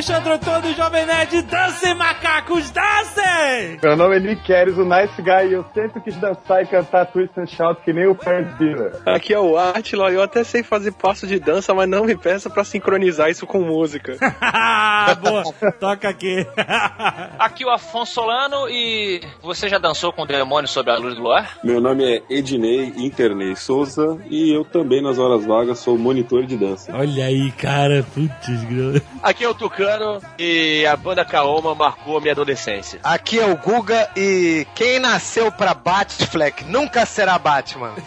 Alexandre 0.00 0.32
Antônio, 0.32 0.74
Jovem 0.74 1.04
Nerd. 1.04 1.42
Dancem, 1.42 1.94
macacos, 1.94 2.70
dancem! 2.70 3.78
Meu 3.82 3.94
nome 3.98 4.16
é 4.16 4.20
Nick 4.20 4.42
Keres, 4.44 4.78
o 4.78 4.84
Nice 4.86 5.20
Guy, 5.20 5.50
e 5.50 5.52
eu 5.52 5.64
sempre 5.74 6.00
quis 6.00 6.16
dançar 6.16 6.62
e 6.62 6.66
cantar 6.66 7.04
Twist 7.04 7.38
and 7.38 7.46
Shout 7.46 7.82
que 7.82 7.92
nem 7.92 8.06
o 8.06 8.14
Ferris 8.14 8.50
Bueller. 8.54 8.92
Aqui 9.04 9.34
é 9.34 9.38
o 9.38 9.58
Atila, 9.58 10.10
eu 10.10 10.22
até 10.22 10.42
sei 10.42 10.62
fazer 10.62 10.92
passo 10.92 11.26
de 11.26 11.38
dança, 11.38 11.74
mas 11.74 11.86
não 11.86 12.06
me 12.06 12.16
peça 12.16 12.48
pra 12.48 12.64
sincronizar 12.64 13.28
isso 13.28 13.46
com 13.46 13.60
música. 13.60 14.16
Boa, 15.20 15.44
toca 15.78 16.08
aqui. 16.08 16.46
Aqui 17.38 17.66
o 17.66 17.70
Afonso 17.70 18.14
Solano 18.14 18.70
e 18.70 19.20
você 19.42 19.68
já 19.68 19.76
dançou 19.76 20.12
com 20.14 20.22
o 20.22 20.26
demônio 20.26 20.68
sob 20.68 20.90
a 20.90 20.96
luz 20.96 21.14
do 21.14 21.22
luar? 21.22 21.58
Meu 21.62 21.80
nome 21.80 22.04
é 22.04 22.22
Ednei 22.30 22.92
Internei 22.96 23.54
Souza 23.54 24.18
e 24.30 24.50
eu 24.50 24.64
também 24.64 25.02
nas 25.02 25.18
horas 25.18 25.44
vagas 25.44 25.78
sou 25.78 25.98
monitor 25.98 26.46
de 26.46 26.56
dança. 26.56 26.90
Olha 26.94 27.26
aí, 27.26 27.52
cara, 27.52 28.04
putz, 28.14 28.64
grilo. 28.64 29.00
Aqui 29.22 29.44
é 29.44 29.48
o 29.48 29.54
Tucano 29.54 29.89
e 30.38 30.86
a 30.86 30.96
banda 30.96 31.24
Kaoma 31.24 31.74
marcou 31.74 32.18
a 32.18 32.20
minha 32.20 32.32
adolescência. 32.32 33.00
Aqui 33.02 33.38
é 33.38 33.46
o 33.46 33.56
Guga 33.56 34.10
e 34.16 34.66
quem 34.74 34.98
nasceu 34.98 35.50
pra 35.50 35.74
Batfleck 35.74 36.64
nunca 36.64 37.06
será 37.06 37.38
Batman. 37.38 37.94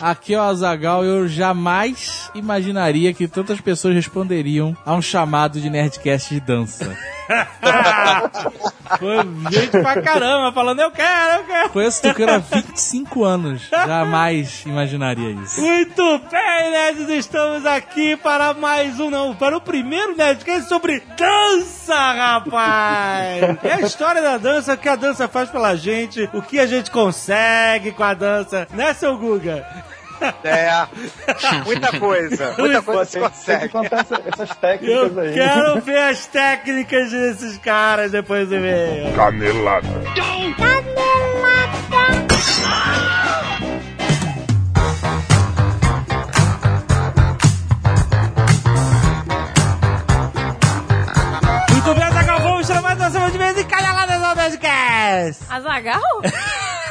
Aqui 0.00 0.34
é 0.34 0.38
o 0.38 0.42
Azagal 0.42 1.04
eu 1.04 1.28
jamais 1.28 2.30
imaginaria 2.34 3.12
que 3.12 3.28
tantas 3.28 3.60
pessoas 3.60 3.94
responderiam 3.94 4.76
a 4.84 4.94
um 4.94 5.02
chamado 5.02 5.60
de 5.60 5.68
Nerdcast 5.68 6.34
de 6.34 6.40
dança. 6.40 6.96
Foi 8.98 9.16
gente 9.50 9.70
pra 9.70 10.02
caramba 10.02 10.52
falando, 10.52 10.80
eu 10.80 10.90
quero, 10.90 11.40
eu 11.40 11.44
quero. 11.44 11.70
Conheço 11.70 12.02
Tucano 12.02 12.32
há 12.32 12.38
25 12.38 13.24
anos. 13.24 13.62
Jamais 13.70 14.62
imaginaria 14.66 15.30
isso. 15.30 15.60
Muito 15.60 16.20
bem, 16.30 16.70
nerds, 16.70 17.08
estamos 17.08 17.64
aqui 17.64 18.16
para 18.16 18.52
mais 18.54 19.00
um, 19.00 19.08
não, 19.08 19.34
para 19.34 19.56
o 19.56 19.60
primeiro 19.60 20.16
Nerdcast 20.16 20.68
sobre 20.68 21.02
dança, 21.16 21.94
rapaz! 21.94 23.42
É 23.62 23.72
a 23.74 23.80
história 23.80 24.20
da 24.20 24.36
dança, 24.36 24.74
o 24.74 24.76
que 24.76 24.88
a 24.88 24.96
dança 24.96 25.26
faz 25.26 25.48
pela 25.48 25.74
gente, 25.74 26.28
o 26.32 26.42
que 26.42 26.58
a 26.58 26.66
gente 26.66 26.90
consegue 26.90 27.92
com 27.92 28.04
a 28.04 28.14
dança, 28.14 28.68
né, 28.72 28.92
seu 28.92 29.16
Guga? 29.16 29.81
É, 30.44 30.86
muita 31.64 31.98
coisa, 31.98 32.54
muita 32.58 32.82
coisa 32.82 33.10
que 33.20 33.28
consegue. 33.28 33.68
contar 33.68 34.00
essa- 34.00 34.22
essas 34.26 34.50
Eu 34.50 34.56
técnicas 34.56 35.18
aí. 35.18 35.34
quero 35.34 35.80
ver 35.80 35.98
as 35.98 36.26
técnicas 36.26 37.10
desses 37.10 37.58
caras 37.58 38.10
depois 38.12 38.48
do 38.48 38.56
e-mail. 38.56 39.12
Canelada. 39.14 39.88
Muito 51.70 51.94
bem, 51.94 52.04
Azaghal, 52.04 52.40
vamos 52.40 52.68
mais 52.82 52.98
uma 52.98 53.10
semana 53.10 53.30
de 53.32 53.38
vez 53.38 53.58
e 53.58 53.64
caneladas 53.64 54.20
no 54.20 54.34
Nerdcast! 54.34 55.44
Azagal? 55.48 56.00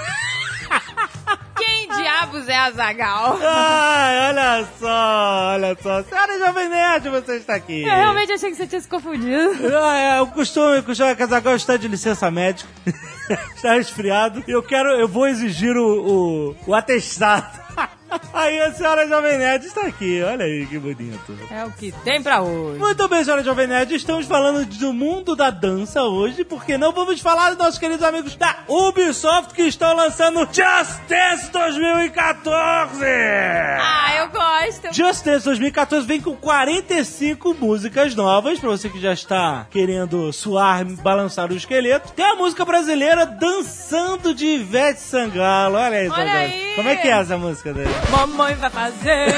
Diabos 2.12 2.50
é 2.50 2.56
Azagal? 2.58 3.40
Ai, 3.42 4.30
olha 4.30 4.68
só, 4.78 5.54
olha 5.54 5.78
só. 5.82 6.04
Senhora 6.04 6.40
Jovem 6.40 6.68
Nerd, 6.68 7.10
você 7.10 7.38
está 7.38 7.56
aqui. 7.56 7.84
Eu 7.84 7.88
realmente 7.88 8.34
achei 8.34 8.50
que 8.50 8.58
você 8.58 8.68
tinha 8.68 8.82
se 8.82 8.88
confundido. 8.88 9.78
Ah, 9.78 9.98
é, 9.98 10.22
o 10.22 10.28
costume, 10.28 10.80
o 10.80 10.84
costume 10.84 11.10
é 11.10 11.16
que 11.16 11.24
Azaghal 11.24 11.56
está 11.56 11.78
de 11.78 11.88
licença 11.88 12.30
médica. 12.30 12.70
está 13.56 13.76
resfriado. 13.76 14.44
E 14.46 14.52
eu 14.52 14.62
quero, 14.62 14.90
eu 14.90 15.08
vou 15.08 15.26
exigir 15.26 15.78
o, 15.78 16.52
o, 16.52 16.56
o 16.68 16.76
atestado. 16.76 17.60
Aí 18.34 18.60
a 18.62 18.74
senhora 18.74 19.08
Jovem 19.08 19.38
Nerd 19.38 19.66
está 19.66 19.82
aqui. 19.88 20.22
Olha 20.24 20.46
aí 20.46 20.66
que 20.66 20.78
bonito. 20.78 21.38
É 21.50 21.66
o 21.66 21.72
que 21.72 21.92
tem 22.04 22.22
pra 22.22 22.42
hoje. 22.42 22.80
Muito 22.80 23.08
bem, 23.08 23.24
senhora 23.24 23.44
Jovem 23.44 23.68
Nerd, 23.68 23.94
estamos 23.96 24.26
falando 24.26 24.66
do 24.66 24.94
mundo 24.94 25.36
da 25.36 25.50
dança 25.50 26.04
hoje, 26.04 26.44
porque 26.44 26.78
não 26.78 26.92
vamos 26.92 27.22
falar 27.22 27.50
dos 27.50 27.58
nossos 27.58 27.78
queridos 27.80 28.04
amigos 28.04 28.36
da 28.36 28.58
Ubisoft 28.68 29.54
que 29.54 29.64
estão 29.64 29.96
lançando 29.96 30.40
Just 30.52 31.00
Dance 31.08 31.52
2014! 31.52 33.04
Ah, 33.06 34.16
eu 34.18 34.30
gosto. 34.30 34.94
Just 34.94 35.24
Dance 35.24 35.46
2014 35.46 36.06
vem 36.06 36.22
com 36.22 36.36
45 36.36 37.54
músicas 37.54 38.16
novas, 38.16 38.60
pra 38.60 38.70
você 38.70 38.90
que 38.90 39.00
já 39.00 39.14
está 39.14 39.68
querendo 39.70 40.32
suar, 40.34 40.84
balançar 40.86 41.52
o 41.52 41.56
esqueleto. 41.56 42.12
Tem 42.14 42.26
a 42.26 42.36
música 42.36 42.66
brasileira 42.66 43.26
Dançando 43.26 44.34
de 44.34 44.46
Ivete 44.46 45.00
Sangalo. 45.00 45.76
Olha 45.76 45.98
aí, 45.98 46.10
Olha 46.10 46.32
aí. 46.34 46.76
Como 46.76 46.90
é 46.90 46.96
que 46.96 47.08
é 47.08 47.12
essa 47.12 47.38
música 47.38 47.74
dele? 47.74 48.01
Mamãe 48.10 48.56
vai 48.56 48.70
fazer, 48.70 49.34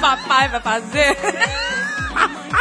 papai 0.00 0.48
vai 0.48 0.60
fazer, 0.60 1.16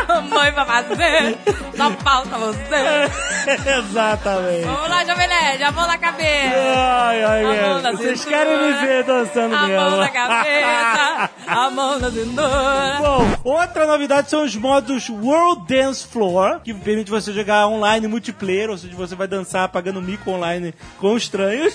mamãe 0.08 0.52
vai 0.52 0.66
fazer, 0.66 1.38
só 1.76 1.92
falta 2.04 2.38
você. 2.38 3.80
Exatamente. 3.80 4.66
Vamos 4.66 4.90
lá, 4.90 5.06
Jovem 5.06 5.28
Nerd, 5.28 5.60
já 5.60 5.72
vou 5.72 5.88
na 5.88 5.98
cabeça. 5.98 6.56
Ai, 6.56 7.24
ai, 7.24 7.44
A 7.46 7.62
mão 7.70 7.81
na 7.81 7.92
Vocês 7.92 8.20
cintura. 8.20 8.38
querem 8.46 8.58
me 8.68 8.74
ver 8.86 9.04
dançando 9.04 9.56
A 9.56 9.62
mesmo. 9.68 9.90
mão 9.90 9.98
na 9.98 10.10
cabeça, 10.10 11.30
a 11.48 11.70
mão 11.72 12.00
na 12.00 12.12
cintura. 12.12 12.98
Bom, 13.00 13.26
outra 13.44 13.88
novidade 13.88 14.30
são 14.30 14.44
os 14.44 14.56
modos 14.56 15.10
World 15.10 15.64
Dance 15.68 16.06
Floor, 16.06 16.60
que 16.60 16.74
permite 16.74 17.10
você 17.10 17.31
jogar 17.34 17.68
online 17.68 18.08
multiplayer, 18.08 18.70
ou 18.70 18.78
seja, 18.78 18.96
você 18.96 19.16
vai 19.16 19.28
dançar 19.28 19.68
pagando 19.70 20.02
mico 20.02 20.30
online 20.30 20.74
com 21.00 21.16
estranhos. 21.18 21.74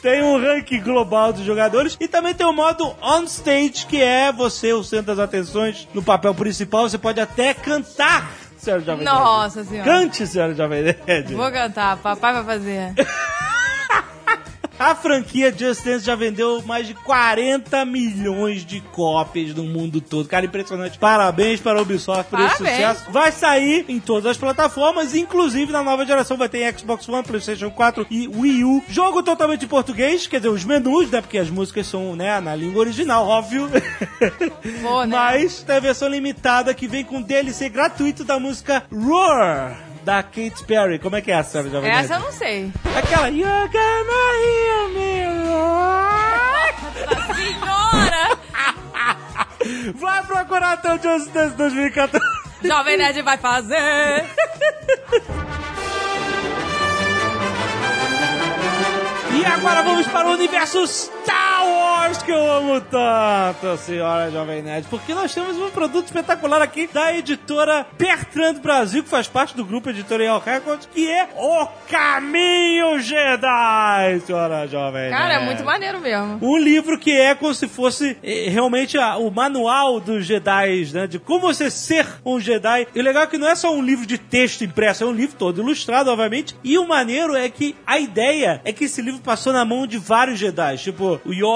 Tem 0.00 0.22
um 0.22 0.40
ranking 0.40 0.80
global 0.80 1.32
dos 1.32 1.44
jogadores 1.44 1.96
e 2.00 2.08
também 2.08 2.34
tem 2.34 2.46
o 2.46 2.52
modo 2.52 2.94
On 3.02 3.22
Stage, 3.24 3.86
que 3.86 4.00
é 4.00 4.32
você 4.32 4.72
o 4.72 4.82
centro 4.82 5.06
das 5.06 5.18
atenções 5.18 5.88
no 5.94 6.02
papel 6.02 6.34
principal. 6.34 6.88
Você 6.88 6.98
pode 6.98 7.20
até 7.20 7.54
cantar, 7.54 8.30
senhora 8.56 8.82
Jovem. 8.82 9.04
Nossa 9.04 9.64
senhora. 9.64 9.90
Cante, 9.90 10.26
senhora 10.26 10.54
Jovem 10.54 10.82
Nerd. 10.82 11.34
Vou 11.34 11.50
cantar, 11.50 11.96
papai 11.98 12.32
vai 12.32 12.44
fazer. 12.44 12.94
A 14.78 14.94
franquia 14.94 15.54
Just 15.56 15.84
Dance 15.84 16.04
já 16.04 16.14
vendeu 16.14 16.62
mais 16.62 16.86
de 16.86 16.94
40 16.94 17.84
milhões 17.84 18.64
de 18.64 18.80
cópias 18.80 19.54
no 19.54 19.64
mundo 19.64 20.00
todo. 20.00 20.28
Cara, 20.28 20.46
impressionante. 20.46 20.98
Parabéns 20.98 21.60
para 21.60 21.78
a 21.78 21.82
Ubisoft 21.82 22.30
por 22.30 22.40
esse 22.40 22.58
Parabéns. 22.58 22.88
sucesso. 22.98 23.12
Vai 23.12 23.30
sair 23.30 23.84
em 23.88 24.00
todas 24.00 24.26
as 24.26 24.36
plataformas, 24.36 25.14
inclusive 25.14 25.70
na 25.72 25.82
nova 25.82 26.04
geração 26.04 26.36
vai 26.36 26.48
ter 26.48 26.76
Xbox 26.76 27.08
One, 27.08 27.22
PlayStation 27.22 27.70
4 27.70 28.06
e 28.10 28.26
Wii 28.28 28.64
U. 28.64 28.82
Jogo 28.88 29.22
totalmente 29.22 29.64
em 29.64 29.68
português, 29.68 30.26
quer 30.26 30.38
dizer, 30.38 30.48
os 30.48 30.64
menus, 30.64 31.10
né? 31.10 31.20
Porque 31.20 31.38
as 31.38 31.50
músicas 31.50 31.86
são, 31.86 32.16
né, 32.16 32.40
na 32.40 32.54
língua 32.56 32.80
original, 32.80 33.26
óbvio. 33.26 33.68
Pô, 34.82 35.04
né? 35.04 35.06
Mas 35.16 35.62
tem 35.62 35.76
a 35.76 35.80
versão 35.80 36.08
limitada 36.08 36.74
que 36.74 36.88
vem 36.88 37.04
com 37.04 37.22
DLC 37.22 37.68
gratuito 37.68 38.24
da 38.24 38.38
música 38.38 38.84
Roar. 38.92 39.91
Da 40.04 40.22
Katy 40.22 40.64
Perry. 40.66 40.98
Como 40.98 41.14
é 41.16 41.20
que 41.20 41.30
é 41.30 41.34
essa, 41.34 41.62
Jovem 41.68 41.90
Essa 41.90 42.14
eu 42.14 42.18
Nerd? 42.18 42.24
não 42.24 42.32
sei. 42.32 42.72
Aquela 42.96 43.28
You're 43.28 43.68
gonna 43.68 44.32
hear 44.42 44.88
me 44.88 45.48
roar. 45.48 46.74
Senhora! 47.36 48.38
Vai 49.94 50.22
procurar 50.24 50.76
teu 50.78 51.00
Just 51.00 51.30
Dance 51.32 51.54
2014. 51.56 52.24
Jovem 52.64 52.96
Nerd 52.96 53.22
vai 53.22 53.36
fazer. 53.38 54.24
E 59.34 59.44
agora 59.46 59.82
vamos 59.82 60.06
para 60.08 60.28
o 60.28 60.32
universo 60.32 60.86
Star 60.86 61.51
Wars 61.64 62.22
que 62.22 62.30
eu 62.30 62.50
amo 62.52 62.80
tanto, 62.80 63.76
senhora 63.78 64.30
Jovem 64.30 64.62
Nerd, 64.62 64.86
porque 64.90 65.14
nós 65.14 65.32
temos 65.34 65.56
um 65.56 65.70
produto 65.70 66.06
espetacular 66.06 66.60
aqui 66.60 66.86
da 66.92 67.14
editora 67.16 67.86
Bertrand 67.96 68.54
Brasil, 68.60 69.02
que 69.02 69.08
faz 69.08 69.28
parte 69.28 69.56
do 69.56 69.64
grupo 69.64 69.88
editorial 69.90 70.42
Records, 70.44 70.88
que 70.92 71.08
é 71.08 71.28
O 71.36 71.66
Caminho 71.88 72.98
Jedi, 73.00 74.20
senhora 74.26 74.66
Jovem 74.66 75.10
Cara, 75.10 75.28
Nerd. 75.28 75.42
é 75.42 75.46
muito 75.46 75.64
maneiro 75.64 76.00
mesmo. 76.00 76.38
Um 76.42 76.56
livro 76.58 76.98
que 76.98 77.10
é 77.12 77.34
como 77.34 77.54
se 77.54 77.68
fosse 77.68 78.16
eh, 78.22 78.48
realmente 78.48 78.98
a- 78.98 79.16
o 79.16 79.30
manual 79.30 80.00
dos 80.00 80.26
Jedi, 80.26 80.90
né? 80.92 81.06
De 81.06 81.18
como 81.18 81.40
você 81.40 81.70
ser 81.70 82.06
um 82.24 82.38
Jedi. 82.40 82.86
E 82.94 83.00
o 83.00 83.02
legal 83.02 83.22
é 83.24 83.26
que 83.26 83.38
não 83.38 83.48
é 83.48 83.54
só 83.54 83.72
um 83.74 83.82
livro 83.82 84.06
de 84.06 84.18
texto 84.18 84.64
impresso, 84.64 85.04
é 85.04 85.06
um 85.06 85.12
livro 85.12 85.36
todo 85.38 85.60
ilustrado, 85.62 86.10
obviamente. 86.10 86.54
E 86.64 86.78
o 86.78 86.86
maneiro 86.86 87.34
é 87.36 87.48
que 87.48 87.74
a 87.86 87.98
ideia 87.98 88.60
é 88.64 88.72
que 88.72 88.84
esse 88.84 89.00
livro 89.00 89.20
passou 89.20 89.52
na 89.52 89.64
mão 89.64 89.86
de 89.86 89.98
vários 89.98 90.38
Jedi, 90.38 90.76
tipo 90.78 91.20
o 91.24 91.32
Yoda, 91.32 91.51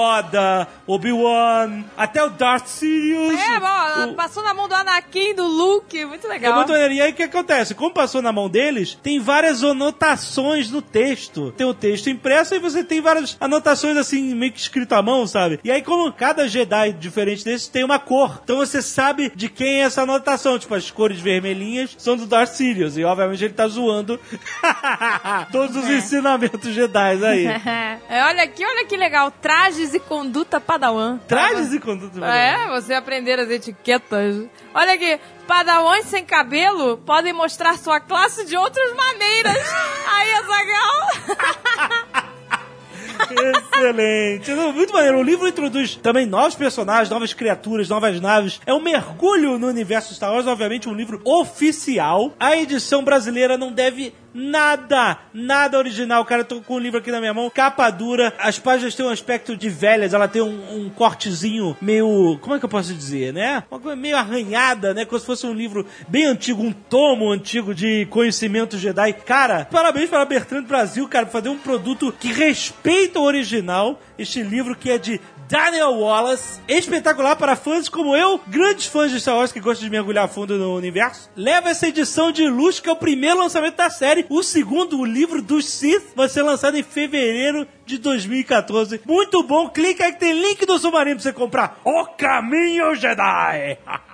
Obi-Wan, 0.85 1.83
até 1.97 2.23
o 2.23 2.29
Darth 2.29 2.67
Sidious. 2.67 3.39
É, 3.39 3.59
bom, 3.59 3.65
Ah, 3.67 4.13
passou 4.15 4.43
na 4.43 4.53
mão 4.53 4.67
do 4.67 4.75
Anakin, 4.75 5.33
do 5.35 5.45
Luke, 5.45 6.05
muito 6.05 6.25
É 6.27 6.29
legal. 6.29 6.55
muito 6.55 6.71
maneiro. 6.71 6.93
E 6.93 7.01
aí 7.01 7.11
o 7.11 7.15
que 7.15 7.23
acontece? 7.23 7.73
Como 7.75 7.93
passou 7.93 8.21
na 8.21 8.31
mão 8.31 8.49
deles, 8.49 8.97
tem 9.01 9.19
várias 9.19 9.63
anotações 9.63 10.69
no 10.71 10.81
texto. 10.81 11.51
Tem 11.57 11.65
o 11.67 11.73
texto 11.73 12.09
impresso 12.09 12.55
e 12.55 12.59
você 12.59 12.83
tem 12.83 13.01
várias 13.01 13.35
anotações 13.39 13.97
assim, 13.97 14.33
meio 14.35 14.51
que 14.51 14.59
escrito 14.59 14.93
à 14.93 15.01
mão, 15.01 15.25
sabe? 15.27 15.59
E 15.63 15.71
aí, 15.71 15.81
como 15.81 16.11
cada 16.11 16.47
Jedi 16.47 16.93
diferente 16.93 17.43
desses 17.43 17.67
tem 17.67 17.83
uma 17.83 17.99
cor. 17.99 18.39
Então 18.43 18.57
você 18.57 18.81
sabe 18.81 19.31
de 19.35 19.49
quem 19.49 19.81
é 19.81 19.85
essa 19.85 20.01
anotação. 20.03 20.57
Tipo, 20.59 20.75
as 20.75 20.89
cores 20.91 21.19
vermelhinhas 21.19 21.95
são 21.97 22.15
do 22.15 22.25
Darth 22.25 22.49
Sidious. 22.53 22.97
E 22.97 23.03
obviamente 23.03 23.43
ele 23.43 23.53
tá 23.53 23.67
zoando 23.67 24.19
todos 25.51 25.75
os 25.75 25.89
ensinamentos 25.89 26.73
Jedi 26.73 27.25
aí. 27.25 27.47
É, 28.09 28.23
olha 28.25 28.43
aqui, 28.43 28.63
olha 28.65 28.85
que 28.85 28.95
legal. 28.95 29.29
Trajes 29.31 29.86
e 29.93 29.99
conduta 29.99 30.59
padawan. 30.59 31.19
Trajes 31.27 31.73
e 31.73 31.79
conduta. 31.79 32.25
É, 32.25 32.67
você 32.67 32.93
aprender 32.93 33.39
as 33.39 33.49
etiquetas. 33.49 34.45
Olha 34.73 34.93
aqui, 34.93 35.19
padawans 35.47 36.05
sem 36.05 36.25
cabelo 36.25 36.97
podem 36.97 37.33
mostrar 37.33 37.77
sua 37.77 37.99
classe 37.99 38.45
de 38.45 38.55
outras 38.57 38.95
maneiras. 38.95 39.57
Aí, 40.07 40.31
Azagal. 40.33 41.07
Excelente. 43.31 44.51
Muito 44.51 44.93
maneiro. 44.93 45.17
O 45.19 45.23
livro 45.23 45.47
introduz 45.47 45.95
também 45.95 46.25
novos 46.25 46.55
personagens, 46.55 47.09
novas 47.09 47.33
criaturas, 47.33 47.89
novas 47.89 48.19
naves. 48.21 48.61
É 48.65 48.73
um 48.73 48.81
mergulho 48.81 49.57
no 49.57 49.67
universo 49.67 50.13
Star 50.13 50.31
Wars, 50.33 50.47
obviamente 50.47 50.87
um 50.87 50.93
livro 50.93 51.21
oficial. 51.23 52.33
A 52.39 52.55
edição 52.55 53.03
brasileira 53.03 53.57
não 53.57 53.71
deve 53.71 54.13
nada, 54.37 55.17
nada 55.33 55.77
original. 55.77 56.23
Cara, 56.23 56.43
tô 56.43 56.61
com 56.61 56.75
o 56.75 56.79
livro 56.79 56.99
aqui 56.99 57.11
na 57.11 57.19
minha 57.19 57.33
mão, 57.33 57.49
capa 57.49 57.89
dura. 57.89 58.31
As 58.37 58.59
páginas 58.59 58.93
têm 58.93 59.05
um 59.05 59.09
aspecto 59.09 59.57
de 59.57 59.67
velhas, 59.67 60.13
ela 60.13 60.27
tem 60.27 60.41
um, 60.41 60.85
um 60.85 60.89
cortezinho 60.89 61.75
meio, 61.81 62.37
como 62.41 62.55
é 62.55 62.59
que 62.59 62.65
eu 62.65 62.69
posso 62.69 62.93
dizer, 62.93 63.33
né? 63.33 63.63
Uma 63.71 63.79
coisa 63.79 63.95
meio 63.95 64.15
arranhada, 64.15 64.93
né? 64.93 65.03
Como 65.05 65.19
se 65.19 65.25
fosse 65.25 65.47
um 65.47 65.53
livro 65.53 65.85
bem 66.07 66.25
antigo, 66.25 66.61
um 66.61 66.71
tomo 66.71 67.31
antigo 67.31 67.73
de 67.73 68.05
conhecimento 68.05 68.77
Jedi. 68.77 69.13
Cara, 69.13 69.65
parabéns 69.65 70.09
para 70.09 70.23
Bertrand 70.25 70.63
Brasil, 70.63 71.07
cara, 71.07 71.25
por 71.25 71.31
fazer 71.31 71.49
um 71.49 71.57
produto 71.57 72.13
que 72.17 72.31
respeita 72.31 73.19
o 73.19 73.23
original. 73.23 73.99
Este 74.17 74.41
livro 74.41 74.75
que 74.75 74.89
é 74.89 74.97
de 74.97 75.19
Daniel 75.49 75.91
Wallace, 75.91 76.59
espetacular 76.67 77.37
para 77.37 77.55
fãs 77.55 77.87
como 77.87 78.15
eu, 78.15 78.39
grandes 78.47 78.85
fãs 78.85 79.11
de 79.11 79.19
Star 79.21 79.37
Wars 79.37 79.51
que 79.51 79.61
gostam 79.61 79.85
de 79.85 79.89
mergulhar 79.89 80.27
fundo 80.27 80.57
no 80.57 80.75
universo. 80.75 81.29
Leva 81.35 81.69
essa 81.69 81.87
edição 81.87 82.33
de 82.33 82.47
luxo, 82.47 82.83
que 82.83 82.89
é 82.89 82.91
o 82.91 82.97
primeiro 82.97 83.39
lançamento 83.39 83.77
da 83.77 83.89
série. 83.89 84.25
O 84.29 84.43
segundo, 84.43 84.99
o 84.99 85.05
livro 85.05 85.41
dos 85.41 85.69
Sith, 85.69 86.11
vai 86.15 86.27
ser 86.27 86.41
lançado 86.41 86.77
em 86.77 86.83
fevereiro 86.83 87.65
de 87.85 87.97
2014. 87.97 89.01
Muito 89.05 89.41
bom, 89.43 89.69
clica 89.69 90.03
aí 90.05 90.11
que 90.11 90.19
tem 90.19 90.33
link 90.33 90.65
do 90.65 90.77
submarino 90.77 91.15
pra 91.15 91.23
você 91.23 91.33
comprar. 91.33 91.79
O 91.85 92.05
Caminho 92.05 92.93
Jedi! 92.95 93.77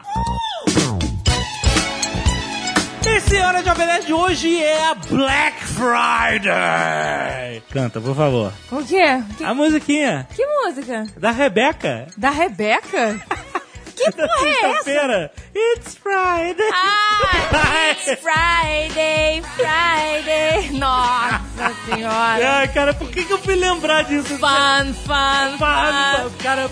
E 3.16 3.20
senhora 3.22 3.64
Jovem 3.64 3.86
Nerd, 3.86 4.12
hoje 4.12 4.62
é 4.64 4.86
a 4.88 4.96
Black 4.96 5.64
Friday! 5.64 7.62
Canta, 7.72 8.02
por 8.02 8.16
favor. 8.16 8.52
O 8.72 8.84
quê? 8.84 9.22
Que, 9.38 9.44
A 9.44 9.54
musiquinha 9.54 10.28
que 10.36 10.44
música? 10.46 11.06
da 11.18 11.30
Rebeca. 11.32 12.08
Da 12.18 12.30
Rebeca? 12.32 13.20
Que 13.96 14.12
porra 14.12 14.48
é 14.48 14.72
essa? 14.72 15.32
It's 15.56 15.96
Friday. 15.96 16.70
Ah, 16.74 17.92
it's 17.92 18.22
Friday, 18.22 19.42
Friday. 19.56 20.80
Nossa 20.80 21.74
senhora. 21.86 22.58
Ai, 22.58 22.68
cara, 22.74 22.94
por 22.94 23.10
que, 23.10 23.24
que 23.24 23.34
eu 23.34 23.38
fui 23.38 23.56
lembrar 23.56 24.04
disso? 24.04 24.38
Fun, 24.38 24.94
fun, 25.06 25.58
fun. 25.58 26.38
Cara, 26.42 26.70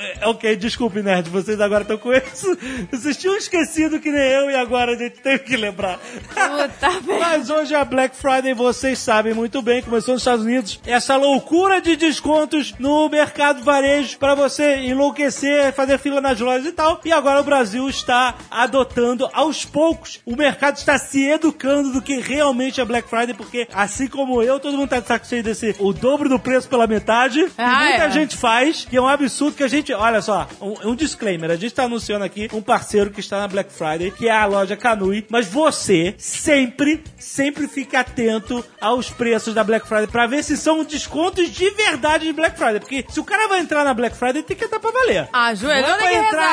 é, 0.00 0.28
ok, 0.28 0.56
desculpe, 0.56 1.02
nerd, 1.02 1.28
vocês 1.28 1.60
agora 1.60 1.82
estão 1.82 1.98
com 1.98 2.12
isso. 2.12 2.56
Vocês 2.90 3.16
tinham 3.16 3.36
esquecido 3.36 3.98
que 3.98 4.10
nem 4.10 4.30
eu 4.30 4.50
e 4.50 4.54
agora 4.54 4.92
a 4.92 4.96
gente 4.96 5.18
teve 5.18 5.40
que 5.40 5.56
lembrar. 5.56 5.98
Puta. 5.98 7.18
Mas 7.20 7.50
hoje 7.50 7.74
é 7.74 7.78
a 7.78 7.84
Black 7.84 8.16
Friday, 8.16 8.54
vocês 8.54 8.98
sabem 8.98 9.34
muito 9.34 9.60
bem, 9.60 9.82
começou 9.82 10.14
nos 10.14 10.22
Estados 10.22 10.44
Unidos, 10.44 10.80
essa 10.86 11.16
loucura 11.16 11.80
de 11.80 11.96
descontos 11.96 12.74
no 12.78 13.08
mercado 13.08 13.62
varejo 13.64 14.18
para 14.18 14.34
você 14.34 14.76
enlouquecer, 14.76 15.72
fazer 15.72 15.98
fila 15.98 16.20
nas 16.20 16.38
lojas 16.38 16.57
e 16.66 16.72
tal. 16.72 17.00
E 17.04 17.12
agora 17.12 17.40
o 17.40 17.44
Brasil 17.44 17.88
está 17.88 18.34
adotando 18.50 19.28
aos 19.32 19.64
poucos. 19.64 20.20
O 20.24 20.36
mercado 20.36 20.76
está 20.76 20.98
se 20.98 21.24
educando 21.28 21.92
do 21.92 22.02
que 22.02 22.20
realmente 22.20 22.80
é 22.80 22.84
Black 22.84 23.08
Friday, 23.08 23.34
porque 23.34 23.68
assim 23.72 24.06
como 24.06 24.42
eu, 24.42 24.58
todo 24.60 24.76
mundo 24.76 24.88
tá 24.90 25.00
de 25.00 25.06
saco 25.06 25.26
cheio 25.26 25.42
desse 25.42 25.74
o 25.78 25.92
dobro 25.92 26.28
do 26.28 26.38
preço 26.38 26.68
pela 26.68 26.86
metade. 26.86 27.40
e 27.40 27.50
Ah, 27.58 27.84
muita 27.88 28.04
é. 28.04 28.10
gente 28.10 28.36
faz, 28.36 28.84
que 28.84 28.96
é 28.96 29.00
um 29.00 29.08
absurdo 29.08 29.56
que 29.56 29.62
a 29.64 29.68
gente. 29.68 29.92
Olha 29.92 30.20
só, 30.20 30.46
um, 30.60 30.90
um 30.90 30.94
disclaimer: 30.94 31.50
a 31.50 31.56
gente 31.56 31.74
tá 31.74 31.84
anunciando 31.84 32.24
aqui 32.24 32.48
um 32.52 32.60
parceiro 32.62 33.10
que 33.10 33.20
está 33.20 33.38
na 33.40 33.48
Black 33.48 33.72
Friday, 33.72 34.10
que 34.10 34.28
é 34.28 34.32
a 34.32 34.46
loja 34.46 34.76
Canui, 34.76 35.26
mas 35.30 35.46
você 35.46 36.14
sempre, 36.18 37.02
sempre 37.18 37.66
fica 37.68 38.00
atento 38.00 38.64
aos 38.80 39.10
preços 39.10 39.54
da 39.54 39.64
Black 39.64 39.86
Friday 39.86 40.06
pra 40.06 40.26
ver 40.26 40.42
se 40.44 40.56
são 40.56 40.84
descontos 40.84 41.50
de 41.50 41.70
verdade 41.70 42.26
de 42.26 42.32
Black 42.32 42.56
Friday. 42.58 42.80
Porque 42.80 43.04
se 43.08 43.20
o 43.20 43.24
cara 43.24 43.48
vai 43.48 43.60
entrar 43.60 43.84
na 43.84 43.94
Black 43.94 44.16
Friday, 44.16 44.42
tem 44.42 44.56
que 44.56 44.64
entrar 44.64 44.78
pra 44.80 44.90
valer. 44.90 45.28
Ah, 45.32 45.48
Não 45.50 45.56
joelho, 45.56 45.86
é 45.86 45.96
tem 45.96 46.08
pra 46.08 46.14
entrar 46.14 46.47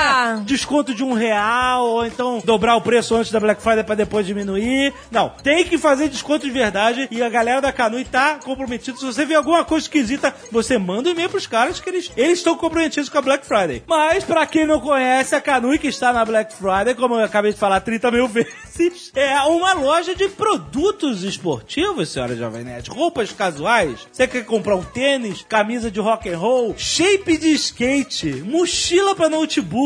desconto 0.45 0.93
de 0.93 1.03
um 1.03 1.13
real, 1.13 1.85
ou 1.85 2.05
então 2.05 2.41
dobrar 2.43 2.75
o 2.75 2.81
preço 2.81 3.15
antes 3.15 3.31
da 3.31 3.39
Black 3.39 3.61
Friday 3.61 3.83
pra 3.83 3.95
depois 3.95 4.25
diminuir. 4.25 4.93
Não, 5.11 5.29
tem 5.29 5.65
que 5.65 5.77
fazer 5.77 6.09
desconto 6.09 6.45
de 6.45 6.51
verdade 6.51 7.07
e 7.11 7.21
a 7.21 7.29
galera 7.29 7.61
da 7.61 7.71
Canui 7.71 8.05
tá 8.05 8.39
comprometida. 8.43 8.97
Se 8.97 9.05
você 9.05 9.25
vê 9.25 9.35
alguma 9.35 9.63
coisa 9.63 9.85
esquisita, 9.85 10.33
você 10.51 10.77
manda 10.77 11.09
um 11.09 11.11
e-mail 11.11 11.29
pros 11.29 11.47
caras 11.47 11.79
que 11.79 11.89
eles 11.89 12.11
eles 12.15 12.39
estão 12.39 12.55
comprometidos 12.55 13.09
com 13.09 13.17
a 13.17 13.21
Black 13.21 13.45
Friday. 13.45 13.83
Mas, 13.87 14.23
pra 14.23 14.45
quem 14.45 14.65
não 14.65 14.79
conhece, 14.79 15.35
a 15.35 15.41
Canui 15.41 15.77
que 15.77 15.87
está 15.87 16.11
na 16.13 16.23
Black 16.25 16.53
Friday, 16.53 16.95
como 16.95 17.15
eu 17.15 17.23
acabei 17.23 17.51
de 17.51 17.59
falar 17.59 17.79
30 17.81 18.11
mil 18.11 18.27
vezes, 18.27 19.11
é 19.13 19.37
uma 19.41 19.73
loja 19.73 20.15
de 20.15 20.27
produtos 20.29 21.23
esportivos, 21.23 22.09
senhora 22.09 22.35
Jovem 22.35 22.63
Nerd. 22.63 22.89
Roupas 22.89 23.31
casuais. 23.31 24.07
Você 24.11 24.27
quer 24.27 24.45
comprar 24.45 24.75
um 24.75 24.83
tênis, 24.83 25.45
camisa 25.47 25.91
de 25.91 25.99
rock 25.99 26.29
and 26.29 26.37
roll, 26.37 26.75
shape 26.77 27.37
de 27.37 27.53
skate, 27.53 28.43
mochila 28.43 29.15
pra 29.15 29.29
notebook, 29.29 29.84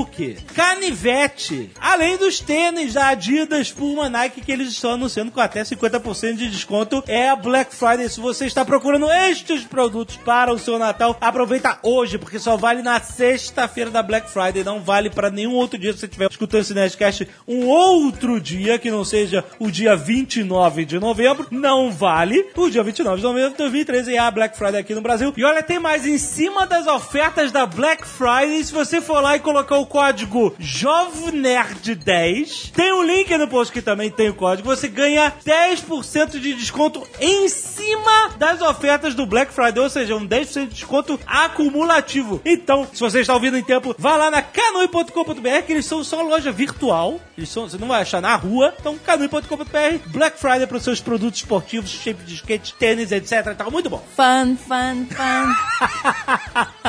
canivete, 0.54 1.72
além 1.80 2.18
dos 2.18 2.40
tênis 2.40 2.94
da 2.94 3.10
Adidas, 3.10 3.72
Puma, 3.72 4.10
Nike 4.10 4.42
que 4.42 4.52
eles 4.52 4.70
estão 4.70 4.92
anunciando 4.92 5.32
com 5.32 5.40
até 5.40 5.64
50% 5.64 6.36
de 6.36 6.50
desconto. 6.50 7.04
É 7.08 7.30
a 7.30 7.36
Black 7.36 7.76
Friday. 7.76 8.10
Se 8.10 8.20
você 8.20 8.46
está 8.46 8.64
procurando 8.64 9.10
estes 9.10 9.64
produtos 9.64 10.18
para 10.18 10.54
o 10.54 10.60
seu 10.60 10.78
Natal, 10.78 11.18
aproveita 11.20 11.80
hoje, 11.84 12.18
porque 12.18 12.40
só 12.40 12.58
vale 12.58 12.82
na 12.82 13.00
sexta-feira 13.00 13.90
da 13.90 14.04
Black 14.04 14.30
Friday, 14.30 14.64
não 14.64 14.82
vale 14.82 15.10
para 15.10 15.30
nenhum 15.30 15.54
outro 15.54 15.80
dia 15.80 15.94
se 15.94 16.00
você 16.00 16.06
estiver 16.06 16.30
escutando 16.30 16.62
esse 16.62 16.74
Nerdcast 16.74 17.28
um 17.48 17.66
outro 17.68 18.40
dia 18.40 18.78
que 18.78 18.92
não 18.92 19.04
seja 19.04 19.44
o 19.60 19.72
dia 19.72 19.96
29 19.96 20.86
de 20.86 21.00
novembro, 21.00 21.48
não 21.52 21.92
vale. 21.92 22.48
O 22.56 22.70
dia 22.70 22.84
29 22.84 23.18
de 23.18 23.24
novembro 23.24 23.52
de 23.52 23.58
2013 23.58 24.16
é 24.16 24.20
a 24.20 24.32
Black 24.32 24.58
Friday 24.58 24.80
aqui 24.80 24.94
no 24.94 25.02
Brasil. 25.02 25.34
E 25.36 25.44
olha, 25.44 25.64
tem 25.64 25.80
mais 25.80 26.06
em 26.06 26.18
cima 26.18 26.66
das 26.66 26.88
ofertas 26.88 27.52
da 27.52 27.66
Black 27.66 28.06
Friday, 28.06 28.64
se 28.64 28.74
você 28.74 29.02
for 29.02 29.22
lá 29.22 29.36
e 29.36 29.40
colocar 29.40 29.78
o 29.78 29.86
código 29.90 30.56
JovNerd10, 30.60 32.72
tem 32.72 32.94
um 32.94 33.04
link 33.04 33.36
no 33.38 33.48
post 33.48 33.74
que 33.74 33.82
também 33.82 34.12
tem 34.12 34.30
o 34.30 34.36
código, 34.36 34.70
você 34.70 34.88
ganha 34.88 35.34
10% 35.46 36.40
de 36.40 36.54
desconto 36.54 37.06
em 37.20 37.50
cima 37.50 38.30
das 38.38 38.62
ofertas 38.62 39.14
do 39.16 39.26
Black 39.26 39.52
Friday, 39.52 39.84
ou 39.84 39.90
seja, 39.90 40.16
um 40.16 40.28
10% 40.28 40.68
de 40.68 40.76
desconto 40.76 41.20
acumulativo. 41.26 42.40
Então, 42.46 42.88
se 42.94 43.00
você 43.00 43.22
está 43.22 43.34
ouvindo 43.34 43.58
em 43.58 43.64
tempo, 43.64 43.96
vá 43.98 44.16
lá 44.16 44.30
na 44.30 44.44
canui.com.br, 44.44 45.64
que 45.66 45.74
eles 45.74 45.86
são 45.86 46.04
só 46.04 46.22
loja 46.22 46.52
virtual, 46.52 47.20
eles 47.36 47.50
são, 47.50 47.68
você 47.68 47.78
não 47.78 47.88
vai 47.88 48.02
achar 48.02 48.22
na 48.22 48.36
rua, 48.36 48.76
então 48.80 48.96
canui.com.br, 48.98 49.98
Black 50.08 50.40
Friday 50.40 50.68
para 50.68 50.78
os 50.78 50.84
seus 50.84 51.02
produtos 51.02 51.40
esportivos, 51.40 51.90
shape 51.90 52.24
de 52.24 52.36
skate, 52.36 52.76
tênis, 52.76 53.12
etc. 53.12 53.56
Tá 53.56 53.68
muito 53.70 53.90
bom. 53.90 54.04
Fun, 54.16 54.56
fun, 54.56 55.08
fun. 55.10 55.50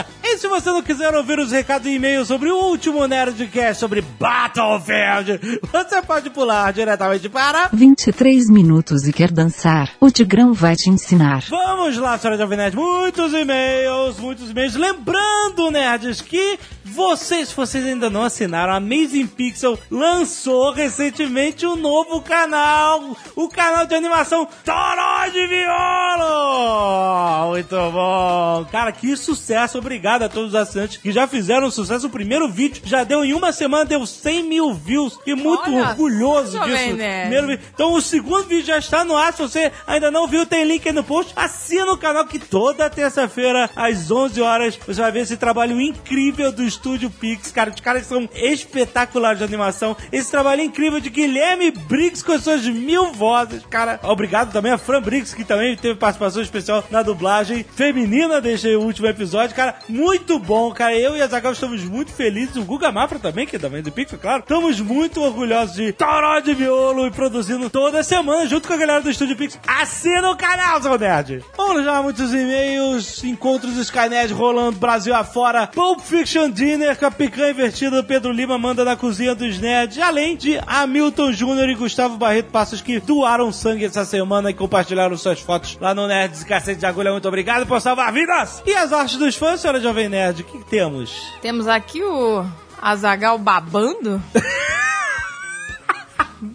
E 0.22 0.36
se 0.38 0.46
você 0.46 0.70
não 0.70 0.82
quiser 0.82 1.12
ouvir 1.14 1.40
os 1.40 1.50
recados 1.50 1.88
e 1.88 1.94
e-mails 1.94 2.28
sobre 2.28 2.50
o 2.50 2.56
último 2.56 2.89
Nerdcast 2.90 3.80
sobre 3.80 4.00
Battlefield, 4.00 5.60
você 5.72 6.02
pode 6.02 6.30
pular 6.30 6.72
diretamente 6.72 7.28
para... 7.28 7.68
23 7.72 8.50
minutos 8.50 9.06
e 9.06 9.12
quer 9.12 9.30
dançar? 9.30 9.90
O 10.00 10.10
Tigrão 10.10 10.52
vai 10.52 10.74
te 10.76 10.90
ensinar. 10.90 11.44
Vamos 11.48 11.96
lá, 11.96 12.18
senhora 12.18 12.38
Jovem 12.38 12.58
Nerd. 12.58 12.76
Muitos 12.76 13.32
e-mails, 13.32 14.18
muitos 14.18 14.50
e-mails. 14.50 14.74
Lembrando, 14.74 15.70
nerds, 15.70 16.20
que 16.20 16.58
vocês, 16.84 17.48
se 17.48 17.56
vocês 17.56 17.86
ainda 17.86 18.10
não 18.10 18.24
assinaram, 18.24 18.72
a 18.72 18.76
Amazing 18.76 19.28
Pixel 19.28 19.78
lançou 19.90 20.72
recentemente 20.72 21.64
um 21.64 21.76
novo 21.76 22.20
canal. 22.20 23.16
O 23.36 23.48
canal 23.48 23.86
de 23.86 23.94
animação 23.94 24.46
Toró 24.64 25.28
de 25.28 25.46
Violo. 25.46 27.50
Muito 27.50 27.76
bom. 27.92 28.66
Cara, 28.72 28.92
que 28.92 29.16
sucesso. 29.16 29.78
Obrigado 29.78 30.24
a 30.24 30.28
todos 30.28 30.50
os 30.50 30.54
assinantes 30.54 30.96
que 30.96 31.12
já 31.12 31.28
fizeram 31.28 31.70
sucesso. 31.70 32.08
O 32.08 32.10
primeiro 32.10 32.50
vídeo 32.50 32.79
já 32.84 33.04
deu 33.04 33.24
em 33.24 33.32
uma 33.32 33.52
semana, 33.52 33.84
deu 33.84 34.06
100 34.06 34.42
mil 34.44 34.74
views. 34.74 35.18
E 35.26 35.34
muito 35.34 35.70
Olha 35.70 35.88
orgulhoso 35.88 36.58
disso. 36.60 36.94
Nerd. 36.96 37.30
Primeiro. 37.30 37.62
Então 37.74 37.92
o 37.94 38.00
segundo 38.00 38.44
vídeo 38.44 38.66
já 38.66 38.78
está 38.78 39.04
no 39.04 39.16
ar. 39.16 39.32
Se 39.32 39.42
você 39.42 39.72
ainda 39.86 40.10
não 40.10 40.26
viu, 40.26 40.46
tem 40.46 40.64
link 40.64 40.86
aí 40.86 40.94
no 40.94 41.04
post. 41.04 41.32
Assina 41.36 41.92
o 41.92 41.98
canal 41.98 42.26
que 42.26 42.38
toda 42.38 42.90
terça-feira, 42.90 43.70
às 43.76 44.10
11 44.10 44.40
horas, 44.40 44.78
você 44.86 45.00
vai 45.00 45.12
ver 45.12 45.20
esse 45.20 45.36
trabalho 45.36 45.80
incrível 45.80 46.30
incrível 46.30 46.52
do 46.52 46.64
Estúdio 46.64 47.10
Pix, 47.10 47.50
cara. 47.50 47.70
Os 47.70 47.80
caras 47.80 48.06
são 48.06 48.28
espetaculares 48.34 49.38
de 49.38 49.44
animação. 49.44 49.96
Esse 50.12 50.30
trabalho 50.30 50.62
incrível 50.62 51.00
de 51.00 51.10
Guilherme 51.10 51.70
Briggs 51.70 52.24
com 52.24 52.32
as 52.32 52.42
suas 52.42 52.66
mil 52.66 53.12
vozes, 53.12 53.64
cara. 53.66 53.98
Obrigado 54.02 54.52
também 54.52 54.72
a 54.72 54.78
Fran 54.78 55.00
Briggs, 55.00 55.34
que 55.34 55.44
também 55.44 55.76
teve 55.76 55.98
participação 55.98 56.42
especial 56.42 56.84
na 56.90 57.02
dublagem 57.02 57.64
feminina 57.74 58.40
deste 58.40 58.68
último 58.76 59.06
episódio, 59.08 59.56
cara. 59.56 59.76
Muito 59.88 60.38
bom, 60.38 60.72
cara. 60.72 60.96
Eu 60.96 61.16
e 61.16 61.22
a 61.22 61.26
Zagal 61.26 61.52
estamos 61.52 61.82
muito 61.84 62.12
felizes. 62.12 62.56
O 62.56 62.64
Guga 62.70 62.92
Mafra 62.92 63.18
também, 63.18 63.48
que 63.48 63.56
é 63.56 63.58
também 63.58 63.82
do 63.82 63.90
Pix, 63.90 64.14
claro. 64.22 64.44
Estamos 64.44 64.80
muito 64.80 65.20
orgulhosos 65.20 65.74
de 65.74 65.92
Toró 65.92 66.38
de 66.38 66.54
Miolo 66.54 67.04
e 67.04 67.10
produzindo 67.10 67.68
toda 67.68 68.04
semana 68.04 68.46
junto 68.46 68.68
com 68.68 68.74
a 68.74 68.76
galera 68.76 69.00
do 69.00 69.10
Estúdio 69.10 69.36
Pix. 69.36 69.58
Assina 69.66 70.30
o 70.30 70.36
canal, 70.36 70.80
seu 70.80 70.96
nerd! 70.96 71.44
Vamos 71.56 71.84
já, 71.84 72.00
muitos 72.00 72.32
e-mails, 72.32 73.24
encontros 73.24 73.76
Skynet 73.76 74.32
rolando 74.32 74.78
Brasil 74.78 75.12
afora, 75.12 75.66
Pulp 75.66 75.98
Fiction 75.98 76.48
Dinner 76.48 76.96
com 76.96 77.06
a 77.06 77.10
picanha 77.10 77.50
invertida 77.50 78.00
do 78.00 78.06
Pedro 78.06 78.30
Lima 78.30 78.56
manda 78.56 78.84
na 78.84 78.94
cozinha 78.94 79.34
dos 79.34 79.58
nerds, 79.58 79.98
além 79.98 80.36
de 80.36 80.56
Hamilton 80.64 81.32
Júnior 81.32 81.68
e 81.70 81.74
Gustavo 81.74 82.18
Barreto 82.18 82.52
Passos 82.52 82.80
que 82.80 83.00
doaram 83.00 83.50
sangue 83.50 83.86
essa 83.86 84.04
semana 84.04 84.48
e 84.48 84.54
compartilharam 84.54 85.16
suas 85.16 85.40
fotos 85.40 85.76
lá 85.80 85.92
no 85.92 86.06
Nerds 86.06 86.44
Cacete 86.44 86.78
de 86.78 86.86
Agulha. 86.86 87.10
Muito 87.10 87.26
obrigado 87.26 87.66
por 87.66 87.80
salvar 87.80 88.12
vidas! 88.12 88.62
E 88.64 88.72
as 88.76 88.92
artes 88.92 89.16
dos 89.16 89.34
fãs, 89.34 89.60
senhora 89.60 89.80
Jovem 89.80 90.08
Nerd, 90.08 90.42
o 90.42 90.44
que, 90.44 90.58
que 90.58 90.70
temos? 90.70 91.20
Temos 91.42 91.66
aqui 91.66 92.00
o 92.04 92.44
Azagal 92.80 93.38
babando. 93.38 94.22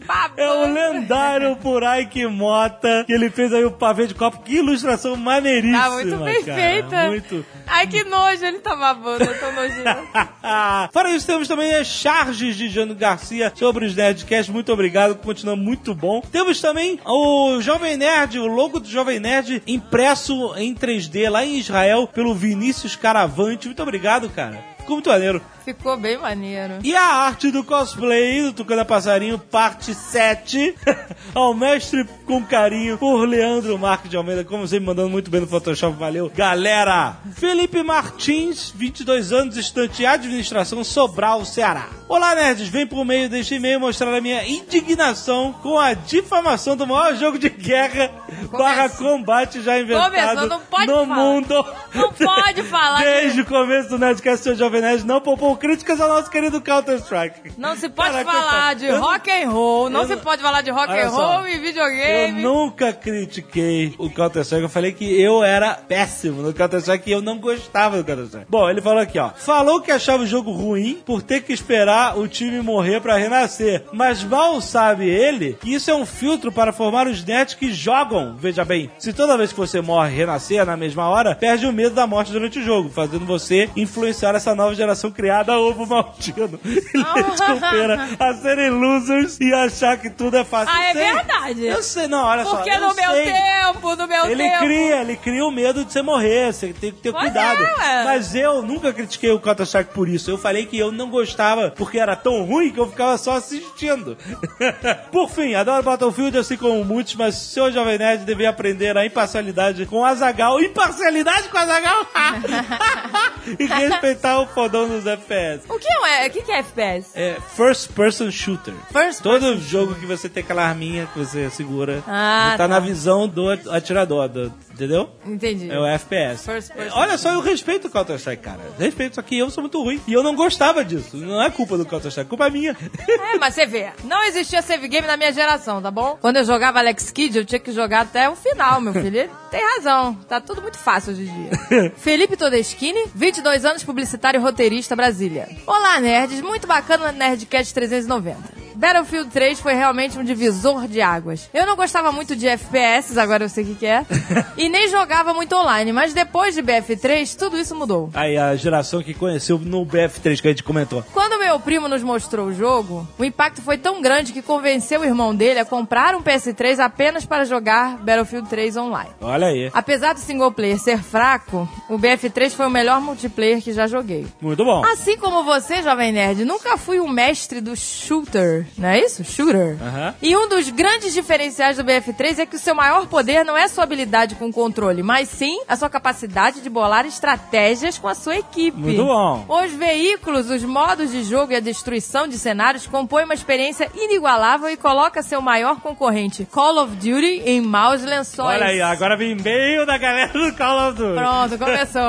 babando. 0.07 0.41
É 0.41 0.51
o 0.51 0.73
lendário 0.73 1.55
Puraik 1.57 2.25
Mota, 2.25 3.03
que 3.05 3.13
ele 3.13 3.29
fez 3.29 3.53
aí 3.53 3.63
o 3.63 3.71
pavê 3.71 4.07
de 4.07 4.15
copo. 4.15 4.41
Que 4.41 4.55
ilustração 4.55 5.15
maneiríssima, 5.15 5.83
Tá 5.83 5.89
muito 5.91 6.17
bem 6.17 6.43
cara. 6.43 6.59
feita. 6.61 7.07
Muito. 7.07 7.45
Ai, 7.67 7.85
que 7.87 8.03
nojo, 8.03 8.43
ele 8.45 8.59
tá 8.59 8.75
babando, 8.75 9.23
eu 9.23 9.39
tô 9.39 9.51
nojento. 9.51 10.07
Fora 10.91 11.11
isso, 11.11 11.25
temos 11.27 11.47
também 11.47 11.73
as 11.75 11.87
charges 11.87 12.55
de 12.55 12.67
Jano 12.69 12.95
Garcia 12.95 13.51
sobre 13.55 13.85
os 13.85 13.95
Nerdcasts. 13.95 14.53
Muito 14.53 14.71
obrigado, 14.73 15.15
continua 15.15 15.55
muito 15.55 15.93
bom. 15.93 16.21
Temos 16.31 16.59
também 16.59 16.99
o 17.05 17.59
Jovem 17.61 17.97
Nerd, 17.97 18.39
o 18.39 18.47
logo 18.47 18.79
do 18.79 18.87
Jovem 18.89 19.19
Nerd 19.19 19.61
impresso 19.67 20.53
em 20.57 20.73
3D 20.73 21.29
lá 21.29 21.45
em 21.45 21.57
Israel 21.59 22.07
pelo 22.07 22.33
Vinícius 22.33 22.95
Caravante. 22.95 23.67
Muito 23.67 23.81
obrigado, 23.83 24.29
cara. 24.29 24.74
Ficou 24.85 24.97
muito 24.97 25.09
maneiro. 25.09 25.41
Ficou 25.65 25.97
bem 25.97 26.15
maneiro. 26.15 26.75
E 26.83 26.95
a 26.95 27.01
arte 27.01 27.49
do 27.49 27.63
cosplay 27.63 28.43
do 28.43 28.53
Tucana 28.53 28.85
Passarinho, 28.85 29.39
parte 29.39 29.95
7, 29.95 30.75
ao 31.33 31.55
mestre 31.55 32.05
com 32.27 32.45
carinho, 32.45 32.95
por 32.99 33.27
Leandro 33.27 33.75
Marques 33.79 34.11
de 34.11 34.15
Almeida, 34.15 34.43
como 34.43 34.67
sempre, 34.67 34.85
mandando 34.85 35.09
muito 35.09 35.31
bem 35.31 35.41
no 35.41 35.47
Photoshop, 35.47 35.97
valeu. 35.97 36.31
Galera! 36.35 37.17
Felipe 37.33 37.81
Martins, 37.81 38.71
22 38.75 39.31
anos, 39.33 39.57
estudante 39.57 39.97
de 39.97 40.05
administração, 40.05 40.83
Sobral, 40.83 41.43
Ceará. 41.43 41.87
Olá, 42.07 42.35
nerds! 42.35 42.67
Vem 42.67 42.85
por 42.85 43.03
meio 43.03 43.27
deste 43.27 43.55
e-mail 43.55 43.79
mostrar 43.79 44.13
a 44.13 44.21
minha 44.21 44.47
indignação 44.47 45.51
com 45.63 45.79
a 45.79 45.95
difamação 45.95 46.77
do 46.77 46.85
maior 46.85 47.15
jogo 47.15 47.39
de 47.39 47.49
guerra 47.49 48.11
barra 48.51 48.87
combate 48.89 49.61
já 49.61 49.79
inventado 49.79 50.11
Começou, 50.11 50.47
não 50.47 50.59
pode 50.59 50.87
no 50.87 51.07
falar. 51.07 51.15
mundo. 51.15 51.65
Não 51.93 52.13
pode 52.13 52.63
falar. 52.63 53.01
Desde 53.03 53.41
o 53.41 53.45
começo 53.47 53.89
do 53.89 53.97
Nerdcast, 53.97 54.43
seu 54.43 54.55
Jovem 54.55 54.74
Nerd 54.81 55.05
não 55.05 55.21
poupou 55.21 55.55
críticas 55.57 55.99
ao 56.01 56.09
nosso 56.09 56.29
querido 56.29 56.61
Counter-Strike. 56.61 57.53
Não 57.57 57.75
se 57.75 57.89
pode 57.89 58.11
Caraca, 58.11 58.31
falar 58.31 58.75
de 58.75 58.85
eu- 58.85 58.99
rock 58.99 59.29
and 59.31 59.49
roll, 59.49 59.89
não 59.89 60.01
eu 60.01 60.07
se 60.07 60.17
pode 60.17 60.41
falar 60.41 60.61
de 60.61 60.71
rock 60.71 60.91
Olha 60.91 61.07
and 61.07 61.11
só, 61.11 61.37
roll 61.37 61.47
e 61.47 61.55
Eu 61.55 61.61
videogame. 61.61 62.41
nunca 62.41 62.93
critiquei 62.93 63.93
o 63.97 64.09
Counter-Strike. 64.09 64.63
Eu 64.63 64.69
falei 64.69 64.91
que 64.91 65.21
eu 65.21 65.43
era 65.43 65.73
péssimo 65.75 66.41
no 66.41 66.53
Counter-Strike 66.53 67.09
e 67.09 67.13
eu 67.13 67.21
não 67.21 67.37
gostava 67.37 67.97
do 67.97 68.03
Counter-Strike. 68.03 68.47
Bom, 68.49 68.69
ele 68.69 68.81
falou 68.81 68.99
aqui, 68.99 69.17
ó. 69.19 69.29
Falou 69.35 69.81
que 69.81 69.91
achava 69.91 70.23
o 70.23 70.27
jogo 70.27 70.51
ruim 70.51 71.01
por 71.05 71.21
ter 71.21 71.41
que 71.41 71.53
esperar 71.53 72.17
o 72.17 72.27
time 72.27 72.61
morrer 72.61 72.99
pra 73.01 73.17
renascer. 73.17 73.83
Mas 73.93 74.23
mal 74.23 74.61
sabe 74.61 75.07
ele 75.07 75.57
que 75.61 75.73
isso 75.73 75.89
é 75.89 75.95
um 75.95 76.05
filtro 76.05 76.51
para 76.51 76.71
formar 76.73 77.07
os 77.07 77.23
nerds 77.23 77.53
que 77.55 77.71
jogam. 77.73 78.35
Veja 78.37 78.63
bem, 78.63 78.89
se 78.97 79.13
toda 79.13 79.37
vez 79.37 79.51
que 79.51 79.57
você 79.59 79.81
morre 79.81 80.11
e 80.13 80.15
renascer 80.17 80.65
na 80.65 80.77
mesma 80.77 81.07
hora, 81.09 81.35
perde 81.35 81.65
o 81.65 81.73
medo 81.73 81.95
da 81.95 82.05
morte 82.07 82.31
durante 82.31 82.59
o 82.59 82.63
jogo, 82.63 82.89
fazendo 82.89 83.25
você 83.25 83.69
influenciar 83.75 84.35
essa 84.35 84.53
nova 84.55 84.64
geração 84.73 85.11
criada 85.11 85.53
a 85.53 85.59
ovo 85.59 85.85
maltino. 85.85 86.59
Eles 86.63 87.39
cooperam 87.39 87.97
a 88.19 88.33
serem 88.35 88.69
losers 88.69 89.39
e 89.39 89.53
achar 89.53 89.97
que 89.97 90.09
tudo 90.09 90.37
é 90.37 90.43
fácil. 90.43 90.73
Ah, 90.75 90.85
é 90.85 90.93
sei. 90.93 91.13
verdade. 91.13 91.65
Eu 91.65 91.83
sei, 91.83 92.07
não, 92.07 92.23
olha 92.25 92.43
só. 92.43 92.55
Porque 92.57 92.77
no 92.77 92.93
meu 92.93 93.11
sei. 93.11 93.25
tempo, 93.25 93.95
no 93.95 94.07
meu 94.07 94.25
Ele 94.25 94.43
tempo. 94.43 94.59
cria, 94.59 95.01
ele 95.01 95.15
cria 95.17 95.45
o 95.45 95.51
medo 95.51 95.85
de 95.85 95.91
você 95.91 96.01
morrer, 96.01 96.53
você 96.53 96.73
tem 96.73 96.91
que 96.91 97.01
ter 97.01 97.11
Pois 97.11 97.23
cuidado. 97.23 97.63
é. 97.63 98.03
Mas 98.03 98.33
eu 98.35 98.61
nunca 98.61 98.91
critiquei 98.93 99.31
o 99.31 99.39
Counter-Strike 99.39 99.93
por 99.93 100.07
isso. 100.09 100.29
Eu 100.31 100.37
falei 100.37 100.65
que 100.65 100.77
eu 100.77 100.91
não 100.91 101.09
gostava 101.09 101.71
porque 101.71 101.99
era 101.99 102.15
tão 102.15 102.43
ruim 102.43 102.71
que 102.71 102.79
eu 102.79 102.89
ficava 102.89 103.17
só 103.17 103.33
assistindo. 103.33 104.17
por 105.11 105.29
fim, 105.29 105.53
adoro 105.53 105.83
Battlefield 105.83 106.37
assim 106.37 106.57
como 106.57 106.83
muitos, 106.83 107.15
mas 107.15 107.35
o 107.35 107.45
seu 107.49 107.71
Jovem 107.71 107.97
Nerd 107.97 108.23
deveria 108.23 108.49
aprender 108.49 108.97
a 108.97 109.05
imparcialidade 109.05 109.85
com 109.85 110.03
Azagal. 110.05 110.61
Imparcialidade 110.61 111.49
com 111.49 111.57
Azagal? 111.57 112.05
e 113.59 113.65
respeitar 113.65 114.39
o 114.39 114.47
fodão 114.55 114.87
dos 114.87 115.05
FPS. 115.05 115.65
O 115.69 115.77
que 115.77 115.87
é, 115.87 116.27
o 116.27 116.31
que 116.31 116.41
que 116.41 116.51
é 116.51 116.59
FPS? 116.59 117.09
É 117.13 117.37
First 117.55 117.91
Person 117.91 118.31
Shooter. 118.31 118.73
First 118.91 119.21
Todo 119.21 119.57
jogo 119.59 119.93
que 119.95 120.05
você 120.05 120.27
tem 120.29 120.41
aquela 120.41 120.65
arminha 120.65 121.07
que 121.13 121.19
você 121.19 121.49
segura 121.49 122.01
Ah, 122.07 122.51
tá, 122.51 122.57
tá. 122.59 122.67
na 122.67 122.79
visão 122.79 123.27
do 123.27 123.49
atirador, 123.49 124.29
do- 124.29 124.51
entendeu? 124.75 125.09
Entendi. 125.25 125.71
É 125.71 125.79
o 125.79 125.85
FPS. 125.85 126.43
First 126.43 126.73
person. 126.73 126.97
Olha 126.97 127.17
só, 127.17 127.31
eu 127.31 127.41
respeito 127.41 127.87
o 127.87 127.89
Counter-Strike, 127.89 128.43
cara. 128.43 128.59
Respeito, 128.77 129.15
só 129.15 129.21
que 129.21 129.37
eu 129.37 129.49
sou 129.49 129.61
muito 129.61 129.81
ruim. 129.81 129.99
E 130.07 130.13
eu 130.13 130.21
não 130.21 130.35
gostava 130.35 130.83
disso. 130.83 131.17
Não 131.17 131.41
é 131.41 131.49
culpa 131.49 131.77
do 131.77 131.85
Counter-Strike, 131.85 132.29
culpa 132.29 132.47
é 132.47 132.49
minha. 132.49 132.77
É, 133.07 133.37
mas 133.37 133.53
você 133.53 133.65
vê, 133.65 133.91
não 134.03 134.23
existia 134.25 134.61
save 134.61 134.87
game 134.87 135.07
na 135.07 135.17
minha 135.17 135.31
geração, 135.31 135.81
tá 135.81 135.89
bom? 135.89 136.17
Quando 136.21 136.37
eu 136.37 136.43
jogava 136.43 136.79
Alex 136.79 137.09
Kidd, 137.11 137.37
eu 137.37 137.45
tinha 137.45 137.59
que 137.59 137.71
jogar 137.71 138.01
até 138.01 138.29
o 138.29 138.35
final, 138.35 138.79
meu 138.81 138.93
filho. 138.93 139.29
Tem 139.49 139.61
razão, 139.75 140.15
tá 140.27 140.41
tudo 140.41 140.61
muito 140.61 140.77
fácil 140.77 141.13
hoje 141.13 141.23
em 141.23 141.33
dia. 141.33 141.91
Felipe 141.97 142.35
Todeschini, 142.35 143.05
22 143.15 143.63
anos, 143.63 143.83
publicitário 143.83 144.39
e 144.39 144.43
roteirista, 144.43 144.95
Brasília. 144.95 145.47
Olá, 145.65 145.99
nerds, 145.99 146.41
muito 146.41 146.67
bacana 146.67 147.09
o 147.09 147.11
Nerdcast 147.11 147.73
390. 147.73 148.64
Battlefield 148.75 149.29
3 149.29 149.59
foi 149.59 149.73
realmente 149.73 150.17
um 150.17 150.23
divisor 150.23 150.87
de 150.87 151.01
águas. 151.01 151.49
Eu 151.53 151.65
não 151.65 151.75
gostava 151.75 152.11
muito 152.11 152.35
de 152.35 152.47
FPS, 152.47 153.17
agora 153.17 153.45
eu 153.45 153.49
sei 153.49 153.63
o 153.63 153.67
que, 153.67 153.75
que 153.75 153.85
é, 153.85 154.05
e 154.57 154.69
nem 154.69 154.89
jogava 154.89 155.33
muito 155.33 155.55
online, 155.55 155.91
mas 155.91 156.13
depois 156.13 156.53
de 156.53 156.61
BF3, 156.61 157.35
tudo 157.37 157.57
isso 157.57 157.75
mudou. 157.75 158.09
Aí 158.13 158.37
a 158.37 158.55
geração 158.55 159.01
que 159.01 159.13
conheceu 159.13 159.57
no 159.57 159.85
BF3 159.85 160.41
que 160.41 160.47
a 160.47 160.51
gente 160.51 160.63
comentou. 160.63 161.03
Quando 161.13 161.39
meu 161.39 161.59
primo 161.59 161.87
nos 161.87 162.03
mostrou 162.03 162.47
o 162.47 162.53
jogo, 162.53 163.07
o 163.17 163.23
impacto 163.23 163.61
foi 163.61 163.77
tão 163.77 164.01
grande 164.01 164.33
que 164.33 164.41
convenceu 164.41 165.01
o 165.01 165.05
irmão 165.05 165.35
dele 165.35 165.59
a 165.59 165.65
comprar 165.65 166.15
um 166.15 166.21
PS3 166.21 166.79
apenas 166.79 167.25
para 167.25 167.45
jogar 167.45 167.97
Battlefield 167.97 168.49
3 168.49 168.77
online. 168.77 169.11
Olha 169.21 169.47
aí. 169.47 169.69
Apesar 169.73 170.13
do 170.13 170.19
single 170.19 170.51
player 170.51 170.79
ser 170.79 171.01
fraco, 171.01 171.67
o 171.89 171.97
BF3 171.97 172.51
foi 172.51 172.67
o 172.67 172.69
melhor 172.69 173.01
multiplayer 173.01 173.61
que 173.61 173.73
já 173.73 173.87
joguei. 173.87 174.25
Muito 174.41 174.63
bom. 174.63 174.83
Assim 174.85 175.17
como 175.17 175.43
você, 175.43 175.81
Jovem 175.81 176.11
Nerd, 176.11 176.45
nunca 176.45 176.77
fui 176.77 176.99
um 176.99 177.07
mestre 177.07 177.61
do 177.61 177.75
shooter, 177.75 178.64
não 178.77 178.89
é 178.89 178.99
isso? 178.99 179.23
Shooter. 179.23 179.77
Aham. 179.81 180.15
E 180.21 180.35
um 180.35 180.47
dos 180.47 180.69
grandes 180.69 181.13
diferenciais 181.13 181.77
do 181.77 181.83
BF3 181.83 182.39
é 182.39 182.45
que 182.45 182.55
o 182.55 182.59
seu 182.59 182.75
maior 182.75 183.07
poder 183.07 183.43
não 183.43 183.57
é 183.57 183.67
sua 183.67 183.83
habilidade 183.83 184.35
com 184.35 184.51
controle, 184.51 185.03
mas 185.03 185.29
sim 185.29 185.61
a 185.67 185.75
sua 185.75 185.89
capacidade 185.89 186.61
de 186.61 186.69
bolar 186.69 187.05
estratégias 187.05 187.97
com 187.97 188.07
a 188.07 188.15
sua 188.15 188.37
equipe. 188.37 188.77
Muito 188.77 189.05
bom. 189.05 189.45
Os 189.47 189.71
veículos, 189.71 190.49
os 190.49 190.63
modos 190.63 191.11
de 191.11 191.23
jogo 191.23 191.51
e 191.51 191.55
a 191.55 191.59
destruição 191.59 192.27
de 192.27 192.37
cenários 192.37 192.87
compõem 192.87 193.25
uma 193.25 193.33
experiência 193.33 193.89
inigualável 193.95 194.69
e 194.69 194.77
coloca 194.77 195.21
seu 195.21 195.41
maior 195.41 195.79
concorrente, 195.79 196.45
Call 196.45 196.83
of 196.83 196.95
Duty, 196.95 197.43
em 197.45 197.61
maus 197.61 198.03
lençóis. 198.03 198.61
Olha 198.61 198.67
aí, 198.67 198.81
agora 198.81 199.17
vem 199.17 199.35
meio 199.35 199.85
da 199.85 199.97
galera 199.97 200.31
do 200.31 200.53
Call 200.55 200.89
of 200.89 200.97
Duty. 200.97 201.15
Pronto, 201.15 201.57
começou. 201.57 202.01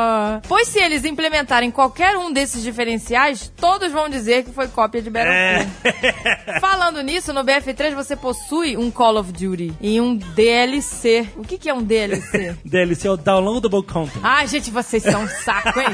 pois 0.48 0.68
se 0.68 0.78
eles 0.78 1.04
implementarem 1.04 1.70
qualquer 1.70 2.16
um 2.16 2.32
desses 2.32 2.62
diferenciais, 2.62 3.52
todos 3.56 3.92
vão 3.92 4.08
dizer 4.08 4.44
que 4.44 4.52
foi 4.52 4.68
cópia 4.68 5.02
de 5.02 5.10
Battlefield. 5.10 5.72
É. 5.84 6.44
Falando 6.60 7.02
nisso, 7.02 7.32
no 7.32 7.44
BF3 7.44 7.94
você 7.94 8.16
possui 8.16 8.76
um 8.76 8.90
Call 8.90 9.18
of 9.18 9.32
Duty 9.32 9.74
e 9.80 10.00
um 10.00 10.16
DLC. 10.16 11.28
O 11.36 11.42
que, 11.42 11.58
que 11.58 11.68
é 11.68 11.74
um 11.74 11.82
DLC? 11.82 12.56
DLC 12.64 13.08
é 13.08 13.10
o 13.10 13.16
Downloadable 13.16 13.82
Content. 13.82 14.20
Ai, 14.22 14.46
gente, 14.46 14.70
vocês 14.70 15.02
são 15.02 15.22
um 15.22 15.28
saco, 15.28 15.80
hein? 15.80 15.86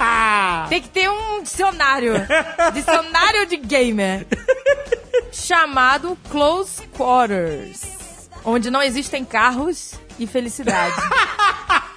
Tem 0.68 0.80
que 0.80 0.88
ter 0.88 1.08
um 1.10 1.42
dicionário. 1.42 2.14
Dicionário 2.72 3.46
de 3.46 3.56
gamer. 3.56 4.26
Chamado 5.30 6.16
Close 6.30 6.86
Quarters. 6.88 7.82
Onde 8.44 8.70
não 8.70 8.82
existem 8.82 9.24
carros 9.24 9.94
e 10.18 10.26
felicidade. 10.26 10.96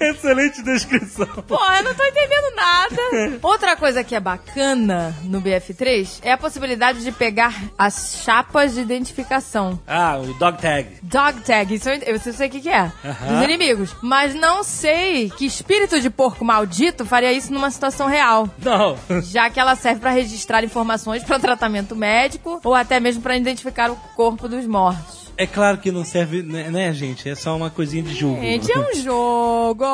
Excelente 0.00 0.62
descrição. 0.62 1.26
Porra, 1.46 1.78
eu 1.78 1.84
não 1.84 1.94
tô 1.94 2.04
entendendo 2.04 2.54
nada. 2.56 3.38
Outra 3.42 3.76
coisa 3.76 4.02
que 4.02 4.14
é 4.14 4.20
bacana 4.20 5.14
no 5.24 5.40
BF3 5.40 6.20
é 6.22 6.32
a 6.32 6.38
possibilidade 6.38 7.02
de 7.02 7.12
pegar 7.12 7.54
as 7.76 8.20
chapas 8.24 8.74
de 8.74 8.80
identificação. 8.80 9.78
Ah, 9.86 10.18
o 10.18 10.34
dog 10.34 10.60
tag. 10.60 10.98
Dog 11.02 11.40
tag, 11.40 11.74
isso 11.74 11.88
eu, 11.88 12.14
eu 12.14 12.18
sei 12.18 12.48
o 12.48 12.50
que, 12.50 12.60
que 12.60 12.68
é. 12.68 12.90
Dos 13.28 13.42
inimigos. 13.42 13.94
Mas 14.02 14.34
não 14.34 14.62
sei 14.62 15.30
que 15.30 15.46
espírito 15.46 16.00
de 16.00 16.10
porco 16.10 16.44
maldito 16.44 17.04
faria 17.04 17.32
isso 17.32 17.52
numa 17.52 17.70
situação 17.70 18.06
real. 18.06 18.48
Não. 18.62 18.98
Já 19.22 19.48
que 19.50 19.60
ela 19.60 19.76
serve 19.76 20.00
pra 20.00 20.10
registrar 20.10 20.64
informações 20.64 21.22
pra 21.22 21.38
tratamento 21.38 21.94
médico 21.94 22.60
ou 22.64 22.74
até 22.74 23.00
mesmo 23.00 23.22
pra 23.22 23.36
identificar 23.36 23.90
o 23.90 23.96
corpo 24.16 24.48
dos 24.48 24.66
mortos. 24.66 25.17
É 25.38 25.46
claro 25.46 25.78
que 25.78 25.92
não 25.92 26.04
serve, 26.04 26.42
né, 26.42 26.68
né, 26.68 26.92
gente? 26.92 27.28
É 27.28 27.34
só 27.36 27.56
uma 27.56 27.70
coisinha 27.70 28.02
de 28.02 28.12
jogo. 28.12 28.40
Gente, 28.40 28.72
é 28.72 28.78
um 28.78 28.92
jogo. 29.00 29.84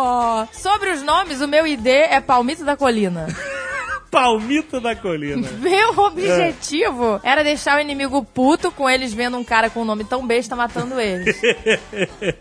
Sobre 0.52 0.90
os 0.90 1.02
nomes, 1.02 1.42
o 1.42 1.46
meu 1.46 1.66
ID 1.66 1.86
é 1.86 2.18
Palmito 2.18 2.64
da 2.64 2.76
Colina. 2.76 3.26
Palmito 4.10 4.80
da 4.80 4.94
colina. 4.94 5.50
Meu 5.58 5.90
objetivo 5.98 7.18
era 7.24 7.42
deixar 7.42 7.78
o 7.78 7.80
inimigo 7.80 8.24
puto 8.24 8.70
com 8.70 8.88
eles 8.88 9.12
vendo 9.12 9.36
um 9.36 9.42
cara 9.42 9.68
com 9.68 9.82
um 9.82 9.84
nome 9.84 10.04
tão 10.04 10.24
besta 10.24 10.54
matando 10.54 11.00
eles. 11.00 11.36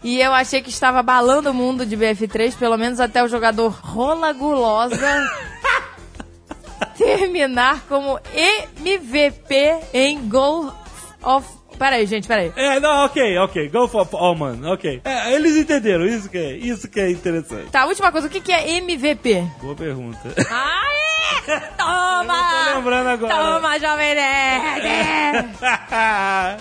e 0.04 0.22
eu 0.22 0.32
achei 0.34 0.62
que 0.62 0.70
estava 0.70 1.00
abalando 1.00 1.50
o 1.50 1.54
mundo 1.54 1.84
de 1.84 1.98
BF3, 1.98 2.56
pelo 2.58 2.78
menos 2.78 3.00
até 3.00 3.24
o 3.24 3.28
jogador 3.28 3.72
Rola 3.82 4.32
Gulosa 4.34 5.00
terminar 6.96 7.82
como 7.88 8.20
MVP 8.36 9.80
em 9.94 10.30
Goal 10.30 10.74
of. 11.24 11.63
Peraí, 11.78 12.06
gente, 12.06 12.28
peraí. 12.28 12.52
É, 12.56 12.80
não, 12.80 13.06
ok, 13.06 13.38
ok. 13.40 13.70
Go 13.70 13.88
for 13.88 14.08
all, 14.14 14.36
man. 14.36 14.60
Ok. 14.72 15.02
É, 15.04 15.34
eles 15.34 15.56
entenderam. 15.58 16.06
Isso 16.06 16.30
que 16.30 16.38
é, 16.38 16.56
isso 16.56 16.88
que 16.88 17.00
é 17.00 17.12
interessante. 17.12 17.70
Tá, 17.72 17.86
última 17.86 18.12
coisa, 18.12 18.28
o 18.28 18.30
que, 18.30 18.42
que 18.42 18.52
é 18.52 18.78
MVP? 18.78 19.44
Boa 19.62 19.76
pergunta. 19.76 20.34
Toma! 21.78 22.70
Tô 22.72 22.78
lembrando 22.78 23.08
agora. 23.08 23.34
Toma, 23.36 23.80
Jovem 23.80 24.16
Nerd! 24.16 25.50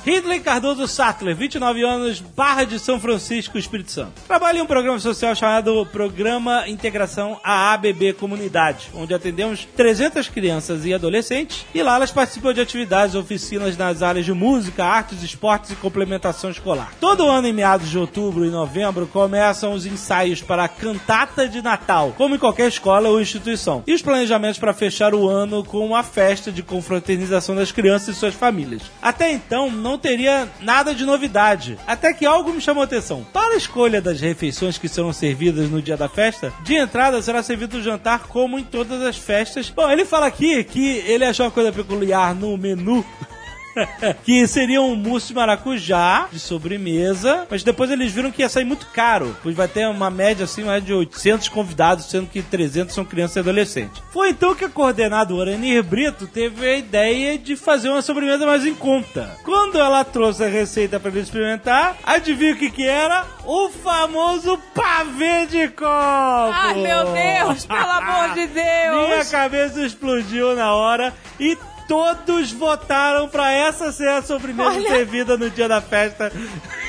Ridley 0.05 0.41
Cardoso 0.41 0.87
Sattler, 0.88 1.37
29 1.37 1.83
anos, 1.83 2.21
Barra 2.21 2.64
de 2.64 2.79
São 2.79 2.99
Francisco, 2.99 3.59
Espírito 3.59 3.91
Santo. 3.91 4.23
Trabalha 4.26 4.59
em 4.59 4.62
um 4.62 4.67
programa 4.67 4.99
social 4.99 5.35
chamado 5.35 5.87
Programa 5.87 6.69
Integração 6.69 7.41
AABB 7.43 8.14
Comunidade, 8.14 8.91
onde 8.95 9.14
atendemos 9.14 9.67
300 9.76 10.29
crianças 10.29 10.85
e 10.85 10.95
adolescentes 10.95 11.64
e 11.75 11.83
lá 11.83 11.97
elas 11.97 12.11
participam 12.11 12.52
de 12.52 12.61
atividades, 12.61 13.14
oficinas 13.14 13.76
nas 13.76 14.02
áreas 14.02 14.25
de 14.25 14.33
música, 14.33 14.85
artes, 14.85 15.23
esportes 15.23 15.71
e 15.71 15.76
complementação 15.76 16.50
escolar. 16.50 16.93
Todo 17.00 17.29
ano, 17.29 17.47
em 17.47 17.52
meados 17.52 17.88
de 17.88 17.99
outubro 17.99 18.45
e 18.45 18.50
novembro, 18.50 19.07
começam 19.07 19.73
os 19.73 19.87
ensaios 19.87 20.43
para 20.43 20.64
a 20.64 20.69
cantata 20.69 21.49
de 21.49 21.62
Natal, 21.62 22.14
como 22.17 22.35
em 22.35 22.38
qualquer 22.38 22.69
escola 22.69 23.09
ou 23.09 23.21
instituição, 23.21 23.83
e 23.87 23.95
os 23.95 24.02
planejamentos 24.02 24.59
para 24.62 24.73
fechar 24.73 25.12
o 25.12 25.28
ano 25.28 25.64
com 25.64 25.85
uma 25.85 26.04
festa 26.04 26.52
de 26.52 26.62
confraternização 26.62 27.57
das 27.57 27.73
crianças 27.73 28.14
e 28.14 28.19
suas 28.19 28.33
famílias. 28.33 28.83
Até 29.02 29.33
então, 29.33 29.69
não 29.69 29.99
teria 29.99 30.49
nada 30.61 30.95
de 30.95 31.04
novidade, 31.04 31.76
até 31.85 32.12
que 32.12 32.25
algo 32.25 32.52
me 32.52 32.61
chamou 32.61 32.83
a 32.83 32.85
atenção. 32.85 33.26
Para 33.33 33.54
a 33.54 33.57
escolha 33.57 34.00
das 34.00 34.21
refeições 34.21 34.78
que 34.78 34.88
serão 34.88 35.12
servidas 35.12 35.69
no 35.69 35.83
dia 35.83 35.97
da 35.97 36.09
festa, 36.09 36.52
de 36.62 36.76
entrada 36.76 37.21
será 37.21 37.42
servido 37.42 37.78
o 37.78 37.83
jantar 37.83 38.28
como 38.28 38.57
em 38.57 38.62
todas 38.62 39.02
as 39.02 39.16
festas. 39.16 39.69
Bom, 39.69 39.90
ele 39.90 40.04
fala 40.04 40.26
aqui 40.26 40.62
que 40.62 40.99
ele 41.09 41.25
achou 41.25 41.45
uma 41.45 41.50
coisa 41.50 41.73
peculiar 41.73 42.33
no 42.33 42.57
menu 42.57 43.04
que 44.25 44.47
seria 44.47 44.81
um 44.81 44.95
mousse 44.95 45.29
de 45.29 45.35
maracujá 45.35 46.29
de 46.31 46.38
sobremesa, 46.38 47.47
mas 47.50 47.62
depois 47.62 47.91
eles 47.91 48.12
viram 48.12 48.31
que 48.31 48.43
ia 48.43 48.49
sair 48.49 48.64
muito 48.64 48.87
caro, 48.87 49.37
pois 49.43 49.55
vai 49.55 49.69
ter 49.69 49.87
uma 49.88 50.11
média 50.11 50.45
assim 50.45 50.64
mais 50.64 50.85
de 50.85 50.93
800 50.93 51.49
convidados, 51.49 52.07
sendo 52.07 52.26
que 52.26 52.43
300 52.43 52.95
são 52.95 53.05
crianças 53.05 53.37
e 53.37 53.41
adolescentes. 53.41 54.02
Foi 54.11 54.31
então 54.31 54.55
que 54.55 54.64
a 54.64 54.69
coordenadora 54.69 55.55
Anir 55.55 55.83
Brito 55.83 56.26
teve 56.26 56.67
a 56.67 56.76
ideia 56.76 57.38
de 57.38 57.57
fazer 57.57 57.88
uma 57.88 58.02
sobremesa 58.02 58.47
mais 58.47 58.67
em 58.67 58.75
conta. 58.75 59.37
Quando 59.45 59.79
ela 59.79 60.05
trouxe 60.05 60.45
a 60.45 60.49
receita 60.49 60.99
para 61.00 61.11
ele 61.11 61.21
experimentar, 61.21 61.97
adivinha 62.05 62.52
o 62.52 62.57
que 62.57 62.71
que 62.71 62.87
era? 62.87 63.25
O 63.45 63.69
famoso 63.71 64.59
pavê 64.75 65.47
de 65.47 65.69
coco! 65.69 65.85
Ai, 65.87 66.75
meu 66.75 67.05
Deus, 67.05 67.67
pelo 67.67 67.91
amor 67.91 68.35
de 68.35 68.47
Deus! 68.52 69.09
Minha 69.09 69.25
cabeça 69.25 69.85
explodiu 69.85 70.55
na 70.55 70.75
hora 70.75 71.12
e 71.41 71.57
todos 71.92 72.52
votaram 72.52 73.28
pra 73.28 73.52
essa 73.52 73.92
ser 73.92 74.08
a 74.08 74.22
sobremesa 74.22 74.70
Olha. 74.70 74.88
servida 74.88 75.37
no 75.37 75.50
dia 75.50 75.68
da 75.68 75.80
festa. 75.80 76.32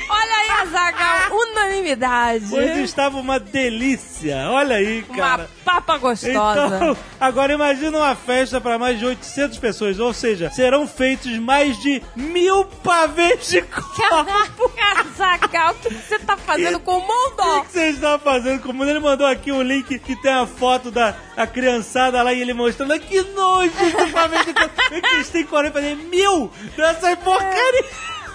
Olha 0.08 0.36
aí, 0.36 0.50
Azagal, 0.62 1.36
unanimidade. 1.36 2.46
Pois 2.50 2.76
estava 2.78 3.16
uma 3.18 3.38
delícia. 3.40 4.36
Olha 4.50 4.76
aí, 4.76 5.02
cara. 5.02 5.42
Uma 5.42 5.48
papa 5.64 5.98
gostosa. 5.98 6.76
Então, 6.76 6.96
agora 7.20 7.52
imagina 7.52 7.98
uma 7.98 8.14
festa 8.14 8.60
para 8.60 8.78
mais 8.78 8.98
de 8.98 9.06
800 9.06 9.58
pessoas, 9.58 9.98
ou 9.98 10.12
seja, 10.12 10.50
serão 10.50 10.86
feitos 10.86 11.36
mais 11.38 11.78
de 11.80 12.02
mil 12.14 12.64
pavês 12.64 13.48
de 13.48 13.62
coco. 13.62 13.94
Caraca, 14.76 15.04
Azagal, 15.14 15.72
o 15.72 15.74
que 15.76 15.94
você 15.94 16.18
tá 16.18 16.36
fazendo 16.36 16.80
com 16.80 16.92
o 16.92 16.98
O 16.98 17.00
mundo? 17.00 17.64
que 17.64 17.72
você 17.72 17.88
está 17.90 18.18
fazendo? 18.18 18.62
Como 18.62 18.84
ele 18.84 18.98
mandou 19.00 19.26
aqui 19.26 19.50
um 19.52 19.62
link 19.62 19.98
que 19.98 20.16
tem 20.20 20.32
a 20.32 20.46
foto 20.46 20.90
da 20.90 21.14
a 21.36 21.46
criançada 21.46 22.22
lá 22.22 22.32
e 22.32 22.40
ele 22.40 22.52
mostrando 22.54 22.98
que 23.00 23.20
nojo 23.22 23.72
pavê 24.12 24.44
de 24.44 24.54
coco. 24.54 24.70
É 24.92 25.00
que 25.00 25.14
eles 25.14 25.28
têm 25.30 25.44
40 25.44 25.80
mil 25.96 26.50
dessas 26.76 27.18
porcaria. 27.18 27.84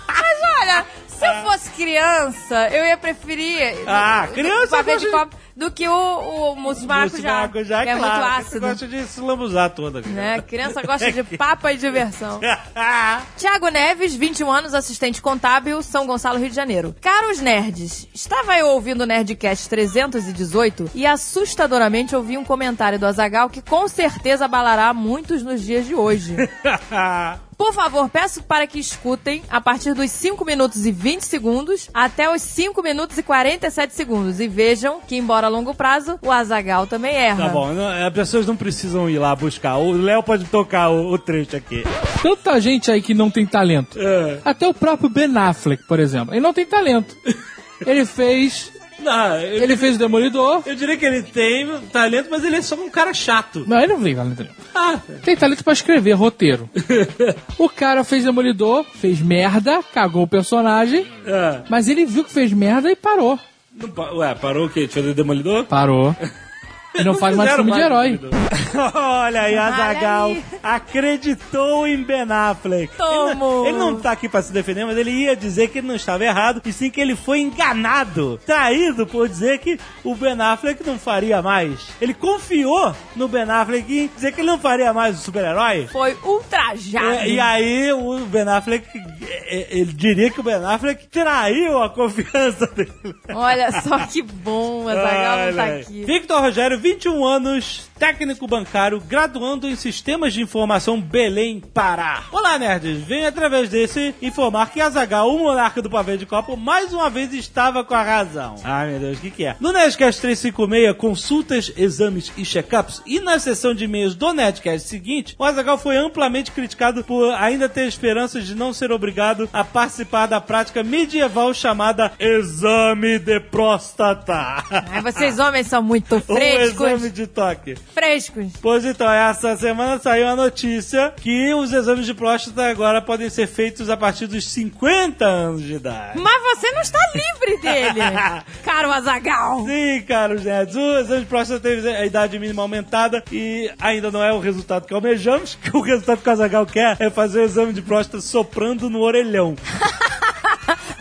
Mas 0.08 0.38
olha, 0.62 0.86
se 1.20 1.28
eu 1.28 1.34
fosse 1.44 1.70
criança, 1.72 2.70
eu 2.70 2.86
ia 2.86 2.98
preferir 2.98 3.76
Ah, 3.86 4.28
criança 4.34 4.82
gosta 4.82 4.98
de- 4.98 5.12
copo 5.12 5.36
do 5.60 5.70
que 5.70 5.86
o, 5.86 5.92
o 5.92 6.56
maracujá, 6.88 7.34
maracujá, 7.34 7.84
que 7.84 7.90
é 7.90 7.98
claro. 7.98 8.24
muito 8.24 8.40
ácido. 8.40 8.60
gosta 8.62 8.88
de 8.88 9.04
se 9.04 9.20
lambuzar 9.20 9.70
toda. 9.72 10.02
cara. 10.02 10.16
Né? 10.16 10.42
Criança 10.42 10.82
gosta 10.82 11.12
de 11.12 11.22
papa 11.38 11.74
e 11.74 11.78
diversão. 11.78 12.40
Tiago 13.36 13.68
Neves, 13.68 14.16
21 14.16 14.50
anos, 14.50 14.74
assistente 14.74 15.22
contábil, 15.22 15.84
São 15.84 16.08
Gonçalo, 16.08 16.40
Rio 16.40 16.50
de 16.50 16.56
Janeiro. 16.56 16.96
Caros 17.02 17.42
nerds, 17.42 18.08
estava 18.14 18.58
eu 18.58 18.68
ouvindo 18.68 19.02
o 19.02 19.06
Nerdcast 19.06 19.68
318 19.68 20.92
e 20.96 21.06
assustadoramente 21.06 22.16
ouvi 22.16 22.38
um 22.38 22.46
comentário 22.46 22.98
do 22.98 23.06
Azagal 23.06 23.50
que 23.50 23.62
com 23.62 23.86
certeza 23.90 24.46
abalará 24.46 24.94
muitos 24.94 25.44
nos 25.44 25.62
dias 25.62 25.86
de 25.86 25.94
hoje. 25.94 26.38
Por 27.60 27.74
favor, 27.74 28.08
peço 28.08 28.42
para 28.42 28.66
que 28.66 28.80
escutem 28.80 29.44
a 29.50 29.60
partir 29.60 29.94
dos 29.94 30.10
5 30.12 30.46
minutos 30.46 30.86
e 30.86 30.94
20 30.94 31.24
segundos 31.24 31.90
até 31.94 32.34
os 32.34 32.42
5 32.42 32.82
minutos 32.82 33.18
e 33.18 33.22
47 33.22 33.94
segundos 33.94 34.40
e 34.40 34.48
vejam 34.48 35.02
que, 35.06 35.18
embora 35.18 35.49
longo 35.50 35.74
prazo, 35.74 36.18
o 36.22 36.32
Azagal 36.32 36.88
também 36.88 37.14
erra. 37.16 37.46
Tá 37.46 37.50
bom, 37.50 37.74
não- 37.74 37.88
as 38.08 38.14
pessoas 38.14 38.46
não 38.46 38.56
precisam 38.56 39.10
ir 39.10 39.18
lá 39.20 39.36
buscar. 39.36 39.78
O 39.78 39.92
Léo 39.92 40.24
pode 40.24 40.46
tocar 40.46 40.90
o, 40.90 41.12
o 41.14 41.18
trecho 41.18 41.56
aqui. 41.56 41.84
Tanta 42.22 42.60
gente 42.62 42.92
aí 42.92 43.02
que 43.02 43.14
não 43.14 43.30
tem 43.30 43.46
talento. 43.46 43.98
É. 44.00 44.40
Até 44.46 44.68
o 44.68 44.74
próprio 44.74 45.10
Ben 45.10 45.36
Affleck, 45.38 45.84
por 45.88 46.00
exemplo. 46.00 46.34
Ele 46.34 46.42
não 46.42 46.54
tem 46.54 46.66
talento. 46.66 47.16
Ele 47.86 48.06
fez. 48.06 48.72
Não, 49.00 49.38
Ele 49.40 49.78
fez 49.78 49.96
o 49.96 50.00
Demolidor. 50.00 50.62
eu 50.66 50.76
diria 50.76 50.98
que 50.98 51.06
ele 51.06 51.24
tem 51.24 51.66
talento, 51.94 52.28
mas 52.30 52.44
ele 52.44 52.58
é 52.58 52.62
só 52.62 52.76
um 52.76 52.90
cara 52.90 53.14
chato. 53.14 53.64
Não, 53.66 53.80
ele 53.80 53.94
não 53.94 54.04
tem 54.04 54.14
talento. 54.14 54.44
nenhum. 54.44 54.54
Ah, 54.76 55.00
Tem 55.24 55.38
talento 55.38 55.64
pra 55.64 55.72
escrever 55.72 56.12
roteiro. 56.12 56.70
O 57.58 57.70
cara 57.70 58.04
fez 58.04 58.26
Demolidor, 58.26 58.86
fez 58.96 59.22
merda, 59.22 59.82
cagou 59.94 60.24
o 60.24 60.28
personagem, 60.28 61.08
é. 61.26 61.62
mas 61.70 61.88
ele 61.88 62.06
viu 62.06 62.26
que 62.26 62.32
fez 62.34 62.52
merda 62.52 62.92
e 62.92 62.96
parou. 62.98 63.40
Não 63.80 64.18
Ué, 64.18 64.36
parou 64.36 64.66
o 64.66 64.70
quê? 64.70 64.88
De 64.88 64.94
fazer 64.94 65.14
Demolidor? 65.14 65.66
Parou. 65.66 66.16
E 66.96 67.04
não 67.04 67.14
faz 67.14 67.36
mais 67.36 67.50
filme 67.52 67.66
de 67.66 67.70
mais 67.78 67.86
herói. 67.86 68.18
Demolidor. 68.18 68.40
Olha 68.96 69.42
aí, 69.44 69.58
Azagal 69.58 70.36
acreditou 70.62 71.88
em 71.88 72.04
Ben 72.04 72.26
Affleck. 72.30 72.92
Ele, 72.94 72.98
não- 73.00 73.30
Tomou. 73.30 73.66
ele 73.68 73.78
não 73.78 73.96
tá 74.00 74.12
aqui 74.12 74.28
pra 74.28 74.42
se 74.42 74.52
defender, 74.52 74.86
mas 74.86 74.98
ele 74.98 75.12
ia 75.12 75.36
dizer 75.36 75.70
que 75.70 75.78
ele 75.80 75.88
não 75.88 75.96
estava 75.96 76.24
errado, 76.26 76.62
e 76.66 76.74
sim 76.74 76.90
que 76.90 77.00
ele 77.00 77.16
foi 77.16 77.40
enganado, 77.40 78.40
traído 78.46 79.06
por 79.08 79.28
dizer 79.30 79.60
que 79.60 79.80
o 80.04 80.16
Ben 80.16 80.40
Affleck 80.42 80.86
não 80.86 80.98
faria 81.00 81.42
mais. 81.42 81.90
Ele 82.02 82.14
confiou 82.14 82.94
no 83.16 83.28
Ben 83.28 83.44
Affleck 83.50 83.92
em 83.92 84.08
dizer 84.14 84.32
que 84.34 84.42
ele 84.42 84.48
não 84.50 84.60
faria 84.60 84.92
mais 84.94 85.18
o 85.20 85.22
super-herói. 85.22 85.88
Foi 85.92 86.18
ultrajado. 86.24 87.06
É, 87.06 87.28
e 87.30 87.40
aí 87.40 87.92
o 87.94 88.20
Ben 88.26 88.48
Affleck, 88.48 88.86
é, 89.28 89.56
é, 89.58 89.68
ele 89.80 89.94
diria 89.94 90.30
que 90.32 90.40
o 90.40 90.44
Ben 90.44 90.56
Affleck 90.66 91.08
traiu 91.08 91.82
a 91.82 91.90
confiança 91.90 92.68
dele. 92.76 92.92
Olha 93.34 93.72
só 93.82 94.00
que 94.00 94.22
bom, 94.22 94.88
Azagal 94.88 95.38
não 95.48 95.54
tá 95.56 95.66
aqui. 95.66 96.04
Victor 96.06 96.42
Rogério, 96.42 96.79
21 96.80 97.26
anos, 97.26 97.90
técnico 98.00 98.48
bancário, 98.48 99.02
graduando 99.02 99.68
em 99.68 99.76
Sistemas 99.76 100.34
de 100.34 100.42
Informação 100.42 101.00
Belém, 101.00 101.60
Pará. 101.60 102.24
Olá, 102.32 102.58
nerds. 102.58 103.02
Venho 103.04 103.28
através 103.28 103.70
desse 103.70 104.16
informar 104.22 104.72
que 104.72 104.80
Azagal, 104.80 105.30
o 105.30 105.40
monarca 105.40 105.82
do 105.82 105.90
pavê 105.90 106.16
de 106.16 106.26
copo, 106.26 106.56
mais 106.56 106.94
uma 106.94 107.10
vez 107.10 107.34
estava 107.34 107.84
com 107.84 107.94
a 107.94 108.02
razão. 108.02 108.56
Ai, 108.64 108.92
meu 108.92 109.00
Deus, 109.00 109.18
o 109.18 109.22
que, 109.22 109.30
que 109.30 109.46
é? 109.46 109.58
No 109.60 109.74
Nerdcast 109.74 110.22
356, 110.22 110.96
consultas, 110.96 111.74
exames 111.76 112.32
e 112.38 112.44
check-ups, 112.44 113.02
e 113.06 113.20
na 113.20 113.38
sessão 113.38 113.74
de 113.74 113.84
e-mails 113.84 114.16
do 114.16 114.32
Nerdcast 114.32 114.88
seguinte, 114.88 115.36
o 115.38 115.44
Azagal 115.44 115.78
foi 115.78 115.98
amplamente 115.98 116.52
criticado 116.52 117.04
por 117.04 117.34
ainda 117.34 117.68
ter 117.68 117.88
esperanças 117.88 118.48
de 118.48 118.56
não 118.56 118.72
ser 118.72 118.92
obrigado 118.94 119.50
a 119.52 119.66
participar 119.66 120.28
da 120.28 120.40
prática 120.40 120.82
medieval 120.82 121.54
chamada 121.54 122.14
Exame 122.18 123.20
de 123.20 123.42
Próstata. 123.42 124.64
Ai, 124.90 125.02
vocês 125.02 125.38
homens 125.38 125.68
são 125.68 125.84
muito 125.84 126.20
frescos. 126.24 126.69
Exame 126.70 127.10
de 127.10 127.28
toque. 127.28 127.76
Frescos. 127.94 128.54
Pois 128.62 128.86
então, 128.86 129.12
essa 129.12 129.56
semana 129.58 130.00
saiu 130.00 130.28
a 130.28 130.36
notícia 130.36 131.14
que 131.16 131.54
os 131.54 131.72
exames 131.72 132.06
de 132.06 132.14
próstata 132.14 132.70
agora 132.70 133.02
podem 133.02 133.30
ser 133.30 133.48
feitos 133.48 133.90
a 133.90 133.98
partir 133.98 134.28
dos 134.28 134.46
50 134.46 135.26
anos 135.26 135.64
de 135.64 135.74
idade. 135.74 136.20
Mas 136.20 136.42
você 136.44 136.72
não 136.72 136.82
está 136.82 137.00
livre 137.14 137.62
dele, 137.62 138.00
caro 138.64 138.92
Azagal. 138.92 139.66
Sim, 139.66 140.02
caros 140.08 140.44
nerds, 140.44 140.76
o 140.76 140.98
exame 141.00 141.22
de 141.22 141.28
próstata 141.28 141.60
teve 141.60 141.90
a 141.90 142.06
idade 142.06 142.38
mínima 142.40 142.62
aumentada 142.62 143.24
e 143.32 143.72
ainda 143.80 144.12
não 144.12 144.24
é 144.24 144.32
o 144.34 144.40
resultado 144.40 144.86
que 144.86 144.94
almejamos, 144.94 145.56
que 145.56 145.76
o 145.76 145.82
resultado 145.82 146.22
que 146.22 146.30
o 146.30 146.32
Azagal 146.32 146.66
quer 146.66 146.98
é 147.00 147.10
fazer 147.10 147.40
o 147.42 147.46
exame 147.46 147.74
de 147.74 147.82
próstata 147.82 148.22
soprando 148.22 148.90
no 148.90 149.00
orelhão. 149.00 149.56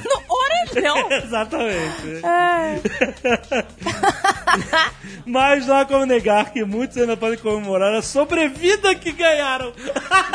Orelhão. 0.70 1.10
Exatamente. 1.10 2.20
Ai. 2.22 2.80
Mas 5.26 5.66
não 5.66 5.76
há 5.76 5.84
como 5.84 6.06
negar 6.06 6.52
que 6.52 6.64
muitos 6.64 6.96
ainda 6.96 7.16
podem 7.16 7.38
comemorar 7.38 7.94
a 7.94 8.02
sobrevida 8.02 8.94
que 8.94 9.12
ganharam. 9.12 9.72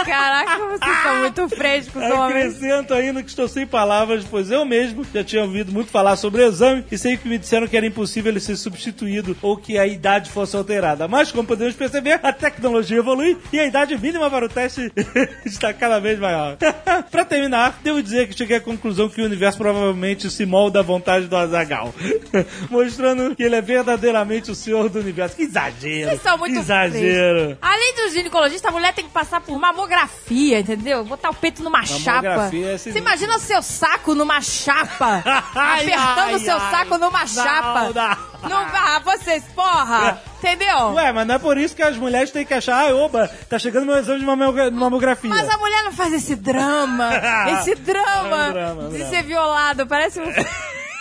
Caraca, 0.06 0.60
vocês 0.60 1.04
são 1.04 1.20
muito 1.20 1.50
frescos, 1.50 2.04
homens. 2.04 2.56
Acrescento 2.56 2.94
ainda 2.94 3.24
que 3.24 3.30
estou 3.30 3.48
sem 3.48 3.66
palavras, 3.66 4.24
pois 4.30 4.52
eu 4.52 4.64
mesmo 4.66 5.06
já 5.14 5.24
tinha 5.24 5.44
ouvido 5.44 5.72
muito 5.72 5.90
falar 5.90 6.16
sobre 6.16 6.44
o 6.44 6.48
exame 6.48 6.86
e 6.92 6.98
sempre 6.98 7.30
me 7.30 7.38
disseram 7.38 7.68
que 7.68 7.76
era 7.76 7.86
impossível 7.86 8.32
ele 8.32 8.40
ser 8.40 8.56
substituído 8.56 9.36
ou 9.42 9.58
que 9.58 9.78
a 9.78 9.88
idade 9.88 10.30
fosse 10.30 10.56
alterada. 10.56 11.08
Mas, 11.08 11.32
como 11.32 11.48
podemos 11.48 11.76
perceber, 11.76 12.20
a 12.22 12.32
tecnologia 12.32 12.98
evolui 12.98 13.38
e 13.52 13.60
a 13.60 13.66
idade 13.66 13.98
mínima 13.98 14.30
para 14.30 14.46
o 14.46 14.50
teste 14.50 14.92
está 15.46 15.74
cada 15.74 16.00
vez 16.00 16.20
maior. 16.20 16.58
para 17.10 17.26
terminar, 17.26 17.80
devo 17.84 18.02
dizer 18.02 18.28
que 18.28 18.38
cheguei 18.38 18.58
à 18.58 18.62
conclusão 18.62 19.10
que 19.10 19.22
o 19.22 19.26
universo 19.26 19.58
provavelmente 19.58 20.23
se 20.30 20.46
molda 20.46 20.80
à 20.80 20.84
vontade 20.84 21.28
do 21.28 21.36
Azagal, 21.36 21.94
mostrando 22.70 23.36
que 23.36 23.44
ele 23.44 23.56
é 23.56 23.62
verdadeiramente 23.62 24.52
o 24.52 24.56
senhor 24.56 24.90
do 24.90 25.00
universo. 25.00 25.36
Que 25.36 25.44
exagero! 25.44 26.10
Vocês 26.10 26.22
são 26.22 26.38
muito 26.38 26.58
exagero! 26.58 27.58
Além 27.62 27.96
do 27.96 28.10
ginecologista, 28.14 28.70
a 28.70 28.72
mulher 28.72 28.94
tem 28.94 29.06
que 29.06 29.12
passar 29.12 29.42
por 29.42 29.58
mamografia, 29.60 30.60
entendeu? 30.60 31.04
Botar 31.04 31.30
o 31.30 31.34
peito 31.36 31.64
numa 31.64 31.86
chapa. 31.86 32.22
Mamografia 32.22 32.68
é 32.74 32.78
Você 32.78 32.98
imagina 32.98 33.36
o 33.36 33.40
seu 33.40 33.62
saco 33.62 34.16
numa 34.16 34.42
chapa. 34.42 35.24
Ai, 35.56 35.92
apertando 35.94 36.36
o 36.36 36.40
seu 36.40 36.58
ai. 36.58 36.72
saco 36.72 36.98
numa 36.98 37.20
Não, 37.20 37.28
chapa. 37.28 37.90
não. 37.94 38.33
Não, 38.50 38.58
ah, 38.74 39.00
vocês, 39.04 39.44
porra. 39.56 40.22
Entendeu? 40.40 40.90
Ué, 40.94 41.12
mas 41.14 41.26
não 41.28 41.36
é 41.36 41.40
por 41.40 41.58
isso 41.58 41.76
que 41.76 41.82
as 41.82 41.96
mulheres 41.96 42.32
têm 42.32 42.46
que 42.46 42.54
achar, 42.54 42.90
ah, 42.90 42.96
oba, 42.96 43.30
tá 43.50 43.58
chegando 43.58 43.86
meu 43.86 43.96
exame 43.98 44.20
de 44.20 44.26
mamogra- 44.26 44.70
mamografia. 44.70 45.30
Mas 45.30 45.50
a 45.50 45.58
mulher 45.58 45.84
não 45.84 45.92
faz 45.94 46.14
esse 46.14 46.36
drama. 46.36 47.10
esse 47.60 47.76
drama, 47.76 48.46
É 48.46 48.50
um 48.50 48.54
drama, 48.54 48.82
é 48.84 48.86
um 48.86 48.90
de 48.90 48.98
drama. 48.98 49.10
ser 49.16 49.24
violado. 49.24 49.88
Parece 49.88 50.20
um. 50.20 50.26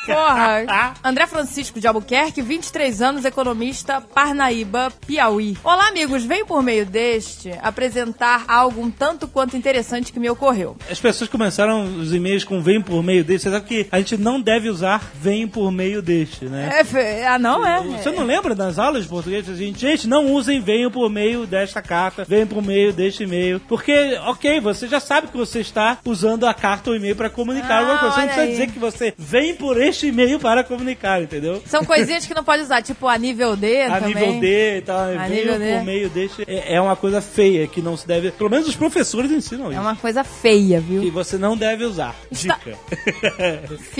Porra. 0.07 0.95
André 1.05 1.27
Francisco 1.27 1.79
de 1.81 1.87
Albuquerque, 1.87 2.43
23 2.43 3.03
anos, 3.03 3.25
economista, 3.25 4.01
Parnaíba, 4.01 4.93
Piauí. 5.07 5.57
Olá, 5.63 5.89
amigos. 5.89 6.25
Venho 6.25 6.45
por 6.45 6.63
meio 6.63 6.85
deste 6.85 7.51
apresentar 7.63 8.45
algo 8.49 8.83
um 8.83 8.91
tanto 8.91 9.29
quanto 9.29 9.57
interessante 9.57 10.13
que 10.13 10.19
me 10.19 10.29
ocorreu. 10.29 10.77
As 10.91 10.99
pessoas 10.99 11.31
começaram 11.31 11.85
os 11.99 12.13
e-mails 12.13 12.43
com 12.45 12.61
vem 12.61 12.81
por 12.81 13.03
meio 13.03 13.23
deste. 13.25 13.45
Você 13.45 13.51
sabe 13.51 13.67
que 13.67 13.87
a 13.93 13.99
gente 13.99 14.17
não 14.17 14.41
deve 14.41 14.69
usar 14.69 15.13
vem 15.15 15.47
por 15.47 15.71
meio 15.71 16.03
deste, 16.03 16.47
né? 16.47 16.83
É, 16.95 17.27
ah, 17.27 17.39
não 17.39 17.65
é? 17.67 17.81
Você 17.81 18.11
não 18.11 18.25
lembra 18.25 18.55
das 18.55 18.79
aulas 18.79 19.05
de 19.05 19.09
português? 19.09 19.49
A 19.49 19.55
gente, 19.55 19.79
gente, 19.79 20.09
não 20.09 20.33
usem 20.33 20.61
venham 20.61 20.91
por 20.91 21.09
meio 21.09 21.47
desta 21.47 21.81
carta, 21.81 22.25
venham 22.29 22.47
por 22.47 22.63
meio 22.63 22.93
deste 22.93 23.23
e-mail. 23.23 23.61
Porque, 23.69 24.19
ok, 24.27 24.61
você 24.61 24.89
já 24.89 24.99
sabe 24.99 25.29
que 25.29 25.37
você 25.37 25.61
está 25.61 25.99
usando 26.05 26.45
a 26.47 26.55
carta 26.55 26.91
ou 26.91 26.97
e-mail 26.97 27.15
para 27.15 27.31
comunicar 27.31 27.77
Ah, 27.77 27.79
alguma 27.79 27.99
coisa. 27.99 28.15
Você 28.15 28.21
não 28.21 28.27
precisa 28.27 28.43
aí. 28.47 28.51
dizer 28.51 28.67
que 28.73 28.79
você 28.79 29.15
vem 29.17 29.55
por 29.55 29.81
este 29.81 29.92
e-mail 30.07 30.39
para 30.41 30.63
comunicar, 30.65 31.23
entendeu? 31.23 31.63
São 31.67 31.85
coisinhas 31.85 32.25
que 32.27 32.35
não 32.35 32.45
pode 32.45 32.63
usar, 32.63 32.83
tipo 32.83 33.07
a 33.07 33.17
nível 33.19 33.57
D 33.57 33.83
A 33.83 34.01
também. 34.01 34.15
nível 34.15 34.41
D 34.41 34.79
e 34.79 34.81
tal, 34.83 34.99
A 35.01 35.29
nível 35.29 35.59
D. 35.59 35.75
por 35.77 35.85
meio 35.85 36.09
deste. 36.11 36.45
É, 36.47 36.75
é 36.77 36.81
uma 36.81 36.97
coisa 36.97 37.21
feia 37.21 37.67
que 37.67 37.81
não 37.83 37.97
se 37.97 38.07
deve. 38.07 38.31
Pelo 38.31 38.51
menos 38.51 38.67
os 38.69 38.77
professores 38.77 39.31
ensinam 39.31 39.71
isso. 39.71 39.79
É 39.79 39.81
uma 39.81 39.97
coisa 39.97 40.23
feia, 40.25 40.81
viu? 40.81 41.03
Que 41.03 41.11
você 41.11 41.37
não 41.37 41.57
deve 41.57 41.85
usar. 41.85 42.15
Está- 42.31 42.59
Dica. 42.65 42.79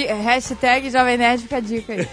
Hashtag 0.23 0.91
Jovem 0.91 1.17
Nerd 1.19 1.43
fica 1.43 1.61
dica 1.61 1.93
aí. 1.93 2.09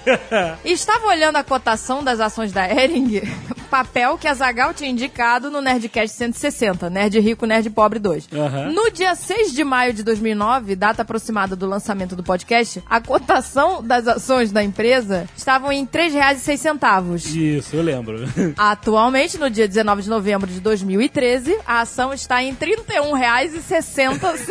Estava 0.65 1.07
olhando 1.07 1.35
a 1.37 1.43
cotação 1.43 2.03
das 2.03 2.19
ações 2.19 2.51
da 2.51 2.67
Ering, 2.69 3.21
papel 3.69 4.17
que 4.17 4.27
a 4.27 4.33
Zagal 4.33 4.73
tinha 4.73 4.89
indicado 4.89 5.51
no 5.51 5.61
Nerdcast 5.61 6.17
160, 6.17 6.89
Nerd 6.89 7.19
Rico, 7.19 7.45
Nerd 7.45 7.69
Pobre 7.69 7.99
2. 7.99 8.29
Aham. 8.33 8.71
No 8.71 8.89
dia 8.91 9.13
6 9.15 9.53
de 9.53 9.63
maio 9.63 9.93
de 9.93 10.03
2009, 10.03 10.75
data 10.75 11.03
aproximada 11.03 11.55
do 11.55 11.67
lançamento 11.67 12.15
do 12.15 12.23
podcast, 12.23 12.83
a 12.89 12.99
cotação 12.99 13.83
das 13.83 14.07
ações 14.07 14.51
da 14.51 14.63
empresa 14.63 15.29
estavam 15.37 15.71
em 15.71 15.83
R$ 15.83 15.89
3,06. 15.91 17.35
Isso, 17.35 17.75
eu 17.75 17.83
lembro. 17.83 18.17
Atualmente, 18.57 19.37
no 19.37 19.49
dia 19.49 19.67
19 19.67 20.01
de 20.01 20.09
novembro 20.09 20.49
de 20.49 20.59
2013, 20.59 21.57
a 21.65 21.81
ação 21.81 22.13
está 22.13 22.41
em 22.41 22.51
R$ 22.51 22.57
31,60. 22.87 24.49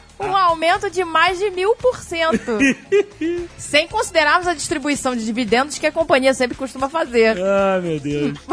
Um 0.20 0.36
aumento 0.36 0.90
de 0.90 1.04
mais 1.04 1.38
de 1.38 1.50
mil 1.50 1.74
por 1.76 1.96
cento. 1.96 2.58
Sem 3.56 3.88
considerarmos 3.88 4.46
a 4.46 4.54
distribuição 4.54 5.16
de 5.16 5.24
dividendos 5.24 5.78
que 5.78 5.86
a 5.86 5.92
companhia 5.92 6.34
sempre 6.34 6.56
costuma 6.56 6.88
fazer. 6.88 7.36
Ai, 7.38 7.80
meu 7.80 8.00
Deus. 8.00 8.38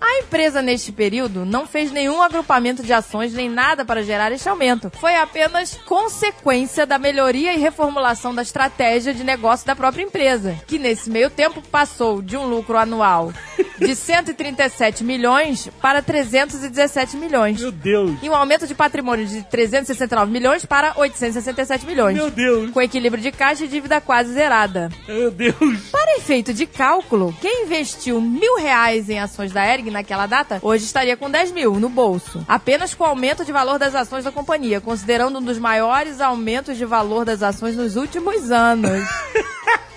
A 0.00 0.18
empresa, 0.18 0.62
neste 0.62 0.92
período, 0.92 1.44
não 1.44 1.66
fez 1.66 1.90
nenhum 1.90 2.20
agrupamento 2.22 2.82
de 2.82 2.92
ações 2.92 3.32
nem 3.32 3.48
nada 3.48 3.84
para 3.84 4.02
gerar 4.02 4.32
este 4.32 4.48
aumento. 4.48 4.90
Foi 4.98 5.14
apenas 5.16 5.78
consequência 5.86 6.86
da 6.86 6.98
melhoria 6.98 7.54
e 7.54 7.58
reformulação 7.58 8.34
da 8.34 8.42
estratégia 8.42 9.14
de 9.14 9.24
negócio 9.24 9.66
da 9.66 9.76
própria 9.76 10.02
empresa, 10.02 10.56
que 10.66 10.78
nesse 10.78 11.10
meio 11.10 11.30
tempo 11.30 11.62
passou 11.62 12.22
de 12.22 12.36
um 12.36 12.46
lucro 12.46 12.76
anual 12.76 13.32
de 13.78 13.94
137 13.94 15.04
milhões 15.04 15.68
para 15.80 16.02
317 16.02 17.16
milhões. 17.16 17.60
Meu 17.60 17.72
Deus. 17.72 18.12
E 18.22 18.28
um 18.28 18.34
aumento 18.34 18.66
de 18.66 18.74
patrimônio 18.74 19.26
de 19.26 19.42
369 19.44 20.30
milhões 20.30 20.61
para 20.66 20.92
867 20.96 21.86
milhões. 21.86 22.16
Meu 22.16 22.30
Deus. 22.30 22.70
Com 22.70 22.80
equilíbrio 22.80 23.22
de 23.22 23.32
caixa 23.32 23.64
e 23.64 23.68
dívida 23.68 24.00
quase 24.00 24.32
zerada. 24.32 24.90
Meu 25.06 25.30
Deus. 25.30 25.90
Para 25.90 26.16
efeito 26.16 26.52
de 26.52 26.66
cálculo, 26.66 27.34
quem 27.40 27.64
investiu 27.64 28.20
mil 28.20 28.56
reais 28.56 29.08
em 29.08 29.18
ações 29.18 29.52
da 29.52 29.66
Ering 29.66 29.90
naquela 29.90 30.26
data, 30.26 30.58
hoje 30.62 30.84
estaria 30.84 31.16
com 31.16 31.30
10 31.30 31.52
mil 31.52 31.74
no 31.74 31.88
bolso. 31.88 32.44
Apenas 32.48 32.94
com 32.94 33.04
o 33.04 33.06
aumento 33.06 33.44
de 33.44 33.52
valor 33.52 33.78
das 33.78 33.94
ações 33.94 34.24
da 34.24 34.32
companhia, 34.32 34.80
considerando 34.80 35.38
um 35.38 35.42
dos 35.42 35.58
maiores 35.58 36.20
aumentos 36.20 36.76
de 36.76 36.84
valor 36.84 37.24
das 37.24 37.42
ações 37.42 37.76
nos 37.76 37.96
últimos 37.96 38.50
anos. 38.50 39.06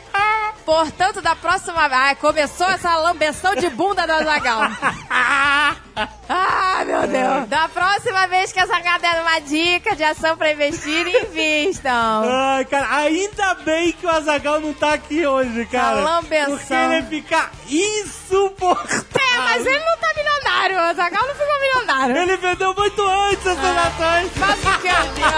Portanto, 0.66 1.22
da 1.22 1.36
próxima... 1.36 1.86
Ah, 1.86 2.16
começou 2.16 2.68
essa 2.68 2.96
lambeção 2.98 3.54
de 3.56 3.70
bunda 3.70 4.06
do 4.08 4.14
Azagal. 4.14 4.62
Ah, 5.10 5.76
meu 6.86 7.08
Deus. 7.08 7.48
Da 7.48 7.70
próxima 7.70 8.28
vez 8.28 8.52
que 8.52 8.60
a 8.60 8.66
Zagal 8.66 9.00
der 9.00 9.22
uma 9.22 9.40
dica 9.40 9.96
de 9.96 10.04
ação 10.04 10.36
pra 10.36 10.52
investir, 10.52 11.08
invistam. 11.08 12.24
Ai, 12.28 12.66
cara, 12.66 12.96
ainda 12.98 13.54
bem 13.56 13.92
que 13.92 14.06
o 14.06 14.10
Azagal 14.10 14.60
não 14.60 14.74
tá 14.74 14.94
aqui 14.94 15.26
hoje, 15.26 15.66
cara. 15.68 16.00
Essa 16.00 16.10
lambeção. 16.10 16.58
Porque 16.58 16.74
ele 16.74 16.96
ia 16.96 17.04
ficar 17.04 17.52
insuportável. 17.70 19.06
É, 19.20 19.38
mas 19.38 19.66
ele 19.66 19.80
não 19.80 19.98
tá 19.98 20.14
milionário. 20.16 20.76
O 20.78 20.82
Azagal 20.82 21.28
não 21.28 21.36
ficou 21.36 21.60
milionário. 21.62 22.18
Ele 22.18 22.38
vendeu 22.38 22.74
muito 22.74 23.08
antes 23.08 23.46
essas 23.46 23.78
ações. 23.78 24.32
Faço 24.36 24.68
o 24.68 24.80
que 24.82 24.88
eu 24.88 25.04
digo. 25.14 25.30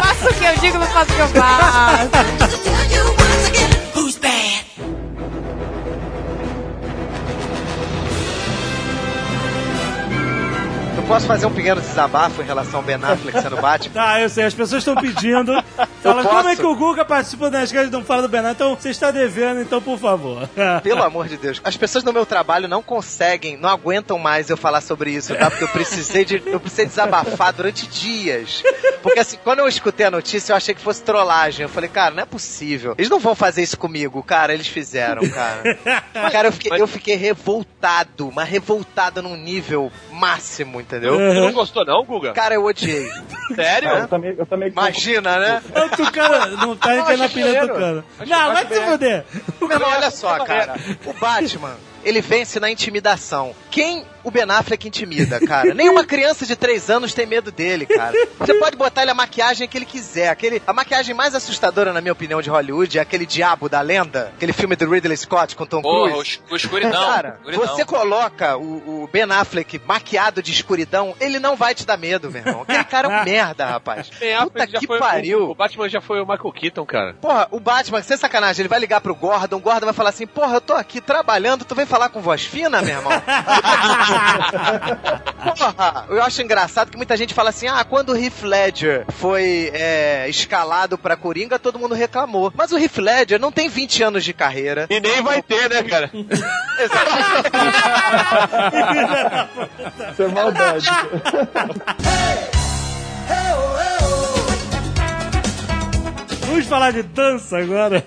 Faço 0.00 0.28
o 0.28 0.34
que 0.34 0.44
eu 0.44 0.56
digo, 0.58 0.78
não 0.78 0.86
faço 0.86 1.12
o 1.12 1.14
que 1.14 1.20
eu 1.20 1.28
faço. 1.28 2.10
Eu 4.02 4.08
posso 11.12 11.26
fazer 11.26 11.44
um 11.44 11.52
pequeno 11.52 11.78
desabafo 11.78 12.40
em 12.40 12.46
relação 12.46 12.80
ao 12.80 12.82
Ben 12.82 12.94
Affleck 12.94 13.42
sendo 13.42 13.56
Batman? 13.58 13.92
Tá, 14.02 14.18
eu 14.18 14.30
sei, 14.30 14.44
as 14.44 14.54
pessoas 14.54 14.80
estão 14.80 14.94
pedindo. 14.94 15.52
Fala, 16.02 16.24
como 16.24 16.48
é 16.48 16.56
que 16.56 16.64
o 16.64 16.74
Guga 16.74 17.04
participa 17.04 17.50
das 17.50 17.70
casas 17.70 17.88
e 17.88 17.92
não 17.92 18.02
fala 18.02 18.22
do 18.22 18.28
Bernardo? 18.28 18.56
Então, 18.56 18.74
você 18.74 18.90
está 18.90 19.10
devendo, 19.10 19.60
então, 19.60 19.80
por 19.80 19.98
favor. 19.98 20.48
Pelo 20.82 21.02
amor 21.02 21.28
de 21.28 21.36
Deus. 21.36 21.60
As 21.62 21.76
pessoas 21.76 22.02
no 22.02 22.12
meu 22.12 22.26
trabalho 22.26 22.66
não 22.66 22.82
conseguem, 22.82 23.56
não 23.56 23.68
aguentam 23.68 24.18
mais 24.18 24.50
eu 24.50 24.56
falar 24.56 24.80
sobre 24.80 25.12
isso, 25.12 25.32
tá? 25.36 25.48
Porque 25.48 25.62
eu 25.62 25.68
precisei 25.68 26.24
de. 26.24 26.42
Eu 26.44 26.58
precisei 26.58 26.86
desabafar 26.86 27.52
durante 27.52 27.86
dias. 27.86 28.64
Porque 29.00 29.20
assim, 29.20 29.38
quando 29.44 29.60
eu 29.60 29.68
escutei 29.68 30.06
a 30.06 30.10
notícia, 30.10 30.52
eu 30.52 30.56
achei 30.56 30.74
que 30.74 30.80
fosse 30.80 31.02
trollagem. 31.02 31.62
Eu 31.62 31.68
falei, 31.68 31.88
cara, 31.88 32.12
não 32.12 32.22
é 32.24 32.26
possível. 32.26 32.94
Eles 32.98 33.10
não 33.10 33.20
vão 33.20 33.36
fazer 33.36 33.62
isso 33.62 33.78
comigo, 33.78 34.20
cara. 34.24 34.52
Eles 34.52 34.66
fizeram, 34.66 35.28
cara. 35.28 35.78
Cara, 36.32 36.48
eu 36.48 36.52
fiquei, 36.52 36.80
eu 36.80 36.86
fiquei 36.88 37.14
revoltado, 37.14 38.32
mas 38.32 38.48
revoltado 38.48 39.22
num 39.22 39.36
nível 39.36 39.92
máximo, 40.10 40.80
entendeu? 40.80 41.01
Você 41.10 41.40
não 41.40 41.52
gostou 41.52 41.84
não, 41.84 42.04
Guga? 42.04 42.32
Cara, 42.32 42.54
eu 42.54 42.64
odiei. 42.64 43.08
Sério? 43.54 43.88
Eu 43.90 44.08
também, 44.08 44.34
eu 44.38 44.46
também 44.46 44.68
Imagina, 44.70 45.38
né? 45.38 45.62
É 45.74 45.80
o 45.84 45.88
Tucano, 45.90 46.56
não 46.58 46.76
tá 46.76 46.94
Eu 46.94 47.02
aqui 47.02 47.16
na 47.16 47.28
pilha 47.28 47.66
do. 47.66 47.72
Acho- 48.20 48.30
Não, 48.30 48.52
vai 48.54 48.66
se 48.66 48.80
fuder. 48.80 49.24
Irmão, 49.60 49.90
olha 49.90 50.10
só, 50.10 50.44
cara. 50.44 50.74
O 51.04 51.12
Batman, 51.14 51.76
ele 52.04 52.20
vence 52.20 52.58
na 52.60 52.70
intimidação. 52.70 53.54
quem 53.70 54.04
o 54.24 54.30
Ben 54.30 54.44
Affleck 54.48 54.86
intimida, 54.86 55.40
cara. 55.40 55.74
Nenhuma 55.74 56.04
criança 56.04 56.46
de 56.46 56.54
3 56.54 56.90
anos 56.90 57.12
tem 57.12 57.26
medo 57.26 57.50
dele, 57.50 57.86
cara. 57.86 58.12
Você 58.38 58.54
pode 58.54 58.76
botar 58.76 59.02
ele 59.02 59.10
a 59.10 59.14
maquiagem 59.14 59.66
que 59.68 59.76
ele 59.76 59.84
quiser. 59.84 60.28
Aquele, 60.28 60.62
a 60.66 60.72
maquiagem 60.72 61.14
mais 61.14 61.34
assustadora, 61.34 61.92
na 61.92 62.00
minha 62.00 62.12
opinião, 62.12 62.40
de 62.40 62.50
Hollywood 62.50 62.98
é 62.98 63.00
aquele 63.02 63.26
Diabo 63.26 63.68
da 63.68 63.80
Lenda, 63.80 64.32
aquele 64.36 64.52
filme 64.52 64.76
do 64.76 64.88
Ridley 64.88 65.16
Scott 65.16 65.56
com 65.56 65.66
Tom 65.66 65.82
Porra, 65.82 66.10
o, 66.10 66.12
Cruise. 66.12 66.40
o 66.50 66.56
escuridão. 66.56 66.92
Cara, 66.92 67.38
escuridão. 67.40 67.66
você 67.66 67.84
coloca 67.84 68.56
o, 68.56 69.02
o 69.02 69.08
Ben 69.12 69.24
Affleck 69.30 69.80
maquiado 69.86 70.42
de 70.42 70.52
escuridão, 70.52 71.14
ele 71.20 71.38
não 71.38 71.56
vai 71.56 71.74
te 71.74 71.84
dar 71.86 71.96
medo, 71.96 72.30
meu 72.30 72.42
irmão. 72.42 72.62
Aquele 72.62 72.84
cara 72.84 73.08
é 73.08 73.20
um 73.20 73.24
merda, 73.26 73.66
rapaz. 73.66 74.10
Ben 74.20 74.38
Puta 74.42 74.66
que 74.66 74.86
pariu. 74.86 75.46
O, 75.46 75.50
o 75.50 75.54
Batman 75.54 75.88
já 75.88 76.00
foi 76.00 76.20
o 76.20 76.26
Michael 76.26 76.52
Keaton, 76.52 76.86
cara. 76.86 77.14
Porra, 77.14 77.48
o 77.50 77.58
Batman, 77.58 78.02
sem 78.02 78.16
sacanagem, 78.16 78.62
ele 78.62 78.68
vai 78.68 78.78
ligar 78.78 79.00
pro 79.00 79.14
Gordon, 79.14 79.56
o 79.56 79.60
Gordon 79.60 79.86
vai 79.86 79.94
falar 79.94 80.10
assim, 80.10 80.26
porra, 80.26 80.56
eu 80.56 80.60
tô 80.60 80.74
aqui 80.74 81.00
trabalhando, 81.00 81.64
tu 81.64 81.74
vem 81.74 81.86
falar 81.92 82.08
com 82.08 82.22
voz 82.22 82.42
fina, 82.42 82.80
meu 82.80 82.96
irmão? 82.96 83.12
porra, 85.44 86.06
eu 86.08 86.22
acho 86.22 86.40
engraçado 86.40 86.90
que 86.90 86.96
muita 86.96 87.14
gente 87.18 87.34
fala 87.34 87.50
assim, 87.50 87.68
ah, 87.68 87.84
quando 87.84 88.14
o 88.14 88.16
Heath 88.16 88.40
Ledger 88.42 89.04
foi 89.10 89.70
é, 89.74 90.26
escalado 90.26 90.96
pra 90.96 91.16
Coringa, 91.16 91.58
todo 91.58 91.78
mundo 91.78 91.94
reclamou. 91.94 92.50
Mas 92.56 92.72
o 92.72 92.78
Heath 92.78 92.96
Ledger 92.96 93.38
não 93.38 93.52
tem 93.52 93.68
20 93.68 94.04
anos 94.04 94.24
de 94.24 94.32
carreira. 94.32 94.86
E 94.88 95.00
nem 95.00 95.20
vai 95.20 95.42
ter, 95.42 95.68
né, 95.68 95.82
cara? 95.82 96.10
Isso 100.12 100.22
é 100.22 100.28
maldade. 100.28 100.86
Vamos 106.52 106.66
falar 106.66 106.90
de 106.92 107.02
dança 107.02 107.56
agora. 107.58 108.04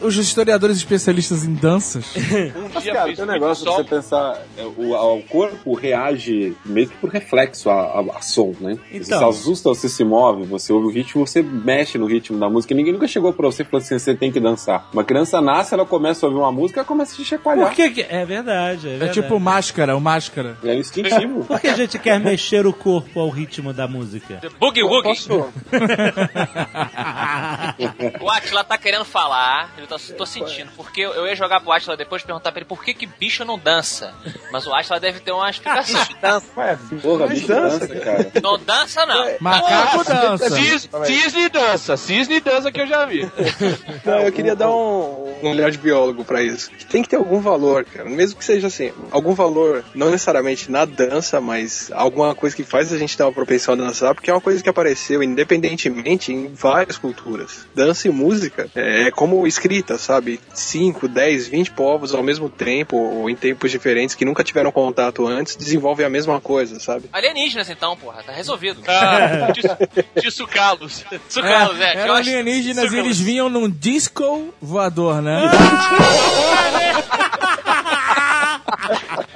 Os 0.00 0.16
historiadores 0.16 0.76
especialistas 0.76 1.44
em 1.44 1.54
danças. 1.54 2.14
Um 2.60 2.68
Mas, 2.72 2.82
dia 2.84 2.92
cara, 2.94 3.12
tem 3.14 3.24
um 3.24 3.26
negócio 3.26 3.64
de 3.64 3.70
você 3.70 3.84
pensar, 3.84 4.40
é, 4.56 4.62
o, 4.62 4.92
o 4.94 5.22
corpo 5.24 5.74
reage 5.74 6.54
meio 6.64 6.88
que 6.88 6.96
por 6.96 7.10
reflexo 7.10 7.68
a, 7.68 7.74
a, 7.74 8.00
a 8.18 8.22
som, 8.22 8.54
né? 8.60 8.78
Então. 8.92 9.02
Você 9.02 9.18
se 9.18 9.24
assusta, 9.24 9.68
você 9.70 9.88
se 9.88 10.04
move, 10.04 10.44
você 10.44 10.72
ouve 10.72 10.86
o 10.86 10.90
ritmo, 10.90 11.26
você 11.26 11.42
mexe 11.42 11.98
no 11.98 12.06
ritmo 12.06 12.38
da 12.38 12.48
música. 12.48 12.74
Ninguém 12.74 12.92
nunca 12.92 13.08
chegou 13.08 13.32
pra 13.32 13.46
você 13.46 13.62
e 13.62 13.64
falou 13.64 13.82
assim, 13.82 13.98
você 13.98 14.14
tem 14.14 14.30
que 14.30 14.38
dançar. 14.40 14.88
Uma 14.92 15.02
criança 15.04 15.40
nasce, 15.40 15.74
ela 15.74 15.84
começa 15.84 16.24
a 16.24 16.28
ouvir 16.28 16.40
uma 16.40 16.52
música, 16.52 16.80
ela 16.80 16.86
começa 16.86 17.12
a 17.12 17.16
se 17.16 17.24
chacoalhar. 17.24 17.66
Por 17.66 17.74
que 17.74 17.90
que... 17.90 18.02
É 18.02 18.24
verdade, 18.24 18.86
é 18.88 18.94
É 18.94 18.98
verdade. 18.98 19.20
tipo 19.20 19.38
máscara, 19.40 19.96
o 19.96 20.00
máscara. 20.00 20.56
É 20.64 20.74
instintivo. 20.74 21.44
Por 21.50 21.60
que 21.60 21.68
a 21.68 21.74
gente 21.74 21.98
quer 21.98 22.20
mexer 22.20 22.66
o 22.66 22.72
corpo 22.72 23.18
ao 23.20 23.28
ritmo 23.28 23.72
da 23.72 23.88
música? 23.88 24.40
Boogie 24.60 24.82
Woogie. 24.84 25.02
Posso- 25.02 25.48
O 28.20 28.30
Atila 28.30 28.62
tá 28.64 28.76
querendo 28.78 29.04
falar, 29.04 29.72
eu 29.78 29.86
tô, 29.86 29.96
tô 29.98 30.26
sentindo, 30.26 30.70
porque 30.76 31.00
eu, 31.00 31.12
eu 31.12 31.26
ia 31.26 31.34
jogar 31.34 31.60
pro 31.60 31.72
Atila 31.72 31.96
depois 31.96 32.22
e 32.22 32.26
perguntar 32.26 32.50
pra 32.52 32.60
ele 32.60 32.68
por 32.68 32.82
que, 32.84 32.92
que 32.94 33.06
bicho 33.06 33.44
não 33.44 33.58
dança. 33.58 34.12
Mas 34.52 34.66
o 34.66 34.72
Atila 34.74 35.00
deve 35.00 35.20
ter 35.20 35.32
uma 35.32 35.48
explicação. 35.50 36.00
Ué, 36.56 36.76
bicho, 36.76 37.02
Porra, 37.02 37.26
bicho 37.26 37.46
dança, 37.46 37.88
cara. 37.88 38.32
não 38.42 38.58
dança, 38.58 39.06
não. 39.06 39.30
Macaco 39.40 40.04
dança. 40.04 40.50
Cis- 40.50 40.88
Cisne 41.06 41.48
dança, 41.48 41.96
cisne 41.96 42.40
dança 42.40 42.70
que 42.72 42.80
eu 42.80 42.86
já 42.86 43.04
vi. 43.06 43.30
Não, 44.04 44.18
eu 44.20 44.32
queria 44.32 44.54
dar 44.56 44.70
um, 44.70 45.34
um 45.42 45.50
olhar 45.50 45.70
de 45.70 45.78
biólogo 45.78 46.24
pra 46.24 46.42
isso. 46.42 46.70
Tem 46.90 47.02
que 47.02 47.08
ter 47.08 47.16
algum 47.16 47.40
valor, 47.40 47.84
cara. 47.84 48.08
Mesmo 48.08 48.38
que 48.38 48.44
seja 48.44 48.66
assim, 48.66 48.92
algum 49.10 49.34
valor, 49.34 49.84
não 49.94 50.10
necessariamente 50.10 50.70
na 50.70 50.84
dança, 50.84 51.40
mas 51.40 51.90
alguma 51.92 52.34
coisa 52.34 52.54
que 52.56 52.64
faz 52.64 52.92
a 52.92 52.98
gente 52.98 53.16
ter 53.16 53.22
uma 53.22 53.32
propensão 53.32 53.74
a 53.74 53.76
dançar, 53.76 54.14
porque 54.14 54.30
é 54.30 54.34
uma 54.34 54.40
coisa 54.40 54.62
que 54.62 54.68
apareceu 54.68 55.22
independentemente 55.22 56.32
em 56.32 56.48
várias 56.52 56.96
culturas. 56.98 57.59
Dança 57.74 58.08
e 58.08 58.10
música 58.10 58.68
é, 58.74 59.08
é 59.08 59.10
como 59.10 59.46
escrita, 59.46 59.96
sabe? 59.98 60.40
5, 60.52 61.08
10, 61.08 61.48
20 61.48 61.70
povos 61.72 62.14
ao 62.14 62.22
mesmo 62.22 62.48
tempo, 62.48 62.96
ou 62.96 63.30
em 63.30 63.36
tempos 63.36 63.70
diferentes, 63.70 64.14
que 64.14 64.24
nunca 64.24 64.42
tiveram 64.44 64.72
contato 64.72 65.26
antes, 65.26 65.56
desenvolvem 65.56 66.04
a 66.04 66.10
mesma 66.10 66.40
coisa, 66.40 66.78
sabe? 66.80 67.04
Alienígenas, 67.12 67.70
então, 67.70 67.96
porra, 67.96 68.22
tá 68.22 68.32
resolvido. 68.32 68.80
Ah, 68.88 69.52
Tisso 70.20 70.46
Carlos. 70.46 71.04
Sucalos, 71.28 71.80
é. 71.80 71.92
que 71.92 71.98
eu 71.98 72.02
eram 72.02 72.14
acho- 72.14 72.28
alienígenas 72.30 72.84
e 72.84 72.88
Sucalos. 72.88 73.04
eles 73.06 73.20
vinham 73.20 73.48
num 73.48 73.68
disco 73.70 74.52
voador, 74.60 75.22
né? 75.22 75.50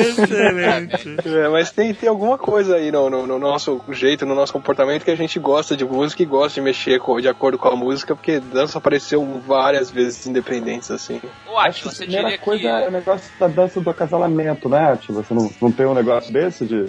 Excelente. 0.00 1.16
É, 1.40 1.48
mas 1.48 1.70
tem, 1.70 1.94
tem 1.94 2.08
alguma 2.08 2.36
coisa 2.38 2.76
aí 2.76 2.90
no, 2.90 3.08
no- 3.10 3.26
no 3.26 3.38
nosso 3.38 3.80
jeito, 3.90 4.24
no 4.26 4.34
nosso 4.34 4.52
comportamento 4.52 5.04
que 5.04 5.10
a 5.10 5.16
gente 5.16 5.38
gosta 5.38 5.76
de 5.76 5.84
música 5.84 6.22
e 6.22 6.26
gosta 6.26 6.54
de 6.54 6.60
mexer 6.60 6.98
com- 7.00 7.20
de 7.20 7.28
acordo 7.28 7.58
com 7.58 7.68
a 7.68 7.76
música, 7.76 8.14
porque 8.16 8.40
dança 8.40 8.78
apareceu 8.78 9.24
várias 9.46 9.90
vezes 9.90 10.26
independentes, 10.26 10.90
assim. 10.90 11.20
Ô, 11.46 11.58
Acho 11.58 11.82
que 11.82 11.88
a 11.88 11.92
primeira 11.92 12.22
diria 12.24 12.38
coisa 12.38 12.60
que... 12.62 12.66
é 12.68 12.88
o 12.88 12.90
negócio 12.90 13.30
da 13.38 13.46
dança 13.48 13.80
do 13.80 13.90
acasalamento, 13.90 14.68
né? 14.68 14.96
Tipo, 15.00 15.14
você 15.14 15.34
não, 15.34 15.50
não 15.60 15.70
tem 15.72 15.86
um 15.86 15.94
negócio 15.94 16.32
desse 16.32 16.64
de. 16.66 16.86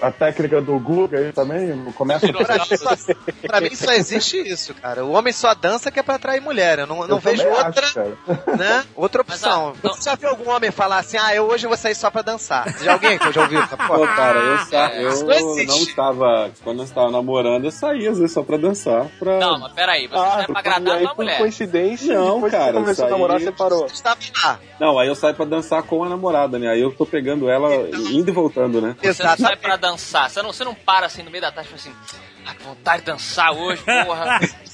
a, 0.00 0.06
a 0.08 0.12
técnica 0.12 0.60
do 0.60 0.78
Guga 0.78 1.18
aí 1.18 1.32
também 1.32 1.68
não 1.68 1.92
começa 1.92 2.26
Pra 2.32 2.58
mim, 2.58 2.76
só, 2.76 2.96
pra 3.46 3.60
mim 3.60 3.74
só 3.74 3.92
existe 3.92 4.36
isso, 4.38 4.74
cara. 4.74 5.04
O 5.04 5.12
homem 5.12 5.32
só 5.32 5.54
dança 5.54 5.90
que 5.90 5.98
é 5.98 6.02
pra 6.02 6.16
atrair 6.16 6.40
mulher. 6.40 6.78
Eu 6.80 6.86
não, 6.86 6.98
não 7.06 7.16
Eu 7.16 7.18
vejo 7.18 7.42
também 7.42 7.58
outra, 7.58 7.86
acho, 7.86 7.98
né? 8.56 8.84
Outra 8.94 9.24
Mas, 9.26 9.42
opção. 9.42 9.72
ah, 9.74 9.78
não- 9.82 9.94
Você 9.94 10.10
já 10.10 10.14
viu 10.16 10.28
algum 10.28 10.50
homem 10.50 10.70
falar 10.70 10.98
assim, 10.98 11.16
ah, 11.18 11.34
eu 11.34 11.44
hoje 11.48 11.66
vou 11.66 11.76
sair 11.76 11.94
só 11.94 12.10
pra 12.10 12.22
dançar? 12.26 12.68
Já 12.82 12.92
alguém 12.92 13.16
que 13.18 13.26
eu 13.28 13.32
já 13.32 13.42
ouviu 13.42 13.62
essa 13.62 13.76
Pô, 13.76 13.86
porra? 13.86 14.14
cara, 14.16 14.38
eu, 14.40 14.58
sa- 14.58 14.92
eu 14.94 15.08
Isso 15.10 15.24
não 15.66 15.78
estava. 15.78 16.50
Quando 16.62 16.78
eu 16.80 16.84
estava 16.84 17.10
namorando, 17.10 17.64
eu 17.64 17.70
saía 17.70 18.10
às 18.10 18.18
vezes 18.18 18.32
só 18.34 18.42
pra 18.42 18.56
dançar. 18.56 19.06
Pra... 19.18 19.38
Não, 19.38 19.58
mas 19.60 19.72
peraí, 19.72 20.06
você 20.06 20.16
Ah, 20.16 20.30
sai 20.32 20.46
pra 20.46 20.58
agradar 20.58 20.94
a 20.94 20.96
aí 20.98 21.02
tua 21.04 21.14
por 21.14 21.24
mulher. 21.24 21.38
coincidência, 21.38 22.14
Não, 22.18 22.34
depois 22.34 22.52
cara, 22.52 22.72
você 22.72 22.80
começou 22.80 23.06
a 23.06 23.10
namorar, 23.10 23.40
você 23.40 23.52
parou. 23.52 23.88
Você 23.88 23.94
estava 23.94 24.18
lá. 24.44 24.60
Não, 24.80 24.98
aí 24.98 25.08
eu 25.08 25.14
saio 25.14 25.34
pra 25.34 25.44
dançar 25.46 25.82
com 25.84 26.04
a 26.04 26.08
namorada, 26.08 26.58
né? 26.58 26.68
Aí 26.68 26.80
eu 26.82 26.92
tô 26.92 27.06
pegando 27.06 27.48
ela 27.48 27.68
indo 28.10 28.28
e 28.28 28.32
voltando, 28.32 28.80
né? 28.82 28.94
Você 29.02 29.22
não 29.22 29.36
sai 29.36 29.56
pra 29.56 29.76
dançar. 29.76 30.28
Você 30.28 30.42
não, 30.42 30.52
você 30.52 30.64
não 30.64 30.74
para 30.74 31.06
assim 31.06 31.22
no 31.22 31.30
meio 31.30 31.40
da 31.42 31.50
tarde 31.52 31.70
e 31.72 31.78
fala 31.78 31.94
assim, 31.94 32.16
ah, 32.46 32.54
que 32.54 32.62
vontade 32.62 33.00
de 33.00 33.06
dançar 33.06 33.52
hoje, 33.52 33.82
porra. 33.82 34.40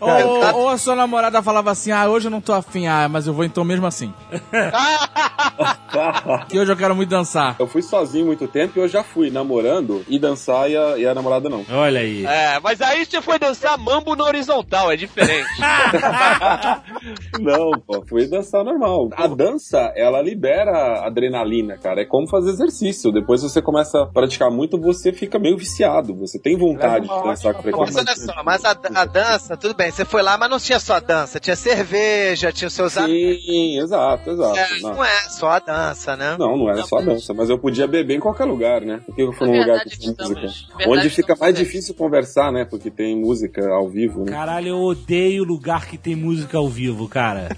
Ou, 0.00 0.62
ou 0.62 0.68
a 0.68 0.78
sua 0.78 0.94
namorada 0.94 1.42
falava 1.42 1.70
assim, 1.70 1.90
ah, 1.90 2.08
hoje 2.08 2.26
eu 2.26 2.30
não 2.30 2.40
tô 2.40 2.52
afim, 2.52 2.86
ah, 2.86 3.08
mas 3.08 3.26
eu 3.26 3.32
vou 3.32 3.44
então 3.44 3.64
mesmo 3.64 3.86
assim. 3.86 4.12
Que 6.48 6.58
hoje 6.58 6.70
eu 6.70 6.76
quero 6.76 6.94
muito 6.94 7.08
dançar. 7.08 7.56
Eu 7.58 7.66
fui 7.66 7.82
sozinho 7.82 8.26
muito 8.26 8.46
tempo 8.46 8.78
e 8.78 8.82
eu 8.82 8.88
já 8.88 9.02
fui 9.02 9.30
namorando 9.30 10.04
e 10.08 10.18
dançar 10.18 10.70
e 10.70 10.76
a, 10.76 10.98
e 10.98 11.06
a 11.06 11.14
namorada 11.14 11.48
não. 11.48 11.64
Olha 11.70 12.00
aí. 12.00 12.24
É, 12.24 12.60
mas 12.60 12.80
aí 12.80 13.04
você 13.04 13.20
foi 13.20 13.38
dançar 13.38 13.78
mambo 13.78 14.14
no 14.14 14.24
horizontal, 14.24 14.92
é 14.92 14.96
diferente. 14.96 15.48
Não, 17.40 17.70
pô, 17.86 18.04
fui 18.08 18.26
dançar 18.26 18.64
normal. 18.64 19.08
A 19.12 19.26
dança, 19.26 19.92
ela 19.96 20.20
libera 20.20 21.06
adrenalina, 21.06 21.76
cara. 21.76 22.02
É 22.02 22.04
como 22.04 22.28
fazer 22.28 22.50
exercício. 22.50 23.12
Depois 23.12 23.42
você 23.42 23.62
começa 23.62 24.02
a 24.02 24.06
praticar 24.06 24.50
muito, 24.50 24.80
você 24.80 25.12
fica 25.12 25.38
meio 25.38 25.56
viciado. 25.56 26.14
Você 26.18 26.38
tem 26.38 26.56
vontade 26.56 27.06
de 27.06 27.22
dançar 27.22 27.54
com 27.54 27.60
ótima 27.60 27.76
Mas 27.86 27.94
frequência. 27.94 28.00
olha 28.00 28.16
só, 28.34 28.42
mas 28.44 28.64
a, 28.64 28.70
a 28.94 29.04
dança, 29.04 29.56
tudo 29.56 29.74
bem, 29.74 29.90
você 29.90 30.04
foi 30.04 30.22
lá, 30.22 30.36
mas 30.38 30.50
não 30.50 30.58
tinha 30.58 30.78
só 30.80 31.00
dança, 31.00 31.38
tinha 31.40 31.56
cerveja, 31.56 32.52
tinha 32.52 32.68
os 32.68 32.74
seus 32.74 32.96
amigos. 32.96 33.44
Sim, 33.44 33.78
exato, 33.80 34.30
exato. 34.30 34.58
É, 34.58 34.80
Não. 34.80 34.94
não 34.94 35.04
é 35.04 35.20
só 35.28 35.48
a 35.50 35.58
dança, 35.58 36.16
né? 36.16 36.36
Não, 36.38 36.56
não 36.56 36.68
era 36.70 36.82
só 36.84 37.00
dança, 37.00 37.32
mas 37.34 37.48
eu 37.50 37.58
podia 37.58 37.86
beber 37.86 38.16
em 38.16 38.20
qualquer 38.20 38.44
lugar, 38.44 38.80
né? 38.82 39.00
Porque 39.06 39.22
eu 39.22 39.32
fui 39.32 39.46
num 39.48 39.58
lugar 39.58 39.80
que 39.84 39.88
estamos- 39.88 40.18
música. 40.42 40.76
verdade, 40.76 40.90
Onde 40.98 41.10
fica 41.10 41.34
mais 41.36 41.54
difícil 41.54 41.94
conversar, 41.94 42.52
né? 42.52 42.64
Porque 42.64 42.90
tem 42.90 43.16
música 43.16 43.66
ao 43.70 43.88
vivo, 43.88 44.24
né? 44.24 44.32
Caralho, 44.32 44.68
eu 44.68 44.78
odeio 44.80 45.44
lugar 45.44 45.86
que 45.86 45.96
tem 45.98 46.14
música 46.16 46.58
ao 46.58 46.68
vivo, 46.68 47.08
cara. 47.08 47.48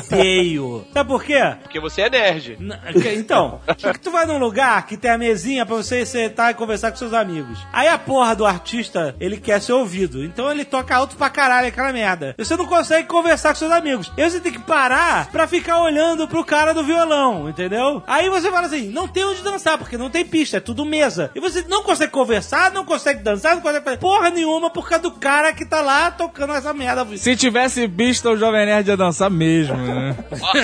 Odeio. 0.00 0.84
Sabe 0.92 1.08
por 1.08 1.24
quê? 1.24 1.40
Porque 1.62 1.80
você 1.80 2.02
é 2.02 2.10
nerd. 2.10 2.56
N- 2.60 2.76
que- 3.00 3.14
Então, 3.14 3.60
porque 3.66 3.98
tu 3.98 4.10
vai 4.10 4.26
num 4.26 4.38
lugar 4.38 4.86
que 4.86 4.96
tem 4.96 5.10
a 5.10 5.18
mesinha 5.18 5.64
pra 5.64 5.76
você 5.76 6.04
sentar 6.04 6.50
e 6.50 6.54
conversar 6.54 6.90
com 6.90 6.96
seus 6.96 7.12
amigos. 7.12 7.58
Aí 7.72 7.88
a 7.88 7.95
porra 7.98 8.34
do 8.34 8.46
artista, 8.46 9.14
ele 9.20 9.36
quer 9.36 9.60
ser 9.60 9.72
ouvido. 9.72 10.24
Então 10.24 10.50
ele 10.50 10.64
toca 10.64 10.96
alto 10.96 11.16
pra 11.16 11.30
caralho 11.30 11.68
aquela 11.68 11.92
merda. 11.92 12.34
E 12.38 12.44
você 12.44 12.56
não 12.56 12.66
consegue 12.66 13.08
conversar 13.08 13.50
com 13.50 13.56
seus 13.56 13.72
amigos. 13.72 14.12
E 14.16 14.28
você 14.28 14.40
tem 14.40 14.52
que 14.52 14.58
parar 14.58 15.30
pra 15.30 15.46
ficar 15.46 15.80
olhando 15.80 16.28
pro 16.28 16.44
cara 16.44 16.72
do 16.72 16.84
violão, 16.84 17.48
entendeu? 17.48 18.02
Aí 18.06 18.28
você 18.28 18.50
fala 18.50 18.66
assim, 18.66 18.88
não 18.88 19.08
tem 19.08 19.24
onde 19.24 19.42
dançar, 19.42 19.78
porque 19.78 19.96
não 19.96 20.10
tem 20.10 20.24
pista, 20.24 20.56
é 20.56 20.60
tudo 20.60 20.84
mesa. 20.84 21.30
E 21.34 21.40
você 21.40 21.64
não 21.68 21.82
consegue 21.82 22.12
conversar, 22.12 22.72
não 22.72 22.84
consegue 22.84 23.22
dançar, 23.22 23.54
não 23.54 23.62
consegue 23.62 23.84
fazer 23.84 23.98
porra 23.98 24.30
nenhuma 24.30 24.70
por 24.70 24.88
causa 24.88 25.02
do 25.02 25.12
cara 25.12 25.52
que 25.52 25.64
tá 25.64 25.80
lá 25.80 26.10
tocando 26.10 26.52
essa 26.52 26.72
merda. 26.72 27.06
Se 27.16 27.36
tivesse 27.36 27.86
pista, 27.88 28.30
o 28.30 28.36
Jovem 28.36 28.66
Nerd 28.66 28.88
ia 28.88 28.96
dançar 28.96 29.30
mesmo, 29.30 29.76
né? 29.76 30.16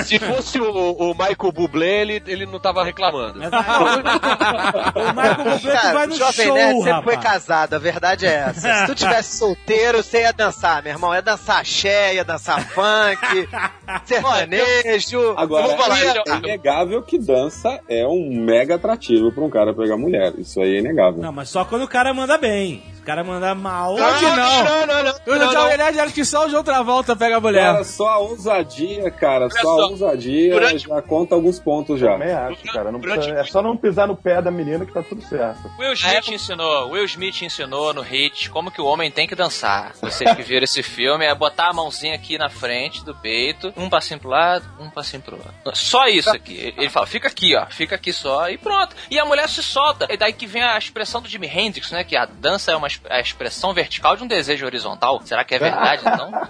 Se 0.04 0.18
fosse 0.18 0.60
o, 0.60 0.92
o 0.92 1.08
Michael 1.14 1.52
Bublé, 1.52 2.02
ele, 2.02 2.22
ele 2.26 2.46
não 2.46 2.60
tava 2.60 2.84
reclamando. 2.84 3.40
Aí, 3.42 3.50
o 4.94 5.12
Michael 5.12 5.58
Bublé 5.58 5.76
tu 5.76 5.92
vai 5.92 6.06
no 6.06 6.14
Jovem 6.16 6.46
show, 6.46 6.54
Nerd 6.54 6.82
sempre 6.82 7.02
foi 7.02 7.16
casado, 7.22 7.74
a 7.74 7.78
verdade 7.78 8.26
é 8.26 8.34
essa. 8.48 8.74
Se 8.80 8.86
tu 8.86 8.94
tivesse 8.94 9.36
solteiro, 9.38 10.02
você 10.02 10.22
ia 10.22 10.32
dançar, 10.32 10.82
meu 10.82 10.92
irmão. 10.92 11.14
Ia 11.14 11.22
dançar 11.22 11.60
axé, 11.60 12.14
ia 12.14 12.24
dançar 12.24 12.60
funk, 12.68 13.48
sertanejo. 14.04 15.34
Agora, 15.36 15.66
é, 15.98 16.18
eu- 16.18 16.22
é 16.26 16.36
inegável 16.38 17.02
que 17.02 17.18
dança 17.18 17.80
é 17.88 18.06
um 18.06 18.30
mega 18.44 18.74
atrativo 18.76 19.32
pra 19.32 19.44
um 19.44 19.50
cara 19.50 19.72
pegar 19.74 19.96
mulher. 19.96 20.32
Isso 20.38 20.60
aí 20.60 20.76
é 20.76 20.78
inegável. 20.78 21.22
Não, 21.22 21.32
mas 21.32 21.48
só 21.48 21.64
quando 21.64 21.82
o 21.82 21.88
cara 21.88 22.12
manda 22.12 22.36
bem. 22.38 22.82
O 23.02 23.04
cara 23.04 23.24
manda 23.24 23.52
mal. 23.52 23.96
Claro 23.96 24.16
que 24.16 24.24
não. 24.24 24.64
Não, 24.64 24.86
não, 24.86 25.02
não. 25.04 25.14
Eu 25.26 25.38
não, 25.52 25.68
verdade 25.68 25.98
acho 25.98 26.14
que 26.14 26.24
só 26.24 26.46
o 26.46 26.48
João 26.48 26.62
Travolta 26.62 27.16
pega 27.16 27.36
a 27.38 27.40
mulher. 27.40 27.72
Cara, 27.72 27.82
só 27.84 28.08
a 28.10 28.18
ousadia, 28.18 29.10
cara, 29.10 29.50
só 29.50 29.58
a 29.58 29.62
só, 29.62 29.88
ousadia 29.90 30.52
durante- 30.52 30.86
já 30.86 31.02
conta 31.02 31.34
alguns 31.34 31.58
pontos 31.58 31.98
já. 31.98 32.12
Também 32.12 32.32
acho, 32.32 32.62
cara. 32.72 32.92
Não 32.92 33.00
Durante 33.00 33.16
precisa- 33.24 33.40
é 33.40 33.44
só 33.44 33.60
não 33.60 33.76
pisar 33.76 34.06
no 34.06 34.14
pé 34.16 34.40
da 34.40 34.52
menina 34.52 34.86
que 34.86 34.92
tá 34.92 35.02
tudo 35.02 35.20
certo. 35.22 35.68
Will 35.80 35.92
Smith 35.94 36.28
ensinou, 36.28 36.90
Will 36.90 37.04
Smith 37.06 37.42
ensinou 37.42 37.92
no 37.92 38.02
Hit 38.02 38.48
como 38.50 38.70
que 38.70 38.80
o 38.80 38.84
homem 38.86 39.10
tem 39.10 39.26
que 39.26 39.34
dançar. 39.34 39.94
Vocês 40.00 40.32
que 40.36 40.42
viram 40.42 40.62
esse 40.62 40.82
filme 40.84 41.24
é 41.24 41.34
botar 41.34 41.70
a 41.70 41.72
mãozinha 41.72 42.14
aqui 42.14 42.38
na 42.38 42.48
frente 42.48 43.04
do 43.04 43.14
peito, 43.16 43.72
um 43.76 43.90
passinho 43.90 44.20
pro 44.20 44.28
lado, 44.30 44.64
um 44.78 44.88
passinho 44.90 45.22
pro 45.22 45.34
outro. 45.36 45.52
Só 45.74 46.06
isso 46.06 46.30
aqui. 46.30 46.72
Ele 46.76 46.88
fala, 46.88 47.06
fica 47.06 47.26
aqui, 47.26 47.56
ó, 47.56 47.66
fica 47.66 47.96
aqui 47.96 48.12
só 48.12 48.48
e 48.48 48.56
pronto. 48.56 48.94
E 49.10 49.18
a 49.18 49.24
mulher 49.24 49.48
se 49.48 49.60
solta. 49.60 50.06
E 50.08 50.16
daí 50.16 50.32
que 50.32 50.46
vem 50.46 50.62
a 50.62 50.78
expressão 50.78 51.20
do 51.20 51.28
Jimi 51.28 51.48
Hendrix, 51.48 51.90
né, 51.90 52.04
que 52.04 52.16
a 52.16 52.26
dança 52.26 52.70
é 52.70 52.76
uma 52.76 52.91
a 53.08 53.20
expressão 53.20 53.72
vertical 53.74 54.16
de 54.16 54.24
um 54.24 54.26
desejo 54.26 54.64
horizontal. 54.66 55.20
Será 55.24 55.44
que 55.44 55.54
é 55.54 55.58
verdade, 55.58 56.02
então? 56.06 56.32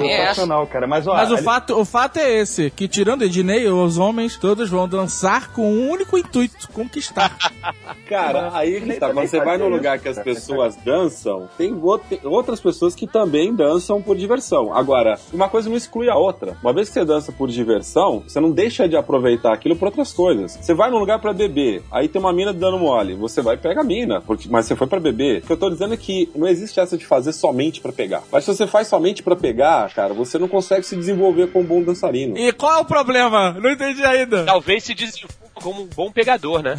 É 0.00 0.12
essa? 0.12 0.24
Sensacional, 0.34 0.66
cara. 0.66 0.86
Mas, 0.86 1.06
ó, 1.06 1.14
Mas 1.14 1.30
o 1.30 1.34
ele- 1.34 1.42
fato, 1.42 1.78
o 1.78 1.84
fato 1.84 2.18
é 2.18 2.40
esse, 2.40 2.70
que 2.70 2.86
tirando 2.88 3.22
Ednei, 3.22 3.68
os 3.68 3.98
homens 3.98 4.36
todos 4.36 4.68
vão 4.68 4.88
dançar 4.88 5.52
com 5.52 5.62
um 5.72 5.90
único 5.90 6.18
intuito, 6.18 6.68
conquistar. 6.72 7.36
Cara, 8.08 8.50
aí 8.54 8.80
que 8.80 8.94
tá. 8.94 9.10
Quando 9.12 9.26
você 9.28 9.40
vai 9.40 9.56
num 9.58 9.68
lugar 9.68 9.98
que 9.98 10.08
as 10.08 10.18
pessoas 10.18 10.76
dançam, 10.76 11.48
tem, 11.56 11.74
outras 12.24 12.60
pessoas 12.60 12.94
que 12.94 13.06
também 13.06 13.54
dançam 13.54 14.00
por 14.02 14.16
diversão. 14.16 14.74
Agora, 14.74 15.18
uma 15.32 15.48
coisa 15.48 15.68
não 15.68 15.76
exclui 15.76 16.08
a 16.08 16.16
outra. 16.16 16.56
Uma 16.62 16.72
vez 16.72 16.88
que 16.88 16.94
você 16.94 17.04
dança 17.04 17.32
por 17.32 17.48
diversão, 17.48 18.22
você 18.26 18.40
não 18.40 18.50
deixa 18.50 18.88
de 18.88 18.96
aproveitar 18.96 19.52
aquilo 19.52 19.76
por 19.76 19.86
outras 19.86 20.12
coisas. 20.12 20.58
Você 20.60 20.74
vai 20.74 20.90
num 20.90 20.98
lugar 20.98 21.18
pra 21.18 21.32
beber, 21.32 21.82
aí 21.90 22.08
tem 22.08 22.20
uma 22.20 22.32
mina 22.32 22.52
dando 22.52 22.78
mole, 22.78 23.14
você 23.14 23.40
vai 23.42 23.54
e 23.54 23.58
pega 23.58 23.80
a 23.80 23.84
mina, 23.84 24.20
porque, 24.20 24.48
mas 24.48 24.66
você 24.66 24.76
foi 24.76 24.86
pra 24.86 25.00
beber. 25.00 25.33
O 25.38 25.46
que 25.46 25.52
eu 25.52 25.56
tô 25.56 25.70
dizendo 25.70 25.94
é 25.94 25.96
que 25.96 26.28
não 26.34 26.46
existe 26.46 26.80
essa 26.80 26.96
de 26.96 27.06
fazer 27.06 27.32
somente 27.32 27.80
pra 27.80 27.92
pegar. 27.92 28.22
Mas 28.30 28.44
se 28.44 28.54
você 28.54 28.66
faz 28.66 28.88
somente 28.88 29.22
pra 29.22 29.36
pegar, 29.36 29.92
cara, 29.94 30.14
você 30.14 30.38
não 30.38 30.48
consegue 30.48 30.84
se 30.84 30.96
desenvolver 30.96 31.48
como 31.48 31.64
um 31.64 31.68
bom 31.68 31.82
dançarino. 31.82 32.36
E 32.36 32.52
qual 32.52 32.78
é 32.78 32.80
o 32.80 32.84
problema? 32.84 33.52
Não 33.52 33.70
entendi 33.70 34.04
ainda. 34.04 34.44
Talvez 34.44 34.84
se 34.84 34.94
desenvolva 34.94 35.44
como 35.54 35.82
um 35.82 35.86
bom 35.86 36.10
pegador, 36.10 36.62
né? 36.62 36.76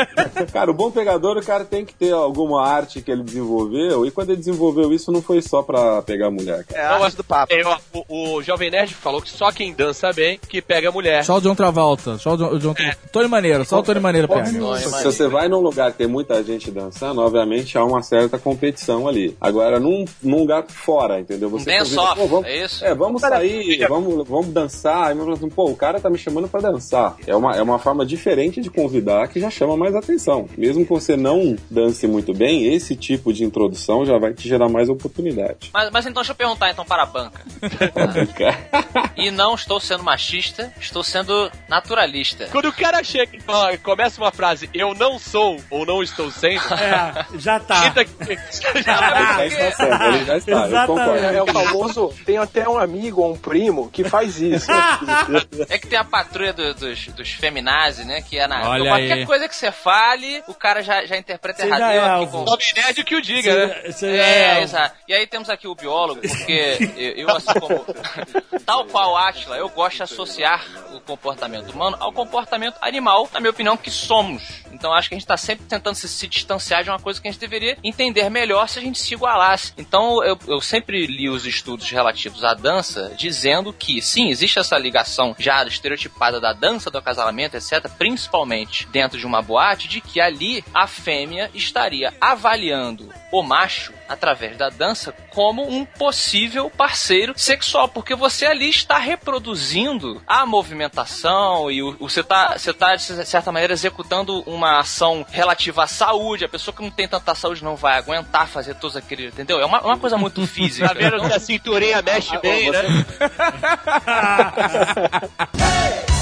Cara, 0.52 0.70
o 0.70 0.74
bom 0.74 0.90
pegador, 0.90 1.36
o 1.36 1.44
cara 1.44 1.64
tem 1.64 1.84
que 1.84 1.94
ter 1.94 2.12
alguma 2.12 2.66
arte 2.66 3.02
que 3.02 3.10
ele 3.10 3.22
desenvolveu, 3.22 4.06
e 4.06 4.10
quando 4.10 4.30
ele 4.30 4.38
desenvolveu 4.38 4.92
isso, 4.92 5.12
não 5.12 5.20
foi 5.22 5.42
só 5.42 5.62
pra 5.62 6.02
pegar 6.02 6.28
a 6.28 6.30
mulher. 6.30 6.64
cara. 6.64 6.80
É 6.80 6.86
a 6.86 7.04
arte 7.04 7.16
do 7.16 7.24
papo. 7.24 7.52
É, 7.52 7.62
o, 7.92 8.36
o 8.36 8.42
Jovem 8.42 8.70
Nerd 8.70 8.94
falou 8.94 9.20
que 9.20 9.30
só 9.30 9.52
quem 9.52 9.72
dança 9.72 10.12
bem 10.12 10.38
que 10.48 10.62
pega 10.62 10.88
a 10.88 10.92
mulher. 10.92 11.24
Só 11.24 11.36
o 11.36 11.40
John 11.40 11.54
Travolta. 11.54 12.16
Só 12.18 12.34
o 12.34 12.36
John, 12.36 12.48
o 12.54 12.58
John 12.58 12.74
Tony 13.12 13.28
Maneiro, 13.28 13.64
só 13.64 13.80
o 13.80 13.82
Tony 13.82 14.00
Maneiro 14.00 14.26
pega. 14.26 14.46
Se 14.46 15.04
você 15.04 15.28
vai 15.28 15.48
num 15.48 15.60
lugar 15.60 15.92
que 15.92 15.98
tem 15.98 16.06
muita 16.06 16.42
gente 16.42 16.70
dançando, 16.70 17.20
obviamente 17.20 17.76
há 17.76 17.84
uma 17.84 17.93
certa 18.02 18.38
competição 18.38 19.06
ali. 19.08 19.36
Agora, 19.40 19.78
num, 19.80 20.04
num 20.22 20.38
lugar 20.40 20.64
fora, 20.68 21.20
entendeu? 21.20 21.48
Você 21.50 21.64
Dance 21.70 21.94
convida, 21.94 22.02
off, 22.02 22.20
"Pô, 22.20 22.26
vamos, 22.26 22.46
é 22.48 22.64
isso? 22.64 22.84
É, 22.84 22.94
vamos 22.94 23.20
sair, 23.20 23.86
vamos, 23.88 24.28
vamos 24.28 24.48
dançar. 24.48 25.08
Aí 25.08 25.32
assim, 25.32 25.48
pô, 25.48 25.70
o 25.70 25.76
cara 25.76 26.00
tá 26.00 26.10
me 26.10 26.18
chamando 26.18 26.48
pra 26.48 26.60
dançar. 26.60 27.16
É 27.26 27.34
uma, 27.34 27.56
é 27.56 27.62
uma 27.62 27.78
forma 27.78 28.04
diferente 28.04 28.60
de 28.60 28.70
convidar 28.70 29.28
que 29.28 29.40
já 29.40 29.50
chama 29.50 29.76
mais 29.76 29.94
atenção. 29.94 30.48
Mesmo 30.56 30.84
que 30.84 30.90
você 30.90 31.16
não 31.16 31.56
dance 31.70 32.06
muito 32.06 32.32
bem, 32.32 32.72
esse 32.74 32.96
tipo 32.96 33.32
de 33.32 33.44
introdução 33.44 34.04
já 34.04 34.18
vai 34.18 34.32
te 34.32 34.48
gerar 34.48 34.68
mais 34.68 34.88
oportunidade. 34.88 35.70
Mas, 35.72 35.90
mas 35.90 36.06
então 36.06 36.22
deixa 36.22 36.32
eu 36.32 36.36
perguntar 36.36 36.70
então 36.70 36.84
para 36.84 37.02
a 37.02 37.06
banca. 37.06 37.44
E 39.16 39.30
não 39.30 39.54
estou 39.54 39.78
sendo 39.78 40.02
machista, 40.02 40.72
estou 40.80 41.02
sendo 41.02 41.50
naturalista. 41.68 42.48
Quando 42.50 42.66
o 42.68 42.72
cara 42.72 43.02
chega 43.04 43.36
e 43.72 43.78
começa 43.78 44.20
uma 44.20 44.32
frase, 44.32 44.68
eu 44.74 44.92
não 44.94 45.18
sou 45.18 45.56
ou 45.70 45.86
não 45.86 46.02
estou 46.02 46.30
sendo, 46.30 46.54
É, 46.74 47.26
já 47.38 47.60
tá. 47.60 47.83
Eita, 47.84 48.04
que- 48.04 48.10
ele 48.32 48.82
já 48.82 49.46
está 49.46 49.50
certo, 49.50 49.82
ele 50.14 50.24
já 50.24 50.36
está, 50.38 50.52
eu 50.68 50.86
concordo. 50.86 51.24
É 51.24 51.42
o 51.42 51.46
famoso, 51.46 52.14
tem 52.24 52.38
até 52.38 52.68
um 52.68 52.78
amigo 52.78 53.22
ou 53.22 53.32
um 53.32 53.36
primo 53.36 53.90
que 53.90 54.04
faz 54.04 54.40
isso. 54.40 54.66
É 55.68 55.78
que 55.78 55.86
tem 55.86 55.98
a 55.98 56.04
patrulha 56.04 56.52
do- 56.52 56.74
dos, 56.74 57.06
dos 57.08 57.30
feminazes, 57.32 58.06
né? 58.06 58.22
Que 58.22 58.38
é 58.38 58.46
na. 58.46 58.68
Olha 58.68 58.88
qualquer 58.90 59.12
aí. 59.12 59.26
coisa 59.26 59.48
que 59.48 59.56
você 59.56 59.70
fale, 59.72 60.42
o 60.46 60.54
cara 60.54 60.82
já, 60.82 61.04
já 61.06 61.16
interpreta 61.16 61.60
Você 61.62 61.66
errado. 61.68 61.78
já 61.80 61.92
é 61.92 61.98
aqui 61.98 62.08
alvo. 62.08 62.44
com- 62.44 62.50
Jovem 62.50 62.66
Nerd 62.76 63.04
que 63.04 63.14
o 63.16 63.20
diga, 63.22 63.66
né? 63.66 63.82
Você- 63.90 64.06
É, 64.06 64.58
é- 64.58 64.62
exato. 64.62 64.94
E 65.08 65.14
aí 65.14 65.26
temos 65.26 65.48
aqui 65.50 65.66
o 65.66 65.74
biólogo, 65.74 66.20
porque 66.20 66.78
eu, 66.96 67.28
eu, 67.28 67.36
assim 67.36 67.52
como. 67.60 67.84
Tal 68.64 68.84
qual 68.86 69.16
Atila, 69.16 69.56
eu 69.56 69.68
gosto 69.68 69.96
de 69.96 70.02
associar 70.04 70.64
o 70.94 71.00
comportamento 71.00 71.70
humano 71.70 71.96
ao 72.00 72.12
comportamento 72.12 72.76
animal, 72.80 73.28
na 73.32 73.40
minha 73.40 73.50
opinião, 73.50 73.76
que 73.76 73.90
somos. 73.90 74.42
Então 74.72 74.92
acho 74.92 75.08
que 75.08 75.14
a 75.14 75.18
gente 75.18 75.26
tá 75.26 75.36
sempre 75.36 75.64
tentando 75.66 75.94
se, 75.94 76.08
se 76.08 76.26
distanciar 76.26 76.82
de 76.82 76.90
uma 76.90 76.98
coisa 76.98 77.20
que 77.20 77.28
a 77.28 77.30
gente 77.30 77.40
deveria 77.40 77.73
entender 77.82 78.28
melhor 78.28 78.68
se 78.68 78.78
a 78.78 78.82
gente 78.82 78.98
se 78.98 79.14
igualasse. 79.14 79.72
Então 79.76 80.22
eu, 80.22 80.38
eu 80.46 80.60
sempre 80.60 81.06
li 81.06 81.28
os 81.28 81.46
estudos 81.46 81.90
relativos 81.90 82.44
à 82.44 82.54
dança 82.54 83.14
dizendo 83.16 83.72
que 83.72 84.00
sim, 84.00 84.28
existe 84.30 84.58
essa 84.58 84.78
ligação 84.78 85.34
já 85.38 85.64
estereotipada 85.64 86.40
da 86.40 86.52
dança, 86.52 86.90
do 86.90 86.98
acasalamento, 86.98 87.56
etc., 87.56 87.88
principalmente 87.96 88.86
dentro 88.88 89.18
de 89.18 89.26
uma 89.26 89.42
boate, 89.42 89.88
de 89.88 90.00
que 90.00 90.20
ali 90.20 90.64
a 90.72 90.86
fêmea 90.86 91.50
estaria 91.54 92.12
avaliando 92.20 93.08
o 93.32 93.42
macho 93.42 93.92
através 94.14 94.56
da 94.56 94.70
dança 94.70 95.14
como 95.30 95.68
um 95.68 95.84
possível 95.84 96.70
parceiro 96.70 97.34
sexual, 97.36 97.88
porque 97.88 98.14
você 98.14 98.46
ali 98.46 98.68
está 98.68 98.98
reproduzindo 98.98 100.22
a 100.26 100.46
movimentação 100.46 101.70
e 101.70 101.82
o, 101.82 101.96
você 101.98 102.20
está 102.20 102.56
você 102.56 102.72
tá, 102.72 102.96
de 102.96 103.02
certa 103.02 103.52
maneira 103.52 103.72
executando 103.72 104.42
uma 104.46 104.80
ação 104.80 105.24
relativa 105.30 105.84
à 105.84 105.86
saúde. 105.86 106.44
A 106.44 106.48
pessoa 106.48 106.74
que 106.74 106.82
não 106.82 106.90
tem 106.90 107.08
tanta 107.08 107.34
saúde 107.34 107.62
não 107.62 107.76
vai 107.76 107.98
aguentar 107.98 108.48
fazer 108.48 108.74
todos 108.74 108.96
aqueles, 108.96 109.32
entendeu? 109.32 109.60
É 109.60 109.66
uma, 109.66 109.80
uma 109.80 109.98
coisa 109.98 110.16
muito 110.16 110.44
física. 110.46 110.88
Tá 110.88 110.94
vendo 110.94 111.20
que 111.20 111.32
a 111.32 111.40
cinturinha 111.40 112.02
mexe 112.02 112.36
bem, 112.38 112.70
né? 112.70 112.82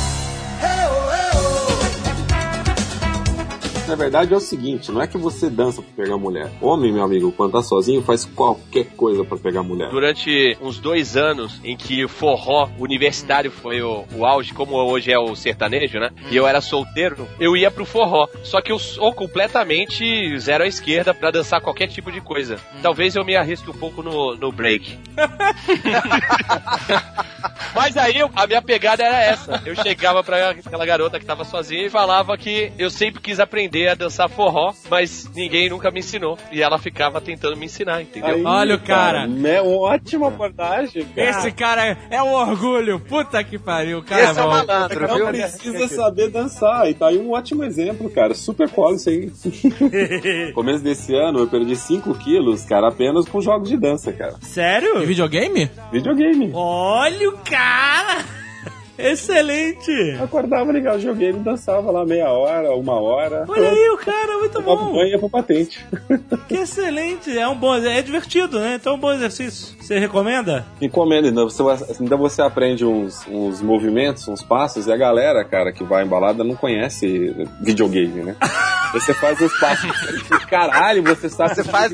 Na 3.87 3.97
verdade 3.97 4.33
é 4.33 4.37
o 4.37 4.41
seguinte, 4.41 4.93
não 4.93 5.03
é 5.03 5.07
que 5.07 5.19
você 5.19 5.51
dança 5.51 5.83
pra 5.83 6.05
pegar 6.05 6.17
mulher. 6.17 6.51
Homem, 6.61 6.93
meu 6.93 7.03
amigo, 7.03 7.33
quando 7.33 7.53
tá 7.53 7.63
sozinho, 7.63 8.03
faz 8.03 8.25
qualquer 8.25 8.87
coisa 8.97 9.25
pra 9.25 9.37
pegar 9.37 9.63
mulher. 9.63 9.91
Durante 9.91 10.57
uns 10.61 10.79
dois 10.79 11.17
anos 11.17 11.61
em 11.65 11.77
que 11.77 12.05
o 12.05 12.09
forró 12.09 12.69
universitário 12.79 13.51
foi 13.51 13.83
o, 13.83 14.05
o 14.15 14.25
auge, 14.25 14.55
como 14.55 14.77
hoje 14.77 15.13
é 15.13 15.19
o 15.19 15.35
sertanejo, 15.35 15.99
né? 15.99 16.11
E 16.31 16.37
eu 16.37 16.47
era 16.47 16.61
solteiro, 16.61 17.27
eu 17.41 17.57
ia 17.57 17.71
pro 17.71 17.85
forró. 17.85 18.29
Só 18.45 18.61
que 18.61 18.71
eu 18.71 18.79
sou 18.79 19.13
completamente 19.13 20.39
zero 20.39 20.65
à 20.65 20.67
esquerda 20.67 21.13
pra 21.13 21.31
dançar 21.31 21.61
qualquer 21.61 21.89
tipo 21.89 22.13
de 22.13 22.21
coisa. 22.21 22.57
Talvez 22.83 23.17
eu 23.17 23.25
me 23.25 23.37
arrisque 23.37 23.69
um 23.69 23.75
pouco 23.75 24.03
no, 24.03 24.37
no 24.37 24.53
break. 24.53 24.99
Mas 27.75 27.97
aí 27.97 28.17
a 28.35 28.47
minha 28.47 28.63
pegada 28.63 29.03
era 29.03 29.21
essa. 29.23 29.63
Eu 29.65 29.75
chegava 29.75 30.23
pra 30.23 30.51
aquela 30.51 30.87
garota 30.87 31.19
que 31.19 31.25
tava 31.25 31.45
sozinha 31.45 31.87
e 31.87 31.91
falava 31.91 32.37
que 32.37 32.73
eu 32.79 32.91
sempre 32.91 33.21
quis 33.21 33.41
aprender 33.41 33.72
a 33.89 33.95
dançar 33.95 34.29
forró, 34.29 34.73
mas 34.91 35.29
ninguém 35.35 35.69
nunca 35.71 35.91
me 35.91 36.01
ensinou. 36.01 36.39
E 36.51 36.63
ela 36.63 36.79
ficava 36.79 37.21
tentando 37.21 37.57
me 37.57 37.67
ensinar, 37.67 38.03
entendeu? 38.03 38.37
Aí, 38.37 38.45
Olha 38.45 38.75
o 38.77 38.81
cara. 38.81 39.29
É 39.45 39.61
uma 39.63 39.81
ótima 39.81 40.29
abordagem, 40.29 41.05
cara. 41.07 41.31
Esse 41.31 41.53
cara 41.53 41.97
é 42.11 42.23
um 42.23 42.33
orgulho. 42.33 43.01
Puta 43.01 43.43
que 43.43 43.59
pariu, 43.59 43.99
o 43.99 44.03
cara 44.03 44.23
Esse 44.31 44.39
é 44.39 44.43
bom. 44.43 44.49
malandro, 44.51 45.09
Não 45.09 45.17
viu? 45.17 45.27
precisa 45.29 45.89
saber 45.89 46.29
dançar. 46.31 46.89
E 46.91 46.95
tá 46.95 47.09
aí 47.09 47.19
um 47.19 47.33
ótimo 47.33 47.65
exemplo, 47.65 48.09
cara. 48.11 48.35
Super 48.35 48.69
cola 48.71 48.97
isso 48.97 49.09
aí. 49.09 49.33
Começo 50.55 50.83
desse 50.85 51.15
ano 51.15 51.41
eu 51.41 51.49
perdi 51.49 51.75
5 51.77 52.15
quilos, 52.17 52.65
cara, 52.65 52.89
apenas 52.89 53.27
com 53.29 53.41
jogos 53.41 53.69
de 53.69 53.77
dança, 53.77 54.13
cara. 54.13 54.35
E 54.43 54.45
Sério? 54.47 55.01
videogame? 55.07 55.71
Videogame. 55.91 56.51
Olha 56.55 57.29
o 57.31 57.39
cara! 57.39 58.42
Excelente! 58.99 59.91
Eu 59.91 60.25
acordava, 60.25 60.71
ligava 60.71 60.97
o 60.97 60.99
videogame, 60.99 61.39
dançava 61.41 61.91
lá 61.91 62.05
meia 62.05 62.31
hora, 62.31 62.75
uma 62.75 63.01
hora. 63.01 63.45
Olha 63.49 63.71
aí 63.71 63.91
o 63.91 63.97
cara, 63.97 64.39
muito 64.39 64.61
bom. 64.61 64.93
banho 64.93 65.09
ia 65.09 65.19
pro 65.19 65.31
patente. 65.31 65.85
Que 66.49 66.57
excelente! 66.57 67.37
É 67.37 67.49
um 67.49 67.55
bom, 67.55 67.75
é 67.75 68.03
divertido, 68.03 68.59
né? 68.59 68.75
Então 68.81 68.93
é 68.93 68.97
um 68.97 68.99
bom 68.99 69.13
exercício. 69.13 69.77
Você 69.81 69.99
recomenda? 69.99 70.67
Encomenda, 70.81 71.29
ainda 71.29 71.45
você, 71.45 71.63
ainda 71.99 72.17
você 72.17 72.43
aprende 72.43 72.85
uns, 72.85 73.27
uns 73.27 73.63
movimentos, 73.63 74.29
uns 74.29 74.43
passos, 74.43 74.87
e 74.87 74.93
a 74.93 74.97
galera, 74.97 75.45
cara, 75.45 75.73
que 75.73 75.85
vai 75.85 76.05
embalada 76.05 76.45
não 76.45 76.55
conhece 76.55 77.35
videogame, 77.61 78.23
né? 78.23 78.37
Você 78.93 79.15
faz 79.15 79.41
os 79.41 79.59
passos. 79.59 79.91
Caralho, 80.51 81.03
você 81.03 81.29
sabe 81.31 81.55
Você 81.55 81.65
faz-. 81.65 81.93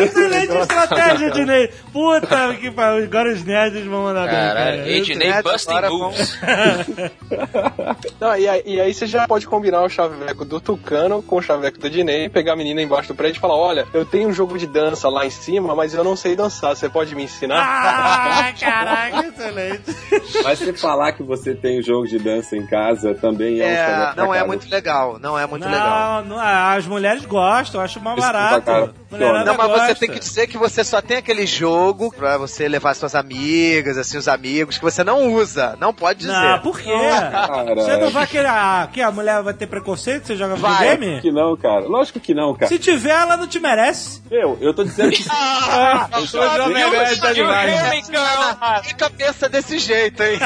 Excelente 0.00 0.56
estratégia, 0.56 1.28
Ednei! 1.28 1.70
Puta 1.92 2.54
que 2.54 2.70
pariu, 2.72 3.04
agora 3.04 3.32
os 3.32 3.44
nerds 3.44 3.86
vão 3.86 4.02
mandar 4.02 4.24
bem, 4.24 4.32
cara. 4.32 4.88
Ednei 4.88 5.30
Busting 5.52 5.72
vamos- 5.80 6.00
Moves. 6.00 6.38
Não, 8.20 8.36
e, 8.36 8.48
aí, 8.48 8.62
e 8.64 8.80
aí 8.80 8.94
você 8.94 9.06
já 9.06 9.26
pode 9.26 9.46
combinar 9.46 9.82
o 9.82 9.88
chaveco 9.88 10.44
do 10.44 10.60
Tucano 10.60 11.22
com 11.22 11.36
o 11.36 11.42
chaveco 11.42 11.78
do 11.78 11.90
Dinei, 11.90 12.28
pegar 12.28 12.52
a 12.52 12.56
menina 12.56 12.80
embaixo 12.82 13.08
do 13.08 13.14
prédio 13.14 13.38
e 13.38 13.40
falar: 13.40 13.56
Olha, 13.56 13.86
eu 13.92 14.04
tenho 14.04 14.28
um 14.28 14.32
jogo 14.32 14.58
de 14.58 14.66
dança 14.66 15.08
lá 15.08 15.26
em 15.26 15.30
cima, 15.30 15.74
mas 15.74 15.94
eu 15.94 16.04
não 16.04 16.16
sei 16.16 16.36
dançar, 16.36 16.74
você 16.76 16.88
pode 16.88 17.14
me 17.14 17.24
ensinar? 17.24 17.62
Ah, 17.62 18.52
caraca, 18.58 19.26
excelente. 19.26 19.96
Mas 20.42 20.58
você 20.58 20.72
falar 20.72 21.12
que 21.12 21.22
você 21.22 21.54
tem 21.54 21.82
jogo 21.82 22.06
de 22.06 22.18
dança 22.18 22.56
em 22.56 22.66
casa 22.66 23.14
também 23.14 23.60
é, 23.60 23.64
um 23.64 23.68
É, 23.68 23.76
chaveco 23.86 24.14
pra 24.14 24.24
não 24.24 24.32
é 24.34 24.38
casa. 24.38 24.46
muito 24.46 24.70
legal, 24.70 25.18
não 25.18 25.38
é 25.38 25.46
muito 25.46 25.64
legal. 25.64 26.22
Não, 26.24 26.36
não, 26.36 26.38
as 26.42 26.86
mulheres 26.86 27.24
gostam, 27.24 27.80
eu 27.80 27.84
acho 27.84 27.98
Isso, 27.98 28.04
barato. 28.20 28.94
Não, 29.10 29.54
mas 29.56 29.66
gosta. 29.66 29.86
você 29.88 29.94
tem 29.94 30.10
que 30.10 30.18
dizer 30.20 30.46
que 30.46 30.56
você 30.56 30.82
só 30.84 31.00
tem 31.00 31.18
aquele 31.18 31.46
jogo 31.46 32.12
pra 32.16 32.38
você 32.38 32.66
levar 32.68 32.94
suas 32.94 33.14
amigas, 33.14 33.98
assim, 33.98 34.16
os 34.16 34.28
amigos, 34.28 34.78
que 34.78 34.84
você 34.84 35.04
não 35.04 35.32
usa. 35.34 35.41
Não 35.78 35.92
pode 35.92 36.20
dizer. 36.20 36.32
Não, 36.32 36.58
por 36.60 36.78
quê? 36.80 36.90
Cara, 37.30 37.74
Você 37.74 37.96
não 37.96 38.10
vai 38.10 38.26
querer. 38.26 38.46
Ah, 38.48 38.88
que 38.92 39.00
a 39.00 39.10
mulher 39.10 39.42
vai 39.42 39.54
ter 39.54 39.66
preconceito? 39.66 40.26
Você 40.26 40.36
joga 40.36 40.54
Vai. 40.56 40.90
videogame? 40.90 41.20
que 41.20 41.32
não, 41.32 41.56
cara. 41.56 41.86
Lógico 41.86 42.20
que 42.20 42.34
não, 42.34 42.54
cara. 42.54 42.66
Se 42.68 42.78
tiver, 42.78 43.10
ela 43.10 43.36
não 43.36 43.46
te 43.46 43.58
merece. 43.60 44.22
Eu, 44.30 44.56
eu 44.60 44.72
tô 44.74 44.84
dizendo 44.84 45.10
que. 45.12 45.22
O 46.22 46.26
Jovem 46.26 46.74
Nerd 46.90 47.20
tá 47.20 47.32
demais. 47.32 48.06
Que 48.86 48.94
cabeça 48.94 49.48
desse 49.48 49.78
jeito, 49.78 50.22
hein? 50.22 50.38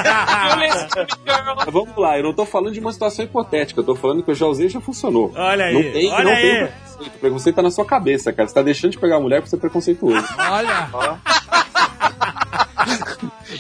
Vamos 1.71 1.97
lá, 1.97 2.17
eu 2.19 2.25
não 2.25 2.33
tô 2.33 2.45
falando 2.47 2.73
de 2.73 2.81
uma 2.81 2.93
situação 2.93 3.25
hipotética, 3.25 3.81
eu 3.81 3.85
tô 3.85 3.95
falando 3.95 4.23
que 4.23 4.31
eu 4.31 4.35
já 4.35 4.47
usei 4.47 4.67
e 4.67 4.69
já 4.69 4.81
funcionou. 4.81 5.33
Olha 5.37 5.67
aí, 5.67 5.75
Não 5.75 5.93
tem, 5.93 6.13
olha 6.13 6.25
não 6.25 6.33
aí. 6.33 6.43
tem 6.43 6.51
preconceito. 6.67 7.17
O 7.17 7.19
preconceito 7.19 7.57
tá 7.57 7.63
na 7.63 7.71
sua 7.71 7.85
cabeça, 7.85 8.33
cara. 8.33 8.49
Você 8.49 8.55
tá 8.55 8.63
deixando 8.63 8.93
de 8.93 8.99
pegar 8.99 9.17
a 9.17 9.21
mulher 9.21 9.41
por 9.43 9.49
ser 9.49 9.57
preconceituoso. 9.59 10.27
Olha, 10.51 10.89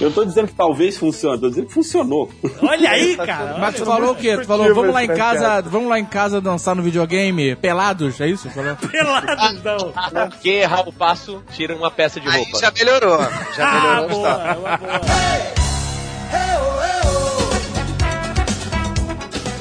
Eu 0.00 0.12
tô 0.12 0.24
dizendo 0.24 0.48
que 0.48 0.54
talvez 0.54 0.96
funcione, 0.96 1.40
tô 1.40 1.48
dizendo 1.48 1.66
que 1.66 1.72
funcionou. 1.74 2.30
Olha 2.62 2.90
aí, 2.90 3.16
cara. 3.24 3.56
mas 3.58 3.74
tu 3.76 3.84
falou 3.84 4.12
o 4.12 4.14
quê? 4.16 4.36
Tu 4.36 4.44
falou, 4.46 4.74
vamos 4.74 4.92
lá 4.92 5.04
em 5.04 5.08
casa, 5.08 5.62
vamos 5.62 5.88
lá 5.88 5.98
em 5.98 6.04
casa 6.04 6.40
dançar 6.40 6.74
no 6.74 6.82
videogame 6.82 7.56
pelados, 7.56 8.20
é 8.20 8.28
isso? 8.28 8.48
Pelados, 8.90 9.62
não. 9.62 9.92
Quem 10.42 10.54
errar 10.56 10.88
o 10.88 10.92
passo, 10.92 11.42
tira 11.52 11.74
uma 11.74 11.90
peça 11.90 12.20
de 12.20 12.28
Aí 12.28 12.42
roupa. 12.42 12.58
já 12.58 12.70
melhorou. 12.70 13.18
Já 13.56 13.68
Ah, 13.68 13.80
melhorou 13.80 14.08
boa, 14.08 14.28
bastante. 14.38 14.56
é 14.56 14.58
uma 14.58 14.78
boa. 14.78 16.65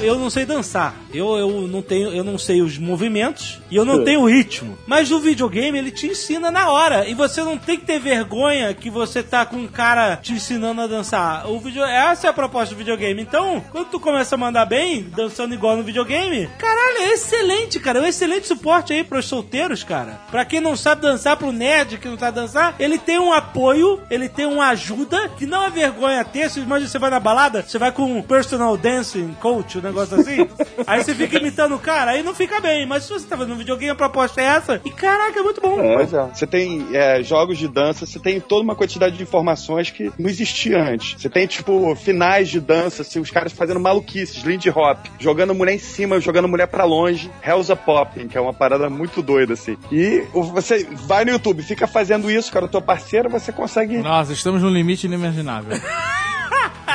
Eu 0.00 0.18
não 0.18 0.28
sei 0.28 0.44
dançar. 0.44 0.94
Eu, 1.12 1.36
eu 1.36 1.50
não 1.68 1.80
tenho, 1.80 2.10
eu 2.10 2.22
não 2.22 2.36
sei 2.36 2.60
os 2.60 2.76
movimentos 2.78 3.60
e 3.70 3.76
eu 3.76 3.84
não 3.84 4.04
tenho 4.04 4.20
o 4.20 4.28
ritmo. 4.28 4.76
Mas 4.86 5.10
o 5.10 5.18
videogame 5.18 5.78
ele 5.78 5.90
te 5.90 6.06
ensina 6.06 6.50
na 6.50 6.70
hora 6.70 7.08
e 7.08 7.14
você 7.14 7.42
não 7.42 7.56
tem 7.56 7.78
que 7.78 7.86
ter 7.86 7.98
vergonha 7.98 8.74
que 8.74 8.90
você 8.90 9.22
tá 9.22 9.46
com 9.46 9.56
um 9.56 9.66
cara 9.66 10.16
te 10.16 10.34
ensinando 10.34 10.82
a 10.82 10.86
dançar. 10.86 11.50
O 11.50 11.58
vídeo, 11.58 11.82
essa 11.82 12.26
é 12.26 12.30
a 12.30 12.34
proposta 12.34 12.74
do 12.74 12.78
videogame. 12.78 13.22
Então, 13.22 13.64
quando 13.72 13.88
tu 13.88 13.98
começa 13.98 14.34
a 14.34 14.38
mandar 14.38 14.66
bem, 14.66 15.02
dançando 15.16 15.54
igual 15.54 15.76
no 15.76 15.82
videogame, 15.82 16.48
caralho, 16.58 16.98
é 16.98 17.12
excelente, 17.14 17.80
cara. 17.80 17.98
É 17.98 18.02
um 18.02 18.06
excelente 18.06 18.46
suporte 18.46 18.92
aí 18.92 19.02
pros 19.02 19.26
solteiros, 19.26 19.82
cara. 19.82 20.20
Pra 20.30 20.44
quem 20.44 20.60
não 20.60 20.76
sabe 20.76 21.02
dançar, 21.02 21.36
pro 21.36 21.52
nerd 21.52 21.98
que 21.98 22.08
não 22.08 22.18
sabe 22.18 22.36
dançar, 22.36 22.74
ele 22.78 22.98
tem 22.98 23.18
um 23.18 23.32
apoio, 23.32 24.00
ele 24.10 24.28
tem 24.28 24.46
uma 24.46 24.68
ajuda 24.68 25.28
que 25.30 25.46
não 25.46 25.64
é 25.64 25.70
vergonha 25.70 26.24
ter. 26.24 26.50
Se 26.50 26.60
imagina 26.60 26.90
você 26.90 26.98
vai 26.98 27.10
na 27.10 27.20
balada, 27.20 27.62
você 27.62 27.78
vai 27.78 27.90
com 27.90 28.18
um 28.18 28.22
personal 28.22 28.76
dancing 28.76 29.34
coach, 29.40 29.78
um 29.78 29.85
negócio 29.86 30.20
assim. 30.20 30.46
aí 30.86 31.02
você 31.02 31.14
fica 31.14 31.38
imitando 31.38 31.74
o 31.74 31.78
cara, 31.78 32.12
aí 32.12 32.22
não 32.22 32.34
fica 32.34 32.60
bem. 32.60 32.86
Mas 32.86 33.04
se 33.04 33.12
você 33.12 33.26
tá 33.26 33.36
fazendo 33.36 33.54
um 33.54 33.58
videogame, 33.58 33.90
a 33.92 33.94
proposta 33.94 34.40
é 34.40 34.44
essa. 34.44 34.80
E 34.84 34.90
caraca, 34.90 35.38
é 35.38 35.42
muito 35.42 35.60
bom. 35.60 35.76
Pois 35.76 36.12
é. 36.12 36.22
Você 36.34 36.46
tem 36.46 36.86
é, 36.92 37.22
jogos 37.22 37.58
de 37.58 37.68
dança, 37.68 38.06
você 38.06 38.18
tem 38.18 38.40
toda 38.40 38.62
uma 38.62 38.74
quantidade 38.74 39.16
de 39.16 39.22
informações 39.22 39.90
que 39.90 40.10
não 40.18 40.28
existia 40.28 40.82
antes. 40.82 41.20
Você 41.20 41.28
tem, 41.28 41.46
tipo, 41.46 41.94
finais 41.96 42.48
de 42.48 42.60
dança, 42.60 43.02
assim, 43.02 43.20
os 43.20 43.30
caras 43.30 43.52
fazendo 43.52 43.80
maluquices, 43.80 44.42
Lindy 44.42 44.70
Hop, 44.70 44.98
jogando 45.18 45.54
mulher 45.54 45.74
em 45.74 45.78
cima, 45.78 46.20
jogando 46.20 46.48
mulher 46.48 46.66
pra 46.66 46.84
longe, 46.84 47.30
Helza 47.44 47.74
Popping, 47.76 48.28
que 48.28 48.36
é 48.36 48.40
uma 48.40 48.52
parada 48.52 48.88
muito 48.90 49.22
doida, 49.22 49.54
assim. 49.54 49.76
E 49.90 50.24
o- 50.32 50.42
você 50.42 50.84
vai 51.06 51.24
no 51.24 51.30
YouTube, 51.32 51.62
fica 51.62 51.86
fazendo 51.86 52.30
isso, 52.30 52.52
cara, 52.52 52.68
tua 52.68 52.82
parceira, 52.82 53.28
você 53.28 53.52
consegue. 53.52 53.98
Nossa, 53.98 54.32
estamos 54.32 54.62
num 54.62 54.70
limite 54.70 55.06
inimaginável. 55.06 55.76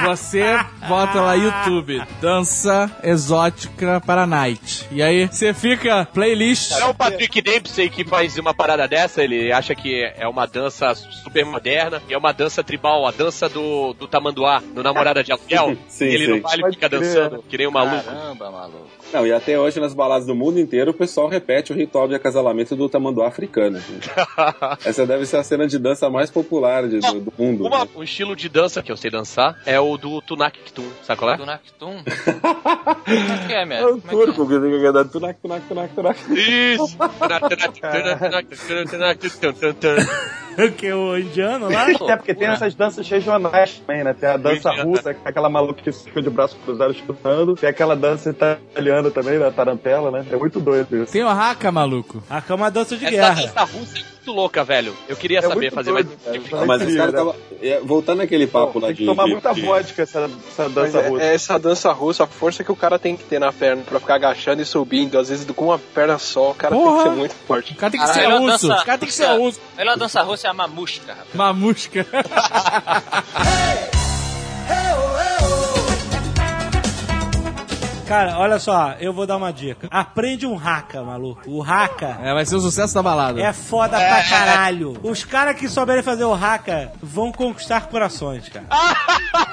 Você 0.05 0.43
bota 0.87 1.21
lá 1.21 1.33
YouTube, 1.35 2.01
dança 2.21 2.89
exótica 3.03 4.01
para 4.05 4.25
night. 4.25 4.87
E 4.91 5.01
aí 5.03 5.27
você 5.27 5.53
fica 5.53 6.05
playlist. 6.05 6.71
É 6.71 6.85
o 6.85 6.93
Patrick 6.93 7.41
Dempsey 7.41 7.89
que 7.89 8.03
faz 8.05 8.37
uma 8.37 8.53
parada 8.53 8.87
dessa, 8.87 9.23
ele 9.23 9.51
acha 9.51 9.75
que 9.75 10.03
é 10.15 10.27
uma 10.27 10.45
dança 10.45 10.93
super 10.95 11.45
moderna 11.45 12.01
e 12.09 12.13
é 12.13 12.17
uma 12.17 12.31
dança 12.31 12.63
tribal, 12.63 13.05
a 13.07 13.11
dança 13.11 13.47
do, 13.49 13.93
do 13.93 14.07
tamanduá, 14.07 14.61
do 14.73 14.81
namorada 14.83 15.23
de 15.23 15.31
aluguel. 15.31 15.75
Sim, 15.87 16.05
ele 16.05 16.25
sim. 16.25 16.31
no 16.35 16.41
baile 16.41 16.61
Pode 16.61 16.75
fica 16.75 16.89
crer. 16.89 17.01
dançando, 17.01 17.43
que 17.47 17.57
nem 17.57 17.67
um 17.67 17.71
maluco. 17.71 18.03
Caramba, 18.03 18.51
maluco. 18.51 18.87
Não, 19.13 19.27
e 19.27 19.33
até 19.33 19.59
hoje 19.59 19.79
nas 19.79 19.93
baladas 19.93 20.25
do 20.25 20.33
mundo 20.33 20.57
inteiro 20.59 20.91
o 20.91 20.93
pessoal 20.93 21.27
repete 21.27 21.73
o 21.73 21.75
ritual 21.75 22.07
de 22.07 22.15
acasalamento 22.15 22.75
do 22.75 22.87
tamanduá 22.87 23.27
africano. 23.27 23.81
Essa 24.85 25.05
deve 25.05 25.25
ser 25.25 25.37
a 25.37 25.43
cena 25.43 25.67
de 25.67 25.77
dança 25.77 26.09
mais 26.09 26.29
popular 26.29 26.87
de- 26.87 26.99
do, 26.99 27.19
do 27.19 27.33
mundo. 27.37 27.65
Uma- 27.65 27.85
né? 27.85 27.91
um 27.95 28.03
estilo 28.03 28.35
de 28.35 28.47
dança 28.47 28.81
que 28.81 28.91
eu 28.91 28.95
sei 28.97 29.11
dançar 29.11 29.57
é 29.65 29.79
o 29.81 29.97
do 29.97 30.21
Tunak 30.21 30.57
Tum, 30.73 30.89
sabe 31.03 31.19
qual 31.19 31.31
é? 31.33 31.37
Do 31.37 31.45
Nactum? 31.45 32.03
Como 32.03 33.33
é 33.33 33.47
que 33.47 33.53
é, 33.53 33.61
É 33.61 33.65
mesmo? 33.65 33.89
o 33.89 34.01
turco 34.01 34.47
que 34.47 34.59
fica 34.59 34.81
cantando 34.81 35.09
tunac, 35.09 35.39
tunac, 35.41 35.67
tunac, 35.67 35.93
tunac. 35.95 36.19
Isso! 36.33 36.97
que 40.77 40.87
é 40.87 40.95
o 40.95 41.17
indiano 41.17 41.69
lá. 41.69 41.83
Até 41.83 42.15
porque 42.17 42.33
tem 42.33 42.47
essas 42.47 42.73
danças 42.75 43.07
regionais 43.07 43.79
também, 43.85 44.03
né? 44.03 44.13
Tem 44.13 44.29
a 44.29 44.37
dança 44.37 44.71
russa, 44.83 45.11
é 45.11 45.15
aquela 45.25 45.49
maluca 45.49 45.81
que 45.81 45.91
fica 45.91 46.21
de 46.21 46.29
braço 46.29 46.55
cruzado 46.65 46.91
escutando. 46.91 47.55
Tem 47.55 47.69
aquela 47.69 47.95
dança 47.95 48.29
italiana 48.29 49.09
também, 49.11 49.39
da 49.39 49.51
tarantela, 49.51 50.11
né? 50.11 50.25
É 50.31 50.35
muito 50.35 50.59
doido 50.59 51.03
isso. 51.03 51.11
Tem 51.13 51.23
o 51.23 51.29
haka, 51.29 51.71
maluco. 51.71 52.23
A 52.29 52.41
cama 52.41 52.67
é 52.67 52.71
dança 52.71 52.95
de 52.97 53.05
Essa 53.05 53.11
guerra. 53.15 53.33
dança 53.35 53.63
russa 53.63 53.97
é 53.97 54.01
muito 54.01 54.31
louca, 54.31 54.63
velho. 54.63 54.93
Eu 55.07 55.15
queria 55.15 55.39
É 55.39 55.41
saber 55.41 55.71
fazer, 55.71 55.91
doido, 55.91 56.09
mas. 56.25 56.43
cara. 56.49 56.61
Ah, 56.61 56.65
mas 56.65 56.81
né? 56.81 57.11
tava. 57.11 57.35
é, 57.61 57.79
Voltando 57.79 58.17
naquele 58.19 58.45
papo 58.47 58.79
lá 58.79 58.87
Tem 58.87 58.95
de. 58.97 59.01
que 59.03 59.05
tomar 59.09 59.27
muita 59.27 59.53
de- 59.53 59.61
vodka 59.61 60.01
essa, 60.03 60.29
essa 60.47 60.69
dança 60.69 60.99
é, 60.99 61.07
russa. 61.09 61.23
é 61.23 61.33
essa 61.33 61.59
dança 61.59 61.91
russa, 61.91 62.23
a 62.23 62.27
força 62.27 62.63
que 62.63 62.71
o 62.71 62.75
cara 62.75 62.99
tem 62.99 63.15
que 63.15 63.23
ter 63.23 63.39
na 63.39 63.51
perna 63.51 63.83
pra 63.83 63.99
ficar 63.99 64.15
agachando 64.15 64.61
e 64.61 64.65
subindo, 64.65 65.17
às 65.17 65.29
vezes 65.29 65.49
com 65.51 65.65
uma 65.65 65.79
perna 65.79 66.17
só, 66.19 66.51
o 66.51 66.55
cara 66.55 66.75
tem 66.75 66.85
que 66.97 67.03
ser 67.03 67.09
muito 67.09 67.33
forte. 67.47 67.73
O 67.73 67.75
cara 67.75 67.91
tem 67.91 67.99
que 67.99 68.05
Caralho, 68.07 68.29
ser 68.29 68.51
russo. 68.51 68.71
O 68.71 68.85
cara 68.85 68.97
tem 68.97 69.07
que 69.09 69.13
ser 69.15 69.25
russo. 69.27 69.59
A 69.75 69.77
melhor 69.79 69.97
dança 69.97 70.21
russa 70.21 70.40
é 70.47 70.49
a 70.49 70.53
mamusca, 70.53 71.13
rapaz. 71.13 71.33
Mamusca. 71.33 72.05
Cara, 78.11 78.37
olha 78.39 78.59
só, 78.59 78.95
eu 78.99 79.13
vou 79.13 79.25
dar 79.25 79.37
uma 79.37 79.53
dica. 79.53 79.87
Aprende 79.89 80.45
um 80.45 80.57
haka, 80.59 81.01
maluco. 81.01 81.41
O 81.47 81.63
haka 81.63 82.17
É, 82.21 82.33
vai 82.33 82.45
ser 82.45 82.55
o 82.55 82.59
sucesso 82.59 82.93
da 82.93 83.01
balada. 83.01 83.41
é 83.41 83.53
foda 83.53 83.97
pra 83.97 84.21
caralho. 84.23 84.97
Os 85.01 85.23
caras 85.23 85.55
que 85.55 85.69
souberem 85.69 86.03
fazer 86.03 86.25
o 86.25 86.33
haka 86.33 86.91
vão 87.01 87.31
conquistar 87.31 87.87
corações, 87.87 88.49
cara. 88.49 88.65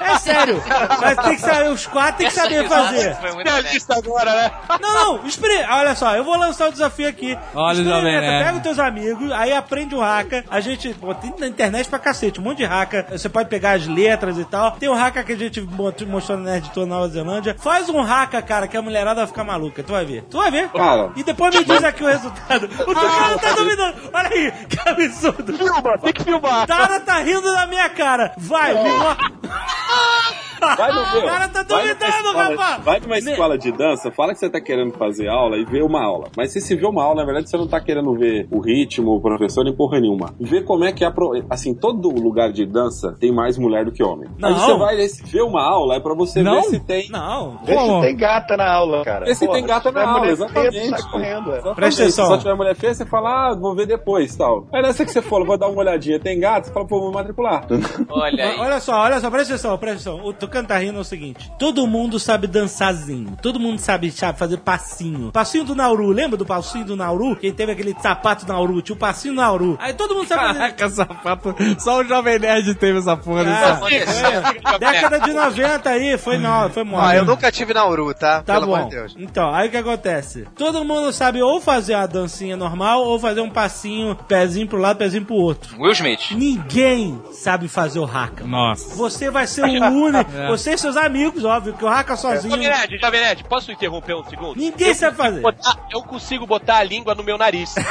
É 0.01 0.17
sério. 0.17 0.61
Mas 0.99 1.17
tem 1.17 1.35
que 1.35 1.41
saber, 1.41 1.69
os 1.69 1.87
quatro 1.87 2.17
tem 2.17 2.27
que 2.27 2.33
Essa 2.37 2.41
saber 2.43 2.67
fazer. 2.67 3.15
Foi 3.15 3.31
muito 3.33 3.49
honesta. 3.49 3.95
agora, 3.95 4.33
né? 4.35 4.51
Não, 4.81 4.93
não, 5.19 5.25
espere. 5.27 5.63
Olha 5.69 5.95
só, 5.95 6.15
eu 6.15 6.23
vou 6.23 6.35
lançar 6.37 6.67
o 6.67 6.71
desafio 6.71 7.07
aqui. 7.07 7.37
Olha 7.55 7.83
Jovem 7.83 8.03
Nerd. 8.19 8.43
Pega 8.45 8.57
os 8.57 8.63
teus 8.63 8.79
amigos, 8.79 9.31
aí 9.31 9.53
aprende 9.53 9.95
o 9.95 10.01
haka. 10.01 10.43
A 10.49 10.59
gente, 10.59 10.93
pô, 10.95 11.13
tem 11.15 11.33
na 11.39 11.47
internet 11.47 11.87
pra 11.89 11.97
cacete, 11.99 12.39
um 12.39 12.43
monte 12.43 12.57
de 12.57 12.65
haka. 12.65 13.05
Você 13.11 13.29
pode 13.29 13.47
pegar 13.49 13.71
as 13.77 13.87
letras 13.87 14.37
e 14.37 14.43
tal. 14.45 14.71
Tem 14.71 14.89
o 14.89 14.93
haka 14.93 15.23
que 15.23 15.31
a 15.31 15.37
gente 15.37 15.61
mostrou 16.05 16.37
na 16.37 16.51
Nerd 16.51 16.69
Tour 16.71 16.85
na 16.85 16.95
Nova 16.95 17.07
Zelândia. 17.09 17.55
Faz 17.57 17.87
um 17.89 18.01
haka, 18.01 18.41
cara, 18.49 18.67
que 18.67 18.75
a 18.75 18.81
mulherada 18.81 19.21
vai 19.21 19.27
ficar 19.27 19.43
maluca. 19.43 19.83
Tu 19.83 19.91
vai 19.91 20.03
ver. 20.03 20.23
Tu 20.23 20.35
vai 20.35 20.49
ver. 20.49 20.69
Cara. 20.69 21.11
E 21.15 21.23
depois 21.23 21.55
me 21.55 21.63
diz 21.63 21.83
aqui 21.83 22.03
o 22.03 22.07
resultado. 22.07 22.67
O 22.87 22.95
cara 22.95 23.37
tá 23.37 23.53
duvidando. 23.53 23.95
Olha 24.11 24.29
aí, 24.29 24.51
que 24.67 24.89
absurdo. 24.89 25.53
Filma, 25.55 25.97
tem 25.99 26.13
que 26.13 26.23
filmar. 26.23 26.65
Tara 26.65 26.99
tá 26.99 27.19
rindo 27.19 27.53
na 27.53 27.67
minha 27.67 27.87
cara. 27.89 28.33
Vai, 28.37 28.73
me 28.73 28.89
mostra. 28.89 29.31
Vai 30.59 30.91
no 30.91 31.11
meu. 31.11 31.21
O 31.21 31.25
cara 31.25 31.47
tá 31.49 31.63
duvidando, 31.63 32.05
escola- 32.05 32.43
rapaz. 32.49 32.83
Vai 32.83 32.99
numa 32.99 33.17
escola 33.17 33.57
de 33.57 33.71
dança, 33.71 34.11
fala 34.11 34.33
que 34.33 34.39
você 34.39 34.49
tá 34.49 34.59
querendo 34.61 34.91
fazer 34.93 35.27
aula 35.27 35.57
e 35.57 35.65
vê 35.65 35.81
uma 35.81 36.03
aula. 36.03 36.27
Mas 36.37 36.51
se 36.51 36.61
você 36.61 36.75
vê 36.75 36.85
uma 36.85 37.03
aula, 37.03 37.21
na 37.21 37.25
verdade, 37.25 37.49
você 37.49 37.57
não 37.57 37.67
tá 37.67 37.79
querendo 37.79 38.13
ver 38.15 38.47
o 38.51 38.59
ritmo, 38.59 39.15
o 39.15 39.21
professor, 39.21 39.63
nem 39.63 39.73
porra 39.75 39.99
nenhuma. 39.99 40.33
Vê 40.39 40.61
como 40.61 40.83
é 40.85 40.91
que 40.91 41.03
é 41.03 41.07
a 41.07 41.11
pro... 41.11 41.31
Assim, 41.49 41.73
todo 41.73 42.09
lugar 42.09 42.51
de 42.51 42.65
dança 42.65 43.15
tem 43.19 43.31
mais 43.31 43.57
mulher 43.57 43.85
do 43.85 43.91
que 43.91 44.03
homem. 44.03 44.29
Não. 44.37 44.49
Aí 44.49 44.55
você 44.55 44.77
vai 44.77 45.07
ver 45.31 45.41
uma 45.43 45.63
aula, 45.63 45.95
é 45.95 45.99
pra 45.99 46.13
você 46.13 46.41
Não? 46.41 46.55
ver 46.55 46.63
se 46.63 46.79
tem. 46.79 47.09
Não. 47.09 47.59
Vê 47.63 47.77
se 47.77 48.01
tem 48.01 48.15
gata 48.17 48.57
na 48.57 48.71
aula, 48.71 49.03
cara. 49.03 49.25
Vê 49.25 49.35
se 49.35 49.45
Porra, 49.45 49.57
tem 49.57 49.67
gata 49.67 49.91
na 49.91 50.01
aula, 50.01 50.19
mulher 50.19 50.31
exatamente. 50.33 50.71
feia, 50.79 50.89
sai 50.89 51.11
correndo, 51.11 51.53
é. 51.53 51.73
Presta 51.73 52.01
atenção. 52.03 52.25
Se 52.25 52.31
só 52.31 52.37
tiver 52.37 52.55
mulher 52.55 52.75
feia, 52.75 52.93
você 52.93 53.05
fala, 53.05 53.49
ah, 53.51 53.55
vou 53.55 53.75
ver 53.75 53.85
depois 53.87 54.35
tal. 54.35 54.67
Aí 54.73 54.81
nessa 54.81 55.05
que 55.05 55.11
você 55.11 55.21
falou, 55.21 55.45
vou 55.45 55.57
dar 55.57 55.67
uma 55.67 55.79
olhadinha, 55.79 56.19
tem 56.19 56.39
gato, 56.39 56.65
você 56.67 56.73
fala, 56.73 56.85
pô, 56.87 56.99
vou 56.99 57.11
matricular. 57.11 57.65
Olha 58.09 58.43
aí. 58.51 58.59
Olha 58.59 58.79
só, 58.79 58.93
olha 59.01 59.19
só, 59.19 59.29
presta 59.29 59.53
atenção, 59.53 59.77
presta 59.77 60.09
atenção. 60.09 60.27
O 60.29 60.33
Tucano 60.49 60.67
rindo 60.79 60.97
é 60.97 61.01
o 61.01 61.03
seguinte: 61.03 61.51
todo 61.59 61.85
mundo 61.85 62.19
sabe 62.19 62.47
dançarzinho, 62.47 63.37
todo 63.41 63.59
mundo 63.59 63.79
sabe, 63.79 64.11
sabe 64.11 64.37
fazer 64.39 64.57
passinho. 64.57 65.31
Passinho 65.31 65.63
do 65.63 65.75
Nauru, 65.75 66.09
lembra 66.09 66.35
do 66.37 66.45
passinho 66.45 66.83
do 66.85 66.95
Nauru? 66.95 67.35
Quem 67.35 67.53
teve 67.53 67.71
aquele 67.71 67.95
sapato 68.01 68.47
Nauru, 68.47 68.81
tinha 68.81 68.95
o 68.95 68.99
passinho 68.99 69.33
do 69.35 69.41
Nauru. 69.41 69.77
Aí 69.79 69.93
todo 69.93 70.15
mundo 70.15 70.27
sabe 70.27 70.41
fazer. 70.47 70.59
Caraca, 70.59 70.89
sapato. 70.89 71.55
Só 71.79 71.99
o 71.99 72.03
Jovem 72.03 72.39
Nerd 72.39 72.73
teve 72.75 72.97
essa 72.99 73.15
porra 73.15 73.43
Ah, 73.47 73.75
sapato. 73.75 73.93
é. 73.93 74.79
Década 74.79 75.19
de 75.19 75.33
90 75.33 75.89
aí, 75.89 76.17
foi, 76.17 76.37
no, 76.37 76.69
foi 76.69 76.83
moda. 76.83 77.07
Ah, 77.07 77.15
eu 77.15 77.25
nunca 77.25 77.51
tive 77.51 77.73
Nauru, 77.73 78.13
tá? 78.13 78.41
Tá 78.41 78.53
Pelo 78.55 78.67
bom. 78.67 78.75
amor 78.75 78.89
de 78.89 78.95
Deus. 78.95 79.15
Então, 79.17 79.53
aí 79.53 79.67
o 79.67 79.71
que 79.71 79.77
acontece? 79.77 80.47
Todo 80.55 80.83
mundo 80.83 81.11
sabe 81.13 81.41
ou 81.41 81.61
fazer 81.61 81.93
a 81.93 82.07
dancinha 82.07 82.57
normal 82.57 83.03
ou 83.03 83.19
fazer 83.19 83.41
um 83.41 83.49
passinho, 83.49 84.15
pezinho 84.27 84.67
pro 84.67 84.79
lado, 84.79 84.97
pezinho 84.97 85.25
pro 85.25 85.35
outro. 85.35 85.75
Will 85.79 85.91
Smith. 85.91 86.31
Ninguém 86.31 87.21
sabe 87.31 87.67
fazer 87.67 87.99
o 87.99 88.05
haka. 88.05 88.45
Nossa. 88.45 88.95
Você 88.95 89.29
vai 89.29 89.45
ser 89.45 89.63
o 89.63 89.67
único. 89.67 90.29
É. 90.39 90.47
Você 90.47 90.73
e 90.73 90.77
seus 90.77 90.95
amigos, 90.97 91.43
óbvio, 91.43 91.73
que 91.73 91.83
o 91.83 91.87
Haka 91.87 92.15
sozinho. 92.15 92.51
Jovem 92.55 92.67
Nerd, 92.69 92.97
Jovem 92.97 93.21
Nerd, 93.21 93.43
posso 93.45 93.71
interromper 93.71 94.15
um 94.15 94.23
segundo? 94.23 94.57
Ninguém 94.57 94.93
sabe 94.93 95.17
fazer. 95.17 95.41
Botar- 95.41 95.77
eu 95.91 96.01
consigo 96.03 96.45
botar 96.45 96.77
a 96.77 96.83
língua 96.83 97.13
no 97.15 97.23
meu 97.23 97.37
nariz. 97.37 97.73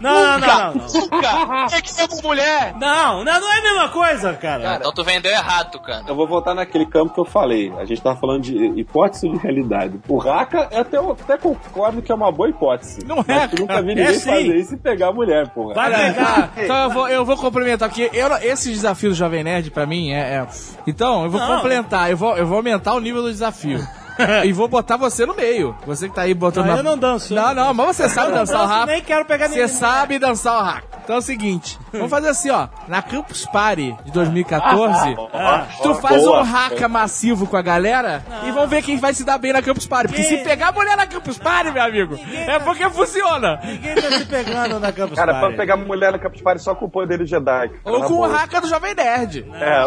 Não, 0.00 0.38
não, 0.38 0.38
não, 0.38 0.74
não. 0.74 0.86
Nunca! 0.92 1.66
Tem 1.70 1.80
que 1.82 1.90
ser 1.90 2.06
uma 2.10 2.22
mulher! 2.22 2.74
Não, 2.78 3.24
não, 3.24 3.40
não 3.40 3.52
é 3.52 3.58
a 3.58 3.62
mesma 3.62 3.88
coisa, 3.88 4.32
cara. 4.34 4.76
Então 4.76 4.92
tu 4.92 5.02
vendeu 5.04 5.30
errado, 5.30 5.78
cara. 5.80 6.04
Eu 6.06 6.14
vou 6.14 6.26
voltar 6.26 6.54
naquele 6.54 6.86
campo 6.86 7.14
que 7.14 7.20
eu 7.20 7.24
falei. 7.24 7.72
A 7.78 7.84
gente 7.84 8.00
tava 8.00 8.18
falando 8.18 8.42
de 8.42 8.56
hipótese 8.78 9.28
de 9.28 9.36
realidade. 9.38 9.98
O 10.08 10.18
Raka, 10.18 10.68
eu 10.70 10.80
até, 10.80 10.96
eu 10.98 11.12
até 11.12 11.36
concordo 11.38 12.02
que 12.02 12.12
é 12.12 12.14
uma 12.14 12.30
boa 12.30 12.48
hipótese. 12.48 13.04
Não 13.06 13.18
é, 13.26 13.46
tu 13.48 13.60
nunca 13.60 13.74
cara. 13.74 13.82
vi 13.82 13.92
É 13.92 13.94
ninguém 13.94 14.14
sim. 14.14 14.28
fazer 14.30 14.56
isso 14.56 14.74
e 14.74 14.76
pegar 14.78 15.08
a 15.08 15.12
mulher, 15.12 15.48
porra. 15.48 15.74
Vai 15.74 15.90
pegar. 15.94 16.52
Então 16.58 16.76
eu 16.84 16.90
vou, 16.90 17.08
eu 17.08 17.24
vou 17.24 17.36
complementar, 17.36 17.88
porque 17.88 18.10
eu, 18.12 18.28
esse 18.42 18.70
desafio 18.70 19.10
do 19.10 19.16
Jovem 19.16 19.42
Nerd, 19.44 19.70
pra 19.70 19.86
mim, 19.86 20.12
é. 20.12 20.18
é- 20.36 20.46
Então, 20.86 21.24
eu 21.24 21.30
vou 21.30 21.40
Não. 21.40 21.59
Complementar, 21.62 22.10
eu 22.10 22.16
vou, 22.16 22.36
eu 22.36 22.46
vou 22.46 22.56
aumentar 22.56 22.94
o 22.94 23.00
nível 23.00 23.22
do 23.22 23.30
desafio. 23.30 23.78
e 24.44 24.52
vou 24.52 24.68
botar 24.68 24.96
você 24.96 25.24
no 25.26 25.34
meio. 25.34 25.74
Você 25.86 26.08
que 26.08 26.14
tá 26.14 26.22
aí 26.22 26.34
botando. 26.34 26.66
Não, 26.66 26.72
na- 26.74 26.78
eu 26.80 26.82
não 26.84 26.98
danço. 26.98 27.34
Não, 27.34 27.54
não, 27.54 27.74
mas 27.74 27.96
você 27.96 28.08
sabe 28.08 28.28
não 28.28 28.38
dançar 28.38 28.62
o 28.64 28.66
rap. 28.66 28.86
nem 28.86 29.02
quero 29.02 29.24
pegar 29.24 29.48
Você 29.48 29.68
sabe 29.68 30.18
dançar 30.18 30.60
o 30.60 30.64
rap. 30.64 30.84
Então 31.02 31.16
é 31.16 31.18
o 31.18 31.22
seguinte, 31.22 31.76
vamos 31.92 32.10
fazer 32.10 32.28
assim, 32.28 32.50
ó. 32.50 32.68
Na 32.86 33.02
Campus 33.02 33.44
Party 33.46 33.96
de 34.04 34.12
2014, 34.12 35.16
Ah, 35.32 35.66
tu 35.82 35.94
faz 35.96 36.24
um 36.24 36.42
raca 36.42 36.86
massivo 36.88 37.46
com 37.48 37.56
a 37.56 37.62
galera 37.62 38.22
e 38.46 38.52
vamos 38.52 38.70
ver 38.70 38.82
quem 38.82 38.96
vai 38.98 39.12
se 39.12 39.24
dar 39.24 39.38
bem 39.38 39.52
na 39.52 39.60
Campus 39.62 39.86
Party. 39.86 40.08
Porque 40.08 40.22
se 40.22 40.36
pegar 40.44 40.68
a 40.68 40.72
mulher 40.72 40.96
na 40.96 41.06
Campus 41.06 41.38
Party, 41.38 41.72
meu 41.72 41.82
amigo, 41.82 42.16
é 42.32 42.58
porque 42.60 42.88
funciona. 42.90 43.58
Ninguém 43.64 43.94
tá 43.96 44.10
se 44.12 44.24
pegando 44.26 44.78
na 44.78 44.92
Campus 44.92 45.16
Cara, 45.16 45.32
Party. 45.34 45.48
pra 45.48 45.56
pegar 45.56 45.76
mulher 45.76 46.12
no 46.12 46.18
Campus 46.20 46.42
Party 46.42 46.62
só 46.62 46.74
com 46.74 46.84
o 46.84 46.90
poder 46.90 47.24
Jedi. 47.26 47.70
Ou 47.84 47.98
Na 48.00 48.06
com 48.06 48.14
o 48.14 48.28
raca 48.28 48.60
do 48.60 48.68
Jovem 48.68 48.94
Nerd. 48.94 49.46
É, 49.54 49.82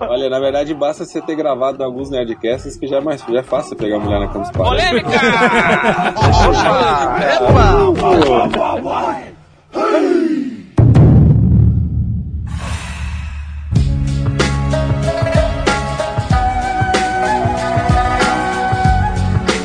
Olha, 0.00 0.28
na 0.28 0.38
verdade, 0.38 0.74
basta 0.74 1.04
você 1.04 1.20
ter 1.22 1.36
gravado 1.36 1.82
alguns 1.82 2.10
Nerdcasts 2.10 2.76
que 2.76 2.86
já 2.86 2.96
é, 2.98 3.00
mais, 3.00 3.22
já 3.22 3.38
é 3.38 3.42
fácil 3.42 3.75
pegar 3.76 3.96
a 3.96 4.00
mulher 4.00 4.20
na 4.20 4.28
Party. 4.28 4.52
Polêmica! 4.52 5.10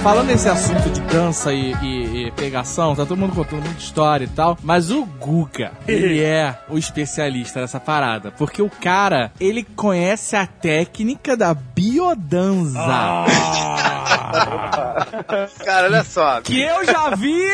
Falando 0.03 0.27
nesse 0.29 0.49
assunto 0.49 0.89
de 0.89 0.99
dança 1.01 1.53
e, 1.53 1.73
e- 1.75 2.27
e 2.27 2.31
pegação, 2.31 2.95
tá 2.95 3.05
todo 3.05 3.17
mundo 3.19 3.35
contando 3.35 3.61
muita 3.61 3.79
história 3.79 4.25
e 4.25 4.27
tal, 4.27 4.57
mas 4.63 4.89
o 4.89 5.05
Guga, 5.05 5.73
ele 5.87 6.19
é 6.23 6.57
o 6.69 6.77
especialista 6.77 7.61
nessa 7.61 7.79
parada, 7.79 8.31
porque 8.31 8.63
o 8.63 8.69
cara, 8.69 9.31
ele 9.39 9.63
conhece 9.63 10.35
a 10.35 10.47
técnica 10.47 11.37
da 11.37 11.53
biodanza, 11.53 12.79
Cara, 15.63 15.87
olha 15.87 16.03
só. 16.03 16.41
que 16.41 16.61
eu 16.61 16.85
já 16.85 17.15
vi, 17.15 17.49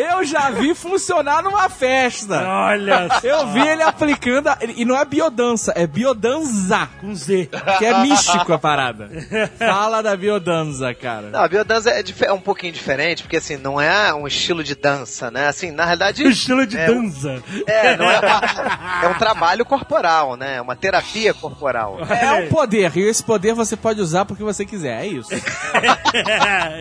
eu 0.00 0.24
já 0.24 0.50
vi 0.50 0.74
funcionar 0.74 1.42
numa 1.42 1.68
festa. 1.68 2.42
Olha 2.46 3.08
só. 3.20 3.26
Eu 3.26 3.46
vi 3.48 3.60
ele 3.66 3.82
aplicando, 3.82 4.48
a- 4.48 4.58
e 4.76 4.84
não 4.84 4.96
é 4.98 5.04
biodança, 5.04 5.72
é 5.76 5.86
biodanza, 5.86 6.88
Com 7.00 7.14
Z. 7.14 7.48
que 7.78 7.84
é 7.84 7.98
místico 8.02 8.52
a 8.52 8.58
parada. 8.58 9.08
Fala 9.58 10.02
da 10.02 10.16
biodanza, 10.16 10.94
cara. 10.94 11.28
Não, 11.30 11.40
a 11.42 11.48
biodança 11.48 11.90
é, 11.90 12.02
é 12.22 12.32
um 12.32 12.40
pouquinho 12.40 12.72
diferente, 12.72 13.22
porque 13.22 13.36
assim, 13.36 13.56
não 13.56 13.80
é 13.80 14.12
um 14.14 14.26
estilo 14.26 14.62
de 14.64 14.74
dança, 14.74 15.30
né? 15.30 15.48
Assim, 15.48 15.70
na 15.70 15.84
realidade. 15.84 16.22
Estilo 16.26 16.66
de 16.66 16.76
é, 16.78 16.86
dança. 16.86 17.42
É, 17.66 17.96
não 17.96 18.10
é, 18.10 18.18
uma- 18.18 19.04
é 19.04 19.08
um 19.08 19.14
trabalho 19.14 19.64
corporal, 19.64 20.36
né? 20.36 20.56
É 20.56 20.60
uma 20.60 20.76
terapia 20.76 21.32
corporal. 21.34 21.98
É 22.08 22.32
um 22.32 22.48
poder, 22.48 22.96
e 22.96 23.00
esse 23.08 23.22
poder 23.22 23.54
você 23.54 23.76
pode 23.76 24.00
usar 24.00 24.24
porque 24.24 24.42
você 24.42 24.64
quiser, 24.64 25.02
é 25.02 25.06
isso. 25.06 25.30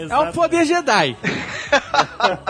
É 0.10 0.18
um 0.18 0.32
poder 0.32 0.66
Jedi. 0.66 1.16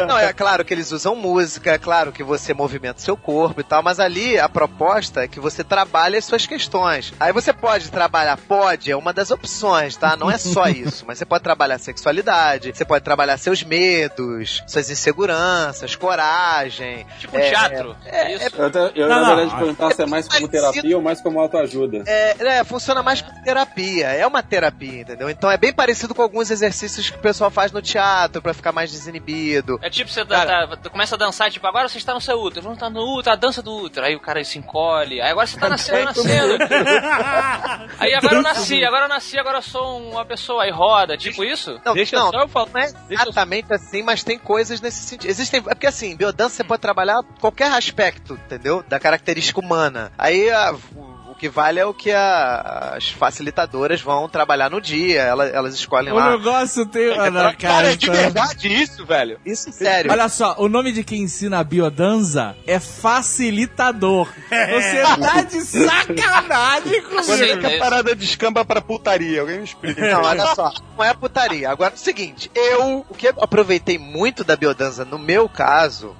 Não, 0.08 0.18
é 0.18 0.32
claro 0.34 0.59
que 0.64 0.74
eles 0.74 0.92
usam 0.92 1.16
música, 1.16 1.72
é 1.72 1.78
claro 1.78 2.12
que 2.12 2.24
você 2.24 2.54
movimenta 2.54 3.00
seu 3.00 3.16
corpo 3.18 3.62
e 3.62 3.64
tal, 3.64 3.82
mas 3.84 4.00
ali 4.00 4.38
a 4.40 4.48
proposta 4.50 5.24
é 5.24 5.28
que 5.28 5.40
você 5.40 5.64
trabalhe 5.64 6.18
as 6.18 6.26
suas 6.26 6.46
questões. 6.46 7.14
Aí 7.20 7.32
você 7.34 7.52
pode 7.54 7.90
trabalhar, 7.92 8.38
pode, 8.38 8.92
é 8.92 8.96
uma 8.96 9.14
das 9.14 9.32
opções, 9.32 9.96
tá? 9.96 10.16
Não 10.16 10.30
é 10.30 10.38
só 10.38 10.68
isso, 10.70 11.06
mas 11.08 11.18
você 11.18 11.26
pode 11.26 11.44
trabalhar 11.44 11.78
sexualidade, 11.78 12.72
você 12.76 12.86
pode 12.86 13.04
trabalhar 13.04 13.38
seus 13.38 13.64
medos, 13.64 14.64
suas 14.68 14.90
inseguranças, 14.90 15.96
coragem. 15.96 17.06
Tipo 17.20 17.38
É, 17.38 17.50
teatro. 17.50 17.96
É, 18.06 18.34
isso. 18.36 18.50
Eu, 18.56 18.66
até- 18.66 18.92
eu, 18.96 19.08
Não, 19.08 19.22
na 19.22 19.28
não. 19.30 19.36
verdade, 19.36 19.56
perguntar 19.58 19.94
se 19.96 20.02
é 20.02 20.06
mais 20.06 20.28
como 20.28 20.48
terapia 20.48 20.96
ou 20.98 21.02
mais 21.04 21.22
como 21.22 21.40
autoajuda. 21.40 22.04
É, 22.08 22.36
é, 22.60 22.64
funciona 22.64 23.02
mais 23.04 23.22
como 23.22 23.42
terapia. 23.44 24.08
É 24.10 24.26
uma 24.26 24.42
terapia, 24.44 25.02
entendeu? 25.02 25.30
Então 25.30 25.50
é 25.50 25.58
bem 25.58 25.74
parecido 25.74 26.14
com 26.16 26.22
alguns 26.22 26.50
exercícios 26.52 27.10
que 27.10 27.18
o 27.18 27.22
pessoal 27.22 27.50
faz 27.50 27.72
no 27.72 27.82
teatro 27.82 28.42
pra 28.42 28.54
ficar 28.54 28.72
mais 28.72 28.92
desinibido. 28.92 29.80
É 29.82 29.90
tipo, 29.90 30.10
você 30.10 30.24
dá- 30.24 30.39
tá- 30.46 30.78
tu 30.78 30.90
começa 30.90 31.16
a 31.16 31.18
dançar, 31.18 31.50
tipo, 31.52 31.66
agora 31.68 31.88
você 31.88 31.98
está 31.98 32.14
no 32.14 32.22
seu 32.22 32.40
útero, 32.40 32.64
vamos 32.64 32.78
estar 32.78 32.90
no 32.90 33.02
útero, 33.18 33.34
a 33.34 33.36
dança 33.36 33.62
do 33.62 33.74
útero. 33.76 34.06
Aí 34.06 34.16
o 34.16 34.20
cara 34.20 34.44
se 34.44 34.58
encolhe, 34.58 35.22
aí 35.22 35.32
agora 35.32 35.48
você 35.48 35.60
tá 35.60 35.70
nascendo, 35.70 36.06
nascendo. 36.06 36.58
Aí 38.00 38.14
agora 38.14 38.36
eu 38.36 38.42
nasci, 38.42 38.84
agora 38.84 39.06
eu 39.06 39.10
nasci, 39.10 39.38
agora 39.38 39.58
eu 39.58 39.62
sou 39.62 40.00
uma 40.12 40.26
pessoa, 40.26 40.64
aí 40.64 40.72
roda, 40.72 41.18
tipo 41.18 41.44
isso? 41.44 41.80
Não, 41.86 41.94
Deixa 41.94 42.16
não, 42.18 42.32
só 42.32 42.42
eu 42.42 42.48
falar. 42.48 42.70
não 42.74 42.82
é 42.82 42.92
exatamente 43.10 43.74
assim, 43.74 44.02
mas 44.04 44.24
tem 44.24 44.38
coisas 44.38 44.80
nesse 44.82 45.02
sentido. 45.04 45.30
Existem. 45.30 45.60
É 45.60 45.74
porque 45.76 45.88
assim, 45.88 46.16
biodança 46.16 46.56
você 46.56 46.64
pode 46.64 46.82
trabalhar 46.82 47.22
qualquer 47.40 47.72
aspecto, 47.72 48.34
entendeu? 48.34 48.84
Da 48.88 49.00
característica 49.00 49.60
humana. 49.60 50.12
Aí 50.18 50.50
a- 50.50 50.74
o 50.96 51.09
que 51.40 51.48
vale 51.50 51.80
é 51.80 51.86
o 51.86 51.94
que 51.94 52.12
a- 52.12 52.94
as 52.98 53.10
facilitadoras 53.10 54.02
vão 54.02 54.28
trabalhar 54.28 54.70
no 54.70 54.82
dia. 54.82 55.22
Elas, 55.22 55.54
elas 55.54 55.74
escolhem 55.74 56.12
O 56.12 56.16
lá. 56.16 56.32
negócio 56.32 56.86
tem. 56.86 57.10
Olha, 57.12 57.32
Cara, 57.32 57.54
cara, 57.56 57.92
é 57.94 57.96
de 57.96 58.06
então- 58.10 58.16
verdade 58.22 58.68
isso, 58.68 59.06
velho? 59.06 59.40
Isso 59.46 59.72
sério. 59.72 60.12
Olha 60.12 60.28
só, 60.30 60.56
o 60.58 60.68
nome 60.68 60.92
de 60.92 61.04
quem 61.04 61.22
ensina 61.24 61.60
a 61.60 61.64
biodanza 61.64 62.56
é 62.68 62.80
facilitador. 62.80 64.28
Você 64.50 65.02
tá 65.20 65.42
de 65.44 65.62
sacanagem 65.62 67.02
Sim, 67.24 67.44
é 67.44 67.58
que 67.58 67.66
é. 67.66 67.76
a 67.78 67.80
parada 67.80 68.16
descamba 68.16 68.66
pra 68.66 68.82
putaria? 68.82 69.42
Alguém 69.42 69.60
me 69.60 69.64
explica. 69.64 70.12
Não, 70.14 70.24
olha 70.24 70.46
só, 70.56 70.72
não 70.98 71.04
é 71.06 71.14
putaria. 71.14 71.70
Agora, 71.70 71.94
é 71.94 71.96
o 71.96 72.00
seguinte, 72.00 72.52
eu, 72.54 73.06
o 73.10 73.14
que 73.16 73.28
eu 73.28 73.34
aproveitei 73.42 73.98
muito 73.98 74.44
da 74.44 74.56
biodança 74.56 75.06
no 75.06 75.18
meu 75.18 75.48
caso, 75.48 76.16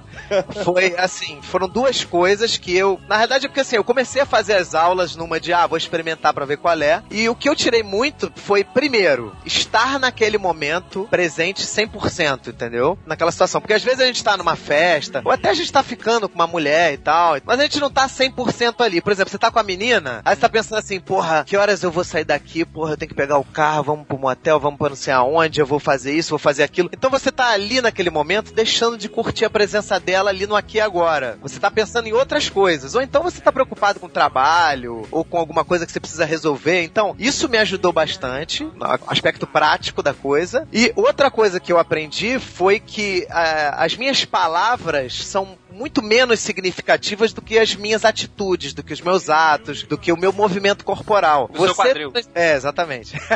foi 0.64 0.94
assim, 0.96 1.40
foram 1.42 1.68
duas 1.68 2.04
coisas 2.04 2.56
que 2.56 2.76
eu, 2.76 3.00
na 3.08 3.18
verdade 3.18 3.48
porque 3.48 3.60
assim, 3.60 3.76
eu 3.76 3.84
comecei 3.84 4.22
a 4.22 4.26
fazer 4.26 4.54
as 4.54 4.74
aulas 4.74 5.16
numa 5.16 5.40
de, 5.40 5.52
ah, 5.52 5.66
vou 5.66 5.78
experimentar 5.78 6.32
pra 6.32 6.44
ver 6.44 6.56
qual 6.56 6.80
é, 6.80 7.02
e 7.10 7.28
o 7.28 7.34
que 7.34 7.48
eu 7.48 7.56
tirei 7.56 7.82
muito 7.82 8.32
foi, 8.36 8.62
primeiro, 8.62 9.34
estar 9.44 9.98
naquele 9.98 10.38
momento 10.38 11.06
presente 11.10 11.62
100%, 11.62 12.48
entendeu? 12.48 12.98
Naquela 13.06 13.32
situação, 13.32 13.60
porque 13.60 13.74
às 13.74 13.82
vezes 13.82 14.00
a 14.00 14.06
gente 14.06 14.22
tá 14.22 14.36
numa 14.36 14.56
festa, 14.56 15.20
ou 15.24 15.32
até 15.32 15.50
a 15.50 15.54
gente 15.54 15.72
tá 15.72 15.82
ficando 15.82 16.28
com 16.28 16.34
uma 16.34 16.46
mulher 16.46 16.92
e 16.92 16.98
tal, 16.98 17.36
mas 17.44 17.58
a 17.58 17.62
gente 17.62 17.80
não 17.80 17.90
tá 17.90 18.06
100% 18.06 18.80
ali. 18.80 19.00
Por 19.00 19.12
exemplo, 19.12 19.30
você 19.30 19.38
tá 19.38 19.50
com 19.50 19.58
a 19.58 19.62
menina, 19.62 20.20
aí 20.24 20.34
você 20.34 20.40
tá 20.40 20.48
pensando 20.48 20.78
assim, 20.78 21.00
porra, 21.00 21.44
que 21.44 21.56
horas 21.56 21.82
eu 21.82 21.90
vou 21.90 22.04
sair 22.04 22.24
daqui? 22.24 22.64
Porra, 22.64 22.92
eu 22.92 22.96
tenho 22.96 23.08
que 23.08 23.14
pegar 23.14 23.38
o 23.38 23.44
carro, 23.44 23.82
vamos 23.82 24.06
pro 24.06 24.18
motel, 24.18 24.60
vamos 24.60 24.78
pra 24.78 24.90
não 24.90 24.96
sei 24.96 25.12
aonde, 25.12 25.60
eu 25.60 25.66
vou 25.66 25.78
fazer 25.78 26.12
isso, 26.12 26.30
vou 26.30 26.38
fazer 26.38 26.62
aquilo. 26.62 26.90
Então 26.92 27.10
você 27.10 27.30
tá 27.30 27.50
ali 27.50 27.80
naquele 27.80 28.10
momento, 28.10 28.52
deixando 28.52 28.96
de 28.96 29.08
curtir 29.08 29.44
a 29.44 29.50
presença 29.50 29.98
dela 30.10 30.30
ali 30.30 30.44
no 30.44 30.56
aqui 30.56 30.78
e 30.78 30.80
agora. 30.80 31.38
Você 31.40 31.60
tá 31.60 31.70
pensando 31.70 32.08
em 32.08 32.12
outras 32.12 32.48
coisas. 32.48 32.96
Ou 32.96 33.00
então 33.00 33.22
você 33.22 33.40
tá 33.40 33.52
preocupado 33.52 34.00
com 34.00 34.06
o 34.06 34.10
trabalho, 34.10 35.06
ou 35.12 35.24
com 35.24 35.38
alguma 35.38 35.64
coisa 35.64 35.86
que 35.86 35.92
você 35.92 36.00
precisa 36.00 36.24
resolver. 36.24 36.82
Então, 36.82 37.14
isso 37.16 37.48
me 37.48 37.56
ajudou 37.58 37.92
bastante, 37.92 38.64
no 38.64 38.86
aspecto 39.06 39.46
prático 39.46 40.02
da 40.02 40.12
coisa. 40.12 40.66
E 40.72 40.92
outra 40.96 41.30
coisa 41.30 41.60
que 41.60 41.72
eu 41.72 41.78
aprendi 41.78 42.40
foi 42.40 42.80
que 42.80 43.24
ah, 43.30 43.76
as 43.84 43.96
minhas 43.96 44.24
palavras 44.24 45.14
são 45.14 45.56
muito 45.72 46.02
menos 46.02 46.40
significativas 46.40 47.32
do 47.32 47.40
que 47.42 47.58
as 47.58 47.74
minhas 47.74 48.04
atitudes, 48.04 48.72
do 48.72 48.82
que 48.82 48.92
os 48.92 49.00
meus 49.00 49.30
atos, 49.30 49.82
do 49.82 49.96
que 49.96 50.12
o 50.12 50.16
meu 50.16 50.32
movimento 50.32 50.84
corporal. 50.84 51.48
Do 51.48 51.64
seu 51.64 51.74
quadril. 51.74 52.12
É, 52.34 52.54
exatamente. 52.54 53.16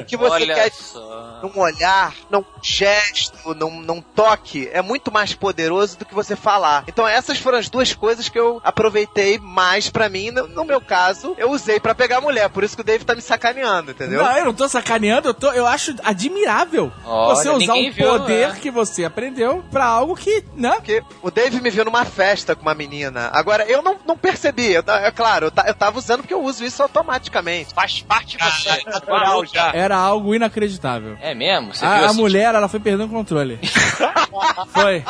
o 0.00 0.04
que 0.04 0.16
você 0.16 0.30
Olha 0.30 0.54
quer 0.54 0.72
só. 0.72 1.40
num 1.42 1.60
olhar, 1.60 2.14
num 2.30 2.44
gesto, 2.62 3.54
num, 3.54 3.80
num 3.80 4.00
toque, 4.00 4.68
é 4.72 4.82
muito 4.82 5.12
mais 5.12 5.34
poderoso 5.34 5.98
do 5.98 6.04
que 6.04 6.14
você 6.14 6.36
falar. 6.36 6.84
Então 6.88 7.06
essas 7.06 7.38
foram 7.38 7.58
as 7.58 7.68
duas 7.68 7.94
coisas 7.94 8.28
que 8.28 8.38
eu 8.38 8.60
aproveitei 8.64 9.38
mais 9.38 9.88
pra 9.90 10.08
mim. 10.08 10.30
No, 10.30 10.46
no 10.46 10.64
meu 10.64 10.80
caso, 10.80 11.34
eu 11.38 11.50
usei 11.50 11.78
pra 11.80 11.94
pegar 11.94 12.20
mulher. 12.20 12.48
Por 12.50 12.64
isso 12.64 12.74
que 12.76 12.82
o 12.82 12.84
Dave 12.84 13.04
tá 13.04 13.14
me 13.14 13.22
sacaneando, 13.22 13.90
entendeu? 13.92 14.22
Não, 14.22 14.38
eu 14.38 14.44
não 14.46 14.54
tô 14.54 14.68
sacaneando, 14.68 15.28
eu, 15.28 15.34
tô, 15.34 15.52
eu 15.52 15.66
acho 15.66 15.94
admirável 16.02 16.92
Olha, 17.04 17.34
você 17.34 17.48
usar 17.48 17.58
ninguém 17.58 17.90
um 17.90 17.92
viu, 17.92 18.06
poder 18.06 18.48
né? 18.48 18.58
que 18.60 18.70
você 18.70 19.04
aprendeu 19.04 19.64
pra 19.76 19.84
algo 19.84 20.16
que, 20.16 20.42
né? 20.54 20.72
Porque 20.76 21.02
o 21.20 21.30
Dave 21.30 21.60
me 21.60 21.68
viu 21.68 21.84
numa 21.84 22.06
festa 22.06 22.56
com 22.56 22.62
uma 22.62 22.74
menina. 22.74 23.28
Agora, 23.34 23.62
eu 23.64 23.82
não, 23.82 23.98
não 24.06 24.16
percebi. 24.16 24.72
Eu, 24.72 24.82
é 24.88 25.10
claro, 25.10 25.46
eu, 25.46 25.64
eu 25.66 25.74
tava 25.74 25.98
usando 25.98 26.20
porque 26.20 26.32
eu 26.32 26.42
uso 26.42 26.64
isso 26.64 26.82
automaticamente. 26.82 27.74
Faz 27.74 28.00
parte 28.00 28.38
de 28.38 28.42
você. 28.42 28.70
É 28.70 28.90
natural 28.90 29.44
já. 29.44 29.72
Era 29.74 29.94
algo 29.94 30.34
inacreditável. 30.34 31.18
É 31.20 31.34
mesmo? 31.34 31.74
Você 31.74 31.84
viu 31.84 32.06
A, 32.06 32.08
a 32.08 32.12
mulher, 32.14 32.54
ela 32.54 32.68
foi 32.68 32.80
perdendo 32.80 33.04
o 33.04 33.10
controle. 33.10 33.58
foi. 34.72 35.04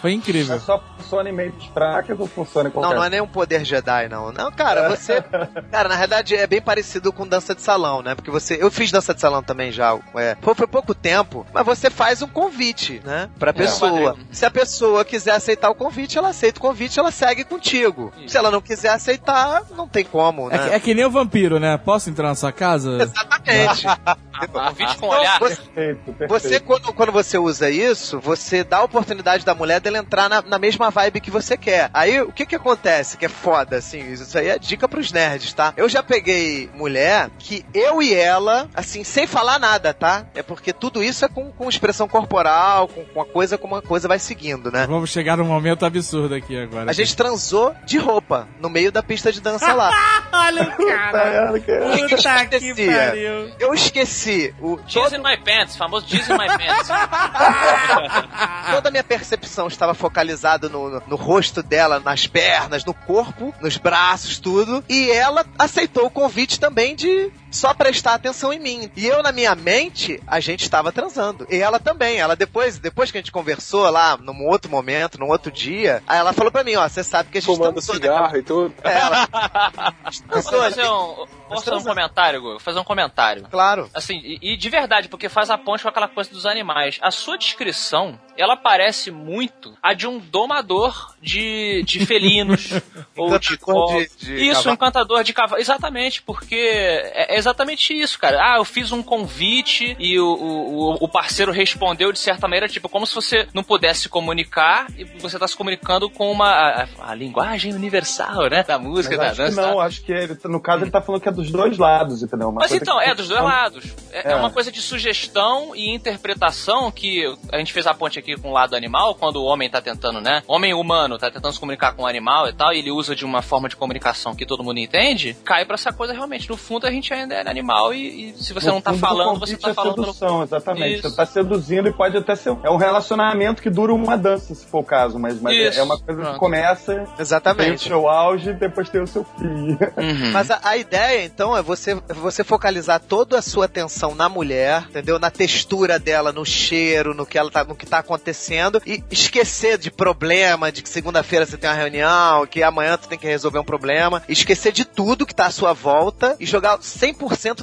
Foi 0.00 0.12
incrível. 0.12 0.58
Só, 0.58 0.82
funciona 1.14 1.28
em 1.28 1.32
mentes 1.32 1.66
fracas 1.72 2.18
ou 2.18 2.26
funciona 2.26 2.68
em 2.68 2.72
qualquer... 2.72 2.88
Não, 2.88 2.96
não 2.96 3.04
é 3.04 3.10
nem 3.10 3.20
um 3.20 3.26
poder 3.26 3.64
Jedi, 3.64 4.08
não. 4.08 4.32
Não, 4.32 4.50
cara, 4.50 4.88
você. 4.88 5.22
Cara, 5.70 5.88
na 5.88 5.94
realidade 5.94 6.34
é 6.34 6.46
bem 6.46 6.60
parecido 6.60 7.12
com 7.12 7.26
dança 7.26 7.54
de 7.54 7.62
salão, 7.62 8.02
né? 8.02 8.14
Porque 8.14 8.30
você. 8.30 8.58
Eu 8.60 8.70
fiz 8.70 8.90
dança 8.90 9.14
de 9.14 9.20
salão 9.20 9.42
também 9.42 9.70
já. 9.72 9.96
É, 10.16 10.36
foi, 10.40 10.54
foi 10.54 10.66
pouco 10.66 10.94
tempo, 10.94 11.46
mas 11.52 11.64
você 11.64 11.88
faz 11.90 12.20
um 12.22 12.28
convite, 12.28 13.00
né? 13.04 13.28
Pra 13.38 13.52
pessoa. 13.52 13.90
maneiro. 13.90 14.18
Se 14.32 14.44
a 14.44 14.50
pessoa 14.50 15.04
quiser 15.04 15.32
aceitar 15.32 15.70
o 15.70 15.74
convite, 15.74 16.18
ela 16.18 16.28
aceita 16.30 16.58
o 16.58 16.62
convite, 16.62 16.98
ela 16.98 17.10
segue 17.10 17.44
contigo. 17.44 18.12
Se 18.26 18.36
ela 18.36 18.50
não 18.50 18.60
quiser 18.60 18.90
aceitar, 18.90 19.62
não 19.76 19.86
tem 19.88 20.04
como, 20.04 20.48
É, 20.50 20.58
que- 20.58 20.64
né? 20.64 20.74
é 20.76 20.80
que 20.80 20.94
nem 20.94 21.04
o 21.04 21.10
vampiro, 21.10 21.58
né? 21.60 21.76
Posso 21.78 22.10
entrar 22.10 22.28
na 22.28 22.34
sua 22.34 22.52
casa? 22.52 22.98
Exatamente. 23.02 23.86
Convite 24.52 24.96
com 24.98 25.06
Então, 25.06 25.18
olhar. 25.20 25.38
você- 25.38 25.54
Perfeito, 25.56 26.12
perfeito. 26.12 26.28
Você, 26.30 26.60
quando, 26.60 26.92
quando 26.92 27.12
você 27.12 27.38
usa 27.38 27.70
isso, 27.70 28.18
você 28.20 28.62
dá 28.64 28.78
a 28.78 28.82
oportunidade 28.84 29.44
da 29.44 29.54
mulher 29.54 29.80
dela 29.80 29.98
entrar 29.98 30.28
na, 30.28 30.42
na 30.42 30.58
mesma 30.58 30.90
vibe 30.90 31.20
que 31.20 31.30
você 31.30 31.56
quer. 31.56 31.90
Aí, 31.94 32.20
o 32.20 32.32
que 32.32 32.44
que 32.46 32.54
acontece 32.56 33.16
que 33.16 33.24
é 33.26 33.28
foda, 33.28 33.76
assim, 33.76 34.12
isso 34.12 34.36
aí 34.38 34.48
é 34.48 34.58
dica 34.58 34.88
pros 34.88 35.12
nerds, 35.12 35.52
tá? 35.52 35.72
Eu 35.76 35.88
já 35.88 36.02
peguei 36.02 36.70
mulher 36.74 37.30
que 37.38 37.64
eu 37.74 38.02
e 38.02 38.14
ela, 38.14 38.68
assim, 38.74 39.04
sem 39.04 39.26
falar 39.26 39.58
nada, 39.58 39.92
tá? 39.94 40.24
É 40.34 40.42
porque 40.42 40.72
tudo 40.72 41.02
isso 41.02 41.24
é 41.24 41.28
com, 41.28 41.50
com 41.52 41.68
expressão 41.68 42.08
corporal, 42.08 42.88
com, 42.88 43.04
com 43.04 43.20
a 43.20 43.26
coisa 43.26 43.56
como 43.58 43.76
a 43.76 43.82
coisa 43.82 44.08
vai 44.08 44.18
seguindo, 44.18 44.70
né? 44.70 44.86
Vamos 44.86 45.10
chegar 45.10 45.36
num 45.36 45.44
momento 45.44 45.84
absurdo 45.86 46.34
aqui 46.34 46.58
agora. 46.58 46.90
A 46.90 46.94
gente 46.94 47.16
transou 47.16 47.74
de 47.84 47.98
roupa 47.98 48.48
no 48.60 48.68
meio 48.68 48.90
da 48.90 49.02
pista 49.02 49.32
de 49.32 49.40
dança 49.40 49.72
lá. 49.72 49.90
Olha 50.32 50.62
o 50.62 50.76
cara. 50.86 51.50
O 51.52 51.60
que 51.60 51.60
que 51.60 52.16
Puta 52.16 52.16
que 52.16 52.28
acontecia? 52.28 53.06
pariu. 53.06 53.50
Eu 53.58 53.74
esqueci 53.74 54.23
o 54.60 54.78
Jeans 54.86 55.12
in 55.12 55.18
my 55.18 55.36
pants, 55.36 55.76
famoso 55.76 56.06
jeans 56.06 56.28
in 56.28 56.36
my 56.36 56.46
pants. 56.46 56.88
Toda 58.72 58.88
a 58.88 58.90
minha 58.90 59.04
percepção 59.04 59.66
estava 59.68 59.94
focalizada 59.94 60.68
no, 60.68 60.90
no, 60.90 61.02
no 61.06 61.16
rosto 61.16 61.62
dela, 61.62 62.00
nas 62.00 62.26
pernas, 62.26 62.84
no 62.84 62.94
corpo, 62.94 63.54
nos 63.60 63.76
braços, 63.76 64.38
tudo. 64.38 64.84
E 64.88 65.10
ela 65.10 65.44
aceitou 65.58 66.06
o 66.06 66.10
convite 66.10 66.58
também 66.58 66.94
de 66.94 67.30
só 67.54 67.72
prestar 67.72 68.14
atenção 68.14 68.52
em 68.52 68.58
mim. 68.58 68.90
E 68.96 69.06
eu, 69.06 69.22
na 69.22 69.32
minha 69.32 69.54
mente, 69.54 70.20
a 70.26 70.40
gente 70.40 70.62
estava 70.62 70.90
transando. 70.92 71.46
E 71.50 71.56
ela 71.56 71.78
também. 71.78 72.16
Ela 72.18 72.34
depois, 72.36 72.78
depois 72.78 73.10
que 73.10 73.18
a 73.18 73.20
gente 73.20 73.32
conversou 73.32 73.88
lá, 73.90 74.16
num 74.16 74.46
outro 74.46 74.70
momento, 74.70 75.18
num 75.18 75.28
outro 75.28 75.50
dia, 75.52 76.02
aí 76.06 76.18
ela 76.18 76.32
falou 76.32 76.50
pra 76.50 76.64
mim, 76.64 76.74
ó, 76.76 76.88
você 76.88 77.02
sabe 77.04 77.30
que 77.30 77.38
a 77.38 77.40
gente 77.40 77.46
Fumando 77.54 77.74
transou, 77.74 77.94
né? 77.94 78.00
cigarro 78.00 78.36
e 78.36 78.42
tudo. 78.42 78.74
É, 78.82 78.92
ela... 78.98 79.28
Posso 80.28 80.50
fazer 80.50 80.88
um, 80.88 81.26
posso 81.48 81.64
fazer 81.64 81.76
um 81.76 81.82
comentário, 81.84 82.40
Gu? 82.40 82.58
Fazer 82.60 82.78
um 82.78 82.84
comentário. 82.84 83.46
Claro. 83.50 83.88
Assim, 83.94 84.16
e, 84.24 84.38
e 84.54 84.56
de 84.56 84.68
verdade, 84.68 85.08
porque 85.08 85.28
faz 85.28 85.50
a 85.50 85.58
ponte 85.58 85.82
com 85.82 85.88
aquela 85.88 86.08
coisa 86.08 86.30
dos 86.30 86.46
animais. 86.46 86.98
A 87.02 87.10
sua 87.10 87.36
descrição, 87.38 88.18
ela 88.36 88.56
parece 88.56 89.10
muito 89.10 89.76
a 89.82 89.92
de 89.94 90.06
um 90.06 90.18
domador 90.18 91.14
de, 91.20 91.82
de 91.84 92.04
felinos. 92.06 92.70
ou 93.16 93.38
de, 93.38 93.56
de- 93.56 94.08
de 94.18 94.34
Isso, 94.36 94.54
cavalo. 94.54 94.70
um 94.70 94.72
encantador 94.74 95.24
de 95.24 95.32
cavalo. 95.32 95.60
Exatamente, 95.60 96.22
porque 96.22 96.54
é 96.54 97.34
é 97.34 97.38
exatamente 97.44 97.92
isso, 97.92 98.18
cara. 98.18 98.38
Ah, 98.42 98.56
eu 98.56 98.64
fiz 98.64 98.90
um 98.92 99.02
convite 99.02 99.94
e 99.98 100.18
o, 100.18 100.26
o, 100.26 100.92
o 101.04 101.08
parceiro 101.08 101.52
respondeu 101.52 102.10
de 102.12 102.18
certa 102.18 102.48
maneira, 102.48 102.68
tipo, 102.68 102.88
como 102.88 103.06
se 103.06 103.14
você 103.14 103.46
não 103.52 103.62
pudesse 103.62 104.02
se 104.02 104.08
comunicar 104.08 104.86
e 104.96 105.04
você 105.04 105.38
tá 105.38 105.46
se 105.46 105.56
comunicando 105.56 106.08
com 106.10 106.30
uma 106.32 106.48
a, 106.50 106.86
a 107.10 107.14
linguagem 107.14 107.72
universal, 107.74 108.48
né? 108.48 108.62
Da 108.62 108.78
música, 108.78 109.16
Mas 109.16 109.36
da 109.36 109.44
dança. 109.44 109.60
não, 109.62 109.80
acho 109.80 110.02
que 110.02 110.12
ele, 110.12 110.36
no 110.44 110.60
caso 110.60 110.84
ele 110.84 110.90
tá 110.90 111.00
falando 111.00 111.20
que 111.20 111.28
é 111.28 111.32
dos 111.32 111.50
dois 111.50 111.76
lados, 111.78 112.22
entendeu? 112.22 112.48
Uma 112.48 112.60
Mas 112.60 112.70
coisa 112.70 112.82
então, 112.82 112.98
que- 112.98 113.04
é 113.04 113.14
dos 113.14 113.28
dois 113.28 113.42
lados. 113.42 113.84
É, 114.10 114.28
é 114.30 114.32
É. 114.32 114.36
uma 114.36 114.50
coisa 114.50 114.72
de 114.72 114.80
sugestão 114.80 115.74
e 115.76 115.94
interpretação 115.94 116.90
que 116.90 117.24
a 117.52 117.58
gente 117.58 117.72
fez 117.72 117.86
a 117.86 117.94
ponte 117.94 118.18
aqui 118.18 118.36
com 118.36 118.48
o 118.50 118.52
lado 118.52 118.74
animal, 118.74 119.14
quando 119.14 119.36
o 119.36 119.44
homem 119.44 119.68
tá 119.68 119.80
tentando, 119.80 120.20
né? 120.20 120.42
Homem 120.46 120.72
humano 120.74 121.18
tá 121.18 121.30
tentando 121.30 121.52
se 121.52 121.60
comunicar 121.60 121.92
com 121.92 122.02
o 122.02 122.06
animal 122.06 122.48
e 122.48 122.52
tal, 122.52 122.72
e 122.72 122.78
ele 122.78 122.90
usa 122.90 123.14
de 123.14 123.24
uma 123.24 123.42
forma 123.42 123.68
de 123.68 123.76
comunicação 123.76 124.34
que 124.34 124.46
todo 124.46 124.62
mundo 124.64 124.78
entende, 124.78 125.36
cai 125.44 125.64
pra 125.64 125.74
essa 125.74 125.92
coisa 125.92 126.12
realmente. 126.12 126.48
No 126.48 126.56
fundo, 126.56 126.86
a 126.86 126.90
gente 126.90 127.12
ainda 127.12 127.33
é 127.34 127.48
animal 127.50 127.92
e, 127.94 128.30
e 128.30 128.42
se 128.42 128.52
você 128.52 128.66
No 128.68 128.74
não 128.74 128.80
tá 128.80 128.92
falando, 128.94 129.38
você 129.40 129.52
convite 129.56 129.62
tá 129.62 129.70
é 129.70 129.74
falando 129.74 129.94
pelo. 129.94 130.06
sedução, 130.06 130.42
exatamente. 130.42 130.94
Isso. 131.00 131.10
Você 131.10 131.16
tá 131.16 131.26
seduzindo 131.26 131.88
e 131.88 131.92
pode 131.92 132.16
até 132.16 132.34
ser. 132.36 132.56
É 132.62 132.70
um 132.70 132.76
relacionamento 132.76 133.62
que 133.62 133.70
dura 133.70 133.92
uma 133.92 134.16
dança, 134.16 134.54
se 134.54 134.66
for 134.66 134.80
o 134.80 134.84
caso, 134.84 135.18
mas, 135.18 135.40
mas 135.40 135.54
é- 135.56 135.68
Isso. 135.68 135.80
é 135.80 135.82
uma 135.82 135.98
coisa 135.98 136.20
Pronto. 136.20 136.34
que 136.34 136.38
começa, 136.40 136.94
tem 136.94 137.04
o 137.04 137.08
Exatamente. 137.20 137.88
seu 137.88 138.08
auge 138.08 138.50
e 138.50 138.52
depois 138.54 138.88
tem 138.88 139.02
o 139.02 139.06
seu 139.06 139.24
fim. 139.24 139.44
Uhum. 139.44 140.30
Mas 140.32 140.50
a, 140.50 140.60
a 140.62 140.76
ideia, 140.76 141.24
então, 141.24 141.56
é 141.56 141.62
você, 141.62 141.92
é 142.08 142.14
você 142.14 142.42
focalizar 142.44 143.00
toda 143.00 143.38
a 143.38 143.42
sua 143.42 143.64
atenção 143.66 144.14
na 144.14 144.28
mulher, 144.28 144.84
entendeu? 144.88 145.18
Na 145.18 145.30
textura 145.30 145.98
dela, 145.98 146.32
no 146.32 146.44
cheiro, 146.44 147.14
no 147.14 147.26
que 147.26 147.38
ela 147.38 147.50
tá, 147.50 147.64
no 147.64 147.74
que 147.74 147.86
tá 147.86 147.98
acontecendo 147.98 148.80
e 148.86 149.02
esquecer 149.10 149.78
de 149.78 149.90
problema, 149.90 150.70
de 150.70 150.82
que 150.82 150.88
segunda-feira 150.88 151.46
você 151.46 151.56
tem 151.56 151.68
uma 151.68 151.76
reunião, 151.76 152.46
que 152.46 152.62
amanhã 152.62 152.96
tu 152.96 153.08
tem 153.08 153.18
que 153.18 153.26
resolver 153.26 153.58
um 153.58 153.64
problema, 153.64 154.22
esquecer 154.28 154.72
de 154.72 154.84
tudo 154.84 155.26
que 155.26 155.34
tá 155.34 155.46
à 155.46 155.50
sua 155.50 155.72
volta 155.72 156.36
e 156.38 156.46
jogar 156.46 156.78
100% 156.78 157.13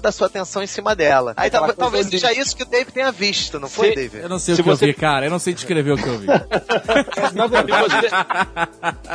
da 0.02 0.12
sua 0.12 0.28
atenção 0.28 0.62
em 0.64 0.68
cima 0.68 0.96
dela. 0.96 1.34
Aí 1.38 1.50
talvez 1.50 2.10
de- 2.10 2.20
seja 2.20 2.34
isso 2.34 2.56
que 2.56 2.64
o 2.64 2.66
Dave 2.66 2.92
tenha 2.92 3.12
visto, 3.12 3.60
não 3.60 3.68
foi, 3.70 3.90
Se- 3.90 3.96
Dave? 3.96 4.18
Eu 4.20 4.30
não 4.30 4.40
sei 4.40 4.56
Se 4.56 4.62
o 4.62 4.64
que 4.64 4.70
eu 4.70 4.76
você- 4.76 4.86
vi, 4.88 4.94
cara. 4.94 5.26
Eu 5.26 5.32
não 5.32 5.40
sei 5.40 5.54
descrever 5.54 5.92
o 5.92 5.98
que 5.98 6.08
eu 6.08 6.18
vi. 6.20 6.28
Na 7.34 7.48
verdade, 7.48 8.08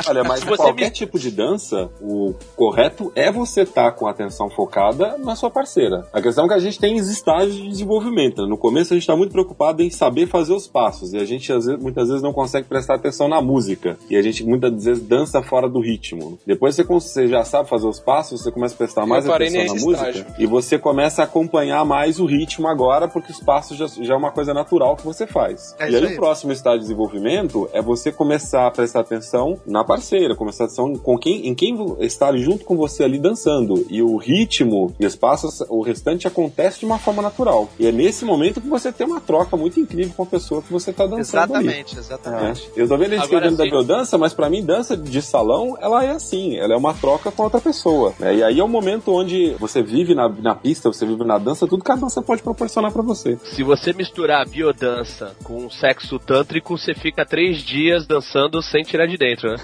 Olha, 0.07 0.23
mas 0.23 0.39
Se 0.39 0.45
você 0.45 0.57
qualquer 0.57 0.85
me- 0.85 0.91
tipo 0.91 1.19
de 1.19 1.31
dança, 1.31 1.89
o 2.01 2.33
correto 2.55 3.11
é 3.15 3.31
você 3.31 3.61
estar 3.61 3.91
com 3.91 4.07
a 4.07 4.11
atenção 4.11 4.49
focada 4.49 5.17
na 5.17 5.35
sua 5.35 5.49
parceira. 5.49 6.05
A 6.13 6.21
questão 6.21 6.45
é 6.45 6.47
que 6.49 6.53
a 6.53 6.59
gente 6.59 6.79
tem 6.79 6.99
os 6.99 7.09
estágios 7.09 7.55
de 7.55 7.67
desenvolvimento. 7.67 8.41
né? 8.43 8.47
No 8.47 8.57
começo 8.57 8.93
a 8.93 8.95
gente 8.95 9.03
está 9.03 9.15
muito 9.15 9.31
preocupado 9.31 9.81
em 9.81 9.89
saber 9.89 10.27
fazer 10.27 10.53
os 10.53 10.67
passos 10.67 11.13
e 11.13 11.17
a 11.17 11.25
gente 11.25 11.51
muitas 11.79 12.07
vezes 12.07 12.21
não 12.21 12.33
consegue 12.33 12.67
prestar 12.67 12.95
atenção 12.95 13.27
na 13.27 13.41
música 13.41 13.97
e 14.09 14.15
a 14.15 14.21
gente 14.21 14.43
muitas 14.43 14.83
vezes 14.83 15.03
dança 15.03 15.41
fora 15.41 15.67
do 15.69 15.79
ritmo. 15.79 16.39
Depois 16.45 16.75
você, 16.75 16.83
você 16.83 17.27
já 17.27 17.43
sabe 17.43 17.69
fazer 17.69 17.87
os 17.87 17.99
passos, 17.99 18.41
você 18.41 18.51
começa 18.51 18.73
a 18.75 18.77
prestar 18.77 19.01
Eu 19.01 19.07
mais 19.07 19.25
parei 19.25 19.47
atenção 19.47 19.75
na 19.75 19.81
música 19.81 20.09
estágio. 20.09 20.25
E 20.37 20.45
você 20.45 20.77
começa 20.77 21.21
a 21.21 21.25
acompanhar 21.25 21.83
mais 21.85 22.19
o 22.19 22.25
ritmo 22.25 22.67
agora 22.67 23.07
porque 23.07 23.31
os 23.31 23.39
passos 23.39 23.77
já, 23.77 23.87
já 23.87 24.13
é 24.13 24.17
uma 24.17 24.31
coisa 24.31 24.53
natural 24.53 24.95
que 24.95 25.03
você 25.03 25.25
faz. 25.25 25.75
É 25.79 25.89
e 25.89 25.95
aí, 25.95 26.05
aí. 26.05 26.13
o 26.13 26.15
próximo 26.15 26.51
estágio 26.51 26.79
de 26.79 26.85
desenvolvimento 26.85 27.69
é 27.73 27.81
você 27.81 28.11
começar 28.11 28.67
a 28.67 28.71
prestar 28.71 29.01
atenção 29.01 29.59
na 29.65 29.83
parceira, 29.83 30.35
começar 30.35 30.63
a 30.63 30.67
atenção 30.67 30.95
com 30.95 31.17
quem, 31.17 31.47
em 31.47 31.55
quem 31.55 31.77
está 31.99 32.35
junto 32.35 32.65
com 32.65 32.75
você 32.75 33.03
ali 33.03 33.19
dançando. 33.19 33.85
E 33.89 34.01
o 34.01 34.17
ritmo 34.17 34.93
e 34.99 35.05
os 35.05 35.15
passos, 35.15 35.61
o 35.69 35.81
restante 35.81 36.27
acontece 36.27 36.79
de 36.79 36.85
uma 36.85 36.99
forma 36.99 37.21
natural. 37.21 37.69
E 37.79 37.87
é 37.87 37.91
nesse 37.91 38.25
momento 38.25 38.61
que 38.61 38.67
você 38.67 38.91
tem 38.91 39.05
uma 39.05 39.21
troca 39.21 39.55
muito 39.55 39.79
incrível 39.79 40.13
com 40.15 40.23
a 40.23 40.25
pessoa 40.25 40.61
que 40.61 40.71
você 40.71 40.91
está 40.91 41.05
dançando 41.05 41.55
ali. 41.55 41.67
Exatamente, 41.67 41.97
exatamente. 41.97 42.71
É. 42.75 42.81
Eu 42.81 42.87
tô 42.87 42.97
vendo 42.97 43.13
eles 43.13 43.23
escrevendo 43.23 43.57
da 43.57 43.63
sim. 43.63 43.69
biodança, 43.69 44.17
mas 44.17 44.33
pra 44.33 44.49
mim, 44.49 44.63
dança 44.63 44.95
de 44.95 45.21
salão, 45.21 45.77
ela 45.79 46.03
é 46.03 46.11
assim, 46.11 46.57
ela 46.57 46.73
é 46.73 46.77
uma 46.77 46.93
troca 46.93 47.31
com 47.31 47.43
outra 47.43 47.59
pessoa. 47.59 48.13
né? 48.19 48.35
E 48.35 48.43
aí 48.43 48.59
é 48.59 48.63
o 48.63 48.67
momento 48.67 49.11
onde 49.13 49.51
você 49.59 49.81
vive 49.81 50.13
na, 50.17 50.27
na 50.27 50.55
pista, 50.55 50.91
você 50.91 51.05
vive 51.05 51.23
na 51.23 51.37
dança, 51.37 51.67
tudo 51.67 51.83
que 51.83 51.91
a 51.91 51.95
dança 51.95 52.21
pode 52.21 52.41
proporcionar 52.41 52.91
pra 52.91 53.03
você. 53.03 53.37
Se 53.43 53.61
você 53.61 53.93
misturar 53.93 54.47
biodança 54.49 55.35
com 55.43 55.69
sexo 55.69 56.17
tântrico, 56.17 56.75
você 56.77 56.95
fica 56.95 57.23
três 57.23 57.59
dias 57.59 58.07
dançando 58.07 58.61
sem 58.61 58.83
tirar 58.83 59.05
de 59.05 59.17
dentro, 59.17 59.51
né? 59.51 59.57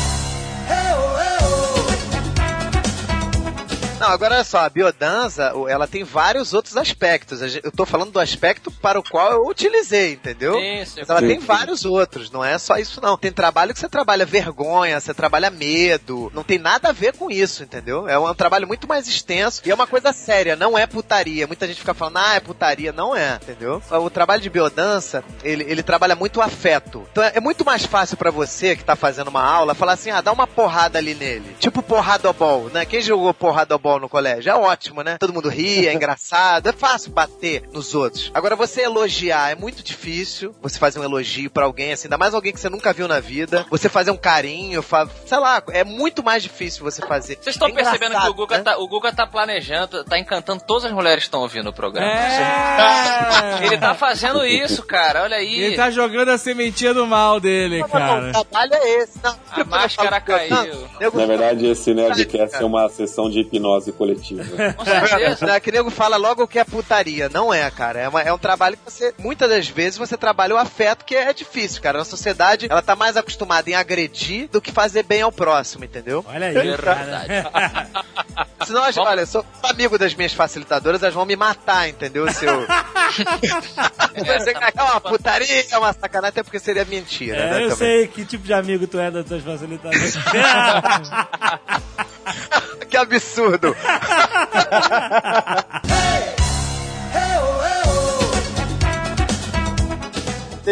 Não, 4.00 4.08
agora 4.08 4.36
olha 4.36 4.44
só, 4.44 4.60
a 4.60 4.68
biodança, 4.70 5.52
ela 5.68 5.86
tem 5.86 6.02
vários 6.02 6.54
outros 6.54 6.74
aspectos. 6.76 7.40
Eu 7.62 7.70
tô 7.70 7.84
falando 7.84 8.10
do 8.10 8.18
aspecto 8.18 8.70
para 8.70 8.98
o 8.98 9.02
qual 9.02 9.30
eu 9.32 9.46
utilizei, 9.46 10.14
entendeu? 10.14 10.54
Sim, 10.54 10.84
sim. 10.86 11.00
Mas 11.00 11.10
ela 11.10 11.20
Sim, 11.20 11.26
tem 11.28 11.40
sim. 11.40 11.46
vários 11.46 11.84
outros, 11.84 12.30
não 12.30 12.42
é 12.42 12.56
só 12.56 12.78
isso 12.78 12.98
não. 13.02 13.18
Tem 13.18 13.30
trabalho 13.30 13.74
que 13.74 13.80
você 13.80 13.90
trabalha 13.90 14.24
vergonha, 14.24 14.98
você 14.98 15.12
trabalha 15.12 15.50
medo, 15.50 16.32
não 16.34 16.42
tem 16.42 16.58
nada 16.58 16.88
a 16.88 16.92
ver 16.92 17.14
com 17.14 17.30
isso, 17.30 17.62
entendeu? 17.62 18.08
É 18.08 18.18
um, 18.18 18.26
é 18.26 18.30
um 18.30 18.34
trabalho 18.34 18.66
muito 18.66 18.88
mais 18.88 19.06
extenso 19.06 19.60
e 19.66 19.70
é 19.70 19.74
uma 19.74 19.86
coisa 19.86 20.14
séria, 20.14 20.56
não 20.56 20.78
é 20.78 20.86
putaria. 20.86 21.46
Muita 21.46 21.66
gente 21.66 21.80
fica 21.80 21.92
falando, 21.92 22.16
ah, 22.16 22.34
é 22.36 22.40
putaria, 22.40 22.92
não 22.92 23.14
é, 23.14 23.38
entendeu? 23.42 23.82
O 23.90 24.08
trabalho 24.08 24.40
de 24.40 24.48
biodança, 24.48 25.22
ele, 25.44 25.64
ele 25.64 25.82
trabalha 25.82 26.16
muito 26.16 26.38
o 26.38 26.42
afeto. 26.42 27.06
Então 27.12 27.22
é, 27.22 27.32
é 27.34 27.40
muito 27.40 27.66
mais 27.66 27.84
fácil 27.84 28.16
pra 28.16 28.30
você 28.30 28.74
que 28.74 28.84
tá 28.84 28.96
fazendo 28.96 29.28
uma 29.28 29.44
aula 29.44 29.74
falar 29.74 29.92
assim, 29.92 30.10
ah, 30.10 30.22
dá 30.22 30.32
uma 30.32 30.46
porrada 30.46 30.98
ali 30.98 31.14
nele. 31.14 31.54
Tipo 31.58 31.82
porradobol, 31.82 32.70
né? 32.72 32.86
Quem 32.86 33.02
jogou 33.02 33.34
porradobol 33.90 34.00
no 34.00 34.08
colégio? 34.08 34.50
É 34.50 34.54
ótimo, 34.54 35.02
né? 35.02 35.16
Todo 35.18 35.32
mundo 35.32 35.48
ri, 35.48 35.88
é 35.88 35.92
engraçado, 35.94 36.68
é 36.68 36.72
fácil 36.72 37.10
bater 37.10 37.62
nos 37.72 37.94
outros. 37.94 38.30
Agora 38.34 38.54
você 38.54 38.82
elogiar 38.82 39.50
é 39.50 39.54
muito 39.54 39.82
difícil. 39.82 40.54
Você 40.62 40.78
fazer 40.78 41.00
um 41.00 41.04
elogio 41.04 41.50
pra 41.50 41.64
alguém, 41.64 41.92
assim, 41.92 42.06
ainda 42.06 42.18
mais 42.18 42.34
alguém 42.34 42.52
que 42.52 42.60
você 42.60 42.68
nunca 42.68 42.92
viu 42.92 43.08
na 43.08 43.20
vida. 43.20 43.66
Você 43.70 43.88
fazer 43.88 44.10
um 44.10 44.16
carinho, 44.16 44.82
fa... 44.82 45.08
sei 45.26 45.38
lá, 45.38 45.62
é 45.70 45.82
muito 45.84 46.22
mais 46.22 46.42
difícil 46.42 46.84
você 46.84 47.02
fazer. 47.06 47.36
Vocês 47.40 47.56
estão 47.56 47.68
É 47.68 47.72
percebendo 47.72 48.18
que 48.18 48.28
o 48.28 48.34
Guga, 48.34 48.58
né? 48.58 48.62
tá, 48.62 48.78
o 48.78 48.86
Guga 48.88 49.12
tá 49.12 49.26
planejando, 49.26 50.04
tá 50.04 50.18
encantando 50.18 50.62
todas 50.66 50.84
as 50.84 50.92
mulheres 50.92 51.20
que 51.24 51.28
estão 51.28 51.40
ouvindo 51.40 51.68
o 51.70 51.72
programa. 51.72 52.10
É! 52.10 53.64
Ele 53.66 53.78
tá 53.78 53.94
fazendo 53.94 54.44
isso, 54.44 54.82
cara. 54.82 55.22
Olha 55.22 55.36
aí. 55.36 55.60
Ele 55.60 55.76
tá 55.76 55.90
jogando 55.90 56.30
a 56.30 56.38
sementinha 56.38 56.92
do 56.94 57.06
mal 57.06 57.40
dele, 57.40 57.78
Não, 57.80 57.88
não, 57.88 57.92
cara. 57.92 58.28
o 58.28 58.32
trabalho 58.32 58.74
é 58.74 59.02
esse. 59.02 59.18
Não, 59.22 59.36
A 59.50 59.64
máscara 59.64 60.20
caiu. 60.20 60.88
Na 61.00 61.26
verdade, 61.26 61.66
esse 61.66 61.94
Nerdcast 61.94 62.56
é 62.56 62.64
uma 62.64 62.88
sessão 62.88 63.30
de 63.30 63.40
hipnose 63.40 63.79
hipnose 63.80 63.92
coletiva. 63.92 64.44
Com 64.76 64.84
certeza. 64.84 65.46
Não 65.46 65.54
é 65.54 65.60
que 65.60 65.72
nego 65.72 65.90
fala 65.90 66.16
logo 66.16 66.46
que 66.46 66.58
é 66.58 66.64
putaria. 66.64 67.28
Não 67.28 67.52
é, 67.52 67.70
cara. 67.70 68.00
É, 68.00 68.08
uma- 68.08 68.22
é 68.22 68.32
um 68.32 68.38
trabalho 68.38 68.76
que 68.76 68.84
você, 68.90 69.14
muitas 69.18 69.48
das 69.48 69.68
vezes, 69.68 69.98
você 69.98 70.16
trabalha 70.16 70.54
o 70.54 70.58
afeto, 70.58 71.04
que 71.04 71.14
é 71.14 71.32
difícil, 71.32 71.80
cara. 71.82 71.98
Na 71.98 72.04
sociedade, 72.04 72.66
ela 72.70 72.82
tá 72.82 72.94
mais 72.94 73.16
acostumada 73.16 73.68
em 73.70 73.74
agredir 73.74 74.48
do 74.48 74.60
que 74.60 74.70
fazer 74.72 75.02
bem 75.02 75.22
ao 75.22 75.32
próximo, 75.32 75.84
entendeu? 75.84 76.24
Olha 76.28 76.46
aí, 76.48 76.54
Verdade. 76.54 77.26
cara. 77.42 77.90
Senão, 78.66 78.84
as- 78.84 78.96
olha, 78.98 79.20
eu 79.22 79.26
sou 79.26 79.44
amigo 79.62 79.98
das 79.98 80.14
minhas 80.14 80.32
facilitadoras, 80.32 81.02
elas 81.02 81.14
vão 81.14 81.24
me 81.24 81.36
matar, 81.36 81.88
entendeu? 81.88 82.30
Se 82.32 82.44
eu... 82.44 82.66
Que 84.10 84.78
é 84.78 84.82
uma 84.82 85.00
putaria, 85.00 85.64
é 85.70 85.78
uma 85.78 85.92
sacanagem, 85.92 86.28
até 86.30 86.42
porque 86.42 86.58
seria 86.58 86.84
mentira, 86.84 87.36
É, 87.36 87.50
né? 87.50 87.56
eu 87.64 87.70
também. 87.70 87.76
sei 87.76 88.06
que 88.08 88.24
tipo 88.24 88.44
de 88.44 88.52
amigo 88.52 88.86
tu 88.86 88.98
é 88.98 89.10
das 89.10 89.24
tuas 89.26 89.42
facilitadoras. 89.42 90.14
Que 92.90 92.96
absurdo! 92.96 93.74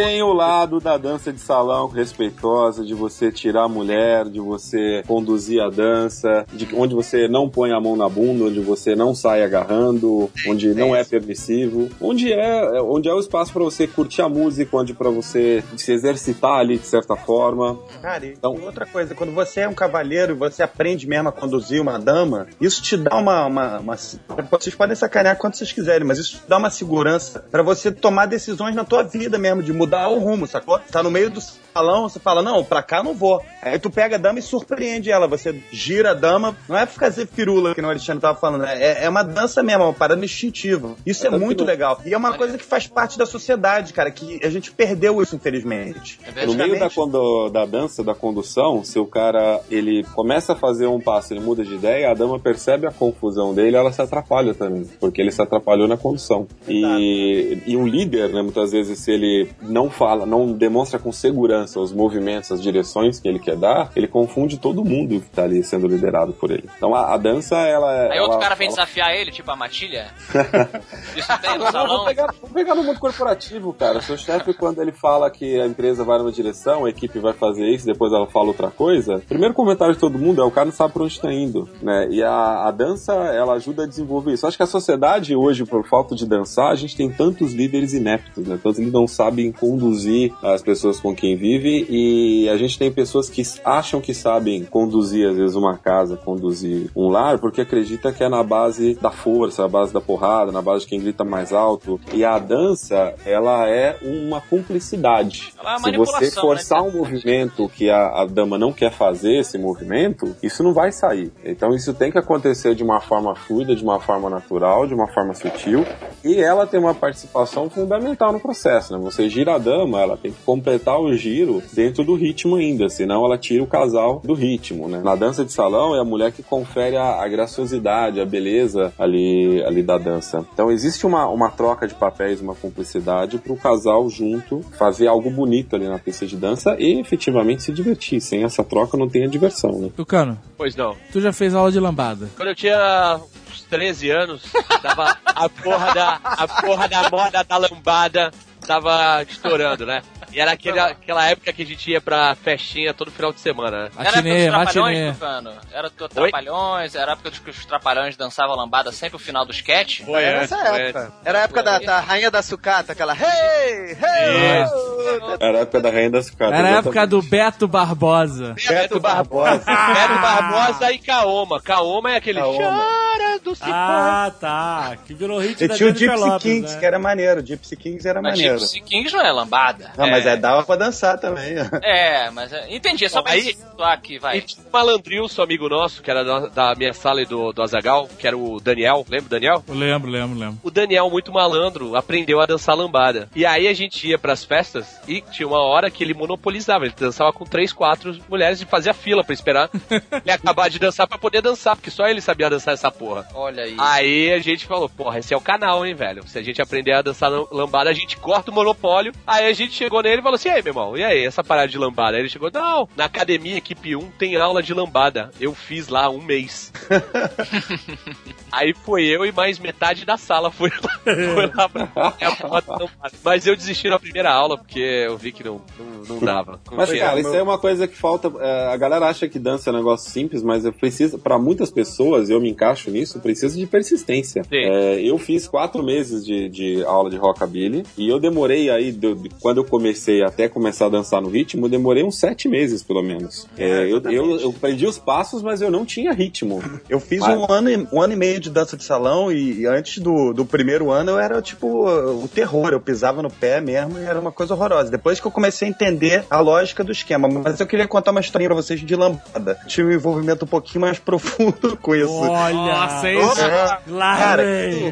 Tem 0.00 0.22
o 0.22 0.32
lado 0.32 0.78
da 0.78 0.96
dança 0.96 1.32
de 1.32 1.40
salão 1.40 1.88
respeitosa, 1.88 2.84
de 2.84 2.94
você 2.94 3.32
tirar 3.32 3.64
a 3.64 3.68
mulher, 3.68 4.26
de 4.26 4.38
você 4.38 5.02
conduzir 5.08 5.60
a 5.60 5.68
dança, 5.68 6.46
de 6.52 6.68
onde 6.72 6.94
você 6.94 7.26
não 7.26 7.48
põe 7.50 7.72
a 7.72 7.80
mão 7.80 7.96
na 7.96 8.08
bunda, 8.08 8.44
onde 8.44 8.60
você 8.60 8.94
não 8.94 9.12
sai 9.12 9.42
agarrando, 9.42 10.30
onde 10.46 10.72
não 10.72 10.94
é 10.94 11.02
permissivo, 11.02 11.88
onde 12.00 12.32
é, 12.32 12.80
onde 12.80 13.08
é 13.08 13.12
o 13.12 13.18
espaço 13.18 13.52
para 13.52 13.64
você 13.64 13.88
curtir 13.88 14.22
a 14.22 14.28
música, 14.28 14.76
onde 14.76 14.94
para 14.94 15.10
você 15.10 15.64
se 15.76 15.90
exercitar 15.90 16.60
ali 16.60 16.78
de 16.78 16.86
certa 16.86 17.16
forma. 17.16 17.76
Cara, 18.00 18.24
e 18.24 18.34
Então- 18.34 18.54
outra 18.64 18.86
coisa, 18.86 19.16
quando 19.16 19.32
você 19.34 19.62
é 19.62 19.68
um 19.68 19.74
cavalheiro 19.74 20.32
e 20.32 20.36
você 20.36 20.62
aprende 20.62 21.08
mesmo 21.08 21.28
a 21.28 21.32
conduzir 21.32 21.82
uma 21.82 21.98
dama, 21.98 22.46
isso 22.60 22.80
te 22.80 22.96
dá 22.96 23.16
uma, 23.16 23.46
uma, 23.46 23.78
uma- 23.80 23.96
Vocês 23.96 24.76
podem 24.76 24.94
sacanear 24.94 25.36
quanto 25.36 25.56
vocês 25.56 25.72
quiserem, 25.72 26.06
mas 26.06 26.18
isso 26.18 26.36
te 26.36 26.42
dá 26.48 26.56
uma 26.56 26.70
segurança 26.70 27.44
pra 27.50 27.64
você 27.64 27.90
tomar 27.90 28.26
decisões 28.26 28.76
na 28.76 28.84
tua 28.84 29.02
vida 29.02 29.36
mesmo, 29.36 29.60
de 29.60 29.72
mudar 29.72 29.87
o 30.08 30.18
rumo, 30.18 30.46
sacou? 30.46 30.78
Tá 30.78 31.02
no 31.02 31.10
meio 31.10 31.30
do 31.30 31.40
salão, 31.78 32.08
você 32.08 32.18
fala, 32.18 32.42
não, 32.42 32.64
pra 32.64 32.82
cá 32.82 33.02
não 33.02 33.14
vou. 33.14 33.40
Aí 33.62 33.78
tu 33.78 33.90
pega 33.90 34.16
a 34.16 34.18
dama 34.18 34.38
e 34.38 34.42
surpreende 34.42 35.10
ela, 35.10 35.26
você 35.26 35.60
gira 35.70 36.10
a 36.10 36.14
dama, 36.14 36.56
não 36.68 36.76
é 36.76 36.86
fazer 36.86 37.26
firula, 37.26 37.74
que 37.74 37.80
o 37.80 37.86
Alexandre 37.86 38.20
tava 38.20 38.38
falando, 38.38 38.62
né? 38.62 38.82
é, 38.82 39.04
é 39.04 39.08
uma 39.08 39.22
dança 39.22 39.62
mesmo, 39.62 39.82
é 39.82 39.86
uma 39.86 39.92
parada 39.92 40.24
instintiva. 40.24 40.96
Isso 41.06 41.26
é 41.26 41.30
muito 41.30 41.64
legal. 41.64 42.00
E 42.04 42.12
é 42.12 42.16
uma 42.16 42.36
coisa 42.36 42.58
que 42.58 42.64
faz 42.64 42.86
parte 42.86 43.16
da 43.16 43.26
sociedade, 43.26 43.92
cara, 43.92 44.10
que 44.10 44.40
a 44.44 44.50
gente 44.50 44.72
perdeu 44.72 45.22
isso, 45.22 45.36
infelizmente. 45.36 46.18
É 46.36 46.46
No 46.46 46.54
meio 46.54 46.78
da, 46.78 46.90
quando, 46.90 47.48
da 47.50 47.64
dança, 47.64 48.02
da 48.02 48.14
condução, 48.14 48.82
se 48.82 48.98
o 48.98 49.06
cara 49.06 49.60
ele 49.70 50.04
começa 50.14 50.52
a 50.52 50.56
fazer 50.56 50.86
um 50.86 51.00
passo, 51.00 51.32
ele 51.32 51.40
muda 51.40 51.64
de 51.64 51.74
ideia, 51.74 52.10
a 52.10 52.14
dama 52.14 52.38
percebe 52.38 52.86
a 52.86 52.90
confusão 52.90 53.54
dele, 53.54 53.76
ela 53.76 53.92
se 53.92 54.02
atrapalha 54.02 54.54
também, 54.54 54.84
porque 54.98 55.20
ele 55.20 55.30
se 55.30 55.40
atrapalhou 55.40 55.86
na 55.86 55.96
condução. 55.96 56.46
E, 56.66 57.58
e 57.66 57.76
um 57.76 57.86
líder, 57.86 58.30
né, 58.30 58.42
muitas 58.42 58.72
vezes, 58.72 58.98
se 58.98 59.12
ele 59.12 59.50
não 59.62 59.90
fala, 59.90 60.26
não 60.26 60.52
demonstra 60.52 60.98
com 60.98 61.12
segurança 61.12 61.67
os 61.76 61.92
movimentos, 61.92 62.50
as 62.52 62.62
direções 62.62 63.18
que 63.20 63.28
ele 63.28 63.38
quer 63.38 63.56
dar, 63.56 63.90
ele 63.96 64.06
confunde 64.08 64.58
todo 64.58 64.84
mundo 64.84 65.20
que 65.20 65.28
tá 65.30 65.42
ali 65.44 65.62
sendo 65.62 65.86
liderado 65.86 66.32
por 66.32 66.50
ele. 66.50 66.68
Então 66.76 66.94
a, 66.94 67.14
a 67.14 67.16
dança, 67.16 67.56
ela 67.56 67.90
Aí 68.10 68.16
ela, 68.18 68.22
outro 68.26 68.38
cara 68.38 68.54
vem 68.54 68.66
ela- 68.68 68.76
desafiar 68.76 69.14
ele, 69.14 69.30
tipo 69.30 69.50
a 69.50 69.56
matilha. 69.56 70.06
Isso 71.16 71.40
tem 71.40 71.58
no 71.58 71.64
Não, 71.64 71.72
salão. 71.72 71.88
vamos, 71.88 72.04
pegar, 72.06 72.26
vamos 72.40 72.52
pegar 72.54 72.74
no 72.74 72.82
mundo 72.84 72.98
corporativo, 73.00 73.72
cara. 73.72 74.00
Seu 74.00 74.16
chefe, 74.16 74.52
quando 74.54 74.80
ele 74.80 74.92
fala 74.92 75.30
que 75.30 75.60
a 75.60 75.66
empresa 75.66 76.04
vai 76.04 76.18
numa 76.18 76.32
direção, 76.32 76.84
a 76.84 76.90
equipe 76.90 77.18
vai 77.18 77.32
fazer 77.32 77.66
isso, 77.68 77.86
depois 77.86 78.12
ela 78.12 78.26
fala 78.26 78.46
outra 78.48 78.70
coisa, 78.70 79.16
o 79.16 79.20
primeiro 79.20 79.54
comentário 79.54 79.94
de 79.94 80.00
todo 80.00 80.18
mundo 80.18 80.40
é 80.40 80.44
o 80.44 80.50
cara 80.50 80.66
não 80.66 80.72
sabe 80.72 80.92
pra 80.92 81.02
onde 81.02 81.12
está 81.14 81.32
indo, 81.32 81.68
né? 81.82 82.08
E 82.10 82.22
a, 82.22 82.66
a 82.68 82.70
dança, 82.70 83.12
ela 83.12 83.54
ajuda 83.54 83.84
a 83.84 83.86
desenvolver 83.86 84.32
isso. 84.32 84.46
Acho 84.46 84.56
que 84.56 84.62
a 84.62 84.66
sociedade 84.66 85.34
hoje, 85.34 85.64
por 85.64 85.86
falta 85.88 86.14
de 86.14 86.26
dançar, 86.26 86.70
a 86.70 86.74
gente 86.74 86.96
tem 86.96 87.10
tantos 87.10 87.52
líderes 87.52 87.92
ineptos, 87.92 88.46
né? 88.46 88.58
Tantos 88.62 88.78
que 88.78 88.90
não 88.90 89.06
sabem 89.06 89.50
conduzir 89.52 90.32
as 90.42 90.62
pessoas 90.62 91.00
com 91.00 91.14
quem 91.14 91.36
vive 91.36 91.57
e 91.66 92.48
a 92.48 92.56
gente 92.56 92.78
tem 92.78 92.90
pessoas 92.90 93.28
que 93.28 93.42
acham 93.64 94.00
que 94.00 94.14
sabem 94.14 94.64
conduzir, 94.64 95.28
às 95.28 95.36
vezes, 95.36 95.56
uma 95.56 95.76
casa, 95.76 96.16
conduzir 96.16 96.90
um 96.94 97.08
lar, 97.08 97.38
porque 97.38 97.60
acredita 97.60 98.12
que 98.12 98.22
é 98.22 98.28
na 98.28 98.42
base 98.42 98.94
da 98.94 99.10
força, 99.10 99.62
na 99.62 99.68
base 99.68 99.92
da 99.92 100.00
porrada, 100.00 100.52
na 100.52 100.62
base 100.62 100.84
de 100.84 100.88
quem 100.88 101.00
grita 101.00 101.24
mais 101.24 101.52
alto. 101.52 102.00
E 102.12 102.24
a 102.24 102.38
dança, 102.38 103.14
ela 103.24 103.68
é 103.68 103.98
uma 104.02 104.40
cumplicidade. 104.40 105.52
É 105.58 105.76
Se 105.76 105.82
você 105.82 105.82
manipulação, 105.82 106.42
forçar 106.42 106.82
né? 106.82 106.88
um 106.88 106.92
movimento 106.92 107.68
que 107.68 107.90
a, 107.90 108.22
a 108.22 108.26
dama 108.26 108.58
não 108.58 108.72
quer 108.72 108.92
fazer, 108.92 109.38
esse 109.38 109.58
movimento, 109.58 110.34
isso 110.42 110.62
não 110.62 110.72
vai 110.72 110.92
sair. 110.92 111.32
Então 111.44 111.74
isso 111.74 111.94
tem 111.94 112.10
que 112.10 112.18
acontecer 112.18 112.74
de 112.74 112.82
uma 112.82 113.00
forma 113.00 113.34
fluida, 113.34 113.74
de 113.74 113.82
uma 113.82 114.00
forma 114.00 114.28
natural, 114.28 114.86
de 114.86 114.94
uma 114.94 115.08
forma 115.08 115.34
sutil. 115.34 115.84
E 116.24 116.36
ela 116.40 116.66
tem 116.66 116.80
uma 116.80 116.94
participação 116.94 117.70
fundamental 117.70 118.32
no 118.32 118.40
processo, 118.40 118.92
né? 118.92 118.98
Você 119.02 119.28
gira 119.28 119.54
a 119.54 119.58
dama, 119.58 120.00
ela 120.00 120.16
tem 120.16 120.32
que 120.32 120.42
completar 120.42 120.98
o 121.00 121.14
giro 121.14 121.37
dentro 121.72 122.04
do 122.04 122.14
ritmo 122.14 122.56
ainda, 122.56 122.88
senão 122.88 123.24
ela 123.24 123.36
tira 123.38 123.62
o 123.62 123.66
casal 123.66 124.20
do 124.24 124.34
ritmo, 124.34 124.88
né? 124.88 125.00
Na 125.02 125.14
dança 125.14 125.44
de 125.44 125.52
salão 125.52 125.94
é 125.96 126.00
a 126.00 126.04
mulher 126.04 126.32
que 126.32 126.42
confere 126.42 126.96
a, 126.96 127.22
a 127.22 127.28
graciosidade, 127.28 128.20
a 128.20 128.24
beleza 128.26 128.92
ali, 128.98 129.62
ali 129.64 129.82
da 129.82 129.98
dança. 129.98 130.44
Então 130.52 130.70
existe 130.70 131.06
uma, 131.06 131.26
uma 131.26 131.50
troca 131.50 131.86
de 131.86 131.94
papéis, 131.94 132.40
uma 132.40 132.54
cumplicidade 132.54 133.38
para 133.38 133.52
o 133.52 133.56
casal 133.56 134.08
junto 134.08 134.62
fazer 134.78 135.06
algo 135.06 135.30
bonito 135.30 135.74
ali 135.76 135.88
na 135.88 135.98
pista 135.98 136.26
de 136.26 136.36
dança 136.36 136.76
e 136.78 136.98
efetivamente 137.00 137.62
se 137.62 137.72
divertir. 137.72 138.20
Sem 138.20 138.44
essa 138.44 138.64
troca 138.64 138.96
não 138.96 139.08
tem 139.08 139.24
a 139.24 139.28
diversão, 139.28 139.78
né? 139.78 139.90
Tucano, 139.96 140.38
Pois 140.56 140.74
não. 140.76 140.96
tu 141.12 141.20
já 141.20 141.32
fez 141.32 141.54
aula 141.54 141.70
de 141.72 141.78
lambada. 141.80 142.28
Quando 142.36 142.48
eu 142.48 142.54
tinha 142.54 143.20
uns 143.50 143.62
13 143.62 144.10
anos, 144.10 144.42
tava 144.82 145.16
a 145.24 145.48
porra 145.48 145.94
da, 145.94 146.20
a 146.22 146.48
porra 146.48 146.88
da 146.88 147.10
moda 147.10 147.42
da 147.44 147.56
lambada 147.56 148.30
tava 148.66 149.22
estourando, 149.22 149.86
né? 149.86 150.02
E 150.32 150.40
era 150.40 150.52
aquele, 150.52 150.78
aquela 150.78 151.24
época 151.26 151.52
que 151.52 151.62
a 151.62 151.66
gente 151.66 151.90
ia 151.90 152.00
pra 152.00 152.34
festinha 152.34 152.92
todo 152.94 153.10
final 153.10 153.32
de 153.32 153.40
semana, 153.40 153.84
né? 153.84 153.90
Era 153.98 154.18
época 154.18 154.22
dos 154.22 154.44
trapalhões. 154.44 155.12
Tufano? 155.14 155.52
Era 155.72 155.90
dos 155.90 156.08
trapalhões, 156.08 156.94
era 156.94 157.10
a 157.10 157.14
época 157.14 157.30
dos 157.30 157.38
que 157.38 157.50
os 157.50 157.64
trapalhões 157.64 158.16
dançavam 158.16 158.56
lambada 158.56 158.92
sempre 158.92 159.16
o 159.16 159.18
final 159.18 159.44
do 159.44 159.52
sketch? 159.52 160.02
Foi 160.04 160.22
Era 160.22 160.40
antes, 160.40 160.52
essa 160.52 160.64
foi 160.66 160.80
época. 160.82 161.12
Era 161.24 161.38
a 161.38 161.42
época 161.42 161.62
da, 161.62 161.78
da 161.78 162.00
rainha 162.00 162.30
da 162.30 162.42
sucata, 162.42 162.92
aquela 162.92 163.14
hey, 163.14 163.92
hey! 163.92 165.38
Era 165.40 165.58
a 165.58 165.60
época 165.62 165.80
da 165.80 165.90
rainha 165.90 166.10
das 166.10 166.26
sucatas. 166.26 166.58
Era 166.58 166.68
a 166.68 166.78
época 166.78 167.06
do 167.06 167.22
Beto 167.22 167.66
Barbosa. 167.68 168.54
Beto 168.66 169.00
Barbosa. 169.00 169.64
Beto 169.64 170.20
Barbosa 170.20 170.92
e 170.92 170.98
Kaoma. 170.98 171.60
Kaoma 171.60 172.12
é 172.12 172.16
aquele 172.16 172.40
Kaoma. 172.40 172.58
chora 172.58 173.38
do 173.38 173.54
cipó. 173.54 173.70
Ah, 173.70 174.32
tá. 174.38 174.96
Que 175.06 175.14
virou 175.14 175.38
hit 175.38 175.62
E 175.62 175.68
da 175.68 175.74
tinha 175.74 175.90
o 175.90 175.94
Gypsy 175.94 176.16
Lopez, 176.16 176.42
Kings, 176.42 176.74
né? 176.74 176.80
que 176.80 176.86
era 176.86 176.98
maneiro. 176.98 177.42
Gypsy 177.42 177.76
Kings 177.76 178.08
era 178.08 178.20
Mas 178.22 178.32
maneiro. 178.32 178.58
Gypsy 178.58 178.80
Kings 178.80 179.12
não 179.14 179.24
é 179.24 179.32
lambada. 179.32 179.92
Não, 179.96 180.06
mas 180.18 180.26
é, 180.26 180.36
dava 180.36 180.62
pra 180.64 180.76
dançar 180.76 181.18
também. 181.18 181.54
É, 181.82 182.30
mas 182.30 182.52
é, 182.52 182.66
entendi, 182.74 183.08
só 183.08 183.22
pra 183.22 183.32
Aí- 183.32 183.42
situar 183.54 183.92
aqui, 183.92 184.18
vai. 184.18 184.38
E 184.38 184.42
tinha 184.42 184.64
o 184.66 184.70
Malandrilson, 184.72 185.42
amigo 185.42 185.68
nosso, 185.68 186.02
que 186.02 186.10
era 186.10 186.24
da, 186.24 186.40
da 186.48 186.74
minha 186.74 186.92
sala 186.92 187.22
e 187.22 187.26
do, 187.26 187.52
do 187.52 187.62
Azagal, 187.62 188.08
que 188.18 188.26
era 188.26 188.36
o 188.36 188.60
Daniel. 188.60 189.04
Lembra 189.08 189.26
o 189.26 189.30
Daniel? 189.30 189.64
Eu 189.66 189.74
lembro, 189.74 190.10
lembro, 190.10 190.38
lembro. 190.38 190.58
O 190.62 190.70
Daniel, 190.70 191.08
muito 191.10 191.32
malandro, 191.32 191.96
aprendeu 191.96 192.40
a 192.40 192.46
dançar 192.46 192.76
lambada. 192.76 193.28
E 193.34 193.44
aí 193.46 193.68
a 193.68 193.74
gente 193.74 194.06
ia 194.08 194.18
pras 194.18 194.44
festas 194.44 194.98
e 195.06 195.20
tinha 195.20 195.46
uma 195.46 195.62
hora 195.62 195.90
que 195.90 196.02
ele 196.04 196.14
monopolizava. 196.14 196.84
Ele 196.84 196.94
dançava 196.98 197.32
com 197.32 197.44
três, 197.44 197.72
quatro 197.72 198.16
mulheres 198.28 198.60
e 198.60 198.66
fazia 198.66 198.92
fila 198.94 199.22
pra 199.24 199.34
esperar 199.34 199.70
ele 199.90 200.30
acabar 200.30 200.68
de 200.68 200.78
dançar 200.78 201.06
pra 201.06 201.18
poder 201.18 201.40
dançar, 201.42 201.76
porque 201.76 201.90
só 201.90 202.06
ele 202.06 202.20
sabia 202.20 202.50
dançar 202.50 202.74
essa 202.74 202.90
porra. 202.90 203.26
Olha 203.34 203.62
aí. 203.64 203.76
Aí 203.78 204.32
a 204.32 204.38
gente 204.38 204.66
falou, 204.66 204.88
porra, 204.88 205.18
esse 205.18 205.32
é 205.32 205.36
o 205.36 205.40
canal, 205.40 205.84
hein, 205.86 205.94
velho? 205.94 206.26
Se 206.26 206.38
a 206.38 206.42
gente 206.42 206.60
aprender 206.60 206.92
a 206.92 207.02
dançar 207.02 207.30
lambada, 207.50 207.90
a 207.90 207.94
gente 207.94 208.16
corta 208.16 208.50
o 208.50 208.54
monopólio. 208.54 209.12
Aí 209.26 209.46
a 209.46 209.52
gente 209.52 209.72
chegou 209.72 210.02
nele 210.08 210.20
e 210.20 210.22
falou 210.22 210.36
assim: 210.36 210.48
e 210.48 210.52
aí, 210.52 210.62
meu 210.62 210.70
irmão, 210.72 210.96
e 210.96 211.04
aí, 211.04 211.24
essa 211.24 211.42
parada 211.44 211.68
de 211.68 211.78
lambada? 211.78 212.16
Aí 212.16 212.22
ele 212.22 212.28
chegou, 212.28 212.50
não, 212.52 212.88
na 212.96 213.04
academia 213.04 213.56
equipe 213.56 213.94
1 213.96 214.10
tem 214.18 214.36
aula 214.36 214.62
de 214.62 214.72
lambada. 214.74 215.30
Eu 215.40 215.54
fiz 215.54 215.88
lá 215.88 216.08
um 216.10 216.20
mês. 216.22 216.72
aí 218.50 218.74
foi 218.84 219.04
eu 219.04 219.24
e 219.24 219.32
mais 219.32 219.58
metade 219.58 220.04
da 220.04 220.16
sala 220.16 220.50
foi 220.50 220.70
lá, 220.70 221.00
foi 221.04 221.46
lá 221.54 221.68
pra 221.68 221.88
é. 222.20 223.10
Mas 223.24 223.46
eu 223.46 223.54
desisti 223.56 223.88
na 223.88 223.98
primeira 223.98 224.30
aula, 224.32 224.56
porque 224.56 224.78
eu 224.80 225.16
vi 225.16 225.32
que 225.32 225.44
não, 225.44 225.60
não, 225.78 226.16
não 226.16 226.18
dava. 226.20 226.60
Não 226.70 226.76
Mas, 226.76 226.90
cara, 226.98 227.20
isso 227.20 227.34
é 227.34 227.42
uma 227.42 227.58
coisa 227.58 227.86
que 227.86 227.96
falta. 227.96 228.30
é, 228.40 228.72
a 228.72 228.76
galera 228.76 229.06
acha 229.06 229.28
que 229.28 229.38
dança 229.38 229.70
é 229.70 229.72
um 229.72 229.76
negócio 229.76 230.10
simples, 230.10 230.42
mas 230.42 230.64
eu 230.64 230.72
preciso, 230.72 231.18
para 231.18 231.38
muitas 231.38 231.70
pessoas, 231.70 232.30
eu 232.30 232.40
me 232.40 232.50
encaixo 232.50 232.90
nisso, 232.90 233.20
precisa 233.20 233.56
de 233.58 233.66
persistência. 233.66 234.42
É, 234.68 235.00
eu 235.02 235.18
fiz 235.18 235.46
quatro 235.46 235.82
meses 235.82 236.24
de, 236.24 236.48
de 236.48 236.84
aula 236.84 237.10
de 237.10 237.16
rockabilly 237.16 237.84
e 237.96 238.08
eu 238.08 238.18
demorei 238.18 238.70
aí, 238.70 238.92
de- 238.92 239.14
de- 239.14 239.28
quando 239.40 239.58
eu 239.58 239.64
comecei 239.64 239.97
até 240.26 240.48
começar 240.48 240.86
a 240.86 240.88
dançar 240.88 241.20
no 241.20 241.28
ritmo, 241.28 241.66
eu 241.66 241.70
demorei 241.70 242.02
uns 242.04 242.18
sete 242.18 242.48
meses, 242.48 242.82
pelo 242.82 243.02
menos. 243.02 243.46
É, 243.56 243.84
eu, 243.90 244.00
eu, 244.10 244.40
eu 244.40 244.50
aprendi 244.50 244.86
os 244.86 244.98
passos, 244.98 245.42
mas 245.42 245.60
eu 245.62 245.70
não 245.70 245.84
tinha 245.84 246.12
ritmo. 246.12 246.62
Eu 246.88 247.00
fiz 247.00 247.20
Mas- 247.20 247.38
um 247.38 247.50
ano, 247.52 247.70
e- 247.70 247.88
um 247.92 248.00
ano 248.00 248.12
e 248.12 248.16
meio 248.16 248.40
de 248.40 248.50
dança 248.50 248.76
de 248.76 248.84
salão 248.84 249.30
e, 249.32 249.60
e 249.60 249.66
antes 249.66 249.98
do, 249.98 250.32
do 250.32 250.44
primeiro 250.44 250.90
ano 250.90 251.12
eu 251.12 251.18
era 251.18 251.40
tipo 251.42 251.66
o 251.88 252.28
terror. 252.28 252.70
Eu 252.72 252.80
pisava 252.80 253.22
no 253.22 253.30
pé 253.30 253.60
mesmo 253.60 253.98
e 253.98 254.04
era 254.04 254.18
uma 254.20 254.32
coisa 254.32 254.54
horrorosa. 254.54 254.90
Depois 254.90 255.20
que 255.20 255.26
eu 255.26 255.30
comecei 255.30 255.68
a 255.68 255.70
entender 255.70 256.24
a 256.30 256.40
lógica 256.40 256.82
do 256.84 256.92
esquema. 256.92 257.28
Mas 257.28 257.58
eu 257.60 257.66
queria 257.66 257.86
contar 257.88 258.10
uma 258.10 258.20
historinha 258.20 258.48
pra 258.48 258.56
vocês 258.56 258.80
de 258.80 258.96
lambada. 258.96 259.58
Tive 259.66 259.88
um 259.88 259.92
envolvimento 259.92 260.44
um 260.44 260.48
pouquinho 260.48 260.80
mais 260.82 260.98
profundo 260.98 261.76
com 261.80 261.94
isso. 261.94 262.12
Olha! 262.12 262.74
Nossa, 263.14 263.78
Cara, 264.18 264.42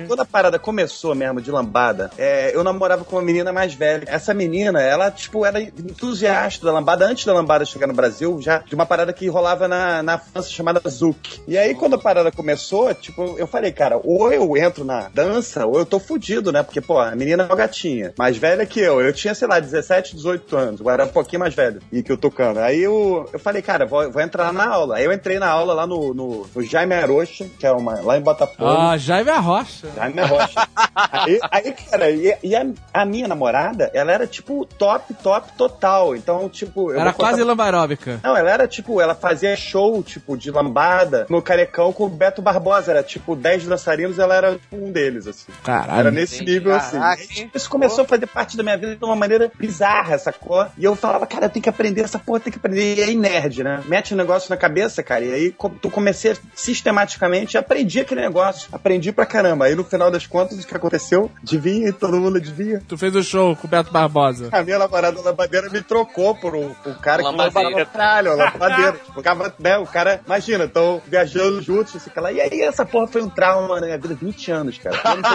quando 0.06 0.20
a 0.20 0.24
parada 0.24 0.58
começou 0.58 1.14
mesmo 1.14 1.40
de 1.40 1.50
lambada, 1.50 2.10
é, 2.18 2.54
eu 2.54 2.62
namorava 2.64 3.04
com 3.04 3.16
uma 3.16 3.22
menina 3.22 3.52
mais 3.52 3.74
velha. 3.74 4.04
Essa 4.06 4.32
menina, 4.34 4.80
ela, 4.80 4.95
tipo, 5.10 5.44
era 5.44 5.60
entusiasta 5.60 6.64
da 6.64 6.72
lambada 6.72 7.06
antes 7.06 7.24
da 7.24 7.32
lambada 7.32 7.64
chegar 7.64 7.86
no 7.86 7.94
Brasil, 7.94 8.40
já 8.40 8.58
de 8.58 8.74
uma 8.74 8.86
parada 8.86 9.12
que 9.12 9.28
rolava 9.28 9.68
na, 9.68 10.02
na 10.02 10.18
França 10.18 10.50
chamada 10.50 10.80
Zouk. 10.88 11.40
E 11.46 11.56
aí, 11.56 11.74
quando 11.74 11.94
a 11.94 11.98
parada 11.98 12.30
começou, 12.30 12.92
tipo, 12.94 13.36
eu 13.38 13.46
falei, 13.46 13.72
cara, 13.72 14.00
ou 14.02 14.32
eu 14.32 14.56
entro 14.56 14.84
na 14.84 15.08
dança, 15.08 15.66
ou 15.66 15.78
eu 15.78 15.86
tô 15.86 15.98
fudido, 15.98 16.52
né? 16.52 16.62
Porque, 16.62 16.80
pô, 16.80 16.98
a 16.98 17.14
menina 17.14 17.42
é 17.42 17.46
uma 17.46 17.56
gatinha, 17.56 18.12
mais 18.18 18.36
velha 18.36 18.66
que 18.66 18.80
eu. 18.80 19.00
Eu 19.00 19.12
tinha, 19.12 19.34
sei 19.34 19.48
lá, 19.48 19.60
17, 19.60 20.16
18 20.16 20.56
anos, 20.56 20.80
eu 20.80 20.90
era 20.90 21.04
um 21.04 21.08
pouquinho 21.08 21.40
mais 21.40 21.54
velho 21.54 21.80
e 21.92 22.02
que 22.02 22.10
eu 22.10 22.16
tocando. 22.16 22.58
Aí 22.58 22.82
eu, 22.82 23.28
eu 23.32 23.38
falei, 23.38 23.62
cara, 23.62 23.86
vou, 23.86 24.10
vou 24.10 24.22
entrar 24.22 24.52
na 24.52 24.66
aula. 24.66 24.96
Aí 24.96 25.04
eu 25.04 25.12
entrei 25.12 25.38
na 25.38 25.48
aula 25.48 25.74
lá 25.74 25.86
no, 25.86 26.14
no, 26.14 26.46
no 26.54 26.62
Jaime 26.62 26.94
Arocha, 26.94 27.46
que 27.58 27.66
é 27.66 27.72
uma, 27.72 28.00
lá 28.00 28.16
em 28.16 28.20
Botafogo. 28.22 28.64
Ah, 28.64 28.96
Jaime 28.96 29.30
Rocha. 29.30 29.88
Jaime 29.94 30.22
Rocha. 30.22 30.68
aí, 30.94 31.38
aí, 31.50 31.72
cara, 31.72 32.10
e, 32.10 32.36
e 32.42 32.54
a, 32.54 32.66
a 32.92 33.04
minha 33.04 33.28
namorada, 33.28 33.90
ela 33.92 34.12
era 34.12 34.26
tipo 34.26 34.64
top, 34.64 34.85
top 35.22 35.52
total. 35.56 36.14
Então, 36.16 36.48
tipo. 36.48 36.90
eu 36.92 37.00
Era 37.00 37.12
contar- 37.12 37.28
quase 37.30 37.42
lamba 37.42 37.64
aeróbica. 37.64 38.20
Não, 38.22 38.36
ela 38.36 38.50
era 38.50 38.66
tipo, 38.68 39.00
ela 39.00 39.14
fazia 39.14 39.56
show, 39.56 40.02
tipo, 40.02 40.36
de 40.36 40.50
lambada 40.50 41.26
no 41.28 41.40
Carecão 41.42 41.92
com 41.92 42.04
o 42.04 42.08
Beto 42.08 42.40
Barbosa. 42.42 42.90
Era 42.90 43.02
tipo 43.02 43.34
10 43.36 43.66
dançarinos, 43.66 44.18
ela 44.18 44.34
era 44.34 44.52
tipo 44.52 44.76
um 44.76 44.90
deles, 44.92 45.26
assim. 45.26 45.46
Caralho. 45.64 46.00
Era 46.00 46.10
nesse 46.10 46.44
nível, 46.44 46.74
assim. 46.74 46.98
Caraca, 46.98 47.22
E 47.22 47.50
Isso 47.54 47.68
começou 47.70 48.04
a 48.04 48.06
fazer 48.06 48.26
parte 48.26 48.56
da 48.56 48.62
minha 48.62 48.76
vida 48.76 48.96
de 48.96 49.04
uma 49.04 49.16
maneira 49.16 49.50
bizarra, 49.58 50.18
sacou? 50.18 50.66
E 50.78 50.84
eu 50.84 50.94
falava, 50.96 51.26
cara, 51.26 51.48
tem 51.48 51.62
que 51.62 51.68
aprender 51.68 52.02
essa 52.02 52.18
porra, 52.18 52.40
tem 52.40 52.52
que 52.52 52.58
aprender. 52.58 52.96
E 52.96 53.02
aí, 53.02 53.14
nerd, 53.14 53.62
né? 53.62 53.82
Mete 53.86 54.14
um 54.14 54.16
negócio 54.16 54.50
na 54.50 54.56
cabeça, 54.56 55.02
cara. 55.02 55.24
E 55.24 55.32
aí, 55.32 55.54
tu 55.80 55.90
comecei 55.90 56.34
sistematicamente, 56.54 57.56
aprendi 57.58 58.00
aquele 58.00 58.20
negócio. 58.20 58.68
Aprendi 58.72 59.12
pra 59.12 59.24
caramba. 59.26 59.64
Aí, 59.64 59.74
no 59.74 59.82
final 59.84 60.10
das 60.10 60.26
contas, 60.26 60.62
o 60.62 60.66
que 60.66 60.76
aconteceu? 60.76 61.30
Devia, 61.42 61.92
todo 61.92 62.16
mundo 62.18 62.40
devia. 62.40 62.82
Tu 62.86 62.96
fez 62.98 63.14
o 63.16 63.22
show 63.22 63.56
com 63.56 63.66
o 63.66 63.70
Beto 63.70 63.90
Barbosa. 63.90 64.48
A 64.52 64.62
minha 64.62 64.75
namorada 64.78 65.20
lambadeira 65.20 65.68
me 65.70 65.82
trocou 65.82 66.34
por 66.34 66.54
um, 66.54 66.74
um 66.86 66.94
cara 66.94 67.22
que 67.22 67.28
Lambadeira. 67.28 67.68
lambava 67.68 67.86
pra 67.86 67.98
caralho, 67.98 68.34
uma 68.34 68.44
lambadeira. 68.52 68.96
Ficava, 69.14 69.54
né, 69.58 69.78
o 69.78 69.86
cara, 69.86 70.20
imagina, 70.26 70.64
estão 70.64 71.00
viajando 71.06 71.60
juntos, 71.62 71.96
assim, 71.96 72.10
lá. 72.16 72.32
E 72.32 72.40
aí, 72.40 72.60
essa 72.62 72.84
porra 72.84 73.06
foi 73.06 73.22
um 73.22 73.28
trauma 73.28 73.80
na 73.80 73.86
minha 73.86 73.98
vida, 73.98 74.14
20 74.14 74.50
anos, 74.52 74.78
cara. 74.78 74.96
Eu 75.04 75.16
não 75.16 75.30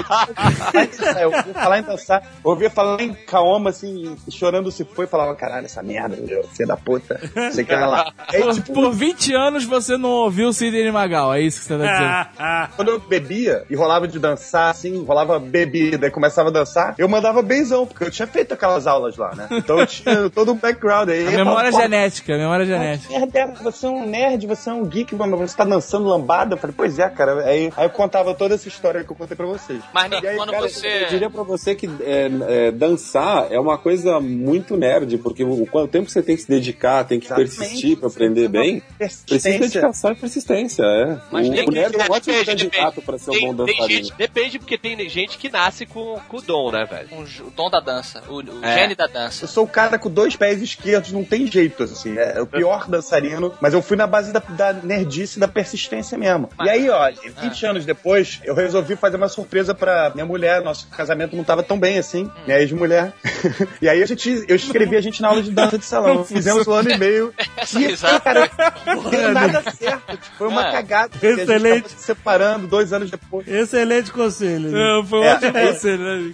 sei- 0.71 1.23
Eu 1.23 1.31
ouvi 1.31 1.53
falar 1.53 1.79
em 1.79 1.83
dançar, 1.83 2.23
ouvia 2.43 2.69
falar 2.69 3.01
em 3.01 3.13
Kaoma, 3.13 3.69
assim, 3.69 4.15
chorando 4.29 4.71
se 4.71 4.83
foi, 4.83 5.07
falava, 5.07 5.35
caralho, 5.35 5.65
essa 5.65 5.81
merda, 5.83 6.15
meu, 6.17 6.43
filho 6.43 6.67
da 6.67 6.77
puta, 6.77 7.19
sei 7.51 7.63
que 7.63 7.71
era 7.73 7.87
lá. 7.87 8.11
Aí, 8.33 8.41
Por, 8.41 8.53
tipo, 8.53 8.73
por 8.73 8.91
20 8.91 9.33
anos 9.33 9.63
você 9.65 9.97
não 9.97 10.09
ouviu 10.09 10.49
o 10.49 10.53
Sidney 10.53 10.91
Magal, 10.91 11.33
é 11.33 11.41
isso 11.41 11.59
que 11.61 11.65
você 11.65 11.77
tá 11.77 11.85
dizendo. 11.85 12.71
Quando 12.75 12.87
eu 12.89 12.99
bebia 12.99 13.63
e 13.69 13.75
rolava 13.75 14.07
de 14.07 14.19
dançar, 14.19 14.69
assim, 14.71 15.03
rolava 15.03 15.39
bebida 15.39 16.07
e 16.07 16.11
começava 16.11 16.49
a 16.49 16.51
dançar, 16.51 16.95
eu 16.97 17.07
mandava 17.07 17.41
benzão, 17.41 17.85
porque 17.85 18.03
eu 18.03 18.11
tinha 18.11 18.27
feito 18.27 18.53
aquelas 18.53 18.87
aulas 18.87 19.17
lá, 19.17 19.30
né? 19.35 19.47
Então 19.51 19.79
eu 19.79 19.87
tinha 19.87 20.29
todo 20.29 20.51
um 20.51 20.55
background 20.55 21.09
aí. 21.09 21.27
A 21.27 21.31
memória 21.31 21.71
falava, 21.71 21.89
genética, 21.89 22.35
a 22.35 22.37
memória 22.37 22.65
"Pô, 22.65 22.71
genética. 22.71 23.07
que 23.13 23.19
merda 23.19 23.39
é? 23.39 23.63
Você 23.63 23.85
é 23.85 23.89
um 23.89 24.05
nerd, 24.05 24.47
você 24.47 24.69
é 24.69 24.73
um 24.73 24.85
geek, 24.85 25.15
mano, 25.15 25.37
você 25.37 25.55
tá 25.55 25.63
dançando 25.63 26.07
lambada? 26.07 26.55
Eu 26.55 26.57
falei, 26.57 26.73
pois 26.75 26.99
é, 26.99 27.09
cara. 27.09 27.43
Aí, 27.45 27.71
aí 27.75 27.85
eu 27.85 27.89
contava 27.89 28.33
toda 28.33 28.55
essa 28.55 28.67
história 28.67 29.03
que 29.03 29.11
eu 29.11 29.15
contei 29.15 29.35
pra 29.35 29.45
vocês. 29.45 29.81
Mas, 29.93 30.11
E 30.11 30.27
aí, 30.27 30.35
quando 30.35 30.51
cara, 30.51 30.67
você. 30.69 31.03
Eu 31.03 31.07
diria 31.07 31.29
pra 31.29 31.43
você 31.43 31.75
que 31.75 31.87
é, 32.01 32.29
é, 32.67 32.71
dançar 32.71 33.51
é 33.51 33.59
uma 33.59 33.77
coisa 33.77 34.19
muito 34.19 34.75
nerd, 34.77 35.17
porque 35.19 35.43
o 35.43 35.65
quanto 35.65 35.89
tempo 35.91 36.09
você 36.09 36.21
tem 36.21 36.35
que 36.35 36.41
se 36.43 36.47
dedicar, 36.49 37.03
tem 37.05 37.19
que 37.19 37.27
Exatamente. 37.27 37.57
persistir 37.57 37.97
pra 37.97 38.07
aprender 38.07 38.47
bem, 38.47 38.81
precisa 38.97 39.51
de 39.51 39.59
dedicação 39.59 40.11
e 40.11 40.15
persistência, 40.15 40.83
é. 40.83 41.17
Mas 41.31 41.47
o, 41.47 41.51
tem 41.53 41.67
o 41.67 41.71
nerd 41.71 41.95
é 41.95 42.03
um 42.03 42.11
ótimo 42.11 42.33
depende, 42.37 42.65
candidato 42.69 43.01
pra 43.01 43.17
ser 43.17 43.31
um 43.31 43.39
bom 43.53 43.65
dançarino. 43.65 44.09
depende, 44.17 44.59
porque 44.59 44.77
tem 44.77 45.09
gente 45.09 45.37
que 45.37 45.49
nasce 45.49 45.85
com, 45.85 46.19
com 46.27 46.37
o 46.37 46.41
dom, 46.41 46.71
né, 46.71 46.85
velho? 46.85 47.09
um 47.11 47.21
o 47.47 47.51
dom 47.55 47.69
da 47.69 47.79
dança, 47.79 48.21
o, 48.29 48.35
o 48.41 48.65
É. 48.65 48.77
gene 48.79 48.95
da 48.95 49.07
dança. 49.11 49.43
Eu 49.43 49.47
sou 49.47 49.65
o 49.65 49.67
cara 49.67 49.97
com 49.99 50.09
dois 50.09 50.35
pés 50.35 50.61
esquerdos, 50.61 51.11
não 51.11 51.23
tem 51.23 51.45
jeito, 51.47 51.83
assim. 51.83 52.17
É 52.17 52.41
o 52.41 52.45
pior 52.47 52.87
dançarino, 52.87 53.53
mas 53.61 53.73
eu 53.73 53.81
fui 53.81 53.97
na 53.97 54.07
base 54.07 54.31
da, 54.31 54.39
da 54.39 54.73
nerdice 54.73 55.37
e 55.37 55.39
da 55.39 55.47
persistência 55.47 56.17
mesmo. 56.17 56.49
E 56.63 56.69
aí, 56.69 56.89
ó, 56.89 57.09
20 57.41 57.65
anos 57.65 57.85
depois, 57.85 58.39
eu 58.43 58.53
resolvi 58.55 58.95
fazer 58.95 59.17
uma 59.17 59.27
surpresa 59.29 59.73
pra 59.73 60.11
minha 60.13 60.25
mulher. 60.25 60.61
Nosso 60.61 60.87
casamento 60.87 61.35
não 61.35 61.43
tava 61.43 61.63
tão 61.63 61.79
bem 61.79 61.97
assim, 61.97 62.29
minha 62.45 62.59
ex-mulher. 62.59 63.13
e 63.81 63.89
aí 63.89 64.01
a 64.01 64.05
gente, 64.05 64.45
eu 64.47 64.55
escrevi 64.55 64.95
a 64.95 65.01
gente 65.01 65.21
na 65.21 65.27
aula 65.29 65.41
de 65.41 65.51
dança 65.51 65.77
de 65.77 65.85
salão. 65.85 66.23
Fizemos 66.25 66.67
um 66.67 66.73
ano 66.73 66.91
e 66.91 66.97
meio. 66.97 67.33
Essa 67.57 67.79
E, 67.81 67.87
risada. 67.87 68.19
cara, 68.19 68.49
não 68.85 69.09
deu 69.09 69.31
nada 69.31 69.63
certo. 69.71 70.17
Tipo, 70.17 70.37
foi 70.37 70.47
uma 70.47 70.67
É. 70.67 70.71
cagada. 70.71 71.11
Excelente. 71.21 71.89
se 71.89 72.03
separando 72.03 72.67
dois 72.67 72.93
anos 72.93 73.09
depois. 73.09 73.47
Excelente 73.47 74.11
conselho. 74.11 74.69
né? 74.71 74.99
É, 74.99 75.03
foi 75.05 75.19
um 75.19 75.23
É. 75.23 75.33
ótimo 75.33 75.53
conselho, 75.53 76.03
né? 76.03 76.33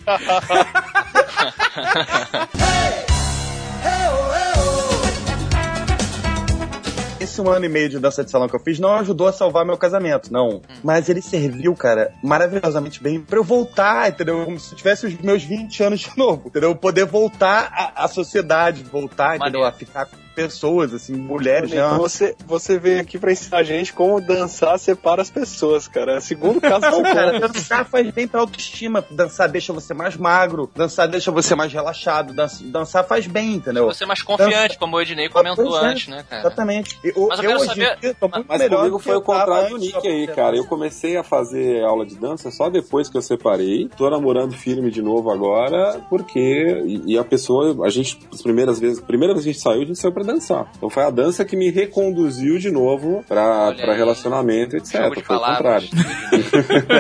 Esse 7.20 7.42
um 7.42 7.50
ano 7.50 7.66
e 7.66 7.70
meio 7.70 7.90
de 7.90 8.00
dança 8.00 8.24
de 8.24 8.32
salão 8.32 8.48
que 8.48 8.56
eu 8.56 8.60
fiz 8.60 8.80
não 8.80 8.96
ajudou 8.96 9.28
a 9.28 9.34
salvar 9.34 9.66
meu 9.66 9.78
casamento, 9.78 10.32
não. 10.32 10.62
Mas 10.84 11.08
ele 11.08 11.22
serviu, 11.22 11.76
cara, 11.76 12.14
maravilhosamente 12.24 13.02
bem 13.02 13.20
pra 13.20 13.38
eu 13.38 13.44
voltar, 13.44 14.10
entendeu? 14.10 14.44
Como 14.46 14.60
se 14.60 14.72
eu 14.72 14.78
tivesse 14.78 15.06
os 15.06 15.16
meus 15.20 15.44
20 15.44 15.84
anos 15.84 16.00
de 16.00 16.18
novo, 16.18 16.48
entendeu? 16.48 16.76
Poder 16.76 17.06
voltar 17.06 17.72
à, 17.72 18.06
à 18.06 18.08
sociedade, 18.08 18.84
voltar, 18.84 19.36
entendeu? 19.36 19.62
Maneiro. 19.62 19.68
A 19.68 19.72
ficar 19.72 20.06
com 20.06 20.27
pessoas, 20.48 20.94
assim, 20.94 21.14
mulheres, 21.16 21.72
né? 21.72 21.78
Então 21.78 21.98
você, 21.98 22.36
você 22.46 22.78
veio 22.78 23.02
aqui 23.02 23.18
pra 23.18 23.32
ensinar 23.32 23.58
a 23.58 23.64
gente 23.64 23.92
como 23.92 24.22
dançar 24.22 24.78
separa 24.78 25.20
as 25.20 25.32
pessoas, 25.32 25.88
cara. 25.88 26.14
É 26.14 26.18
o 26.20 26.22
segundo 26.22 26.62
caso 26.62 26.82
Não, 26.82 27.02
cara, 27.02 27.40
dançar 27.40 27.84
faz 27.86 28.12
bem 28.12 28.28
pra 28.28 28.42
autoestima. 28.42 29.04
Dançar 29.10 29.50
deixa 29.50 29.74
você 29.74 29.96
mais 29.96 30.16
magro, 30.16 30.70
dançar 30.76 31.08
deixa 31.08 31.32
você 31.32 31.56
mais 31.56 31.74
relaxado, 31.74 32.34
dança- 32.34 32.64
dançar 32.66 33.04
faz 33.04 33.26
bem, 33.26 33.56
entendeu? 33.56 33.86
Você 33.88 34.04
é 34.04 34.08
mais 34.08 34.22
confiante, 34.22 34.78
como 34.78 34.96
o 34.96 35.02
Ednei 35.02 35.28
comentou 35.28 35.76
é, 35.80 35.86
antes, 35.88 36.08
né, 36.08 36.24
cara? 36.30 36.42
Exatamente. 36.44 37.00
Eu, 37.04 37.28
Mas 37.30 37.40
eu 37.40 37.46
eu 37.46 37.50
quero 37.50 37.60
hoje 37.62 37.68
saber- 37.70 37.98
dia 38.00 38.14
tô 38.14 38.28
muito 38.28 38.46
Mas 38.48 38.60
melhor 38.60 38.78
comigo 38.78 39.00
foi 39.00 39.16
o 39.16 39.22
contrário 39.22 39.70
do 39.72 39.78
Nick 39.80 40.08
aí, 40.08 40.28
cara. 40.28 40.56
Eu 40.56 40.66
comecei 40.66 41.18
a 41.18 41.24
fazer 41.24 41.84
aula 41.84 42.06
de 42.06 42.16
dança 42.16 42.52
só 42.52 42.70
depois 42.70 43.10
que 43.10 43.18
eu 43.18 43.22
separei. 43.24 43.90
Tô 43.98 44.08
namorando 44.10 44.54
firme 44.54 44.92
de 44.92 45.02
novo 45.02 45.32
agora, 45.32 46.00
porque. 46.12 46.40
E, 46.86 47.14
e 47.14 47.18
a 47.18 47.24
pessoa, 47.24 47.86
a 47.86 47.90
gente, 47.90 48.20
as 48.32 48.42
primeiras 48.44 48.80
vezes, 48.80 49.00
primeira 49.00 49.34
vez 49.34 49.44
que 49.44 49.50
a 49.50 49.54
gente 49.54 49.62
saiu, 49.64 49.82
a 49.82 49.86
gente 49.86 49.98
saiu 50.00 50.12
pra 50.12 50.24
dançar. 50.28 50.68
Então 50.78 50.90
foi 50.90 51.04
a 51.04 51.10
dança 51.10 51.44
que 51.46 51.56
me 51.56 51.72
reconduziu 51.72 52.60
de 52.60 52.70
novo 52.70 53.24
pra, 53.28 53.68
Olha 53.70 53.76
pra 53.82 53.92
aí. 53.94 53.98
relacionamento, 53.98 54.76
etc. 54.78 54.92
Foi 55.14 55.18
o 55.18 55.24
palavras. 55.26 55.90
contrário. 55.90 56.98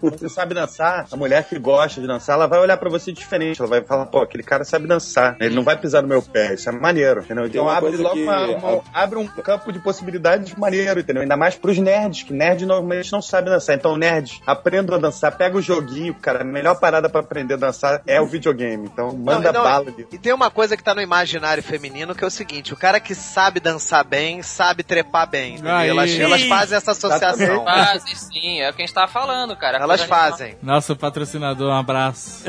Você 0.18 0.28
sabe 0.28 0.54
dançar, 0.54 1.06
a 1.10 1.16
mulher 1.16 1.44
que 1.44 1.58
gosta 1.58 2.00
de 2.00 2.06
dançar, 2.06 2.34
ela 2.36 2.46
vai 2.46 2.58
olhar 2.60 2.76
pra 2.76 2.90
você 2.90 3.12
diferente. 3.12 3.60
Ela 3.60 3.68
vai 3.68 3.82
falar, 3.82 4.06
pô, 4.06 4.20
aquele 4.20 4.42
cara 4.42 4.64
sabe 4.64 4.86
dançar. 4.86 5.36
Ele 5.40 5.54
não 5.54 5.62
vai 5.62 5.76
pisar 5.76 6.02
no 6.02 6.08
meu 6.08 6.22
pé. 6.22 6.54
Isso 6.54 6.68
é 6.68 6.72
maneiro, 6.72 7.20
entendeu? 7.20 7.46
Então 7.46 7.64
uma 7.64 7.76
abre 7.76 7.96
logo 7.96 8.14
que- 8.14 8.22
uma- 8.22 8.46
uma- 8.46 8.82
abre 8.92 9.18
um 9.18 9.26
campo 9.26 9.72
de 9.72 9.78
possibilidades 9.78 10.54
maneiro, 10.54 11.00
entendeu? 11.00 11.22
Ainda 11.22 11.36
mais 11.36 11.54
pros 11.56 11.78
nerds, 11.78 12.22
que 12.24 12.32
nerd 12.32 12.66
normalmente 12.66 13.12
não 13.12 13.22
sabe 13.22 13.50
dançar. 13.50 13.74
Então, 13.76 13.96
nerds, 13.96 14.40
aprendam 14.46 14.96
a 14.96 14.98
dançar, 14.98 15.36
pega 15.36 15.56
o 15.56 15.62
joguinho, 15.62 16.14
cara. 16.14 16.40
A 16.42 16.44
melhor 16.44 16.78
parada 16.78 17.08
pra 17.08 17.20
aprender 17.20 17.54
a 17.54 17.58
dançar 17.58 18.02
é 18.06 18.20
o 18.20 18.26
videogame. 18.26 18.88
Então, 18.92 19.12
manda 19.16 19.52
Não, 19.52 19.60
não, 19.60 19.70
bala 19.70 19.86
ali. 19.88 20.06
E 20.12 20.18
tem 20.18 20.32
uma 20.32 20.50
coisa 20.50 20.76
que 20.76 20.82
tá 20.82 20.94
no 20.94 21.02
imaginário 21.20 21.62
feminino 21.62 22.14
que 22.14 22.24
é 22.24 22.26
o 22.26 22.30
seguinte: 22.30 22.72
o 22.72 22.76
cara 22.76 22.98
que 22.98 23.14
sabe 23.14 23.60
dançar 23.60 24.04
bem, 24.04 24.42
sabe 24.42 24.82
trepar 24.82 25.28
bem. 25.28 25.58
Elas, 25.86 26.10
elas 26.18 26.42
fazem 26.44 26.76
essa 26.76 26.92
associação. 26.92 27.64
Fazem 27.64 28.14
sim, 28.16 28.60
é 28.60 28.70
o 28.70 28.74
que 28.74 28.82
a 28.82 28.86
gente 28.86 28.94
tava 28.94 29.08
falando, 29.08 29.54
cara. 29.56 29.78
Elas 29.78 30.00
Coisa 30.00 30.14
animal. 30.14 30.30
fazem. 30.30 30.56
Nosso 30.62 30.96
patrocinador, 30.96 31.70
um 31.70 31.76
abraço. 31.76 32.44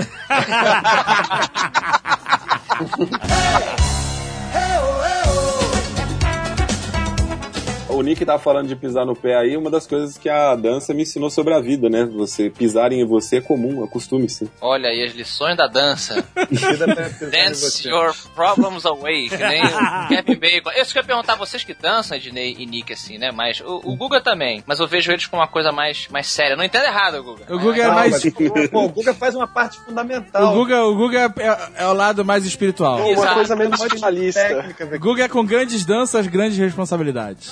O 7.91 8.01
Nick 8.01 8.25
tá 8.25 8.39
falando 8.39 8.67
de 8.67 8.75
pisar 8.75 9.05
no 9.05 9.15
pé 9.15 9.35
aí, 9.35 9.57
uma 9.57 9.69
das 9.69 9.85
coisas 9.85 10.17
que 10.17 10.29
a 10.29 10.55
dança 10.55 10.93
me 10.93 11.03
ensinou 11.03 11.29
sobre 11.29 11.53
a 11.53 11.59
vida, 11.59 11.89
né? 11.89 12.05
Você 12.05 12.49
pisar 12.49 12.91
em 12.91 13.05
você 13.05 13.37
é 13.37 13.41
comum, 13.41 13.83
acostume-se. 13.83 14.49
Olha 14.61 14.89
aí 14.89 15.03
as 15.03 15.13
lições 15.13 15.57
da 15.57 15.67
dança. 15.67 16.23
Dance 17.31 17.87
your 17.87 18.13
problems 18.33 18.85
away, 18.85 19.29
que 19.29 19.37
nem 19.37 19.61
o 19.63 20.07
Kevin 20.07 20.39
Bacon. 20.39 20.71
Eu 20.71 20.85
só 20.85 20.93
queria 20.93 21.03
perguntar 21.07 21.33
a 21.33 21.35
vocês 21.35 21.63
que 21.63 21.73
dançam, 21.73 22.17
Ednei 22.17 22.55
e 22.57 22.65
Nick, 22.65 22.93
assim, 22.93 23.17
né? 23.17 23.31
Mas 23.31 23.59
o, 23.61 23.81
o 23.83 23.95
Guga 23.95 24.21
também. 24.21 24.63
Mas 24.65 24.79
eu 24.79 24.87
vejo 24.87 25.11
eles 25.11 25.25
com 25.25 25.37
uma 25.37 25.47
coisa 25.47 25.71
mais, 25.71 26.07
mais 26.09 26.27
séria. 26.27 26.55
Não 26.55 26.63
entendo 26.63 26.85
errado, 26.85 27.21
Guga. 27.23 27.53
O 27.53 27.59
Guga 27.59 27.83
é 27.83 27.87
Não, 27.87 27.93
mais. 27.93 28.11
mas, 28.23 28.69
pô, 28.69 28.85
o 28.85 28.89
Guga 28.89 29.13
faz 29.13 29.35
uma 29.35 29.47
parte 29.47 29.79
fundamental. 29.81 30.51
O 30.53 30.55
Guga, 30.55 30.83
o 30.85 30.95
Guga 30.95 31.33
é, 31.37 31.83
é 31.83 31.87
o 31.87 31.93
lado 31.93 32.23
mais 32.23 32.45
espiritual. 32.45 32.99
Uma 32.99 33.09
Exato. 33.09 33.33
coisa 33.35 33.55
menos 33.55 33.83
finalista. 33.83 34.65
O. 34.93 34.99
Guga 34.99 35.23
é 35.25 35.27
com 35.27 35.45
grandes 35.45 35.85
danças, 35.85 36.27
grandes 36.27 36.57
responsabilidades. 36.57 37.51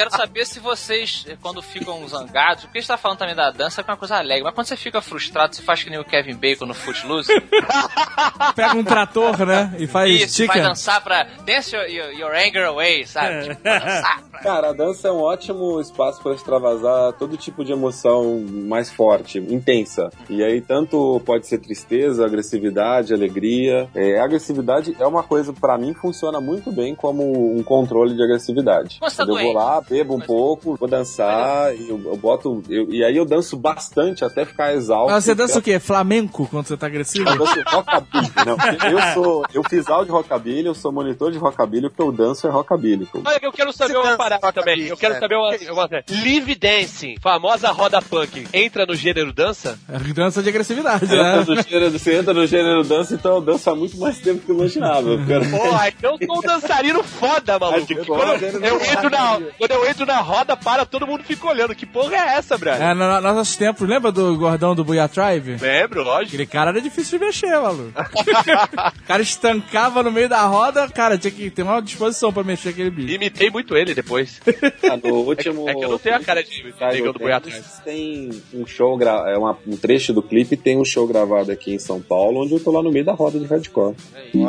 quero 0.00 0.10
saber 0.10 0.46
se 0.46 0.58
vocês, 0.60 1.26
eh, 1.28 1.36
quando 1.42 1.60
ficam 1.60 2.08
zangados, 2.08 2.64
porque 2.64 2.78
a 2.78 2.80
gente 2.80 2.88
tá 2.88 2.96
falando 2.96 3.18
também 3.18 3.34
da 3.34 3.50
dança, 3.50 3.82
é 3.82 3.84
uma 3.84 3.98
coisa 3.98 4.16
alegre, 4.16 4.42
mas 4.42 4.54
quando 4.54 4.66
você 4.66 4.76
fica 4.76 5.02
frustrado, 5.02 5.54
você 5.54 5.60
faz 5.60 5.82
que 5.82 5.90
nem 5.90 5.98
o 5.98 6.04
Kevin 6.04 6.36
Bacon 6.36 6.64
no 6.64 6.72
Footloose, 6.72 7.30
Pega 8.56 8.76
um 8.76 8.84
trator, 8.84 9.44
né? 9.44 9.74
E 9.78 9.86
faz 9.86 10.22
isso, 10.22 10.46
vai 10.46 10.60
dançar 10.60 11.02
pra 11.02 11.24
dance 11.44 11.74
your, 11.74 11.86
your, 11.86 12.12
your 12.12 12.32
anger 12.34 12.66
away, 12.66 13.06
sabe? 13.06 13.48
Tipo, 13.48 13.62
dançar 13.62 14.22
pra... 14.30 14.40
Cara, 14.40 14.70
a 14.70 14.72
dança 14.72 15.08
é 15.08 15.12
um 15.12 15.20
ótimo 15.20 15.80
espaço 15.80 16.22
para 16.22 16.34
extravasar 16.34 17.12
todo 17.14 17.36
tipo 17.36 17.64
de 17.64 17.72
emoção 17.72 18.44
mais 18.48 18.90
forte, 18.90 19.38
intensa. 19.38 20.10
E 20.28 20.42
aí, 20.42 20.60
tanto 20.60 21.20
pode 21.26 21.46
ser 21.46 21.58
tristeza, 21.58 22.24
agressividade, 22.24 23.12
alegria. 23.12 23.88
É, 23.94 24.18
a 24.18 24.24
agressividade 24.24 24.96
é 24.98 25.06
uma 25.06 25.22
coisa, 25.22 25.52
pra 25.52 25.76
mim, 25.76 25.92
funciona 25.92 26.40
muito 26.40 26.72
bem 26.72 26.94
como 26.94 27.54
um 27.56 27.62
controle 27.62 28.14
de 28.14 28.22
agressividade. 28.22 28.98
Você 29.00 29.16
tá 29.16 29.24
Quando 29.24 29.38
eu 29.38 29.44
vou 29.44 29.52
doente. 29.52 29.56
lá, 29.56 29.82
bebo 29.90 30.14
um 30.14 30.20
pouco, 30.20 30.76
vou 30.76 30.88
dançar, 30.88 31.74
e 31.74 31.88
eu, 31.88 32.00
eu 32.04 32.16
boto. 32.16 32.62
eu- 32.68 32.88
e 32.92 33.02
aí 33.04 33.16
eu 33.16 33.24
danço 33.24 33.56
bastante 33.56 34.24
até 34.24 34.44
ficar 34.44 34.72
exausto. 34.72 35.10
Mas 35.10 35.24
você 35.24 35.34
dança 35.34 35.58
o 35.58 35.62
quê? 35.62 35.78
Flamenco 35.80 36.46
quando 36.50 36.66
você 36.66 36.76
tá 36.76 36.86
agressivo? 36.86 37.28
Eu 37.28 37.38
danço 37.38 37.60
rockabilly. 37.66 38.30
Não, 38.46 38.56
eu 38.90 39.14
sou. 39.14 39.44
Eu 39.52 39.62
fiz 39.68 39.88
aula 39.88 40.04
de 40.04 40.10
rockabilly, 40.12 40.66
eu 40.66 40.74
sou 40.74 40.92
monitor 40.92 41.32
de 41.32 41.38
rockabilly, 41.38 41.86
o 41.86 41.90
que 41.90 42.00
eu 42.00 42.12
danço 42.12 42.46
é 42.46 42.50
rockabilly. 42.50 43.08
Olha, 43.24 43.38
eu 43.42 43.52
quero 43.52 43.72
saber 43.72 43.96
uma 43.96 44.16
parada 44.16 44.52
também. 44.52 44.82
Eu 44.86 44.96
quero 44.96 45.18
saber 45.18 45.34
uma, 45.36 45.50
uma 45.72 45.88
Live 46.22 46.54
Dancing, 46.54 47.16
famosa 47.20 47.70
roda 47.72 48.00
punk, 48.00 48.46
entra 48.52 48.86
no 48.86 48.94
gênero 48.94 49.32
dança? 49.32 49.78
É 49.88 49.98
dança 50.12 50.42
de 50.42 50.48
agressividade, 50.48 51.06
Você 51.06 51.16
né? 51.16 51.38
entra, 51.40 51.54
no 51.54 51.62
gênero, 51.62 51.90
você 51.98 52.14
entra 52.16 52.34
no 52.34 52.46
gênero 52.46 52.84
dança, 52.84 53.14
então 53.14 53.34
eu 53.36 53.40
danço 53.40 53.70
há 53.70 53.74
muito 53.74 53.96
mais 53.98 54.18
tempo 54.18 54.40
que 54.44 54.50
eu 54.50 54.56
imaginava. 54.56 55.08
Porra, 55.50 55.88
então 55.88 56.16
eu 56.20 56.26
sou 56.26 56.38
um 56.38 56.40
dançarino 56.40 57.02
foda, 57.02 57.58
maluco. 57.58 57.86
Quando 58.06 58.42
eu, 58.44 58.60
eu 58.64 58.80
entro 58.82 59.10
na, 59.10 59.40
quando 59.70 59.84
eu 59.84 59.88
entro 59.88 60.04
na 60.06 60.18
roda, 60.20 60.56
para, 60.56 60.84
todo 60.84 61.06
mundo 61.06 61.22
fica 61.24 61.46
olhando. 61.48 61.74
Que 61.74 61.86
porra 61.86 62.16
é 62.16 62.36
essa, 62.36 62.58
brother? 62.58 62.82
É, 62.82 62.94
no, 62.94 63.06
nos 63.20 63.22
nossos 63.22 63.56
tempos, 63.56 63.88
lembra 63.88 64.10
do 64.10 64.36
gordão 64.36 64.74
do 64.74 64.84
Buia 64.84 65.08
Tribe? 65.08 65.56
Lembro, 65.60 66.02
lógico. 66.02 66.28
Aquele 66.34 66.46
cara 66.46 66.70
era 66.70 66.80
difícil 66.80 67.18
de 67.18 67.24
mexer, 67.24 67.50
maluco. 67.60 67.92
o 67.94 69.06
cara 69.06 69.22
estancava 69.22 70.02
no 70.02 70.10
meio 70.10 70.28
da 70.28 70.42
roda, 70.42 70.88
cara, 70.88 71.16
tinha 71.16 71.30
que 71.30 71.50
ter 71.50 71.62
uma 71.62 71.80
disposição 71.80 72.32
pra 72.32 72.42
mexer 72.42 72.70
aquele 72.70 72.90
bicho. 72.90 73.14
Imitei 73.14 73.50
muito 73.50 73.76
ele 73.76 73.94
depois. 73.94 74.40
Ah, 74.90 74.96
no 74.96 75.14
último. 75.16 75.68
É 75.68 75.74
que 75.74 75.84
eu 75.84 75.90
não 75.90 75.98
tenho 75.98 76.16
a 76.16 76.20
cara 76.20 76.42
de 76.42 76.62
negão 76.64 77.12
do 77.12 77.18
tem- 77.18 77.22
boi 77.22 77.32
atrás. 77.32 77.80
Tem 77.84 78.30
um 78.52 78.66
show, 78.66 78.96
gra... 78.96 79.24
é 79.30 79.36
uma- 79.36 79.56
um 79.66 79.76
trecho 79.76 80.12
do 80.12 80.22
clipe, 80.22 80.56
tem 80.56 80.78
um 80.78 80.84
show 80.84 81.06
gravado 81.06 81.52
aqui 81.52 81.74
em 81.74 81.78
São 81.78 82.00
Paulo, 82.00 82.42
onde 82.42 82.54
eu 82.54 82.60
tô 82.60 82.70
lá 82.72 82.82
no 82.82 82.90
meio 82.90 83.04
da 83.04 83.12
roda 83.12 83.38
de 83.38 83.44
hardcore. 83.46 83.94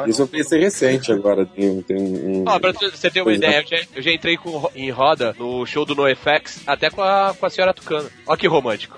Isso 0.07 0.21
eu 0.21 0.27
pensei 0.27 0.59
recente 0.61 1.11
agora. 1.11 1.45
Tem, 1.45 1.81
tem 1.83 1.97
um. 1.97 2.43
Ó, 2.47 2.59
pra 2.59 2.71
você 2.71 3.09
ter 3.11 3.19
uma 3.19 3.25
Pois 3.25 3.41
é. 3.41 3.45
ideia, 3.45 3.61
eu 3.61 3.67
já, 3.77 3.83
eu 3.95 4.01
já 4.01 4.11
entrei 4.11 4.37
com, 4.37 4.69
em 4.75 4.89
roda 4.89 5.10
no 5.37 5.65
show 5.65 5.85
do 5.85 5.95
NoFX, 5.95 6.63
até 6.67 6.89
com 6.89 7.01
a, 7.01 7.33
com 7.37 7.45
a 7.45 7.49
senhora 7.49 7.73
Tucano. 7.73 8.09
Ó 8.27 8.35
que 8.35 8.47
romântico. 8.47 8.97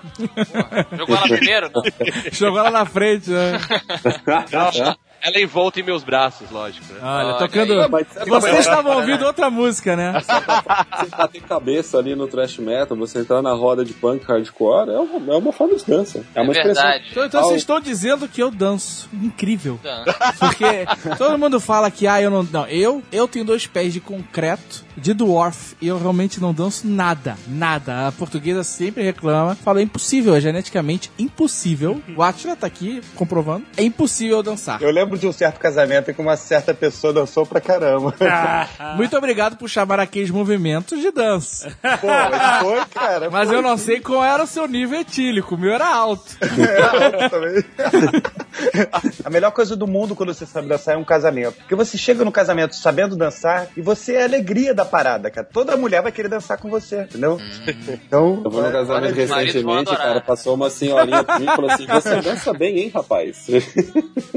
Jogou 0.96 1.14
lá 1.14 1.22
primeiro? 1.22 1.70
Não. 1.74 1.82
Jogou 2.32 2.62
lá 2.62 2.70
na 2.70 2.84
frente, 2.84 3.30
né? 3.30 3.52
Ela, 5.24 5.34
ela 5.36 5.40
envolta 5.40 5.80
em 5.80 5.82
meus 5.82 6.04
braços, 6.04 6.50
lógico. 6.50 6.92
Né? 6.92 6.98
Olha, 7.02 7.26
Olha 7.28 7.38
tocando. 7.38 7.72
aí. 7.80 7.88
Mas 7.88 8.06
Vocês 8.26 8.54
é? 8.56 8.60
estavam 8.60 8.96
ouvindo 8.96 9.24
outra 9.24 9.48
música, 9.50 9.96
né? 9.96 10.12
Você 11.00 11.16
bater 11.16 11.42
cabeça 11.42 11.98
ali 11.98 12.14
no 12.14 12.26
thrash 12.26 12.58
metal, 12.58 12.96
você 12.96 13.20
entrar 13.20 13.42
na 13.42 13.52
roda 13.52 13.84
de 13.84 13.92
punk 13.92 14.24
hardcore, 14.26 14.90
é 14.90 14.98
uma, 14.98 15.34
é 15.34 15.36
uma 15.36 15.52
forma 15.52 15.76
de 15.76 15.84
dança. 15.84 16.24
É 16.34 16.40
É 16.40 16.42
uma 16.42 16.52
expressão. 16.52 16.82
verdade. 16.82 17.04
Então, 17.10 17.24
então 17.24 17.42
vocês 17.44 17.56
estão 17.60 17.80
dizendo 17.80 18.28
que 18.28 18.42
eu 18.42 18.50
danço. 18.50 19.08
Incrível. 19.12 19.78
Dança. 19.82 20.14
Porque 20.38 20.86
todo 21.18 21.38
mundo 21.38 21.60
fala 21.60 21.90
que, 21.90 22.06
ah, 22.06 22.20
eu 22.20 22.30
não. 22.30 22.42
Não, 22.44 22.66
eu, 22.66 23.02
eu 23.10 23.26
tenho 23.26 23.44
dois 23.44 23.66
pés 23.66 23.92
de 23.92 24.00
concreto, 24.00 24.84
de 24.96 25.12
dwarf, 25.14 25.74
e 25.80 25.88
eu 25.88 25.98
realmente 25.98 26.40
não 26.40 26.52
danço 26.52 26.86
nada. 26.86 27.36
Nada. 27.48 28.08
A 28.08 28.12
portuguesa 28.12 28.62
sempre 28.62 29.02
reclama. 29.02 29.54
Fala, 29.54 29.80
é 29.80 29.82
impossível, 29.82 30.34
é 30.34 30.40
geneticamente 30.40 31.10
impossível. 31.18 32.00
O 32.16 32.22
Atila 32.22 32.54
tá 32.56 32.66
aqui 32.66 33.00
comprovando. 33.14 33.64
É 33.76 33.82
impossível 33.82 34.36
eu 34.38 34.42
dançar. 34.42 34.80
Eu 34.82 34.90
lembro 34.90 35.13
de 35.20 35.26
um 35.26 35.32
certo 35.32 35.58
casamento 35.58 36.10
em 36.10 36.14
que 36.14 36.20
uma 36.20 36.36
certa 36.36 36.74
pessoa 36.74 37.12
dançou 37.12 37.46
pra 37.46 37.60
caramba. 37.60 38.14
Muito 38.96 39.16
obrigado 39.16 39.56
por 39.56 39.68
chamar 39.68 40.00
aqueles 40.00 40.30
movimentos 40.30 41.00
de 41.00 41.10
dança. 41.10 41.72
Pô, 42.00 42.06
mas 42.06 42.62
foi, 42.62 42.84
cara. 42.86 43.30
Mas 43.30 43.48
foi. 43.48 43.58
eu 43.58 43.62
não 43.62 43.76
sei 43.76 44.00
qual 44.00 44.24
era 44.24 44.42
o 44.42 44.46
seu 44.46 44.66
nível 44.66 45.00
etílico. 45.00 45.54
O 45.54 45.58
meu 45.58 45.72
era 45.72 45.86
alto. 45.86 46.24
É, 46.64 47.28
também. 47.28 47.64
A 49.24 49.28
melhor 49.28 49.50
coisa 49.50 49.76
do 49.76 49.86
mundo 49.86 50.14
quando 50.14 50.32
você 50.32 50.46
sabe 50.46 50.68
dançar 50.68 50.94
é 50.94 50.98
um 50.98 51.04
casamento. 51.04 51.56
Porque 51.56 51.74
você 51.74 51.98
chega 51.98 52.24
no 52.24 52.32
casamento 52.32 52.74
sabendo 52.74 53.16
dançar 53.16 53.68
e 53.76 53.82
você 53.82 54.14
é 54.14 54.22
a 54.22 54.24
alegria 54.24 54.72
da 54.72 54.84
parada, 54.84 55.30
cara. 55.30 55.46
Toda 55.52 55.76
mulher 55.76 56.02
vai 56.02 56.12
querer 56.12 56.28
dançar 56.28 56.56
com 56.58 56.70
você, 56.70 57.02
entendeu? 57.02 57.38
Então. 58.06 58.40
Eu 58.44 58.50
fui 58.50 58.62
no 58.62 58.72
casamento 58.72 59.04
maridos 59.04 59.28
vão 59.28 59.38
recentemente, 59.38 59.96
cara, 59.96 60.20
passou 60.20 60.54
uma 60.54 60.70
senhorinha 60.70 61.24
e 61.40 61.46
falou 61.46 61.70
assim: 61.70 61.86
Você 61.86 62.20
dança 62.20 62.52
bem, 62.52 62.78
hein, 62.78 62.90
rapaz? 62.94 63.46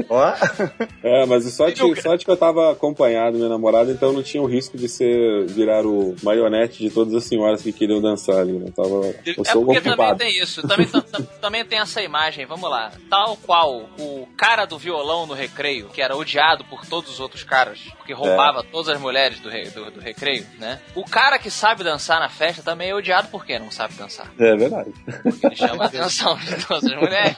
Ó, 0.08 0.32
É, 1.02 1.24
mas 1.26 1.46
o 1.46 1.50
sorte, 1.50 1.80
sorte 2.02 2.24
que 2.24 2.30
eu 2.30 2.36
tava 2.36 2.72
acompanhado, 2.72 3.36
minha 3.36 3.48
namorada, 3.48 3.90
então 3.92 4.12
não 4.12 4.22
tinha 4.22 4.42
o 4.42 4.46
risco 4.46 4.76
de 4.76 4.88
ser 4.88 5.46
virar 5.46 5.84
o 5.86 6.14
marionete 6.22 6.78
de 6.78 6.90
todas 6.90 7.14
as 7.14 7.24
senhoras 7.24 7.62
que 7.62 7.72
queriam 7.72 8.00
dançar 8.00 8.36
ali, 8.36 8.52
né? 8.52 8.70
Tava, 8.74 8.88
eu 8.88 9.42
É 9.44 9.52
sou 9.52 9.64
porque 9.64 9.80
também 9.80 9.92
ocupado. 9.92 10.18
tem 10.18 10.42
isso, 10.42 10.66
também, 10.66 10.86
tam- 10.86 11.00
tam- 11.00 11.22
também 11.40 11.64
tem 11.64 11.78
essa 11.78 12.02
imagem, 12.02 12.46
vamos 12.46 12.68
lá. 12.70 12.90
Tal 13.08 13.36
qual 13.38 13.88
o 13.98 14.26
cara 14.36 14.64
do 14.66 14.78
violão 14.78 15.26
no 15.26 15.34
recreio, 15.34 15.88
que 15.88 16.00
era 16.02 16.16
odiado 16.16 16.64
por 16.64 16.84
todos 16.86 17.10
os 17.10 17.20
outros 17.20 17.42
caras, 17.42 17.78
porque 17.96 18.12
roubava 18.12 18.62
todas 18.62 18.94
as 18.94 19.00
mulheres 19.00 19.38
do, 19.40 19.48
re- 19.48 19.70
do, 19.70 19.90
do 19.90 20.00
recreio, 20.00 20.44
né? 20.58 20.80
O 20.94 21.04
cara 21.04 21.38
que 21.38 21.50
sabe 21.50 21.84
dançar 21.84 22.20
na 22.20 22.28
festa 22.28 22.62
também 22.62 22.90
é 22.90 22.94
odiado 22.94 23.28
porque 23.30 23.58
não 23.58 23.70
sabe 23.70 23.94
dançar. 23.94 24.26
É 24.38 24.56
verdade. 24.56 24.90
Porque 25.22 25.46
ele 25.46 25.56
chama 25.56 25.84
a 25.84 25.86
atenção 25.86 26.36
de 26.36 26.66
todas 26.66 26.84
as 26.84 26.96
mulheres. 26.96 27.36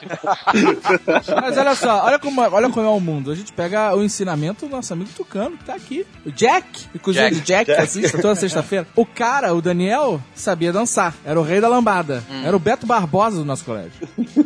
Mas 1.41 1.57
olha 1.57 1.75
só, 1.75 2.05
olha 2.05 2.19
como, 2.19 2.41
olha 2.41 2.69
como 2.69 2.85
é 2.85 2.89
o 2.89 2.99
mundo. 2.99 3.20
A 3.29 3.35
gente 3.35 3.51
pega 3.53 3.95
o 3.95 4.03
ensinamento 4.03 4.65
do 4.65 4.71
nosso 4.75 4.91
amigo 4.93 5.09
Tucano, 5.15 5.57
que 5.57 5.65
tá 5.65 5.75
aqui. 5.75 6.05
O 6.25 6.31
Jack, 6.31 6.87
inclusive 6.95 7.29
Jack. 7.29 7.37
o 7.41 7.43
Jack, 7.45 7.65
que 7.65 7.71
assiste 7.81 8.17
toda 8.21 8.35
sexta-feira. 8.35 8.87
O 8.95 9.05
cara, 9.05 9.53
o 9.53 9.61
Daniel, 9.61 10.21
sabia 10.33 10.71
dançar. 10.71 11.13
Era 11.25 11.39
o 11.39 11.43
rei 11.43 11.59
da 11.61 11.67
lambada. 11.67 12.23
Era 12.43 12.55
o 12.55 12.59
Beto 12.59 12.85
Barbosa 12.85 13.37
do 13.37 13.45
nosso 13.45 13.65
colégio. 13.65 13.91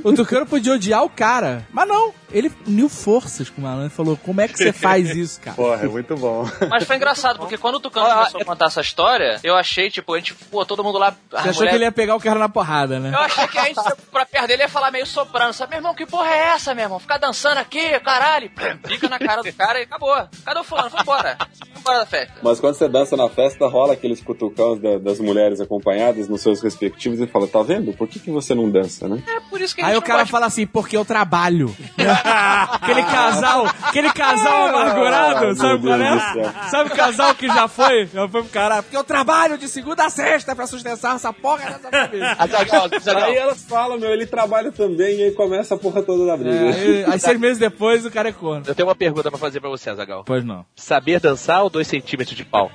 O 0.03 0.11
Tucano 0.13 0.45
podia 0.45 0.73
odiar 0.73 1.03
o 1.03 1.09
cara, 1.09 1.65
mas 1.71 1.87
não. 1.87 2.13
Ele 2.31 2.51
uniu 2.67 2.89
forças 2.89 3.49
com 3.49 3.61
o 3.61 3.63
malandro 3.63 3.87
e 3.87 3.89
falou: 3.95 4.17
Como 4.17 4.41
é 4.41 4.47
que 4.47 4.57
você 4.57 4.73
faz 4.73 5.09
isso, 5.15 5.39
cara? 5.39 5.55
porra, 5.55 5.85
é 5.85 5.87
muito 5.87 6.15
bom. 6.17 6.49
Mas 6.69 6.83
foi 6.83 6.95
engraçado, 6.97 7.37
porque 7.39 7.57
quando 7.57 7.75
o 7.75 7.79
Tucano 7.79 8.09
começou 8.09 8.41
a 8.41 8.45
contar 8.45 8.65
essa 8.65 8.81
história, 8.81 9.39
eu 9.43 9.55
achei, 9.55 9.89
tipo, 9.89 10.13
a 10.13 10.17
gente, 10.17 10.33
pô, 10.33 10.65
todo 10.65 10.83
mundo 10.83 10.97
lá. 10.97 11.11
Você 11.11 11.35
a 11.35 11.39
achou 11.41 11.53
mulher- 11.55 11.69
que 11.69 11.75
ele 11.77 11.83
ia 11.85 11.91
pegar 11.91 12.15
o 12.15 12.19
cara 12.19 12.39
na 12.39 12.49
porrada, 12.49 12.99
né? 12.99 13.11
Eu 13.13 13.19
achei 13.19 13.47
que 13.47 13.57
a 13.57 13.65
gente 13.65 13.79
pra 14.11 14.25
perto 14.25 14.47
dele 14.47 14.63
ia 14.63 14.69
falar 14.69 14.91
meio 14.91 15.05
soprano, 15.05 15.53
sabe? 15.53 15.69
Meu 15.71 15.79
irmão, 15.79 15.93
que 15.95 16.05
porra 16.05 16.27
é 16.29 16.47
essa, 16.49 16.73
meu 16.75 16.83
irmão? 16.85 16.99
Ficar 16.99 17.19
dançando 17.19 17.59
aqui, 17.59 17.97
caralho. 18.01 18.49
Fica 18.87 19.09
na 19.09 19.19
cara 19.19 19.41
do 19.41 19.53
cara 19.53 19.79
e 19.79 19.83
acabou. 19.83 20.15
Cadê 20.45 20.59
o 20.59 20.63
fulano? 20.63 20.89
Foi 20.89 21.01
embora. 21.01 21.37
Foi 21.39 21.79
embora 21.79 21.99
da 21.99 22.05
festa. 22.05 22.33
Mas 22.41 22.59
quando 22.59 22.75
você 22.75 22.87
dança 22.87 23.15
na 23.17 23.29
festa, 23.29 23.67
rola 23.67 23.93
aqueles 23.93 24.21
cutucãos 24.21 24.79
da- 24.79 24.97
das 24.97 25.19
mulheres 25.19 25.59
acompanhadas 25.61 26.27
nos 26.27 26.41
seus 26.41 26.61
respectivos 26.61 27.19
e 27.19 27.27
fala: 27.27 27.47
Tá 27.47 27.61
vendo? 27.61 27.93
Por 27.93 28.07
que, 28.07 28.19
que 28.19 28.31
você 28.31 28.55
não 28.55 28.69
dança, 28.69 29.07
né? 29.07 29.21
É 29.27 29.39
por 29.49 29.61
isso 29.61 29.75
que 29.75 29.81
a 29.81 29.87
Aí 29.87 29.93
gente 29.93 30.03
o 30.03 30.05
cara 30.05 30.19
pode... 30.19 30.31
fala 30.31 30.45
assim, 30.45 30.65
porque 30.65 30.95
eu 30.97 31.05
trabalho. 31.05 31.75
aquele 32.71 33.03
casal, 33.03 33.65
aquele 33.83 34.11
casal 34.11 34.67
amargurado, 34.67 35.45
Meu 35.47 35.55
sabe 35.55 35.83
qual 35.87 36.01
é? 36.01 36.69
Sabe 36.69 36.91
o 36.91 36.95
casal 36.95 37.35
que 37.35 37.47
já 37.47 37.67
foi? 37.67 38.05
Já 38.07 38.27
foi 38.27 38.41
pro 38.41 38.51
caralho. 38.51 38.83
Porque 38.83 38.97
eu 38.97 39.03
trabalho 39.03 39.57
de 39.57 39.67
segunda 39.67 40.05
a 40.05 40.09
sexta 40.09 40.55
pra 40.55 40.67
sustentar 40.67 41.15
essa 41.15 41.31
porra 41.33 41.65
dessa 41.65 41.89
família. 41.89 42.35
Aí 43.25 43.35
elas 43.35 43.63
falam, 43.63 43.99
meu, 43.99 44.11
ele 44.11 44.25
trabalha 44.25 44.71
também, 44.71 45.17
e 45.19 45.23
aí 45.23 45.31
começa 45.31 45.75
a 45.75 45.77
porra 45.77 46.01
toda 46.03 46.25
da 46.25 46.37
briga. 46.37 46.55
É, 46.55 46.69
aí, 46.71 47.05
aí 47.13 47.19
seis 47.19 47.39
meses 47.39 47.57
depois 47.57 48.05
o 48.05 48.11
cara 48.11 48.29
é 48.29 48.31
Eu 48.65 48.75
tenho 48.75 48.87
uma 48.87 48.95
pergunta 48.95 49.29
pra 49.29 49.39
fazer 49.39 49.59
pra 49.59 49.69
você, 49.69 49.89
Azagal. 49.89 50.23
Pois 50.25 50.43
não. 50.43 50.65
Saber 50.75 51.19
dançar 51.19 51.63
ou 51.63 51.69
2 51.69 51.87
centímetros 51.87 52.35
de 52.35 52.45
pau? 52.45 52.71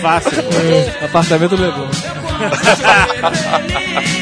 Fácil. 0.00 0.32
Apartamento 1.04 1.56
levou. 1.56 1.86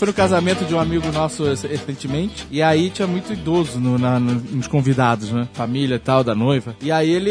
foi 0.00 0.06
no 0.08 0.14
casamento 0.14 0.64
de 0.64 0.74
um 0.74 0.80
amigo 0.80 1.12
nosso 1.12 1.44
recentemente, 1.44 2.46
e 2.50 2.62
aí 2.62 2.88
tinha 2.88 3.06
muito 3.06 3.34
idoso 3.34 3.78
no- 3.78 3.98
na- 3.98 4.18
no- 4.18 4.32
nos 4.40 4.66
convidados, 4.66 5.30
né? 5.30 5.46
Família 5.52 5.96
e 5.96 5.98
tal, 5.98 6.24
da 6.24 6.34
noiva. 6.34 6.74
E 6.80 6.90
aí 6.90 7.10
ele, 7.10 7.30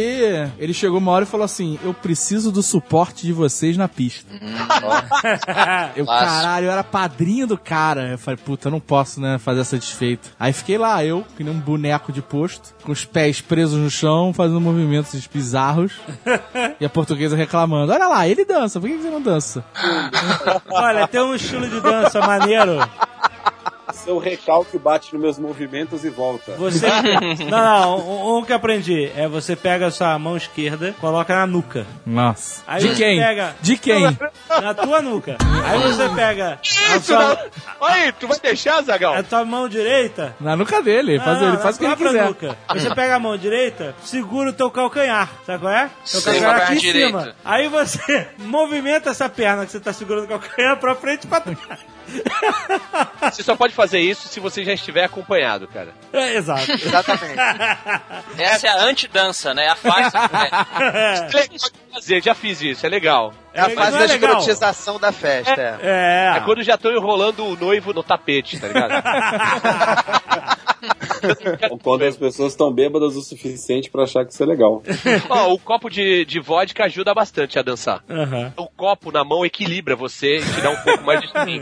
ele 0.60 0.72
chegou 0.72 1.00
uma 1.00 1.12
hora 1.12 1.24
e 1.26 1.28
falou 1.28 1.46
assim: 1.46 1.80
Eu 1.84 1.96
preciso 1.96 2.52
do 2.52 2.62
suporte 2.62 3.26
de 3.26 3.34
vocês 3.34 3.76
na 3.76 3.88
pista. 3.88 4.32
eu, 5.96 6.06
Clássico. 6.06 6.06
caralho, 6.06 6.66
eu 6.68 6.72
era 6.72 6.84
padrinho 6.84 7.48
do 7.48 7.58
cara. 7.58 8.12
Eu 8.12 8.18
falei, 8.20 8.38
puta, 8.38 8.68
eu 8.68 8.72
não 8.72 8.80
posso, 8.80 9.20
né, 9.20 9.40
fazer 9.40 9.62
essa 9.62 9.76
desfeita. 9.78 10.30
Aí 10.40 10.54
fiquei 10.54 10.78
lá, 10.78 11.04
eu, 11.04 11.26
que 11.36 11.44
nem 11.44 11.52
um 11.52 11.60
boneco 11.60 12.12
de 12.12 12.22
posto, 12.22 12.76
com 12.84 12.92
os 12.92 13.04
pés 13.04 13.42
presos 13.42 13.80
no 13.80 13.90
chão, 13.90 14.32
fazendo 14.32 14.62
movimentos 14.62 15.28
bizarros. 15.34 15.94
e 16.80 16.86
a 16.86 16.90
portuguesa 16.90 17.36
reclamando: 17.36 17.92
Olha 17.92 18.08
lá, 18.08 18.28
ele 18.28 18.46
dança, 18.46 18.80
por 18.80 18.88
que 18.88 18.96
que 18.98 19.02
você 19.02 19.10
não 19.10 19.22
dança? 19.22 19.66
Olha, 20.72 21.08
tem 21.08 21.20
um 21.22 21.34
estilo 21.34 21.68
de 21.68 21.82
dança 21.82 22.20
maneiro. 22.22 22.59
Fazer 23.86 24.12
o 24.12 24.20
recalque, 24.20 24.78
bate 24.78 25.12
nos 25.14 25.22
meus 25.22 25.40
movimentos 25.40 26.06
e 26.06 26.10
volta. 26.10 26.52
Você. 26.54 26.86
não, 27.50 27.58
não, 27.64 28.00
um, 28.00 28.38
um 28.38 28.46
que 28.46 28.54
aprendi 28.54 29.12
é 29.16 29.28
você 29.28 29.56
pega 29.56 29.88
a 29.88 29.92
sua 29.92 30.18
mão 30.20 30.38
esquerda, 30.38 30.94
coloca 31.02 31.36
na 31.36 31.48
nuca. 31.48 31.88
Nossa. 32.06 32.62
Aí 32.68 32.82
De 32.84 32.90
você 32.90 32.96
quem? 33.04 33.20
pega. 33.20 33.56
De 33.62 33.78
quem? 33.78 34.18
Na 34.62 34.74
tua 34.76 35.02
nuca. 35.02 35.38
Aí 35.66 35.80
você 35.80 36.08
pega 36.10 36.60
a 36.92 36.98
Isso, 36.98 37.08
sua, 37.08 37.20
não. 37.82 37.88
Aí, 37.88 38.12
tu 38.12 38.28
vai 38.28 38.40
deixar, 38.40 38.82
Zagal? 38.84 39.16
a 39.16 39.24
tua 39.24 39.44
mão 39.44 39.68
direita. 39.68 40.36
Na 40.40 40.56
nuca 40.56 40.82
dele. 40.84 41.18
Faz, 41.20 41.40
Não, 41.40 41.48
ele 41.48 41.58
na 41.58 41.64
faz 41.64 41.76
o 41.76 41.80
que 41.80 41.86
ele 41.86 41.96
própria 41.96 42.12
quiser. 42.12 42.28
nuca. 42.28 42.58
Você 42.76 42.94
pega 42.96 43.16
a 43.16 43.20
mão 43.20 43.36
direita, 43.38 43.96
segura 44.04 44.52
o 44.52 44.54
teu 44.54 44.70
calcanhar. 44.70 45.30
Sabe 45.46 45.60
qual 45.62 45.74
é? 45.74 45.90
Teu 46.10 46.22
Sim, 46.22 46.26
calcanhar 46.26 46.56
aqui 46.62 46.74
em 46.74 46.78
direito. 46.78 47.08
cima. 47.08 47.36
Aí 47.44 47.68
você 47.68 48.28
movimenta 48.38 49.10
essa 49.10 49.28
perna 49.28 49.66
que 49.66 49.72
você 49.72 49.80
tá 49.80 49.92
segurando 49.92 50.26
o 50.26 50.28
calcanhar 50.28 50.78
pra 50.78 50.94
frente 50.96 51.24
e 51.24 51.28
pra 51.28 51.42
trás. 51.42 51.58
Você 53.32 53.44
só 53.44 53.56
pode 53.56 53.74
fazer 53.74 54.00
isso 54.00 54.28
se 54.28 54.40
você 54.40 54.64
já 54.64 54.74
estiver 54.74 55.04
acompanhado, 55.04 55.68
cara. 55.68 55.94
É, 56.12 56.36
exato. 56.36 56.72
Exatamente. 56.72 57.40
Essa 58.38 58.68
é 58.68 58.70
a 58.70 58.84
antidança, 58.84 59.54
né? 59.54 59.68
A 59.68 59.76
fase. 59.76 60.12
de 61.50 61.60
fazer, 61.94 62.24
já 62.24 62.34
fiz 62.34 62.62
isso, 62.62 62.86
é 62.86 62.90
legal. 62.90 63.34
É 63.54 63.62
a 63.62 63.70
fase 63.70 63.92
não 63.92 64.00
da 64.00 64.04
é 64.06 64.08
legal. 64.08 64.32
escrotização 64.32 65.00
da 65.00 65.12
festa. 65.12 65.80
É. 65.82 66.34
É. 66.34 66.38
É 66.38 66.40
quando 66.42 66.64
já 66.64 66.76
estão 66.76 66.92
enrolando 66.92 67.46
o 67.46 67.56
noivo 67.56 67.94
no 67.94 68.04
tapete, 68.04 68.60
tá 68.60 68.68
ligado? 68.68 69.04
Ou 71.70 71.78
quando 71.78 72.04
as 72.04 72.16
pessoas 72.16 72.54
estão 72.54 72.72
bêbadas 72.72 73.16
o 73.16 73.22
suficiente 73.22 73.90
pra 73.90 74.04
achar 74.04 74.26
que 74.26 74.34
isso 74.34 74.42
é 74.44 74.46
legal. 74.46 74.82
Ó, 75.30 75.54
o 75.54 75.60
copo 75.60 75.90
de, 75.90 76.26
de 76.26 76.40
vodka 76.40 76.86
ajuda 76.86 77.14
bastante 77.14 77.60
a 77.60 77.62
dançar. 77.62 78.04
Aham. 78.10 78.54
O 78.58 78.68
copo 78.68 79.12
na 79.12 79.24
mão 79.24 79.46
equilibra 79.46 79.96
você 79.96 80.38
e 80.38 80.42
te 80.42 80.62
dá 80.62 80.70
um 80.70 80.78
pouco 80.78 81.04
mais 81.04 81.22
de 81.22 81.28
swing. 81.32 81.60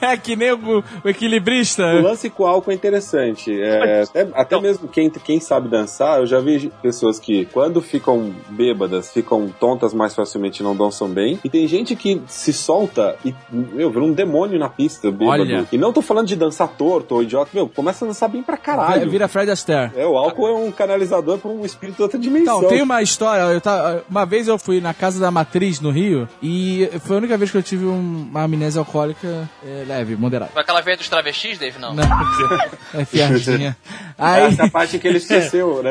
É 0.00 0.16
que 0.16 0.36
nem 0.36 0.52
o, 0.52 0.84
o 1.04 1.08
equilibrista. 1.08 1.84
O 1.84 2.02
lance 2.02 2.28
com 2.28 2.46
álcool 2.46 2.70
é 2.70 2.74
interessante. 2.74 3.50
É, 3.60 4.02
até 4.02 4.50
até 4.50 4.60
mesmo 4.60 4.88
quem, 4.88 5.08
quem 5.08 5.38
sabe 5.38 5.68
dançar, 5.68 6.18
eu 6.18 6.26
já 6.26 6.40
vi 6.40 6.72
pessoas 6.82 7.20
que, 7.20 7.44
quando 7.46 7.80
ficam 7.80 8.32
bêbadas, 8.48 9.12
ficam 9.12 9.48
tontas 9.60 9.94
mais 9.94 10.14
facilmente 10.14 10.60
e 10.60 10.64
não 10.64 10.74
dançam 10.74 11.08
bem. 11.08 11.38
E 11.44 11.48
tem 11.48 11.66
gente 11.68 11.94
que 11.94 12.20
se 12.26 12.52
solta 12.52 13.16
e, 13.24 13.32
meu, 13.50 13.90
vira 13.90 14.04
um 14.04 14.12
demônio 14.12 14.58
na 14.58 14.68
pista, 14.68 15.10
bêbado. 15.10 15.42
Olha. 15.42 15.66
E 15.70 15.78
não 15.78 15.92
tô 15.92 16.02
falando 16.02 16.26
de 16.26 16.34
dançar 16.34 16.68
torto 16.68 17.14
ou 17.14 17.22
idiota, 17.22 17.50
meu, 17.54 17.68
começa 17.68 18.04
a 18.04 18.08
dançar 18.08 18.28
bem 18.28 18.42
pra 18.42 18.56
caralho. 18.56 18.89
Vira 18.98 19.28
Fred 19.28 19.50
Astaire. 19.50 19.92
É, 19.96 20.06
o 20.06 20.16
álcool 20.16 20.48
é 20.48 20.52
um 20.54 20.70
canalizador 20.72 21.38
para 21.38 21.50
um 21.50 21.64
espírito 21.64 21.96
de 21.96 22.02
outra 22.02 22.18
dimensão. 22.18 22.58
Então, 22.58 22.68
tem 22.68 22.82
uma 22.82 23.02
história. 23.02 23.42
Eu 23.52 23.60
tava, 23.60 24.04
uma 24.10 24.24
vez 24.26 24.48
eu 24.48 24.58
fui 24.58 24.80
na 24.80 24.92
casa 24.94 25.20
da 25.20 25.30
matriz 25.30 25.80
no 25.80 25.90
Rio 25.90 26.28
e 26.42 26.90
foi 27.04 27.16
a 27.16 27.18
única 27.18 27.36
vez 27.36 27.50
que 27.50 27.56
eu 27.56 27.62
tive 27.62 27.84
um- 27.86 28.26
uma 28.30 28.42
amnésia 28.42 28.78
alcoólica 28.80 29.48
é, 29.64 29.84
leve, 29.86 30.16
moderada. 30.16 30.50
Foi 30.52 30.62
aquela 30.62 30.80
vez 30.80 30.98
dos 30.98 31.08
travestis, 31.08 31.58
Dave? 31.58 31.78
Não. 31.78 31.94
Não, 31.94 32.04
é 32.94 33.04
fiadinha. 33.04 33.76
Aí 34.18 34.44
Essa 34.44 34.68
parte 34.70 34.98
que 34.98 35.06
ele 35.08 35.18
esqueceu, 35.18 35.82
né? 35.82 35.90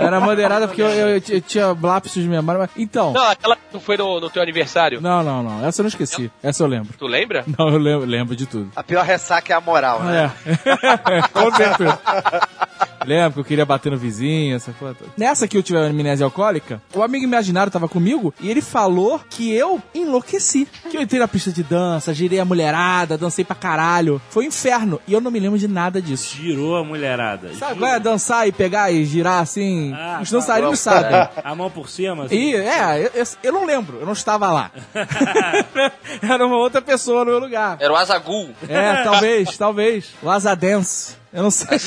era 0.00 0.20
moderada 0.20 0.66
porque 0.66 0.82
eu, 0.82 0.88
eu- 0.88 1.22
eu 1.28 1.40
tinha 1.40 1.76
lapsos 1.80 2.22
de 2.22 2.28
memória. 2.28 2.60
Mas, 2.60 2.70
então, 2.76 3.12
Não, 3.12 3.28
aquela 3.28 3.56
que 3.56 3.62
tu 3.72 3.80
foi 3.80 3.96
no, 3.96 4.20
no 4.20 4.30
teu 4.30 4.42
aniversário. 4.42 5.00
não, 5.00 5.22
não, 5.22 5.42
não. 5.42 5.66
Essa 5.66 5.80
eu 5.80 5.84
não 5.84 5.88
esqueci. 5.88 6.30
Essa 6.42 6.62
eu 6.62 6.66
lembro. 6.66 6.92
Tu 6.98 7.06
lembra? 7.06 7.44
Não, 7.58 7.68
eu 7.68 7.78
lembro, 7.78 8.06
lembro 8.06 8.36
de 8.36 8.46
tudo. 8.46 8.70
A 8.74 8.82
pior 8.82 9.04
ressaca 9.04 9.52
é 9.52 9.56
a 9.56 9.60
moral, 9.60 10.02
né? 10.02 10.30
É. 10.46 11.22
Com 11.32 11.50
certeza. 11.54 11.79
Lembro 13.06 13.32
que 13.32 13.40
eu 13.40 13.44
queria 13.44 13.64
bater 13.64 13.90
no 13.90 13.96
vizinho, 13.96 14.54
essa 14.54 14.72
coisa 14.72 14.94
toda. 14.94 15.10
Nessa 15.16 15.48
que 15.48 15.56
eu 15.56 15.62
tive 15.62 15.78
a 15.78 15.86
amnésia 15.86 16.22
alcoólica, 16.24 16.82
o 16.94 17.02
amigo 17.02 17.24
imaginário 17.24 17.72
tava 17.72 17.88
comigo 17.88 18.32
e 18.38 18.50
ele 18.50 18.60
falou 18.60 19.18
que 19.30 19.50
eu 19.54 19.80
enlouqueci. 19.94 20.68
Que 20.90 20.98
eu 20.98 21.00
entrei 21.00 21.18
na 21.18 21.26
pista 21.26 21.50
de 21.50 21.62
dança, 21.62 22.12
girei 22.12 22.38
a 22.38 22.44
mulherada, 22.44 23.16
dancei 23.16 23.42
pra 23.42 23.56
caralho. 23.56 24.20
Foi 24.28 24.44
um 24.44 24.48
inferno. 24.48 25.00
E 25.08 25.14
eu 25.14 25.20
não 25.20 25.30
me 25.30 25.40
lembro 25.40 25.58
de 25.58 25.66
nada 25.66 26.00
disso. 26.02 26.36
Girou 26.36 26.76
a 26.76 26.84
mulherada. 26.84 27.54
Sabe 27.54 27.78
qual 27.78 27.90
é? 27.90 27.98
Dançar 27.98 28.46
e 28.46 28.52
pegar 28.52 28.92
e 28.92 29.02
girar 29.06 29.40
assim? 29.42 29.94
Ah, 29.94 30.18
Os 30.22 30.30
tá. 30.30 30.36
dançarinos 30.36 30.78
sabem. 30.78 31.28
A 31.42 31.54
mão 31.54 31.70
por 31.70 31.88
cima. 31.88 32.24
assim. 32.24 32.34
E, 32.36 32.54
é, 32.54 32.98
eu, 33.06 33.10
eu- 33.14 33.26
eu 33.44 33.52
não 33.52 33.64
lembro, 33.64 33.98
eu 33.98 34.04
não 34.04 34.12
estava 34.12 34.50
lá. 34.52 34.70
Era 36.22 36.46
uma 36.46 36.56
outra 36.56 36.82
pessoa 36.82 37.24
no 37.24 37.30
meu 37.30 37.40
lugar. 37.40 37.78
Era 37.80 37.92
o 37.92 37.96
Azagul. 37.96 38.50
É, 38.68 39.02
talvez, 39.04 39.56
talvez. 39.56 40.10
O 40.22 40.28
Asa 40.28 40.54
Dance. 40.54 41.18
Eu 41.32 41.44
não 41.44 41.50
sei. 41.50 41.78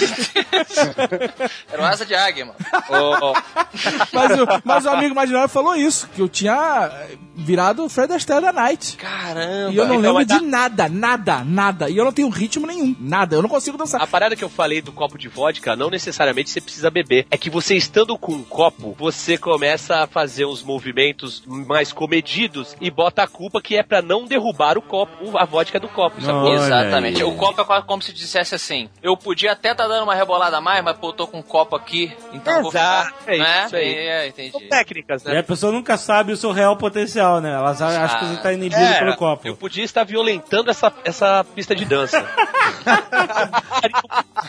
Era 1.72 1.82
o 1.82 1.86
Asa 1.86 2.06
de 2.06 2.16
Águia, 2.16 2.46
mano. 2.46 2.58
Ô, 2.90 3.34
Mas 4.14 4.40
o, 4.40 4.46
mas 4.64 4.86
o 4.86 4.90
amigo 4.90 5.12
imaginário 5.12 5.50
falou 5.50 5.76
isso, 5.76 6.08
que 6.16 6.22
eu 6.22 6.30
tinha 6.30 6.90
virado 7.36 7.84
o 7.84 7.90
Fred 7.90 8.14
Astaire 8.14 8.42
da 8.42 8.54
Night. 8.54 8.96
Caramba. 8.98 9.74
E 9.74 9.78
eu 9.78 9.86
não 9.88 10.00
então 10.00 10.14
lembro 10.14 10.26
dar- 10.26 10.40
de 10.40 10.46
nada, 10.46 10.90
nada, 10.90 11.44
nada. 11.44 11.90
E 11.90 11.98
eu 11.98 12.06
não 12.06 12.12
tenho 12.14 12.30
ritmo 12.30 12.68
nenhum, 12.68 12.96
nada. 13.00 13.36
Eu 13.36 13.42
não 13.42 13.50
consigo 13.50 13.78
dançar. 13.78 14.02
A 14.02 14.08
parada 14.08 14.36
que 14.36 14.44
eu 14.44 14.50
falei 14.50 14.82
do 14.82 14.92
copo 14.92 15.18
de 15.18 15.28
vodka, 15.28 15.76
não 15.76 15.90
necessariamente 15.90 16.50
você 16.50 16.62
precisa 16.62 16.90
beber. 16.90 17.26
É 17.32 17.38
que 17.38 17.50
você 17.50 17.76
estando 17.76 18.18
com 18.18 18.34
um 18.34 18.44
copo, 18.44 18.96
você 18.98 19.38
começa 19.38 20.04
a 20.04 20.08
fazer 20.08 20.46
uns 20.46 20.62
movimentos 20.64 21.44
mais 21.48 21.92
comedidos 21.92 22.76
e 22.80 22.90
bota 22.92 23.24
a 23.24 23.28
culpa 23.28 23.62
que 23.62 23.76
é 23.76 23.84
pra 23.84 24.02
não 24.02 24.26
derrubar 24.26 24.78
o 24.78 24.82
copo, 24.82 25.38
a 25.38 25.46
vodka 25.46 25.80
do 25.80 25.88
copo, 25.90 26.18
Exatamente. 26.54 27.24
O 27.24 27.36
copo 27.36 27.62
é 27.62 27.82
como 27.82 28.02
se 28.02 28.14
dissesse 28.14 28.54
assim: 28.56 28.90
eu 29.02 29.18
podia 29.34 29.52
até 29.54 29.72
estar 29.72 29.88
dando 29.88 30.04
uma 30.04 30.14
rebolada 30.14 30.58
a 30.58 30.62
mais, 30.62 30.84
mas 30.84 30.96
pô, 30.96 31.10
eu 31.10 31.14
tô 31.14 31.26
com 31.28 31.40
um 31.40 31.42
copo 31.42 31.76
aqui, 31.76 32.16
então 32.32 32.58
eu 32.58 32.62
vou 32.62 32.72
Exato, 32.72 33.14
ficar. 33.18 33.32
é 33.32 33.36
isso, 33.36 33.44
né? 33.44 33.64
isso 33.66 33.76
aí. 33.76 33.94
É, 33.96 34.28
entendi. 34.28 34.52
São 34.52 34.62
técnicas, 34.70 35.26
E 35.26 35.30
né? 35.30 35.40
a 35.40 35.44
pessoa 35.44 35.72
nunca 35.72 35.98
sabe 35.98 36.32
o 36.32 36.38
seu 36.38 36.52
real 36.52 36.78
potencial, 36.78 37.42
né? 37.42 37.52
Ela 37.54 37.74
sabe- 37.74 37.96
acha 37.96 38.20
que 38.20 38.26
você 38.26 38.38
tá 38.42 38.54
inibido 38.54 38.80
É, 38.82 39.00
pelo 39.00 39.16
copo. 39.16 39.48
Eu 39.48 39.56
podia 39.58 39.84
estar 39.84 40.04
violentando 40.04 40.70
essa, 40.70 40.94
essa 41.04 41.44
pista 41.56 41.76
de 41.76 41.84
dança. 41.84 42.24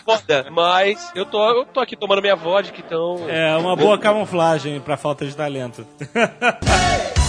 Foda, 0.04 0.46
Mas 0.50 1.10
eu 1.14 1.24
tô, 1.24 1.42
eu 1.50 1.64
tô 1.64 1.80
aqui 1.80 1.96
tomando 1.96 2.20
minha 2.20 2.36
vodka, 2.36 2.78
então. 2.78 3.24
É 3.28 3.56
uma 3.56 3.74
boa 3.74 3.98
camuflagem 3.98 4.78
pra 4.80 4.96
falta 4.98 5.24
de 5.24 5.34
talento. 5.34 5.86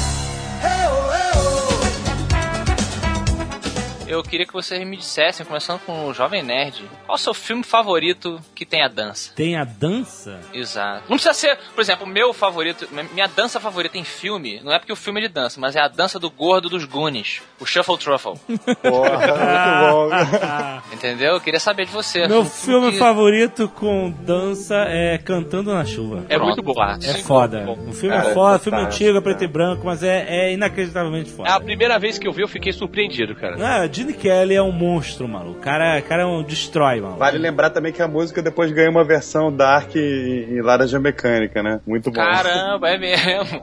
Eu 4.07 4.21
queria 4.21 4.45
que 4.45 4.53
vocês 4.53 4.85
me 4.87 4.95
dissessem, 4.97 5.43
começando 5.43 5.79
com 5.79 6.05
o 6.05 6.13
Jovem 6.13 6.43
Nerd, 6.43 6.83
qual 7.07 7.15
o 7.15 7.19
seu 7.19 7.33
filme 7.33 7.63
favorito 7.63 8.39
que 8.53 8.63
tem 8.63 8.83
a 8.83 8.87
dança? 8.87 9.33
Tem 9.35 9.55
a 9.57 9.63
dança? 9.63 10.39
Exato. 10.53 11.01
Não 11.09 11.17
precisa 11.17 11.33
ser, 11.33 11.57
por 11.73 11.81
exemplo, 11.81 12.05
o 12.05 12.09
meu 12.09 12.31
favorito, 12.31 12.87
minha 13.13 13.25
dança 13.27 13.59
favorita 13.59 13.97
em 13.97 14.03
filme, 14.03 14.61
não 14.63 14.71
é 14.71 14.77
porque 14.77 14.93
o 14.93 14.95
filme 14.95 15.21
é 15.21 15.27
de 15.27 15.33
dança, 15.33 15.59
mas 15.59 15.75
é 15.75 15.79
a 15.81 15.87
dança 15.87 16.19
do 16.19 16.29
gordo 16.29 16.69
dos 16.69 16.85
Goonies, 16.85 17.41
o 17.59 17.65
Shuffle 17.65 17.97
Truffle. 17.97 18.33
Porra, 18.83 19.17
muito 19.17 20.39
bom. 20.39 20.93
Entendeu? 20.93 21.33
Eu 21.33 21.41
queria 21.41 21.59
saber 21.59 21.87
de 21.87 21.91
você. 21.91 22.27
Meu 22.27 22.41
Um 22.41 22.45
filme 22.45 22.91
que- 22.91 22.99
favorito 22.99 23.67
com 23.69 24.11
dança 24.21 24.75
é 24.87 25.17
Cantando 25.17 25.73
na 25.73 25.83
Chuva. 25.83 26.25
É 26.29 26.37
muito 26.37 26.61
bom. 26.61 26.75
É 27.03 27.13
foda. 27.23 27.65
O 27.87 27.91
filme 27.91 28.15
é 28.15 28.33
foda, 28.35 28.57
é 28.57 28.59
filme 28.59 28.79
antigo, 28.81 29.17
é 29.17 29.21
preto 29.21 29.43
e 29.43 29.47
branco, 29.47 29.81
mas 29.83 30.03
é, 30.03 30.25
é 30.29 30.53
inacreditavelmente 30.53 31.31
É 31.31 31.33
a 31.33 31.35
foda. 31.53 31.61
primeira 31.65 31.97
vez 31.97 32.19
que 32.19 32.27
eu 32.27 32.31
vi, 32.31 32.43
eu 32.43 32.47
fiquei 32.47 32.71
surpreendido, 32.71 33.33
cara. 33.35 33.55
Ah, 33.59 33.87
Gene 33.95 34.13
Kelly 34.13 34.55
é 34.55 34.61
um 34.61 34.71
monstro, 34.71 35.27
maluco. 35.27 35.59
O 35.59 35.61
cara, 35.61 35.99
o 35.99 36.03
cara 36.03 36.23
é 36.23 36.25
um 36.25 36.43
destrói, 36.43 36.99
maluco. 36.99 37.19
Vale 37.19 37.37
lembrar 37.37 37.69
também 37.69 37.93
que 37.93 38.01
a 38.01 38.07
música 38.07 38.41
depois 38.41 38.71
ganhou 38.71 38.91
uma 38.91 39.03
versão 39.03 39.51
dark 39.51 39.95
e, 39.95 40.47
e 40.51 40.61
laranja 40.61 40.99
mecânica, 40.99 41.63
né? 41.63 41.79
Muito 41.87 42.09
bom. 42.11 42.15
Caramba, 42.21 42.89
é 42.89 42.97
mesmo. 42.97 43.61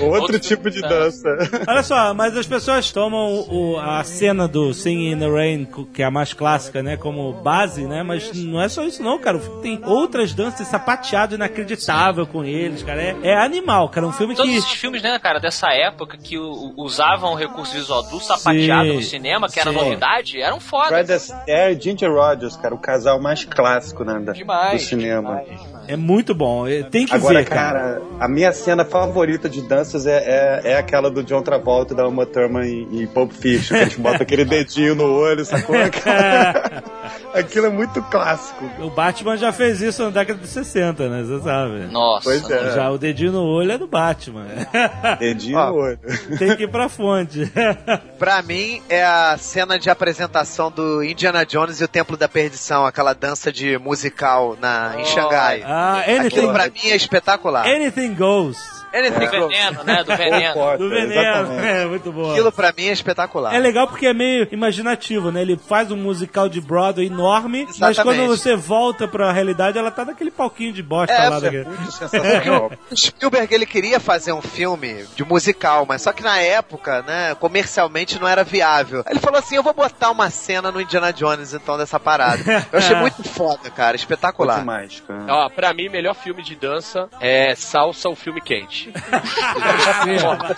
Outro 0.00 0.38
tipo 0.38 0.70
de 0.70 0.80
dança. 0.80 1.28
Olha 1.66 1.82
só, 1.82 2.14
mas 2.14 2.36
as 2.36 2.46
pessoas 2.46 2.90
tomam 2.90 3.44
o- 3.48 3.78
a 3.78 4.02
cena 4.04 4.48
do 4.48 4.72
Singing 4.72 5.12
in 5.12 5.18
the 5.18 5.28
Rain, 5.28 5.68
que 5.92 6.02
é 6.02 6.06
a 6.06 6.10
mais 6.10 6.32
clássica, 6.32 6.82
né, 6.82 6.96
como 6.96 7.32
base, 7.32 7.84
né? 7.86 8.02
Mas 8.02 8.32
não 8.44 8.60
é 8.60 8.68
só 8.68 8.84
isso 8.84 9.02
não, 9.02 9.18
cara. 9.18 9.38
Tem 9.62 9.80
outras 9.84 10.32
danças 10.32 10.66
sapateado 10.66 11.34
inacreditável 11.34 12.26
com 12.26 12.44
eles, 12.44 12.82
cara. 12.82 13.02
É, 13.02 13.16
é 13.22 13.36
animal, 13.36 13.88
cara. 13.88 14.06
Um 14.06 14.12
filme 14.12 14.34
Todos 14.34 14.50
que... 14.50 14.56
esses 14.58 14.72
filmes, 14.72 15.02
né, 15.02 15.18
cara, 15.18 15.38
dessa 15.38 15.68
época 15.72 16.16
que 16.16 16.38
usavam 16.38 17.32
o 17.32 17.34
recurso 17.34 17.74
visual 17.74 18.02
do 18.04 18.20
sapateado 18.20 18.88
Sim, 18.88 18.94
no 18.96 19.02
cinema, 19.02 19.41
que 19.48 19.58
era 19.60 19.70
sim. 19.70 19.76
novidade, 19.76 20.40
eram 20.40 20.60
foda. 20.60 20.88
Fred 20.88 21.12
Astaire 21.12 21.76
e 21.76 21.80
Ginger 21.80 22.12
Rogers, 22.12 22.56
cara, 22.56 22.74
o 22.74 22.78
casal 22.78 23.20
mais 23.20 23.44
clássico 23.44 24.04
né, 24.04 24.18
da- 24.20 24.32
Demais, 24.32 24.82
do 24.82 24.86
cinema. 24.88 25.42
É 25.88 25.96
muito 25.96 26.34
bom. 26.34 26.66
é- 26.66 26.82
Tem 26.84 27.06
que 27.06 27.14
Agora, 27.14 27.38
ver, 27.38 27.44
cara. 27.46 27.80
cara, 27.80 28.02
a 28.20 28.28
minha 28.28 28.52
cena 28.52 28.84
favorita 28.84 29.48
de 29.48 29.62
danças 29.62 30.06
é, 30.06 30.18
é, 30.64 30.72
é 30.72 30.76
aquela 30.76 31.10
do 31.10 31.22
John 31.24 31.42
Travolta 31.42 31.92
e 31.92 31.96
da 31.96 32.06
Uma 32.06 32.24
Thurman 32.26 32.64
em, 32.66 33.02
em 33.02 33.06
Pulp 33.06 33.32
Fiction, 33.32 33.76
que 33.76 33.82
eles 33.82 33.96
botam 33.96 34.22
aquele 34.22 34.44
dedinho 34.44 34.94
no 34.94 35.04
olho, 35.12 35.44
sacou? 35.44 35.74
Cara, 36.02 36.82
Aquilo 37.34 37.66
é 37.66 37.70
muito 37.70 38.02
clássico. 38.02 38.64
O 38.80 38.90
Batman 38.90 39.36
já 39.36 39.52
fez 39.52 39.80
isso 39.80 40.02
na 40.04 40.10
década 40.10 40.38
de 40.38 40.46
60, 40.46 41.08
né? 41.08 41.22
Você 41.22 41.42
sabe. 41.42 41.92
Nossa. 41.92 42.24
Pois 42.24 42.50
é. 42.50 42.74
Já 42.74 42.90
o 42.90 42.98
dedinho 42.98 43.32
no 43.32 43.42
olho 43.44 43.72
é 43.72 43.78
do 43.78 43.86
Batman. 43.86 44.46
Dedinho 45.18 45.58
Ó. 45.58 45.66
no 45.70 45.74
olho. 45.76 45.98
Tem 46.38 46.56
que 46.56 46.64
ir 46.64 46.70
pra 46.70 46.88
fonte. 46.88 47.50
Pra 48.18 48.40
mim, 48.40 48.80
é 48.88 49.04
a 49.04 49.36
cena 49.36 49.76
de 49.78 49.90
apresentação 49.90 50.70
do 50.70 51.02
Indiana 51.02 51.44
Jones 51.44 51.80
e 51.80 51.84
o 51.84 51.88
Templo 51.88 52.16
da 52.16 52.28
Perdição, 52.28 52.86
aquela 52.86 53.14
dança 53.14 53.50
de 53.50 53.76
musical 53.78 54.56
na, 54.60 54.94
em 55.00 55.04
Xangai. 55.04 55.62
Ah, 55.66 55.98
Aquilo 55.98 56.20
anything, 56.20 56.52
pra 56.52 56.64
mim 56.66 56.90
é 56.90 56.94
espetacular. 56.96 57.66
anything 57.66 58.14
goes. 58.14 58.81
Anything 58.94 59.26
Do 59.26 59.30
Goes. 59.38 59.48
veneno, 59.56 59.84
né? 59.84 60.04
Do 60.04 60.16
veneno. 60.16 60.78
Do 60.78 60.88
veneno. 60.90 61.12
exatamente. 61.20 61.66
É, 61.66 61.86
muito 61.86 62.12
boa. 62.12 62.32
Aquilo 62.32 62.52
pra 62.52 62.72
mim 62.76 62.86
é 62.88 62.92
espetacular. 62.92 63.54
É 63.54 63.58
legal 63.58 63.86
porque 63.88 64.06
é 64.06 64.14
meio 64.14 64.46
imaginativo, 64.52 65.30
né? 65.30 65.42
Ele 65.42 65.56
faz 65.56 65.90
um 65.90 65.96
musical 65.96 66.48
de 66.48 66.60
Broadway 66.60 67.06
enorme, 67.06 67.64
mas 67.78 67.90
Exatamente. 67.92 68.04
quando 68.04 68.28
você 68.28 68.54
volta 68.56 69.06
pra 69.08 69.32
realidade, 69.32 69.78
ela 69.78 69.90
tá 69.90 70.04
naquele 70.04 70.30
palquinho 70.30 70.72
de 70.72 70.82
bosta 70.82 71.12
É, 71.14 71.28
lá. 71.28 71.36
é 71.36 71.40
daquele. 71.40 71.64
Muito 71.64 71.92
sensacional. 71.92 72.72
O 72.90 72.96
Spielberg 72.96 73.54
ele 73.54 73.66
queria 73.66 73.98
fazer 73.98 74.32
um 74.32 74.42
filme 74.42 75.04
de 75.16 75.24
musical, 75.24 75.86
mas 75.88 76.02
só 76.02 76.12
que 76.12 76.22
na 76.22 76.38
época, 76.38 77.02
né, 77.02 77.34
comercialmente 77.36 78.18
não 78.20 78.28
era 78.28 78.44
viável. 78.44 79.04
Ele 79.08 79.18
falou 79.20 79.38
assim: 79.38 79.56
eu 79.56 79.62
vou 79.62 79.72
botar 79.72 80.10
uma 80.10 80.28
cena 80.30 80.70
no 80.70 80.80
Indiana 80.80 81.12
Jones 81.12 81.54
então 81.54 81.78
dessa 81.78 81.98
parada. 81.98 82.66
Eu 82.72 82.78
achei 82.78 82.96
muito 83.00 83.22
foda, 83.24 83.70
cara, 83.70 83.96
espetacular. 83.96 84.58
demais, 84.60 85.02
cara. 85.06 85.24
Ó, 85.28 85.48
pra 85.48 85.72
mim, 85.72 85.88
melhor 85.88 86.14
filme 86.14 86.42
de 86.42 86.54
dança 86.54 87.08
é 87.20 87.54
Salsa, 87.54 88.08
o 88.08 88.14
filme 88.16 88.40
quente. 88.40 88.81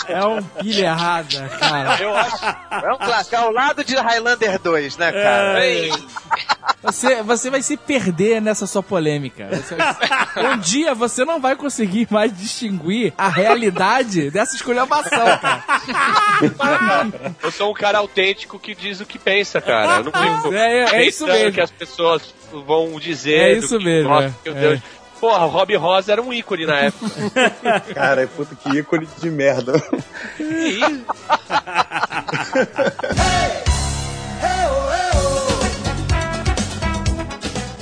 É 0.09 0.24
um 0.26 0.42
pilha 0.42 0.86
errada, 0.86 1.48
cara. 1.59 2.02
Eu 2.02 2.14
acho. 2.16 2.44
É 2.44 2.92
um 2.92 2.98
clássico, 2.98 3.34
é 3.36 3.38
ao 3.38 3.52
lado 3.52 3.84
de 3.84 3.94
Highlander 3.96 4.59
2, 4.59 4.96
né, 4.96 5.12
cara? 5.12 5.66
Ei, 5.66 5.90
Você, 6.82 7.22
você 7.22 7.51
vai 7.51 7.62
se 7.62 7.76
perder 7.76 8.40
nessa 8.40 8.66
sua 8.66 8.82
polêmica. 8.82 9.48
Você- 9.51 9.76
um 10.46 10.59
dia 10.59 10.94
você 10.94 11.24
não 11.24 11.40
vai 11.40 11.56
conseguir 11.56 12.06
mais 12.10 12.36
distinguir 12.36 13.12
a 13.16 13.28
realidade 13.28 14.30
dessa 14.30 14.55
escolhambação, 14.56 15.38
cara. 15.38 15.64
Eu 17.42 17.51
sou 17.51 17.70
um 17.70 17.74
cara 17.74 17.98
autêntico 17.98 18.59
que 18.59 18.74
diz 18.74 19.01
o 19.01 19.06
que 19.06 19.18
pensa, 19.18 19.60
cara. 19.60 19.98
Eu 19.98 20.05
não 20.05 20.12
fico 20.12 20.55
É, 20.55 20.78
é, 20.80 20.96
é 20.96 21.06
isso 21.06 21.26
mesmo. 21.26 21.52
que 21.52 21.60
as 21.60 21.70
pessoas 21.70 22.34
vão 22.66 22.98
dizer. 22.98 23.34
É 23.38 23.52
isso 23.55 23.78
que- 23.78 23.84
mesmo, 23.84 24.09
Nossa, 24.10 24.34
é, 24.44 24.51
meu 24.51 24.72
é. 24.74 24.82
Porra, 25.24 25.46
o 25.46 25.48
Rob 25.48 25.74
Rosa 25.74 26.12
era 26.12 26.20
um 26.20 26.34
ícone 26.34 26.66
na 26.66 26.80
época. 26.80 27.09
Cara, 27.94 28.26
puta 28.26 28.55
que 28.55 28.76
ícone 28.76 29.09
de 29.22 29.30
merda. 29.30 29.72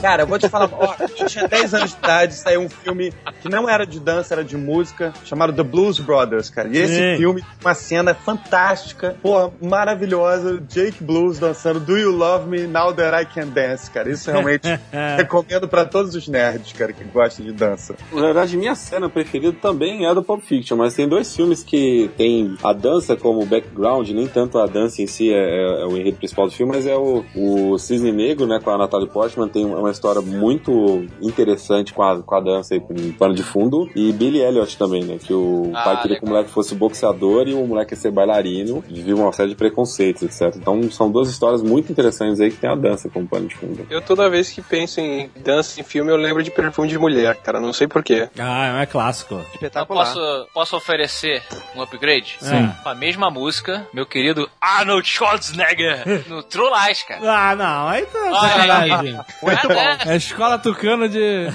Cara, 0.02 0.24
eu 0.24 0.26
vou 0.26 0.36
te 0.38 0.48
falar, 0.48 0.68
ó, 0.72 0.94
eu 0.98 1.26
tinha 1.26 1.46
10 1.46 1.74
anos 1.74 1.90
de 1.92 1.96
idade, 1.96 2.34
saiu 2.34 2.60
um 2.60 2.68
filme 2.68 3.12
que 3.40 3.48
não 3.48 3.68
era 3.68 3.86
de 3.86 4.00
dança, 4.00 4.34
era 4.34 4.42
de 4.42 4.56
música, 4.56 5.12
chamado 5.24 5.52
The 5.52 5.62
Blues 5.62 6.00
Brothers, 6.00 6.50
cara. 6.50 6.68
E 6.68 6.76
esse 6.76 6.96
Sim. 6.96 7.16
filme, 7.18 7.44
uma 7.62 7.72
cena 7.72 8.12
fantástica, 8.12 9.16
porra, 9.22 9.52
maravilhosa, 9.62 10.60
Jake 10.68 11.02
Blues 11.04 11.38
dançando 11.38 11.78
Do 11.78 11.96
You 11.96 12.10
Love 12.10 12.48
Me 12.48 12.66
Now 12.66 12.92
That 12.92 13.22
I 13.22 13.26
Can 13.26 13.46
Dance, 13.48 13.88
cara. 13.90 14.10
Isso 14.10 14.28
realmente 14.28 14.66
recomendo 15.16 15.68
pra 15.68 15.84
todos 15.84 16.14
os 16.16 16.26
nerds, 16.26 16.72
cara, 16.72 16.92
que 16.92 17.04
gostam 17.04 17.46
de 17.46 17.52
dança. 17.52 17.94
Na 18.12 18.22
verdade, 18.22 18.56
minha 18.56 18.74
cena 18.74 19.08
preferida 19.08 19.56
também 19.62 20.04
é 20.04 20.12
do 20.12 20.22
Pulp 20.22 20.42
Fiction, 20.42 20.76
mas 20.76 20.94
tem 20.94 21.08
dois 21.08 21.34
filmes 21.34 21.62
que 21.62 22.10
tem 22.16 22.56
a 22.64 22.72
dança 22.72 23.14
como 23.16 23.46
background, 23.46 24.08
nem 24.10 24.26
tanto 24.26 24.58
a 24.58 24.66
dança 24.66 25.00
em 25.00 25.06
si 25.06 25.32
é, 25.32 25.36
é- 25.36 25.82
é 25.82 25.86
o 25.86 25.96
enredo 25.96 26.16
principal 26.16 26.46
do 26.46 26.52
filme, 26.52 26.72
mas 26.74 26.86
é 26.86 26.96
o, 26.96 27.24
o 27.36 27.78
Cisne 27.78 28.10
Negro, 28.10 28.46
né, 28.48 28.58
com 28.62 28.70
a 28.70 28.76
Natalie 28.78 29.08
Portman, 29.08 29.48
tem 29.48 29.64
uma 29.64 29.91
história 29.92 30.20
muito 30.20 31.06
interessante 31.20 31.92
com 31.92 32.02
a, 32.02 32.22
com 32.22 32.34
a 32.34 32.40
dança 32.40 32.74
aí, 32.74 32.80
com 32.80 32.92
um 32.94 33.12
pano 33.12 33.34
de 33.34 33.42
fundo, 33.42 33.88
e 33.94 34.12
Billy 34.12 34.40
Elliot 34.40 34.76
também, 34.76 35.04
né, 35.04 35.18
que 35.22 35.32
o 35.32 35.70
Ah, 35.74 35.82
pai 35.82 36.02
queria 36.02 36.16
que 36.18 36.22
o 36.22 36.26
legal. 36.26 36.34
moleque 36.38 36.50
fosse 36.50 36.74
boxeador 36.74 37.46
e 37.48 37.54
o 37.54 37.66
moleque 37.66 37.94
ia 37.94 37.96
ser 37.98 38.10
bailarino, 38.10 38.82
vive 38.88 39.12
uma 39.14 39.32
série 39.32 39.50
de 39.50 39.54
preconceitos, 39.56 40.22
etc. 40.22 40.56
Então 40.56 40.82
são 40.90 41.10
duas 41.10 41.28
histórias 41.28 41.62
muito 41.62 41.90
interessantes 41.92 42.40
aí 42.40 42.50
que 42.50 42.56
tem 42.56 42.68
a 42.70 42.74
dança 42.74 43.08
como 43.08 43.26
pano 43.26 43.46
de 43.48 43.54
fundo. 43.54 43.86
Eu 43.88 44.00
toda 44.02 44.28
vez 44.28 44.50
que 44.50 44.60
penso 44.62 45.00
em 45.00 45.30
dança 45.36 45.80
em 45.80 45.84
filme, 45.84 46.10
eu 46.10 46.16
lembro 46.16 46.42
de 46.42 46.50
perfume 46.50 46.88
de 46.88 46.98
mulher, 46.98 47.36
cara. 47.36 47.60
Não 47.60 47.72
sei 47.72 47.86
porquê. 47.86 48.28
Ah, 48.38 48.82
é 48.82 48.86
clássico. 48.86 49.34
eu 49.34 49.40
Espetacular. 49.54 50.04
posso, 50.06 50.46
posso 50.52 50.76
oferecer 50.76 51.42
um 51.76 51.82
upgrade? 51.82 52.36
Sim. 52.40 52.70
Com 52.82 52.88
a 52.88 52.94
mesma 52.94 53.30
música, 53.30 53.86
meu 53.92 54.06
querido 54.06 54.48
Arnold 54.60 55.06
Schwarzenegger 55.06 56.28
no 56.28 56.42
True 56.42 56.70
Lies, 56.86 57.02
cara. 57.02 57.20
Ah, 57.22 57.54
não, 57.56 57.88
aí 57.88 58.06
tá 58.06 58.18
aí. 58.22 58.32
sacanagem. 58.50 59.20
Muito 59.42 59.68
bom, 59.68 59.81
É 60.06 60.12
a 60.12 60.16
escola 60.16 60.58
tucana 60.58 61.08
de. 61.08 61.46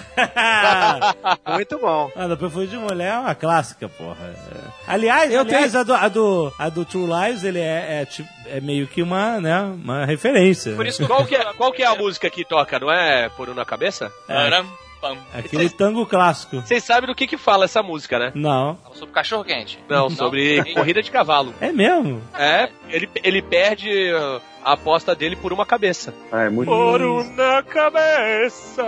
muito 1.54 1.78
bom. 1.80 2.12
Ah, 2.16 2.28
do 2.28 2.38
Perfume 2.38 2.68
de 2.68 2.78
Mulher 2.78 3.14
é 3.14 3.20
uma 3.20 3.36
clássica, 3.36 3.88
porra. 3.90 4.18
É. 4.54 4.58
Aliás, 4.88 5.32
Eu 5.34 5.42
aliás 5.42 5.76
a, 5.76 5.84
do, 5.84 5.94
a, 5.94 6.08
do, 6.08 6.54
a 6.58 6.70
do 6.70 6.86
True 6.86 7.08
Lies, 7.08 7.44
ele 7.44 7.60
é, 7.60 8.02
é, 8.02 8.06
tipo- 8.06 8.30
é 8.46 8.60
meio 8.62 8.88
que 8.88 9.02
uma, 9.02 9.40
né, 9.40 9.60
uma 9.62 10.06
referência. 10.06 10.74
Por 10.76 10.86
isso, 10.86 11.06
qual 11.06 11.26
que, 11.26 11.36
é, 11.36 11.44
qual 11.54 11.72
que 11.72 11.84
é 11.84 11.86
a 11.86 11.96
música 11.96 12.30
que 12.30 12.46
toca? 12.46 12.80
Não 12.80 12.92
é 12.92 13.30
Por 13.30 13.50
um 13.50 13.54
na 13.54 13.66
Cabeça? 13.66 14.12
Param, 14.28 14.66
pam. 15.00 15.18
Aquele 15.34 15.70
tango 15.70 16.06
clássico. 16.06 16.58
Vocês 16.62 16.84
sabem 16.84 17.08
do 17.08 17.16
que 17.16 17.28
que 17.28 17.38
fala 17.38 17.66
essa 17.66 17.82
música, 17.82 18.20
né? 18.20 18.32
Não. 18.36 18.78
Fala 18.84 18.96
sobre 18.96 19.14
cachorro 19.14 19.44
quente. 19.44 19.80
Não, 19.90 20.10
sobre 20.10 20.74
corrida 20.74 21.02
de 21.02 21.10
cavalo. 21.12 21.54
É 21.62 21.72
mesmo? 21.72 22.22
É, 22.38 22.70
ele, 22.90 23.10
ele 23.24 23.42
perde 23.42 23.90
uh, 24.14 24.42
a 24.64 24.74
aposta 24.74 25.16
dele 25.16 25.36
por 25.36 25.52
uma 25.54 25.66
cabeça. 25.66 26.14
Ah, 26.32 26.44
é 26.44 26.50
muito 26.50 26.72
uma 26.72 27.64
cabeça. 27.64 28.78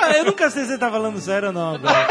Ah, 0.00 0.12
eu 0.18 0.24
nunca 0.26 0.50
sei 0.50 0.62
se 0.62 0.68
você 0.72 0.78
tá 0.78 0.90
falando 0.90 1.18
sério 1.20 1.48
ou 1.48 1.54
não 1.54 1.74
agora. 1.76 2.06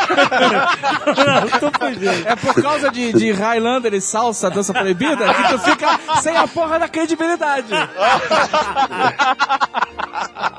não, 1.26 1.48
tô 1.60 1.72
fugindo. 1.80 2.28
É 2.28 2.36
por 2.36 2.62
causa 2.62 2.92
de, 2.92 3.14
de 3.14 3.32
Highlander 3.32 3.94
e 3.94 4.02
salsa, 4.02 4.50
dança 4.50 4.74
proibida, 4.74 5.34
que 5.34 5.48
tu 5.50 5.60
fica 5.60 6.00
sem 6.22 6.36
a 6.36 6.48
porra 6.48 6.80
da 6.80 6.88
credibilidade. 6.88 7.68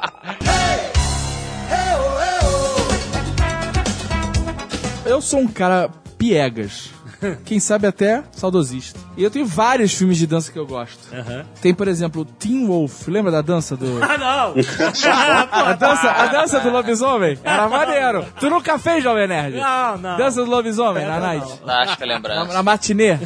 Eu 5.04 5.20
sou 5.20 5.40
um 5.40 5.48
cara 5.48 5.90
piegas. 6.16 6.90
Quem 7.44 7.58
sabe 7.60 7.86
até 7.86 8.22
saudosista. 8.32 8.98
E 9.16 9.22
eu 9.22 9.30
tenho 9.30 9.46
vários 9.46 9.92
filmes 9.94 10.18
de 10.18 10.26
dança 10.26 10.50
que 10.52 10.58
eu 10.58 10.66
gosto. 10.66 10.98
Aham. 11.12 11.44
Tem, 11.60 11.72
por 11.74 11.88
exemplo, 11.88 12.24
Teen 12.24 12.66
Wolf. 12.66 13.06
Lembra 13.08 13.30
da 13.32 13.40
dança 13.42 13.76
do. 13.76 13.84
Ah, 14.04 14.18
não! 14.18 14.54
A 15.64 15.72
dança, 15.74 16.10
a 16.10 16.26
dança 16.26 16.60
do 16.60 16.70
lobisomem? 16.70 17.38
Era 17.42 17.68
maneiro. 17.68 18.24
Tu 18.38 18.48
nunca 18.50 18.78
fez, 18.78 19.02
Jovem 19.02 19.26
Nerd? 19.26 19.56
Não, 19.56 19.96
não. 19.98 20.16
Dança 20.16 20.44
do 20.44 20.50
lobisomem, 20.50 21.06
na 21.06 21.18
night. 21.20 21.46
Fantástica 21.58 22.06
Na, 22.06 22.14
lembrança. 22.14 22.52
na 22.52 22.62
matinê. 22.62 23.18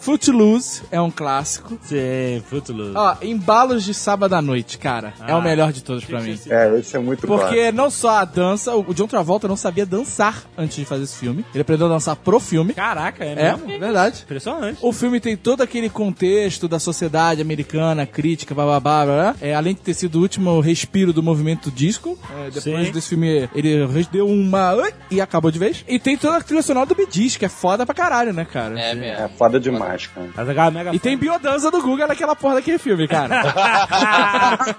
Footloose 0.00 0.82
é 0.90 1.00
um 1.00 1.10
clássico. 1.10 1.78
Sim, 1.82 2.42
Footloose. 2.48 2.92
Ó, 2.96 3.16
Embalos 3.22 3.84
de 3.84 3.94
Sábado 3.94 4.34
à 4.34 4.42
Noite, 4.42 4.78
cara. 4.78 5.12
é 5.26 5.32
Ah. 5.32 5.36
o 5.38 5.42
melhor 5.42 5.72
de 5.72 5.82
todos 5.82 6.04
pra 6.04 6.20
mim. 6.20 6.38
É, 6.48 6.78
esse 6.78 6.96
é 6.96 6.98
muito 6.98 7.26
bom. 7.26 7.38
Porque 7.38 7.70
não 7.72 7.90
só 7.90 8.18
a 8.18 8.24
dança, 8.24 8.74
o 8.74 8.94
John 8.94 9.06
Travolta 9.06 9.46
não 9.48 9.56
sabia 9.56 9.84
dançar 9.86 10.42
antes 10.56 10.76
de 10.76 10.84
fazer 10.84 11.04
esse 11.04 11.16
filme. 11.16 11.44
Ele 11.54 11.62
aprendeu 11.62 11.86
a 11.86 11.90
dançar 11.90 12.16
pro 12.16 12.38
filme. 12.40 12.74
Caraca, 12.78 13.24
é 13.24 13.32
É, 13.32 13.52
mesmo? 13.56 13.66
verdade. 13.78 14.22
Impressionante. 14.24 14.78
O 14.80 14.92
filme 14.92 15.18
tem 15.20 15.36
todo 15.36 15.62
aquele 15.62 15.88
contexto 15.90 16.68
da 16.68 16.78
sociedade 16.78 17.40
americana, 17.42 18.06
crítica, 18.06 18.54
bababá, 18.54 19.04
blá, 19.04 19.14
blá. 19.32 19.36
É, 19.40 19.54
além 19.54 19.74
de 19.74 19.80
ter 19.80 19.94
sido 19.94 20.16
o 20.16 20.22
último 20.22 20.60
respiro 20.60 21.12
do 21.12 21.22
movimento 21.22 21.70
disco. 21.70 22.18
é, 22.46 22.50
depois 22.50 22.86
Sim. 22.86 22.92
desse 22.92 23.08
filme, 23.08 23.48
ele 23.54 23.86
deu 24.12 24.26
uma... 24.28 24.76
E 25.10 25.20
acabou 25.20 25.50
de 25.50 25.58
vez. 25.58 25.84
E 25.88 25.98
tem 25.98 26.16
toda 26.16 26.36
a 26.36 26.40
trilha 26.40 26.62
sonora 26.62 26.86
do 26.86 26.94
Bidis, 26.94 27.36
que 27.36 27.44
é 27.44 27.48
foda 27.48 27.84
pra 27.84 27.94
caralho, 27.94 28.32
né, 28.32 28.44
cara? 28.44 28.78
É 28.80 28.94
mesmo. 28.94 29.24
É 29.24 29.28
foda 29.28 29.58
demais, 29.58 30.06
cara. 30.06 30.28
Mas 30.36 30.48
aquela 30.48 30.70
mega 30.70 30.94
E 30.94 30.98
tem 30.98 31.16
biodança 31.16 31.70
do 31.70 31.80
Guga 31.82 32.06
naquela 32.06 32.36
porra 32.36 32.54
daquele 32.56 32.78
filme, 32.78 33.08
cara. 33.08 33.42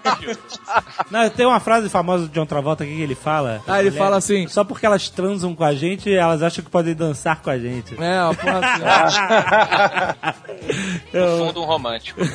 Não, 1.12 1.30
tem 1.30 1.46
uma 1.46 1.60
frase 1.60 1.90
famosa 1.90 2.28
do 2.28 2.34
John 2.34 2.46
Travolta 2.46 2.84
aqui 2.84 2.96
que 2.96 3.02
ele 3.02 3.16
fala. 3.16 3.62
Ah, 3.68 3.80
ele 3.80 3.90
Mulher- 3.90 4.04
fala 4.04 4.18
assim- 4.18 4.48
Só 4.48 4.64
porque 4.64 4.86
elas 4.86 5.10
transam 5.10 5.56
com 5.56 5.64
a 5.64 5.74
gente, 5.74 6.14
elas 6.14 6.42
acham 6.44 6.64
que 6.64 6.70
podem 6.70 6.94
dançar 6.94 7.42
com 7.42 7.50
a 7.50 7.58
gente. 7.58 7.89
É, 7.98 8.24
uma 8.24 8.36
porra 8.36 8.60
assim. 9.06 10.40
No 11.14 11.48
fundo, 11.48 11.62
um 11.62 11.66
romântico. 11.66 12.22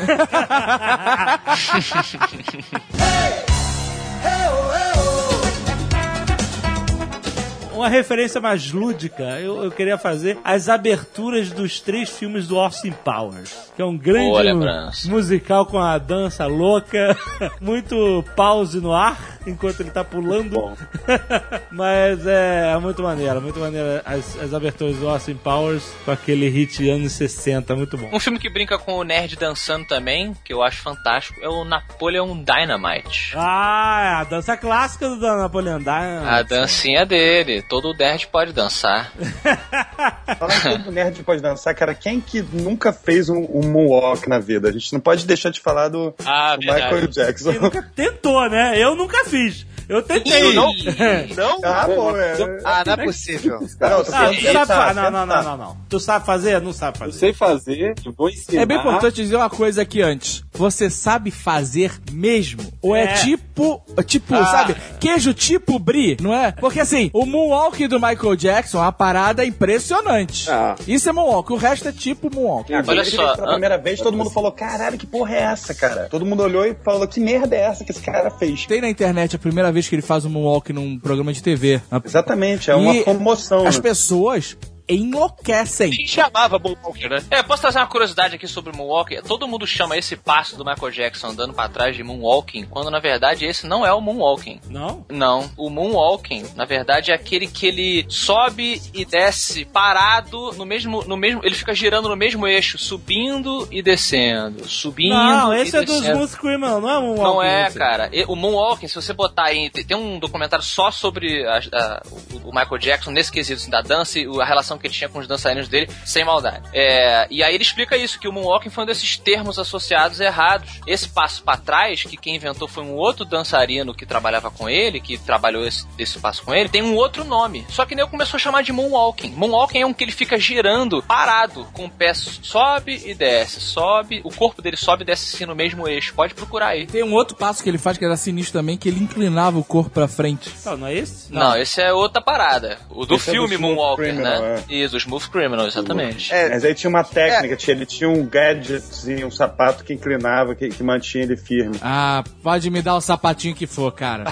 Uma 7.75 7.89
referência 7.89 8.41
mais 8.41 8.71
lúdica, 8.71 9.41
eu, 9.41 9.65
eu 9.65 9.71
queria 9.71 9.99
fazer 9.99 10.39
as 10.45 10.69
aberturas 10.69 11.51
dos 11.51 11.81
três 11.81 12.09
filmes 12.09 12.47
do 12.47 12.57
Austin 12.57 12.93
Powers, 12.93 13.73
que 13.75 13.83
é 13.83 13.85
um 13.85 13.97
grande 13.97 15.09
musical 15.09 15.67
com 15.67 15.79
a 15.79 15.99
dança 15.99 16.47
louca, 16.47 17.17
muito 17.61 18.25
pause 18.37 18.81
no 18.81 18.93
ar 18.93 19.34
enquanto 19.47 19.81
ele 19.81 19.91
tá 19.91 20.05
pulando. 20.05 20.77
Mas 21.71 22.27
é, 22.27 22.73
é 22.75 22.79
muito 22.79 23.03
maneiro, 23.03 23.41
muito 23.41 23.59
maneiro 23.59 24.01
as, 24.05 24.39
as 24.41 24.55
aberturas 24.55 24.97
do 24.97 25.09
Austin 25.09 25.35
Powers 25.35 25.85
com 26.05 26.11
aquele 26.11 26.49
hit 26.49 26.89
anos 26.89 27.13
60, 27.13 27.75
muito 27.77 27.97
bom. 27.97 28.09
Um 28.13 28.21
filme 28.21 28.39
que 28.39 28.51
brinca 28.51 28.79
com 28.79 28.95
o 28.95 29.05
nerd 29.05 29.37
dançando 29.37 29.87
também, 29.87 30.35
que 30.45 30.53
eu 30.53 30.63
acho 30.63 30.83
fantástico, 30.83 31.41
é 31.43 31.49
o 31.49 31.65
Napoleon 31.65 32.37
Dynamite. 32.43 33.33
Ah, 33.37 34.21
a 34.21 34.25
dança 34.25 34.57
clássica 34.57 35.09
do 35.09 35.17
Napoleão 35.17 35.79
Dynamite. 35.79 36.29
A 36.29 36.43
dancinha 36.43 37.05
dele, 37.05 37.63
todo 37.63 37.95
nerd 37.95 38.27
pode 38.29 38.53
dançar. 38.53 39.13
Falando 40.39 40.61
que 40.63 40.69
todo 40.71 40.93
nerd 40.93 41.23
pode 41.23 41.43
dançar, 41.43 41.75
cara, 41.75 41.95
quem 41.95 42.21
que 42.21 42.43
nunca 42.43 42.93
fez 42.93 43.29
um, 43.29 43.47
um 43.53 43.69
moonwalk 43.71 44.29
na 44.29 44.39
vida? 44.39 44.69
A 44.69 44.73
gente 44.73 44.93
não 44.93 45.01
pode 45.01 45.27
deixar 45.27 45.51
de 45.51 45.61
falar 45.61 45.89
do, 45.89 46.15
Ah, 46.25 46.57
do 46.57 46.61
Michael. 46.67 47.09
Jackson. 47.09 47.53
Quem 47.53 47.61
nunca 47.61 47.83
tentou, 47.95 48.49
né? 48.49 48.79
Eu 48.79 48.95
nunca 48.95 49.25
fiz. 49.25 49.34
selfish 49.35 49.67
Eu 49.89 50.03
tentei. 50.03 50.53
Não? 50.55 50.73
Não? 51.37 51.61
Ah, 51.65 51.85
pô, 51.87 52.17
é. 52.17 52.59
Ah, 52.65 52.83
não 52.87 52.93
é 52.95 53.05
possível. 53.05 53.61
Não, 53.81 54.05
Ah, 54.13 54.95
não, 54.95 55.11
não, 55.11 55.27
não, 55.27 55.43
não, 55.43 55.57
não. 55.57 55.77
Tu 55.89 56.01
sabe 56.01 56.25
fazer? 56.27 56.61
Não 56.61 56.73
sabe 56.73 56.97
Eu 56.97 57.01
fazer. 57.07 57.19
sei 57.19 57.33
fazer, 57.33 57.95
eu 58.05 58.13
vou 58.13 58.29
ensinar. 58.29 58.63
É 58.63 58.67
bem 58.67 58.79
importante 58.79 59.17
dizer 59.17 59.37
uma 59.37 59.51
coisa 59.51 59.83
aqui 59.83 60.03
antes. 60.03 60.43
Você 60.53 60.89
sabe 60.89 61.31
fazer 61.31 61.93
mesmo? 62.13 62.63
Ou 62.81 62.95
é, 62.95 63.05
É. 63.05 63.13
tipo, 63.15 63.83
tipo, 64.07 64.35
Ah. 64.35 64.45
sabe, 64.47 64.77
queijo 65.01 65.35
tipo 65.35 65.79
brie, 65.79 66.17
não 66.21 66.33
é? 66.35 66.53
Porque 66.53 66.81
assim, 66.81 67.11
o 67.13 67.27
moonwalk 67.27 67.87
do 67.89 68.01
Michael 68.01 68.37
Jackson 68.37 68.79
é 68.79 68.83
uma 68.83 68.93
parada 68.93 69.45
impressionante. 69.45 70.51
Ah. 70.51 70.75
Isso 70.87 71.09
é 71.09 71.13
moonwalk, 71.13 71.53
o 71.53 71.57
resto 71.57 71.89
é 71.89 71.93
tipo 71.93 72.31
moonwalk. 72.35 72.73
Olha 72.73 73.05
só, 73.05 73.35
pela 73.35 73.49
ah. 73.49 73.53
primeira 73.53 73.79
vez, 73.79 74.01
todo 74.01 74.17
mundo 74.17 74.31
falou: 74.31 74.53
caralho, 74.53 74.97
que 74.99 75.07
porra 75.07 75.35
é 75.35 75.43
essa, 75.43 75.75
cara? 75.75 76.09
Todo 76.11 76.25
mundo 76.25 76.43
olhou 76.43 76.65
e 76.65 76.75
falou: 76.85 77.07
que 77.07 77.21
merda 77.21 77.55
é 77.57 77.61
essa 77.61 77.85
que 77.85 77.91
esse 77.91 78.01
cara 78.01 78.31
fez? 78.31 78.67
Tem 78.67 78.81
na 78.81 78.89
internet 78.89 79.37
a 79.37 79.39
primeira 79.39 79.71
vez 79.75 79.89
que 79.89 79.95
ele 79.95 80.03
faz 80.03 80.25
um 80.25 80.31
moonwalk 80.31 80.73
num 80.73 80.99
programa 80.99 81.33
de 81.33 81.43
TV. 81.43 81.83
Exatamente, 82.05 82.71
é 82.71 82.75
uma 82.75 82.95
E 82.95 83.05
comoção. 83.05 83.67
As 83.67 83.77
né? 83.77 83.83
pessoas 83.83 84.57
enlouquecem. 84.89 85.91
Quem 85.91 86.07
chamava 86.07 86.59
Moonwalker, 86.59 87.11
né? 87.11 87.19
É, 87.31 87.43
posso 87.43 87.63
trazer 87.63 87.79
uma 87.79 87.87
curiosidade 87.87 88.35
aqui 88.35 88.47
sobre 88.47 88.73
o 88.73 88.77
Moonwalking? 88.77 89.23
Todo 89.27 89.49
mundo 89.49 89.67
chama 89.67 89.97
esse 89.97 90.17
passo 90.17 90.57
do 90.57 90.65
Michael 90.65 90.91
Jackson 90.93 91.29
andando 91.29 91.53
pra 91.55 91.69
trás 91.69 91.97
de 91.97 92.03
Moonwalking, 92.03 92.67
quando 92.67 92.91
na 92.91 93.01
verdade 93.01 93.45
esse 93.45 93.67
não 93.67 93.85
é 93.87 93.93
o 93.93 94.01
Moonwalking. 94.01 94.61
Não? 94.69 95.05
Não, 95.11 95.51
o 95.57 95.71
Moonwalking, 95.71 96.45
na 96.57 96.65
verdade, 96.65 97.11
é 97.11 97.15
aquele 97.15 97.47
que 97.47 97.67
ele 97.67 98.05
sobe 98.09 98.81
e 98.93 99.05
desce 99.05 99.65
parado 99.65 100.53
no 100.53 100.65
mesmo, 100.65 101.03
no 101.05 101.17
mesmo, 101.17 101.41
ele 101.45 101.55
fica 101.55 101.75
girando 101.75 102.09
no 102.09 102.17
mesmo 102.17 102.47
eixo, 102.47 102.79
subindo 102.79 103.67
e 103.71 103.83
descendo, 103.83 104.67
subindo 104.69 105.15
Não, 105.15 105.55
e 105.55 105.63
esse 105.63 105.77
é 105.77 105.81
do 105.81 105.87
descendo. 105.87 106.13
Smooth 106.25 106.37
Criminal, 106.37 106.81
não 106.81 106.91
é 106.91 106.99
um 106.99 107.15
Não 107.15 107.43
é, 107.43 107.71
cara. 107.71 108.11
O 108.29 108.37
Moonwalking, 108.37 108.89
se 108.89 108.95
você 108.95 109.13
botar 109.13 109.45
aí, 109.45 109.71
tem 109.71 109.97
um 109.97 110.19
documentário 110.19 110.65
só 110.65 110.91
sobre 110.91 111.47
a- 111.47 111.61
a- 111.73 112.03
o, 112.45 112.53
Michael 112.55 112.79
Jackson 112.79 113.11
nesse 113.11 113.31
quesito 113.33 113.61
assim, 113.61 113.71
da 113.71 113.81
dança 113.81 114.19
e 114.19 114.27
a 114.41 114.45
relação 114.45 114.74
que 114.79 114.87
ele 114.87 114.95
tinha 114.95 115.09
com 115.09 115.19
os 115.19 115.27
dançarinos 115.27 115.69
dele, 115.69 115.91
sem 116.05 116.25
maldade. 116.25 116.69
É, 116.73 117.27
e 117.31 117.43
aí 117.43 117.55
ele 117.55 117.63
explica 117.63 117.97
isso, 117.97 118.19
que 118.19 118.29
o 118.29 118.33
Moonwalking 118.33 118.71
foi 118.71 118.85
um 118.85 118.87
desses 118.87 119.17
termos 119.17 119.59
associados 119.59 120.21
errados. 120.21 120.81
Esse 120.87 121.09
passo 121.09 121.43
pra 121.43 121.57
trás, 121.57 122.03
que 122.03 122.17
quem 122.17 122.37
inventou 122.37 122.69
foi 122.69 122.85
um 122.85 122.95
outro 122.95 123.25
dançarino 123.25 123.95
que 123.95 124.07
trabalhava 124.07 124.51
com 124.51 124.69
ele, 124.69 125.01
que 125.01 125.19
trabalhou 125.19 125.67
esse, 125.67 125.87
esse 125.99 126.19
passo 126.19 126.43
com 126.43 126.55
ele, 126.55 126.69
tem 126.69 126.83
um 126.83 126.95
outro 126.95 127.25
nome. 127.25 127.67
Só 127.69 127.85
que 127.85 127.95
nem 127.95 128.07
começou 128.07 128.37
a 128.37 128.41
chamar 128.41 128.63
de 128.63 128.73
Moonwalking. 128.73 129.31
Moonwalking 129.31 129.81
é 129.81 129.87
um 129.87 129.95
que 129.95 130.05
ele 130.05 130.13
fica 130.13 130.39
girando, 130.39 131.03
parado, 131.03 131.67
com 131.73 131.87
o 131.87 131.91
pé 131.91 132.13
sobe 132.15 133.03
e 133.05 133.15
desce, 133.15 133.61
sobe, 133.61 134.21
o 134.25 134.31
corpo 134.31 134.63
dele 134.63 134.77
sobe 134.77 135.03
e 135.03 135.07
desce 135.07 135.35
assim 135.35 135.47
no 135.47 135.55
mesmo 135.55 135.89
eixo. 135.89 136.15
Pode 136.15 136.35
procurar 136.35 136.69
aí. 136.69 136.87
Tem 136.87 137.03
um 137.03 137.13
outro 137.13 137.37
passo 137.37 137.63
que 137.63 137.69
ele 137.69 137.79
faz 137.79 137.99
que 137.99 138.05
era 138.05 138.17
sinistro 138.17 138.61
também, 138.61 138.77
que 138.77 138.89
ele 138.89 139.03
inclinava 139.03 139.59
o 139.59 139.65
corpo 139.65 139.91
pra 139.91 140.09
frente. 140.09 140.51
Não, 140.65 140.77
não 140.77 140.87
é 140.87 140.95
esse? 140.95 141.33
Não, 141.33 141.57
esse 141.57 141.81
é 141.81 141.93
outra 141.93 142.23
parada. 142.23 142.79
O 142.91 143.05
do 143.05 143.17
Esse 143.17 143.31
é 143.31 143.33
do 143.33 143.39
filme 143.39 143.57
Moonwalker, 143.57 144.07
Criminal, 144.07 144.43
né? 144.43 144.64
Isso, 144.69 144.95
o 144.95 144.99
Smooth 144.99 145.29
Criminal, 145.31 145.67
exatamente. 145.67 146.33
É, 146.33 146.49
Mas 146.51 146.65
aí 146.65 146.75
tinha 146.75 146.89
uma 146.91 147.05
técnica, 147.05 147.57
tinha, 147.57 147.77
ele 147.77 147.87
tinha 147.87 148.09
um 148.09 148.25
gadgetzinho, 148.27 149.27
um 149.27 149.31
sapato 149.31 149.85
que 149.85 149.93
inclinava, 149.93 150.55
que, 150.55 150.69
que 150.69 150.83
mantinha 150.83 151.25
ele 151.25 151.37
firme. 151.37 151.77
Ah, 151.83 152.23
pode 152.43 152.71
me 152.71 152.81
dar 152.83 152.95
o 152.97 153.01
sapatinho 153.01 153.55
que 153.55 153.67
for, 153.67 153.93
cara. 153.93 154.25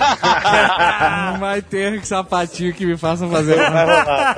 Não 1.32 1.38
vai 1.40 1.60
ter 1.62 2.04
sapatinho 2.04 2.72
que 2.74 2.84
me 2.86 2.96
faça 2.96 3.26
fazer. 3.28 3.56
Vai 3.56 3.84
rolar. 3.84 4.36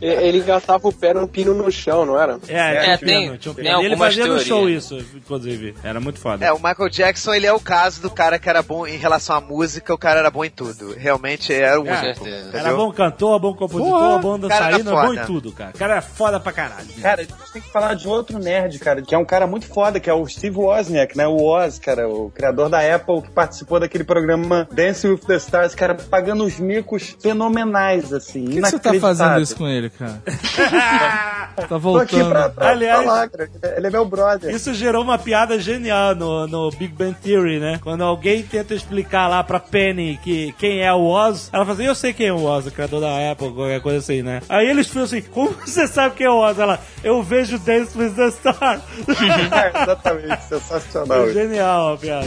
Ele 0.00 0.38
engatava 0.38 0.86
o 0.88 0.92
pé 0.92 1.12
num 1.14 1.26
pino 1.26 1.52
no 1.54 1.70
chão, 1.70 2.04
não 2.06 2.18
era? 2.20 2.38
É, 2.48 2.76
É, 2.76 2.80
tinha 2.82 2.94
um 2.94 2.98
tem- 2.98 3.22
pino, 3.24 3.38
tinha 3.38 3.52
um 3.52 3.54
tem 3.54 3.64
pino. 3.64 3.76
Ele 3.80 3.86
algumas 3.94 4.08
fazia 4.14 4.22
no 4.26 4.28
teorias. 4.44 4.48
show 4.48 4.68
isso, 4.68 4.96
inclusive. 5.16 5.74
Era 5.82 6.00
muito 6.00 6.18
foda. 6.18 6.44
É, 6.44 6.52
o 6.52 6.56
Michael 6.56 6.88
Jackson, 6.88 7.34
ele 7.34 7.46
é 7.46 7.52
o 7.52 7.60
caso 7.60 8.00
do 8.00 8.10
cara 8.10 8.38
que 8.38 8.48
era 8.48 8.62
bom 8.62 8.86
em 8.86 8.96
relação 8.96 9.36
à 9.36 9.40
música, 9.40 9.92
o 9.92 9.98
cara 9.98 10.20
era 10.20 10.30
bom 10.30 10.44
em 10.44 10.50
tudo. 10.50 10.94
Realmente 10.96 11.52
era 11.52 11.78
o 11.80 11.84
único. 11.84 12.26
Era 12.52 12.72
bom 12.74 12.92
cantor, 12.92 13.38
bom 13.40 13.54
compositor, 13.54 13.90
Porra, 14.00 14.18
bom 14.18 14.48
cara 14.48 14.78
era 15.00 15.08
bom 15.08 15.14
foda. 15.14 15.22
em 15.22 15.26
tudo, 15.26 15.52
cara. 15.52 15.70
O 15.74 15.78
cara 15.78 15.96
é 15.96 16.00
foda 16.00 16.40
pra 16.40 16.52
caralho. 16.52 16.86
Cara, 17.00 17.20
a 17.22 17.24
gente 17.24 17.52
tem 17.52 17.62
que 17.62 17.70
falar 17.70 17.94
de 17.94 18.06
outro 18.08 18.38
nerd, 18.38 18.78
cara, 18.78 19.02
que 19.02 19.14
é 19.14 19.18
um 19.18 19.24
cara 19.24 19.46
muito 19.46 19.66
foda, 19.66 19.98
que 20.00 20.08
é 20.08 20.14
o 20.14 20.26
Steve 20.26 20.56
Wozniak, 20.56 21.16
né? 21.16 21.26
O 21.26 21.42
Oz, 21.42 21.78
cara, 21.78 22.08
o 22.08 22.30
criador 22.30 22.68
da 22.68 22.78
Apple, 22.94 23.22
que 23.22 23.30
participou 23.30 23.80
daquele 23.80 24.04
programa 24.04 24.68
Dance 24.72 25.06
with 25.06 25.18
the 25.26 25.36
Stars, 25.36 25.74
cara, 25.74 25.94
pagando 25.94 26.44
os 26.44 26.58
micos 26.58 27.16
fenomenais, 27.20 28.12
assim, 28.12 28.44
Por 28.44 28.52
que, 28.54 28.60
que 28.62 28.70
você 28.70 28.78
tá 28.78 28.94
fazendo 29.00 29.40
isso 29.40 29.56
com 29.56 29.66
ele, 29.66 29.90
cara? 29.90 30.20
tá 31.56 31.66
Tô 31.68 31.78
voltando. 31.78 32.02
aqui 32.04 32.24
pra, 32.28 32.48
pra 32.50 32.70
Aliás- 32.70 33.04
falar, 33.04 33.28
cara. 33.28 33.50
Ele 33.76 33.86
é 33.86 33.90
meu 33.90 34.04
brother. 34.04 34.54
Isso 34.54 34.72
gerou 34.74 35.02
uma 35.02 35.18
piada 35.18 35.58
genial 35.58 36.14
no, 36.14 36.46
no 36.46 36.70
Big 36.70 36.94
Bang 36.94 37.14
Theory, 37.14 37.58
né? 37.58 37.78
Quando 37.82 38.02
alguém 38.02 38.42
tenta 38.42 38.74
explicar 38.74 39.28
lá 39.28 39.42
pra 39.42 39.58
Penny 39.60 40.18
que, 40.22 40.52
quem 40.58 40.80
é 40.82 40.92
o 40.92 41.02
Oz, 41.06 41.50
ela 41.52 41.64
fala 41.64 41.74
assim, 41.74 41.86
eu 41.86 41.94
sei 41.94 42.12
quem 42.12 42.26
é 42.28 42.32
o 42.32 42.42
Oz, 42.44 42.66
o 42.66 42.70
criador 42.70 43.00
da 43.00 43.30
Apple, 43.32 43.52
qualquer 43.52 43.80
coisa 43.80 43.98
assim, 43.98 44.22
né? 44.22 44.40
Aí 44.48 44.66
eles 44.68 44.86
falam 44.92 45.06
assim, 45.06 45.22
como 45.22 45.52
você 45.52 45.86
sabe 45.86 46.16
quem 46.16 46.26
é 46.26 46.30
o 46.30 46.38
Oz? 46.38 46.58
Ela, 46.58 46.80
eu 47.02 47.22
vejo 47.22 47.58
Dance 47.58 47.96
with 47.96 48.10
the 48.10 48.28
Stars. 48.28 48.82
É, 49.08 49.82
exatamente, 49.82 50.44
sensacional. 50.44 51.24
Foi 51.24 51.32
genial 51.32 51.94
a 51.94 51.96
piada. 51.98 52.26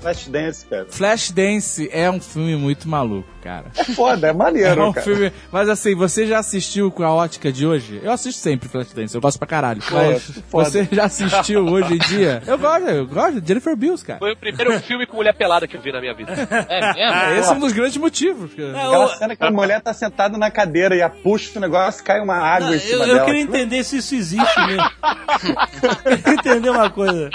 Flashdance, 0.00 0.66
cara. 0.66 0.86
Flashdance 0.90 1.88
é 1.92 2.10
um 2.10 2.20
filme 2.20 2.56
muito 2.56 2.88
maluco, 2.88 3.28
cara. 3.42 3.66
É 3.76 3.84
foda, 3.84 4.26
é 4.28 4.30
É 4.30 4.32
maneiro, 4.32 4.88
um 4.88 4.92
cara. 4.92 5.04
filme. 5.04 5.32
Mas 5.52 5.68
assim, 5.68 5.94
você 5.94 6.26
já 6.26 6.38
assistiu 6.38 6.90
com 6.90 7.02
a 7.02 7.12
ótica 7.12 7.52
de 7.52 7.66
hoje? 7.66 8.00
Eu 8.02 8.10
assisto 8.12 8.40
sempre 8.40 8.68
Flashdance, 8.68 9.14
eu 9.14 9.20
gosto 9.20 9.38
pra 9.38 9.46
caralho. 9.46 9.82
Mas 9.90 10.22
foda. 10.48 10.70
você 10.70 10.88
já 10.90 11.04
assistiu 11.04 11.64
hoje 11.66 11.94
em 11.94 11.98
dia? 11.98 12.42
Eu 12.46 12.58
gosto, 12.58 12.88
eu 12.88 13.06
gosto 13.06 13.40
de 13.40 13.46
Jennifer 13.48 13.76
Bills, 13.76 14.04
cara. 14.04 14.18
Foi 14.18 14.32
o 14.32 14.36
primeiro 14.36 14.78
filme 14.80 15.06
com 15.06 15.16
mulher 15.16 15.34
pelada 15.34 15.66
que 15.66 15.76
eu 15.76 15.80
vi 15.80 15.92
na 15.92 16.00
minha 16.00 16.14
vida. 16.14 16.32
É 16.68 16.94
mesmo? 16.94 17.40
Esse 17.40 17.50
é 17.50 17.52
um 17.54 17.60
dos 17.60 17.72
grandes 17.72 17.96
motivos. 17.96 18.52
cara. 18.54 18.70
Aquela 18.70 19.16
cena 19.16 19.36
que 19.36 19.44
a 19.44 19.50
mulher 19.50 19.80
tá 19.80 19.92
sentada 19.92 20.38
na 20.38 20.50
cadeira 20.50 20.94
e 20.96 21.02
a 21.02 21.10
puxa 21.10 21.58
o 21.58 21.60
negócio, 21.60 22.02
cai 22.04 22.20
uma 22.20 22.36
água 22.36 22.68
Não, 22.68 22.74
em 22.74 22.78
cima 22.78 23.04
eu, 23.04 23.08
eu 23.08 23.14
dela. 23.14 23.24
queria 23.26 23.42
entender 23.42 23.84
se 23.84 23.98
isso 23.98 24.14
existe 24.14 24.66
mesmo. 24.66 24.82
eu 26.04 26.18
queria 26.18 26.34
entender 26.34 26.70
uma 26.70 26.90
coisa. 26.90 27.30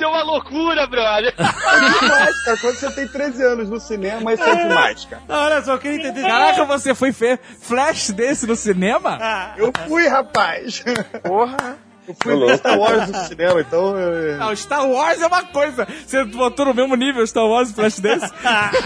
Isso 0.00 0.04
é 0.06 0.08
uma 0.08 0.22
loucura, 0.22 0.86
brother. 0.86 1.34
É 1.70 2.00
demais, 2.00 2.44
cara. 2.44 2.56
Quando 2.58 2.74
você 2.76 2.90
tem 2.92 3.06
13 3.06 3.44
anos 3.44 3.68
no 3.68 3.78
cinema, 3.78 4.32
isso 4.32 4.42
é 4.42 4.54
demais, 4.66 5.04
cara. 5.04 5.22
Não, 5.28 5.36
olha 5.36 5.62
só, 5.62 5.74
eu 5.74 5.78
queria 5.78 5.98
entender. 5.98 6.22
Caraca, 6.22 6.64
você 6.64 6.94
foi 6.94 7.10
ver 7.10 7.38
Flash 7.60 8.10
desse 8.10 8.46
no 8.46 8.56
cinema? 8.56 9.18
Eu 9.58 9.70
fui, 9.86 10.08
rapaz. 10.08 10.82
Porra. 11.22 11.78
Eu 12.08 12.14
fui 12.22 12.36
ver 12.46 12.56
Star 12.58 12.78
Wars 12.78 13.08
no 13.08 13.18
cinema, 13.26 13.60
então... 13.60 13.96
eu- 13.96 14.36
Não, 14.38 14.54
Star 14.56 14.88
Wars 14.88 15.20
é 15.20 15.26
uma 15.26 15.42
coisa. 15.44 15.86
Você 16.06 16.24
botou 16.24 16.66
no 16.66 16.74
mesmo 16.74 16.94
nível 16.96 17.26
Star 17.26 17.46
Wars 17.46 17.70
e 17.70 17.74
Flash 17.74 17.98
desse? 18.00 18.26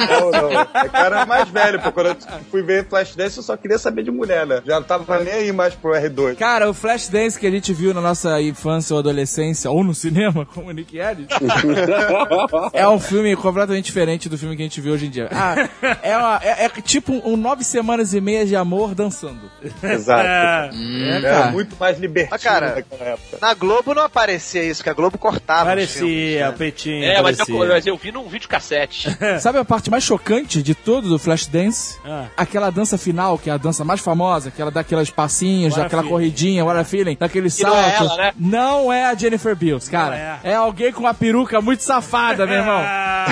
Não, 0.08 0.30
não. 0.30 0.60
É 0.60 0.88
cara 0.88 1.24
mais 1.26 1.48
velho, 1.48 1.80
pô. 1.80 1.90
Quando 1.92 2.06
eu 2.08 2.16
fui 2.50 2.62
ver 2.62 2.86
Flashdance, 2.88 3.36
eu 3.38 3.42
só 3.42 3.56
queria 3.56 3.78
saber 3.78 4.02
de 4.02 4.10
mulher, 4.10 4.46
né? 4.46 4.60
Já 4.66 4.76
não 4.76 4.82
tava 4.86 5.18
nem 5.20 5.32
aí 5.32 5.52
mais 5.52 5.74
pro 5.74 5.92
R2. 5.92 6.36
Cara, 6.36 6.68
o 6.68 6.74
Flashdance 6.74 7.38
que 7.38 7.46
a 7.46 7.50
gente 7.50 7.72
viu 7.72 7.94
na 7.94 8.00
nossa 8.00 8.40
infância 8.40 8.94
ou 8.94 8.98
adolescência, 9.00 9.70
ou 9.70 9.82
no 9.84 9.94
cinema, 9.94 10.44
como 10.52 10.68
o 10.68 10.72
Nick 10.72 10.96
Ellis, 10.98 11.26
é 12.72 12.88
um 12.88 12.98
filme 12.98 13.34
completamente 13.36 13.84
diferente 13.86 14.28
do 14.28 14.36
filme 14.38 14.56
que 14.56 14.62
a 14.62 14.64
gente 14.66 14.80
vê 14.80 14.90
hoje 14.90 15.06
em 15.06 15.10
dia. 15.10 15.28
Ah, 15.32 15.68
é, 16.02 16.16
uma- 16.16 16.40
é- 16.42 16.64
é 16.64 16.68
tipo 16.80 17.12
um 17.24 17.36
nove 17.36 17.64
semanas 17.64 18.12
e 18.14 18.20
meia 18.20 18.44
de 18.44 18.56
amor 18.56 18.94
dançando. 18.94 19.50
Exato. 19.82 20.26
É, 20.26 20.70
É, 20.74 21.08
Era 21.18 21.30
cara. 21.38 21.50
muito 21.52 21.76
mais 21.78 21.98
libertino 21.98 22.34
Ah, 22.34 22.38
cara. 22.38 22.74
naquela 22.76 23.03
época. 23.04 23.38
Na 23.40 23.54
Globo 23.54 23.94
não 23.94 24.02
aparecia 24.02 24.62
isso, 24.64 24.82
que 24.82 24.90
a 24.90 24.92
Globo 24.94 25.18
cortava. 25.18 25.70
os 25.74 25.90
filmes, 25.90 25.92
parecia, 25.94 26.40
né? 26.40 26.48
o 26.50 26.52
peitinho. 26.54 27.04
É, 27.04 27.22
mas 27.22 27.38
eu, 27.38 27.58
mas 27.68 27.86
eu 27.86 27.96
vi 27.96 28.12
num 28.12 28.28
videocassete. 28.28 29.08
Sabe 29.40 29.58
a 29.58 29.64
parte 29.64 29.90
mais 29.90 30.02
chocante 30.04 30.62
de 30.62 30.74
tudo 30.74 31.08
do 31.08 31.18
Flashdance? 31.18 31.98
Ah. 32.04 32.26
Aquela 32.36 32.70
dança 32.70 32.96
final, 32.98 33.38
que 33.38 33.50
é 33.50 33.52
a 33.52 33.56
dança 33.56 33.84
mais 33.84 34.00
famosa, 34.00 34.48
aquela 34.48 34.70
daqueles 34.70 35.10
passinhos, 35.10 35.72
What 35.72 35.80
a 35.80 35.82
daquela 35.84 36.02
Feeling. 36.02 36.12
corridinha, 36.12 36.64
what 36.64 36.78
a 36.80 36.84
feeling, 36.84 37.16
daquele 37.18 37.48
E 37.48 37.62
não 37.62 37.76
é 37.76 37.90
salto. 37.90 38.04
ela, 38.12 38.16
né? 38.16 38.32
Não 38.38 38.92
é 38.92 39.04
a 39.06 39.14
Jennifer 39.14 39.54
Bills, 39.56 39.90
cara. 39.90 40.40
Não 40.42 40.50
é. 40.50 40.54
alguém 40.54 40.92
com 40.92 41.00
uma 41.00 41.14
peruca 41.14 41.60
muito 41.60 41.82
safada, 41.82 42.46
meu 42.46 42.56
irmão. 42.56 42.80
Ah, 42.82 43.26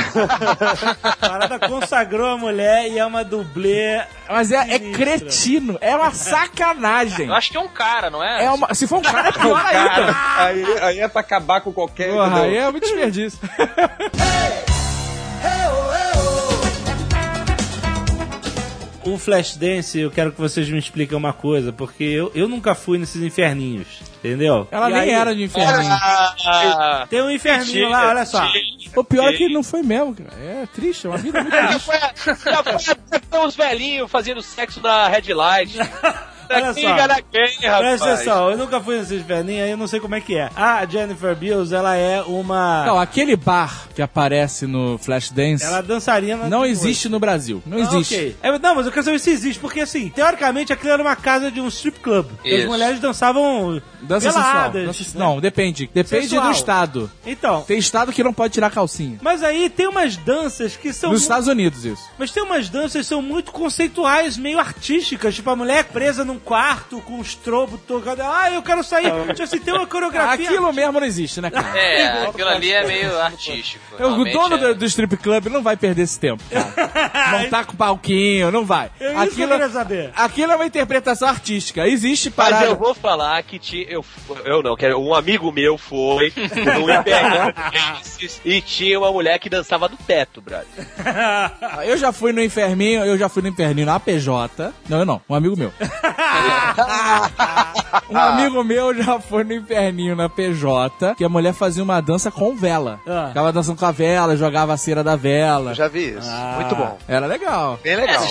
a 1.02 1.16
parada 1.16 1.58
consagrou 1.68 2.26
a 2.28 2.36
mulher 2.36 2.88
e 2.90 2.98
é 2.98 3.04
uma 3.06 3.24
dublê. 3.24 4.02
Mas 4.28 4.50
é, 4.50 4.74
é 4.74 4.78
cretino, 4.78 5.76
é 5.80 5.94
uma 5.94 6.10
sacanagem. 6.12 7.26
Eu 7.26 7.34
acho 7.34 7.50
que 7.50 7.56
é 7.56 7.60
um 7.60 7.68
cara, 7.68 8.08
não 8.10 8.22
é? 8.22 8.44
É 8.44 8.50
uma, 8.50 8.72
se 8.74 8.86
for 8.86 8.98
um 8.98 9.02
cara, 9.02 9.28
é 9.28 9.32
pior. 9.36 9.61
Cara, 9.62 10.44
aí, 10.44 10.64
aí 10.80 11.00
é 11.00 11.08
pra 11.08 11.20
acabar 11.20 11.60
com 11.60 11.72
qualquer... 11.72 12.10
Porra, 12.10 12.42
aí 12.42 12.56
é 12.56 12.70
muito 12.70 12.84
desperdício. 12.84 13.38
O 19.04 19.18
Flashdance, 19.18 19.98
eu 19.98 20.12
quero 20.12 20.30
que 20.30 20.40
vocês 20.40 20.68
me 20.68 20.78
expliquem 20.78 21.18
uma 21.18 21.32
coisa, 21.32 21.72
porque 21.72 22.04
eu, 22.04 22.30
eu 22.36 22.46
nunca 22.46 22.72
fui 22.72 22.98
nesses 22.98 23.20
inferninhos, 23.20 24.00
entendeu? 24.18 24.68
Ela 24.70 24.88
E 24.88 24.92
nem 24.92 25.02
aí, 25.02 25.10
era 25.10 25.34
de 25.34 25.42
inferninho. 25.42 25.92
Ah, 25.92 27.04
Tem 27.10 27.20
um 27.20 27.28
inferninho 27.30 27.88
lá, 27.88 28.10
olha 28.10 28.24
só. 28.24 28.46
O 28.94 29.02
pior 29.02 29.28
é 29.28 29.36
que 29.36 29.42
ele 29.42 29.54
não 29.54 29.64
foi 29.64 29.82
mesmo, 29.82 30.14
cara. 30.14 30.30
É 30.40 30.66
triste, 30.72 31.06
é 31.06 31.10
uma 31.10 31.18
vida 31.18 31.42
muito 31.42 31.50
triste. 31.68 31.90
Já 32.44 32.62
foi, 32.62 32.78
já 32.78 32.96
foi 33.28 33.46
os 33.46 33.56
velhinhos 33.56 34.08
fazendo 34.08 34.40
sexo 34.40 34.80
na 34.80 35.08
Red 35.08 35.34
Light. 35.34 35.76
Olha 36.56 36.66
só. 36.74 36.80
quem, 37.30 37.46
rapaz? 37.68 37.78
Presta 37.78 38.12
atenção, 38.14 38.50
eu 38.50 38.56
nunca 38.58 38.80
fui 38.80 38.96
nesses 38.98 39.20
inferninhos 39.20 39.64
aí, 39.64 39.70
eu 39.70 39.76
não 39.76 39.86
sei 39.86 40.00
como 40.00 40.14
é 40.14 40.20
que 40.20 40.36
é. 40.36 40.50
A 40.56 40.84
Jennifer 40.86 41.34
Beals, 41.36 41.72
ela 41.72 41.96
é 41.96 42.20
uma... 42.22 42.84
Não, 42.86 42.98
aquele 42.98 43.36
bar 43.36 43.88
que 43.94 44.02
aparece 44.02 44.66
no 44.66 44.98
Flashdance 44.98 45.64
Ela 45.64 45.78
é 45.78 45.82
dançarina... 45.82 46.48
não 46.48 46.64
existe 46.64 47.08
no 47.08 47.18
Brasil. 47.18 47.62
Não 47.66 47.78
Ah, 47.78 47.80
existe. 47.82 48.14
ok. 48.14 48.36
É, 48.42 48.58
não, 48.58 48.74
mas 48.74 48.86
eu 48.86 48.92
quero 48.92 49.04
saber 49.04 49.18
se 49.18 49.30
existe, 49.30 49.58
porque 49.60 49.80
assim, 49.80 50.08
teoricamente 50.08 50.72
aquilo 50.72 50.92
era 50.92 51.02
uma 51.02 51.16
casa 51.16 51.50
de 51.50 51.60
um 51.60 51.68
strip 51.68 52.00
club. 52.00 52.26
E 52.44 52.62
As 52.62 52.64
mulheres 52.66 53.00
dançavam 53.00 53.80
Dança 54.02 54.30
sensual. 54.32 54.52
peladas. 54.52 54.86
Dança- 54.86 55.18
né? 55.18 55.24
Não, 55.24 55.40
depende. 55.40 55.90
Depende 55.92 56.22
Sensual. 56.28 56.46
do 56.46 56.50
estado. 56.52 57.10
Então. 57.26 57.62
Tem 57.62 57.78
estado 57.78 58.12
que 58.12 58.22
não 58.24 58.32
pode 58.32 58.52
tirar 58.54 58.70
calcinha. 58.70 59.18
Mas 59.22 59.42
aí 59.42 59.68
tem 59.70 59.86
umas 59.86 60.16
danças 60.16 60.76
que 60.76 60.92
são. 60.92 61.10
Nos 61.10 61.20
mu- 61.20 61.24
Estados 61.24 61.48
Unidos, 61.48 61.84
isso. 61.84 62.02
Mas 62.18 62.30
tem 62.30 62.42
umas 62.42 62.68
danças 62.68 62.92
que 63.02 63.04
são 63.04 63.22
muito 63.22 63.52
conceituais, 63.52 64.36
meio 64.36 64.58
artísticas. 64.58 65.34
Tipo, 65.34 65.50
a 65.50 65.56
mulher 65.56 65.84
presa 65.84 66.24
num 66.24 66.38
quarto 66.44 67.00
com 67.00 67.14
um 67.14 67.22
estrobo 67.22 67.78
tocando. 67.78 68.20
Ah, 68.22 68.50
eu 68.50 68.62
quero 68.62 68.82
sair. 68.82 69.10
Tipo 69.28 69.42
assim, 69.42 69.58
tem 69.58 69.74
uma 69.74 69.86
coreografia. 69.86 70.48
Aquilo 70.48 70.72
mesmo 70.72 71.00
não 71.00 71.06
existe, 71.06 71.40
né, 71.40 71.50
cara? 71.50 71.78
É, 71.78 72.26
aquilo 72.26 72.48
ali 72.48 72.72
é 72.72 72.86
meio 72.86 73.18
artístico. 73.18 73.82
O 73.94 73.98
realmente 73.98 74.32
dono 74.32 74.56
é. 74.56 74.58
do, 74.58 74.74
do 74.74 74.84
strip 74.84 75.16
club 75.16 75.46
não 75.46 75.62
vai 75.62 75.76
perder 75.76 76.02
esse 76.02 76.18
tempo, 76.18 76.42
cara. 76.50 77.32
Montar 77.42 77.64
com 77.64 77.76
palquinho, 77.76 78.50
não 78.50 78.64
vai. 78.64 78.90
É 79.00 79.24
isso 79.24 79.36
que 79.36 79.42
eu 79.42 79.48
queria 79.48 79.68
saber. 79.68 80.10
aquilo 80.14 80.52
é 80.52 80.56
uma 80.56 80.66
interpretação 80.66 81.28
artística. 81.28 81.86
Existe 81.86 82.32
Mas 82.36 82.48
parada... 82.48 82.66
eu 82.66 82.76
vou 82.76 82.94
falar 82.94 83.42
que 83.42 83.58
tinha. 83.58 83.84
Eu, 83.88 84.04
eu 84.44 84.62
não, 84.62 84.76
quero. 84.76 85.00
Um 85.00 85.14
amigo 85.14 85.50
meu 85.52 85.78
foi 85.78 86.32
no 86.36 86.92
e 88.44 88.60
tinha 88.60 88.98
uma 88.98 89.10
mulher 89.12 89.38
que 89.38 89.48
dançava 89.48 89.88
no 89.88 89.96
teto, 89.96 90.40
brother. 90.40 90.66
Eu 91.84 91.96
já 91.96 92.12
fui 92.12 92.32
no 92.32 92.42
inferninho, 92.42 93.04
eu 93.04 93.18
já 93.18 93.28
fui 93.28 93.42
no 93.42 93.48
inferninho 93.48 93.86
na 93.86 93.98
PJ. 93.98 94.72
Não, 94.88 94.98
eu 94.98 95.04
não, 95.04 95.20
um 95.28 95.34
amigo 95.34 95.56
meu. 95.56 95.72
um 98.10 98.16
amigo 98.18 98.62
meu 98.64 98.94
já 98.94 99.18
foi 99.20 99.44
no 99.44 99.52
inferninho 99.52 100.14
na 100.16 100.28
PJ, 100.28 101.14
que 101.14 101.24
a 101.24 101.28
mulher 101.28 101.52
fazia 101.52 101.82
uma 101.82 102.00
dança 102.00 102.30
com 102.30 102.54
vela. 102.54 103.00
Ah. 103.06 103.28
Ficava 103.28 103.52
dançando 103.52 103.78
com 103.78 103.86
a 103.86 103.92
vela, 103.92 104.36
jogava 104.36 104.72
a 104.72 104.76
cera 104.76 105.02
da 105.04 105.16
vela. 105.16 105.74
Já 105.74 105.88
vi 105.88 106.16
isso. 106.16 106.30
Muito 106.56 106.74
bom. 106.76 106.98
Era 107.08 107.26
legal. 107.26 107.78
Bem 107.82 107.96
legal. 107.96 108.22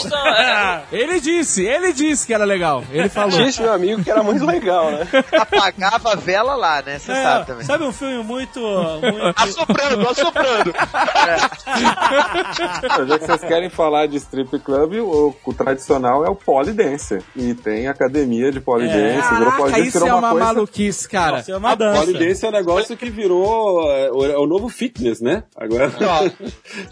Ele 0.91 1.19
disse, 1.19 1.65
ele 1.65 1.93
disse 1.93 2.25
que 2.27 2.33
era 2.33 2.43
legal. 2.45 2.83
Ele 2.91 3.07
falou. 3.09 3.29
Disse 3.43 3.61
meu 3.61 3.73
amigo 3.73 4.03
que 4.03 4.11
era 4.11 4.21
muito 4.23 4.45
legal, 4.45 4.91
né? 4.91 5.07
Apagava 5.39 6.13
a 6.13 6.15
vela 6.15 6.55
lá, 6.55 6.81
né? 6.81 6.99
Você 6.99 7.11
É, 7.11 7.23
sabe 7.23 7.45
também. 7.47 7.65
Sabe 7.65 7.83
um 7.83 7.91
filme 7.91 8.23
muito. 8.23 8.59
muito... 8.59 9.33
Assoprando, 9.41 10.09
assoprando. 10.09 10.73
Já 13.07 13.19
que 13.19 13.25
vocês 13.25 13.41
querem 13.41 13.69
falar 13.69 14.07
de 14.07 14.17
strip 14.17 14.59
club, 14.59 14.93
o, 14.95 15.35
o 15.45 15.53
tradicional 15.53 16.25
é 16.25 16.29
o 16.29 16.35
polidense. 16.35 17.19
E 17.35 17.53
tem 17.53 17.80
academia 17.87 18.51
de 18.51 18.59
polidense. 18.59 19.29
virou 19.29 19.45
Caraca, 19.45 19.57
polidense, 19.57 19.87
isso 19.87 19.99
virou 19.99 20.09
é 20.09 20.13
uma 20.13 20.31
coisa... 20.31 20.45
maluquice, 20.45 21.09
cara. 21.09 21.39
Isso 21.39 21.51
é 21.51 21.57
uma 21.57 21.75
dança. 21.75 22.01
Polidense 22.01 22.45
é 22.45 22.49
um 22.49 22.51
negócio 22.51 22.97
que 22.97 23.09
virou 23.09 23.91
é, 23.91 24.11
o, 24.11 24.25
é 24.25 24.37
o 24.37 24.45
novo 24.45 24.69
fitness, 24.69 25.21
né? 25.21 25.43
Agora. 25.55 25.91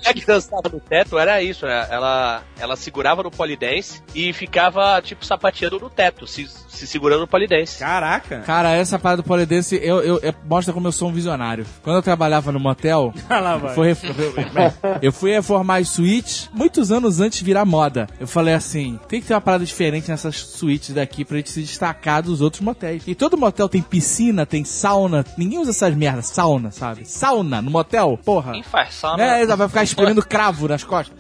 É 0.05 0.13
que 0.13 0.25
dançava 0.25 0.69
no 0.71 0.79
teto, 0.79 1.17
era 1.17 1.41
isso, 1.41 1.65
né? 1.65 1.87
Ela, 1.89 2.43
ela 2.59 2.75
segurava 2.75 3.23
no 3.23 3.31
polidense 3.31 4.01
e 4.13 4.31
ficava, 4.33 5.01
tipo, 5.01 5.25
sapateando 5.25 5.79
no 5.79 5.89
teto, 5.89 6.25
se, 6.27 6.47
se 6.47 6.87
segurando 6.87 7.21
no 7.21 7.27
polidense. 7.27 7.79
Caraca. 7.79 8.39
Cara, 8.39 8.73
essa 8.73 8.97
parada 8.97 9.21
do 9.21 9.25
polidense 9.25 9.79
eu, 9.81 10.01
eu, 10.01 10.19
eu- 10.19 10.33
mostra 10.45 10.73
como 10.73 10.87
eu 10.87 10.91
sou 10.91 11.09
um 11.09 11.13
visionário. 11.13 11.65
Quando 11.83 11.97
eu 11.97 12.01
trabalhava 12.01 12.51
no 12.51 12.59
motel, 12.59 13.13
eu, 13.77 14.99
eu 15.01 15.13
fui 15.13 15.31
reformar 15.31 15.77
as 15.77 15.89
suítes 15.89 16.49
muitos 16.53 16.91
anos 16.91 17.19
antes 17.19 17.39
de 17.39 17.45
virar 17.45 17.65
moda. 17.65 18.07
Eu 18.19 18.27
falei 18.27 18.53
assim: 18.53 18.99
tem 19.07 19.21
que 19.21 19.27
ter 19.27 19.33
uma 19.33 19.41
parada 19.41 19.65
diferente 19.65 20.09
nessas 20.09 20.35
suítes 20.37 20.78
daqui 20.93 21.25
pra 21.25 21.37
gente 21.37 21.51
se 21.51 21.61
destacar 21.61 22.23
dos 22.23 22.41
outros 22.41 22.61
motéis. 22.61 23.03
E 23.05 23.15
todo 23.15 23.37
motel 23.37 23.67
tem 23.67 23.81
piscina, 23.81 24.45
tem 24.45 24.63
sauna. 24.63 25.25
Ninguém 25.37 25.59
usa 25.59 25.71
essas 25.71 25.93
merdas, 25.95 26.27
sauna, 26.27 26.71
sabe? 26.71 27.05
Sauna 27.05 27.61
no 27.61 27.71
motel? 27.71 28.19
Porra. 28.23 28.53
Quem 28.53 28.63
faz 28.63 28.93
sauna? 28.95 29.23
É, 29.23 29.45
vai 29.45 29.67
ficar 29.67 29.83
espremendo 29.83 30.25
cravo 30.25 30.67
nas 30.67 30.83
costas. 30.83 31.17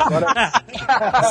Agora 0.00 0.52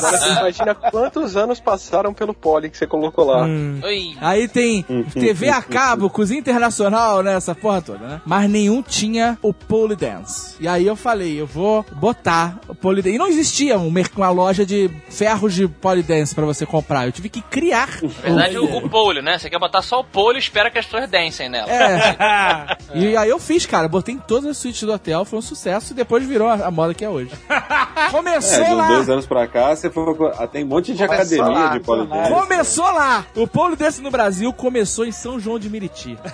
você 0.01 0.30
imagina 0.31 0.76
quantos 0.76 1.35
anos 1.35 1.59
passaram 1.59 2.13
pelo 2.13 2.34
pole 2.34 2.69
que 2.69 2.77
você 2.77 2.88
colocou 2.88 3.26
lá. 3.26 3.45
Oi. 3.45 4.15
Aí 4.19 4.47
tem 4.47 4.84
TV 5.13 5.49
a 5.49 5.61
cabo, 5.61 6.09
cozinha 6.09 6.39
internacional, 6.39 7.23
né? 7.23 7.35
Essa 7.35 7.55
porra 7.55 7.81
toda, 7.81 8.05
né? 8.05 8.22
Mas 8.26 8.49
nenhum 8.49 8.81
tinha 8.81 9.38
o 9.41 9.53
pole 9.53 9.95
dance. 9.95 10.55
E 10.59 10.68
aí 10.68 10.85
eu 10.85 10.95
falei, 10.95 11.39
eu 11.39 11.47
vou 11.47 11.85
botar 11.93 12.59
o 12.68 12.76
pole 12.76 13.01
dance. 13.01 13.15
E 13.15 13.19
não 13.19 13.27
existia 13.27 13.80
um 13.80 13.91
uma 14.15 14.30
loja 14.30 14.65
de 14.65 14.89
ferros 15.09 15.53
de 15.53 15.68
pole 15.68 16.03
dance 16.03 16.34
pra 16.34 16.45
você 16.45 16.65
comprar. 16.65 17.05
Eu 17.05 17.11
tive 17.11 17.30
que 17.31 17.41
criar. 17.41 17.87
Na 18.01 18.07
verdade, 18.21 18.57
o, 18.57 18.77
o 18.77 18.89
polho, 18.89 19.21
né? 19.21 19.37
Você 19.37 19.49
quer 19.49 19.57
botar 19.59 19.81
só 19.81 19.99
o 20.01 20.03
polho 20.03 20.35
e 20.37 20.39
espera 20.39 20.69
que 20.69 20.77
as 20.77 20.85
pessoas 20.85 21.09
dancem 21.09 21.49
nela. 21.49 21.71
É. 21.71 22.77
E 22.93 23.15
aí 23.15 23.29
eu 23.29 23.39
fiz, 23.39 23.65
cara. 23.65 23.87
Botei 23.87 24.15
em 24.15 24.19
todas 24.19 24.49
as 24.49 24.57
suítes 24.57 24.83
do 24.83 24.91
hotel, 24.91 25.23
foi 25.23 25.39
um 25.39 25.41
sucesso 25.41 25.93
e 25.93 25.95
depois 25.95 26.25
virou 26.27 26.49
a, 26.49 26.55
a 26.55 26.71
moda 26.71 26.93
que 26.93 27.05
é 27.05 27.09
hoje. 27.09 27.31
Começou 28.11 28.63
É, 28.65 28.67
de 28.69 28.73
lá. 28.75 28.87
dois 28.89 29.09
anos 29.09 29.25
pra 29.25 29.47
cá, 29.47 29.73
você 29.73 29.89
foi. 29.89 30.03
ah, 30.37 30.45
Tem 30.45 30.63
um 30.65 30.67
monte 30.67 30.93
de 30.93 31.05
Começou 31.05 31.15
academia 31.41 31.45
lá, 31.65 31.67
de 31.69 31.79
polidense. 31.79 32.29
Começou 32.33 32.91
lá! 32.91 33.25
O 33.35 33.47
pole 33.47 33.75
dance 33.77 34.01
no 34.01 34.11
Brasil 34.11 34.51
começou 34.51 35.05
em 35.05 35.11
São 35.13 35.39
João 35.39 35.57
de 35.57 35.69
Meriti. 35.69 36.17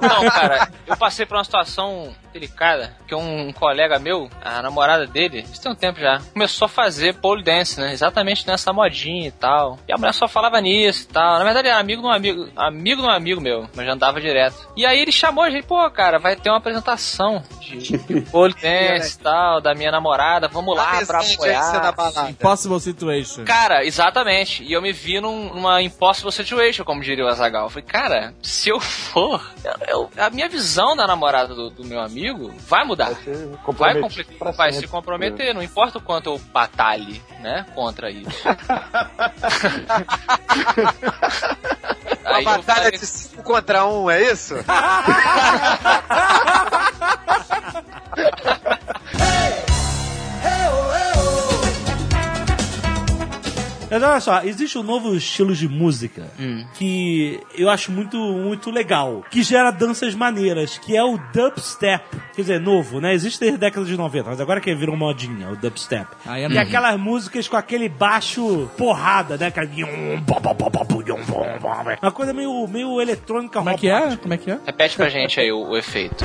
Não, 0.00 0.30
cara, 0.30 0.68
eu 0.86 0.96
passei 0.96 1.24
por 1.26 1.36
uma 1.36 1.44
situação 1.44 2.14
delicada, 2.32 2.94
que 3.06 3.14
um 3.14 3.52
colega 3.52 3.98
meu, 3.98 4.28
a 4.42 4.62
namorada 4.62 5.06
dele, 5.06 5.44
isso 5.52 5.60
tem 5.62 5.72
um 5.72 5.74
tempo 5.74 5.98
já, 5.98 6.20
começou 6.32 6.66
a 6.66 6.68
fazer 6.68 7.14
pole 7.14 7.42
dance, 7.42 7.78
né? 7.80 7.92
Exatamente 7.92 8.46
nessa 8.46 8.72
modinha 8.72 9.28
e 9.28 9.32
tal. 9.32 9.49
E 9.88 9.92
a 9.92 9.96
mulher 9.96 10.12
só 10.14 10.26
falava 10.28 10.60
nisso 10.60 11.04
e 11.08 11.12
tal. 11.12 11.38
Na 11.38 11.44
verdade, 11.44 11.68
era 11.68 11.78
amigo 11.78 12.02
de 12.02 12.08
um 12.08 12.10
amigo, 12.12 12.48
amigo 12.56 13.02
de 13.02 13.06
um 13.08 13.10
amigo 13.10 13.40
meu, 13.40 13.68
mas 13.74 13.86
já 13.86 13.92
andava 13.92 14.20
direto. 14.20 14.56
E 14.76 14.84
aí 14.86 14.98
ele 15.00 15.12
chamou 15.12 15.44
a 15.44 15.50
gente, 15.50 15.66
pô, 15.66 15.88
cara, 15.90 16.18
vai 16.18 16.36
ter 16.36 16.50
uma 16.50 16.58
apresentação 16.58 17.42
de 17.60 17.98
pole 18.30 18.54
dance 18.54 19.16
e 19.16 19.18
tal, 19.22 19.60
da 19.60 19.74
minha 19.74 19.90
namorada, 19.90 20.48
vamos 20.48 20.76
lá 20.76 20.84
pra 21.06 21.20
apoiar. 21.34 21.62
Impossible 22.30 22.80
Situation. 22.80 23.44
Cara, 23.44 23.84
exatamente. 23.84 24.62
E 24.64 24.72
eu 24.72 24.82
me 24.82 24.92
vi 24.92 25.20
num- 25.20 25.54
numa 25.54 25.80
impossible 25.82 26.32
situation, 26.32 26.84
como 26.84 27.02
diria 27.02 27.24
o 27.24 27.28
Azagal. 27.28 27.64
Eu 27.64 27.70
falei, 27.70 27.84
cara, 27.84 28.34
se 28.42 28.68
eu 28.68 28.80
for, 28.80 29.40
eu- 29.64 29.86
eu- 29.88 30.10
a 30.18 30.30
minha 30.30 30.48
visão 30.48 30.96
da 30.96 31.06
namorada 31.06 31.54
do, 31.54 31.70
do 31.70 31.84
meu 31.84 32.00
amigo 32.00 32.52
vai 32.66 32.84
mudar. 32.84 33.10
Vai, 33.94 34.00
vai 34.56 34.72
sempre. 34.72 34.86
se 34.86 34.88
comprometer, 34.88 35.54
não 35.54 35.62
importa 35.62 35.98
o 35.98 36.00
quanto 36.00 36.30
eu 36.30 36.38
batalhe, 36.52 37.22
né, 37.40 37.66
contra 37.74 38.10
isso. 38.10 38.30
Uma 42.24 42.36
Aí 42.36 42.44
batalha 42.44 42.92
de 42.92 43.06
5 43.06 43.42
contra 43.42 43.86
1, 43.86 44.04
um, 44.04 44.10
é 44.10 44.30
isso? 44.30 44.54
Mas 53.90 54.02
olha 54.02 54.20
só, 54.20 54.42
existe 54.44 54.78
um 54.78 54.82
novo 54.82 55.14
estilo 55.16 55.54
de 55.54 55.68
música 55.68 56.30
que 56.74 57.40
eu 57.56 57.68
acho 57.68 57.90
muito, 57.90 58.16
muito 58.16 58.70
legal, 58.70 59.24
que 59.30 59.42
gera 59.42 59.70
danças 59.70 60.14
maneiras, 60.14 60.78
que 60.78 60.96
é 60.96 61.02
o 61.02 61.18
dubstep. 61.32 62.04
Quer 62.34 62.42
dizer, 62.42 62.60
novo, 62.60 63.00
né? 63.00 63.12
Existe 63.12 63.40
desde 63.40 63.56
a 63.56 63.58
década 63.58 63.84
de 63.84 63.96
90, 63.96 64.30
mas 64.30 64.40
agora 64.40 64.60
que 64.60 64.72
virou 64.74 64.96
modinha, 64.96 65.50
o 65.50 65.56
dubstep. 65.56 66.06
Aí 66.24 66.44
é 66.44 66.46
é 66.46 66.58
aquelas 66.58 66.98
músicas 66.98 67.48
com 67.48 67.56
aquele 67.56 67.88
baixo 67.88 68.70
porrada, 68.78 69.36
né? 69.36 69.50
Uma 72.00 72.12
coisa 72.12 72.32
meio, 72.32 72.66
meio 72.68 73.00
eletrônica 73.00 73.58
Como 73.58 73.70
é 73.70 73.76
que 73.76 73.88
é? 73.88 74.16
Como 74.16 74.34
é 74.34 74.36
que 74.36 74.50
é? 74.50 74.58
Repete 74.64 74.96
pra 74.96 75.08
gente 75.08 75.40
aí 75.40 75.50
o, 75.50 75.70
o 75.70 75.76
efeito. 75.76 76.24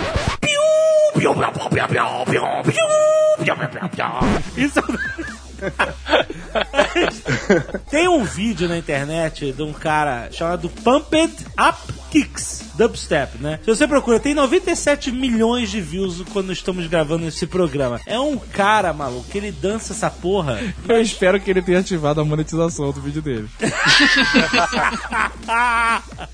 Isso 4.55 4.79
Tem 7.89 8.07
um 8.07 8.23
vídeo 8.23 8.67
na 8.67 8.77
internet 8.77 9.51
de 9.51 9.61
um 9.61 9.73
cara 9.73 10.29
chamado 10.31 10.69
Pumped 10.69 11.45
Up 11.59 12.04
Kicks 12.15 12.63
Dubstep, 12.75 13.37
né? 13.39 13.59
Se 13.63 13.67
você 13.67 13.85
procura, 13.87 14.19
tem 14.19 14.33
97 14.33 15.11
milhões 15.11 15.69
de 15.69 15.81
views 15.81 16.21
quando 16.31 16.51
estamos 16.53 16.87
gravando 16.87 17.25
esse 17.27 17.45
programa. 17.47 17.99
É 18.05 18.17
um 18.19 18.37
cara, 18.37 18.91
maluco, 18.93 19.29
que 19.29 19.37
ele 19.37 19.51
dança 19.51 19.91
essa 19.93 20.09
porra. 20.09 20.59
Eu 20.87 21.01
espero 21.01 21.39
que 21.39 21.49
ele 21.49 21.61
tenha 21.61 21.79
ativado 21.79 22.19
a 22.21 22.25
monetização 22.25 22.91
do 22.91 23.01
vídeo 23.01 23.21
dele. 23.21 23.49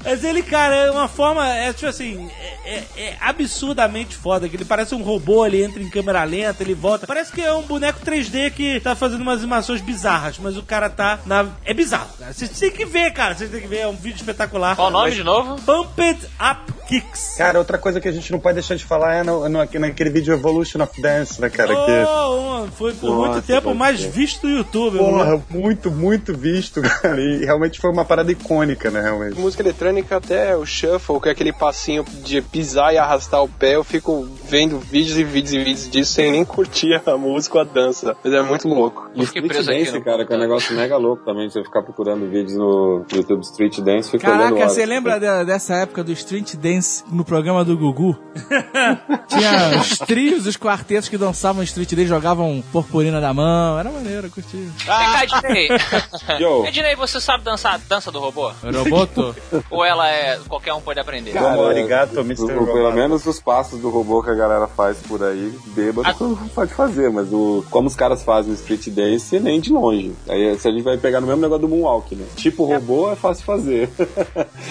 Mas 0.03 0.23
ele, 0.23 0.41
cara, 0.43 0.75
é 0.75 0.91
uma 0.91 1.07
forma, 1.07 1.47
é 1.47 1.71
tipo 1.73 1.87
assim, 1.87 2.29
é, 2.65 2.69
é- 2.75 2.87
é 2.97 3.17
absurdamente 3.19 4.15
foda, 4.15 4.47
que 4.49 4.55
ele 4.55 4.65
parece 4.65 4.93
um 4.95 5.01
robô, 5.03 5.45
ele 5.45 5.63
entra 5.63 5.81
em 5.81 5.89
câmera 5.89 6.23
lenta, 6.23 6.63
ele 6.63 6.73
volta. 6.73 7.05
Parece 7.07 7.31
que 7.31 7.41
é 7.41 7.53
um 7.53 7.63
boneco 7.63 7.99
3D 8.05 8.51
que 8.51 8.79
tá 8.79 8.95
fazendo 8.95 9.21
umas 9.21 9.39
animações 9.39 9.81
bizarras, 9.81 10.37
mas 10.39 10.57
o 10.57 10.63
cara 10.63 10.89
tá 10.89 11.19
na... 11.25 11.45
É 11.65 11.73
bizarro, 11.73 12.09
cara. 12.19 12.33
Vocês 12.33 12.49
têm 12.59 12.71
que 12.71 12.85
ver, 12.85 13.11
cara, 13.13 13.35
vocês 13.35 13.49
têm 13.51 13.61
que 13.61 13.67
ver, 13.67 13.79
é 13.79 13.87
um 13.87 13.95
vídeo 13.95 14.17
espetacular. 14.17 14.75
Qual 14.75 14.87
o 14.87 14.91
nome 14.91 15.05
Mas- 15.05 15.15
de 15.15 15.23
novo? 15.23 15.55
Pumped 15.71 16.27
Up 16.37 16.80
Kicks. 16.85 17.35
Cara, 17.37 17.59
outra 17.59 17.77
coisa 17.77 17.99
que 18.01 18.07
a 18.07 18.11
gente 18.11 18.31
não 18.31 18.39
pode 18.39 18.55
deixar 18.55 18.75
de 18.75 18.83
falar 18.85 19.15
é 19.15 19.23
no, 19.23 19.47
no- 19.47 19.59
naquele 19.79 20.09
vídeo 20.09 20.33
Evolution 20.33 20.81
of 20.81 21.01
Dance, 21.01 21.39
né, 21.41 21.49
cara? 21.49 21.73
Que 21.75 21.91
Oh, 22.07 22.61
Não, 22.61 22.67
foi 22.71 22.93
por 22.93 23.09
Nossa, 23.09 23.31
muito 23.33 23.47
tempo 23.47 23.73
mais 23.73 23.99
ser. 24.01 24.09
visto 24.09 24.47
no 24.47 24.57
YouTube. 24.57 24.97
Porra, 24.99 25.41
muito, 25.49 25.89
muito 25.91 26.35
visto, 26.37 26.81
cara. 26.81 27.19
E 27.19 27.43
realmente 27.45 27.79
foi 27.79 27.89
uma 27.91 28.05
parada 28.05 28.31
icônica, 28.31 28.89
né, 28.91 29.01
realmente. 29.01 29.39
Música 29.39 29.63
eletrônica, 29.63 30.15
até 30.15 30.55
o 30.55 30.65
shuffle, 30.65 31.19
que 31.19 31.29
é 31.29 31.31
aquele 31.31 31.51
passinho 31.53 32.03
de 32.23 32.41
pisar 32.41 32.93
e 32.93 32.97
arrastar 32.97 33.43
o 33.43 33.47
pé, 33.47 33.75
eu 33.75 33.83
fico 33.83 34.27
vendo 34.47 34.79
vídeos 34.79 35.17
e 35.17 35.23
vídeos 35.23 35.53
e 35.53 35.57
vídeos 35.63 35.89
disso 35.89 36.13
sem 36.13 36.31
nem 36.31 36.45
curtir 36.45 37.01
a 37.05 37.17
música 37.17 37.55
ou 37.57 37.61
a 37.61 37.65
dança. 37.65 38.15
Mas 38.23 38.33
é 38.33 38.41
muito 38.41 38.67
louco. 38.67 39.09
E 39.15 39.23
Street 39.23 39.65
Dance, 39.65 40.01
cara, 40.01 40.25
que 40.25 40.33
é 40.33 40.35
um 40.35 40.39
negócio 40.39 40.75
mega 40.75 40.97
louco 40.97 41.23
também. 41.23 41.49
Você 41.49 41.63
ficar 41.63 41.81
procurando 41.81 42.29
vídeos 42.29 42.55
no 42.55 43.05
YouTube 43.11 43.41
Street 43.41 43.79
Dance, 43.79 44.09
fica 44.11 44.29
olhando 44.29 44.55
Caraca, 44.55 44.69
você 44.69 44.85
lembra 44.85 45.19
de- 45.19 45.45
dessa 45.45 45.75
época 45.75 46.03
do 46.03 46.11
Street 46.11 46.55
Dance 46.55 46.70
no 47.11 47.23
programa 47.25 47.63
do 47.65 47.77
Gugu? 47.77 48.17
Tinha 49.27 49.79
os 49.79 49.97
trios, 49.99 50.45
os 50.45 50.55
quartetos 50.57 51.09
que 51.09 51.17
dançavam 51.17 51.63
Street 51.63 51.89
Dance, 51.93 52.07
jogavam 52.07 52.63
purpurina 52.71 53.19
da 53.19 53.33
mão. 53.33 53.79
Era 53.79 53.89
maneiro, 53.91 54.27
eu 54.27 54.31
curti. 54.31 54.57
Vem 54.57 54.85
cá, 54.85 55.23
Ednei. 55.23 55.69
Yo. 56.39 56.65
Ednei, 56.65 56.95
você 56.95 57.19
sabe 57.19 57.43
dançar 57.43 57.75
a 57.75 57.77
dança 57.77 58.11
do 58.11 58.19
robô? 58.19 58.51
Roboto? 58.63 59.35
Ou 59.69 59.83
ela 59.85 60.09
é. 60.09 60.39
qualquer 60.47 60.73
um 60.73 60.81
pode 60.81 60.99
aprender? 60.99 61.31
Como 61.33 61.63
arigato, 61.65 62.17
o- 62.19 62.21
Mr. 62.21 62.53
Roboto. 62.53 62.73
Pelo 62.73 62.91
menos 62.93 63.25
os 63.25 63.39
passos 63.39 63.79
do 63.79 63.89
robô 63.89 64.21
que 64.23 64.29
a 64.29 64.35
galera 64.35 64.67
faz 64.67 64.97
por 64.99 65.23
aí, 65.23 65.53
bêbado, 65.67 66.39
pode 66.53 66.73
fazer, 66.73 67.09
mas 67.09 67.31
o, 67.31 67.63
como 67.69 67.87
os 67.87 67.95
caras 67.95 68.23
fazem 68.23 68.51
o 68.51 68.55
street 68.55 68.87
dance, 68.89 69.39
nem 69.39 69.59
de 69.59 69.71
longe. 69.71 70.13
Aí 70.27 70.57
se 70.57 70.67
a 70.67 70.71
gente 70.71 70.83
vai 70.83 70.97
pegar 70.97 71.19
no 71.21 71.27
mesmo 71.27 71.41
negócio 71.41 71.61
do 71.61 71.69
Moonwalk, 71.69 72.15
né? 72.15 72.25
Tipo 72.35 72.65
robô 72.65 73.11
é 73.11 73.15
fácil 73.15 73.43
fazer. 73.45 73.89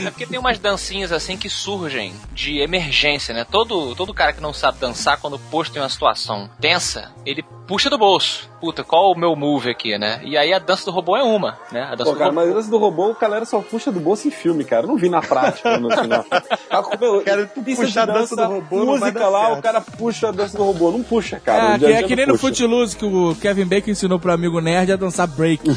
É 0.04 0.10
porque 0.10 0.26
tem 0.26 0.38
umas 0.38 0.58
dancinhas 0.58 1.12
assim 1.12 1.36
que 1.36 1.48
surgem 1.48 1.89
de 2.32 2.58
emergência, 2.58 3.34
né? 3.34 3.44
Todo, 3.50 3.94
todo 3.94 4.14
cara 4.14 4.32
que 4.32 4.40
não 4.40 4.52
sabe 4.52 4.78
dançar, 4.78 5.18
quando 5.20 5.38
posto 5.38 5.76
em 5.76 5.80
uma 5.80 5.88
situação 5.88 6.48
tensa, 6.60 7.10
ele 7.24 7.44
puxa 7.66 7.88
do 7.88 7.96
bolso. 7.98 8.48
Puta, 8.60 8.82
qual 8.84 9.12
o 9.12 9.18
meu 9.18 9.34
move 9.36 9.70
aqui, 9.70 9.96
né? 9.96 10.20
E 10.22 10.36
aí 10.36 10.52
a 10.52 10.58
dança 10.58 10.84
do 10.84 10.90
robô 10.90 11.16
é 11.16 11.22
uma, 11.22 11.56
né? 11.72 11.82
A 11.82 11.94
dança 11.94 12.04
Pô, 12.04 12.12
do 12.12 12.18
cara, 12.18 12.30
robô. 12.30 12.44
mas 12.44 12.56
esse 12.56 12.68
do 12.70 12.78
robô, 12.78 13.10
o 13.10 13.14
galera 13.14 13.44
só 13.44 13.60
puxa 13.60 13.90
do 13.92 14.00
bolso 14.00 14.28
em 14.28 14.30
filme, 14.30 14.64
cara. 14.64 14.84
Eu 14.84 14.88
não 14.88 14.96
vi 14.96 15.08
na 15.08 15.22
prática 15.22 15.78
no 15.78 15.88
final. 15.96 16.26
Ah, 16.68 16.82
meu, 17.00 17.22
Cara, 17.22 17.46
tu 17.46 17.62
de 17.62 17.98
a 17.98 18.04
dança 18.04 18.36
do 18.36 18.44
robô, 18.44 18.84
música 18.84 19.28
lá, 19.28 19.46
certo. 19.46 19.58
o 19.58 19.62
cara 19.62 19.80
puxa 19.80 20.28
a 20.28 20.32
dança 20.32 20.58
do 20.58 20.64
robô. 20.64 20.90
Não 20.90 21.02
puxa, 21.02 21.40
cara. 21.40 21.74
É, 21.74 21.78
No 21.78 21.78
que, 21.78 21.86
a 21.86 21.90
é 22.00 22.02
que 22.02 22.16
nem 22.16 22.26
no 22.26 22.32
puxa. 22.34 22.46
Footloose 22.48 22.96
que 22.96 23.04
o 23.04 23.34
Kevin 23.40 23.64
Bacon 23.66 23.90
ensinou 23.92 24.18
pro 24.18 24.32
amigo 24.32 24.60
nerd 24.60 24.92
a 24.92 24.96
dançar 24.96 25.26
break. 25.26 25.62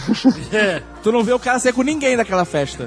tu 1.03 1.11
não 1.11 1.23
vê 1.23 1.31
o 1.31 1.39
cara 1.39 1.59
sair 1.59 1.73
com 1.73 1.83
ninguém 1.83 2.17
daquela 2.17 2.43
festa. 2.43 2.85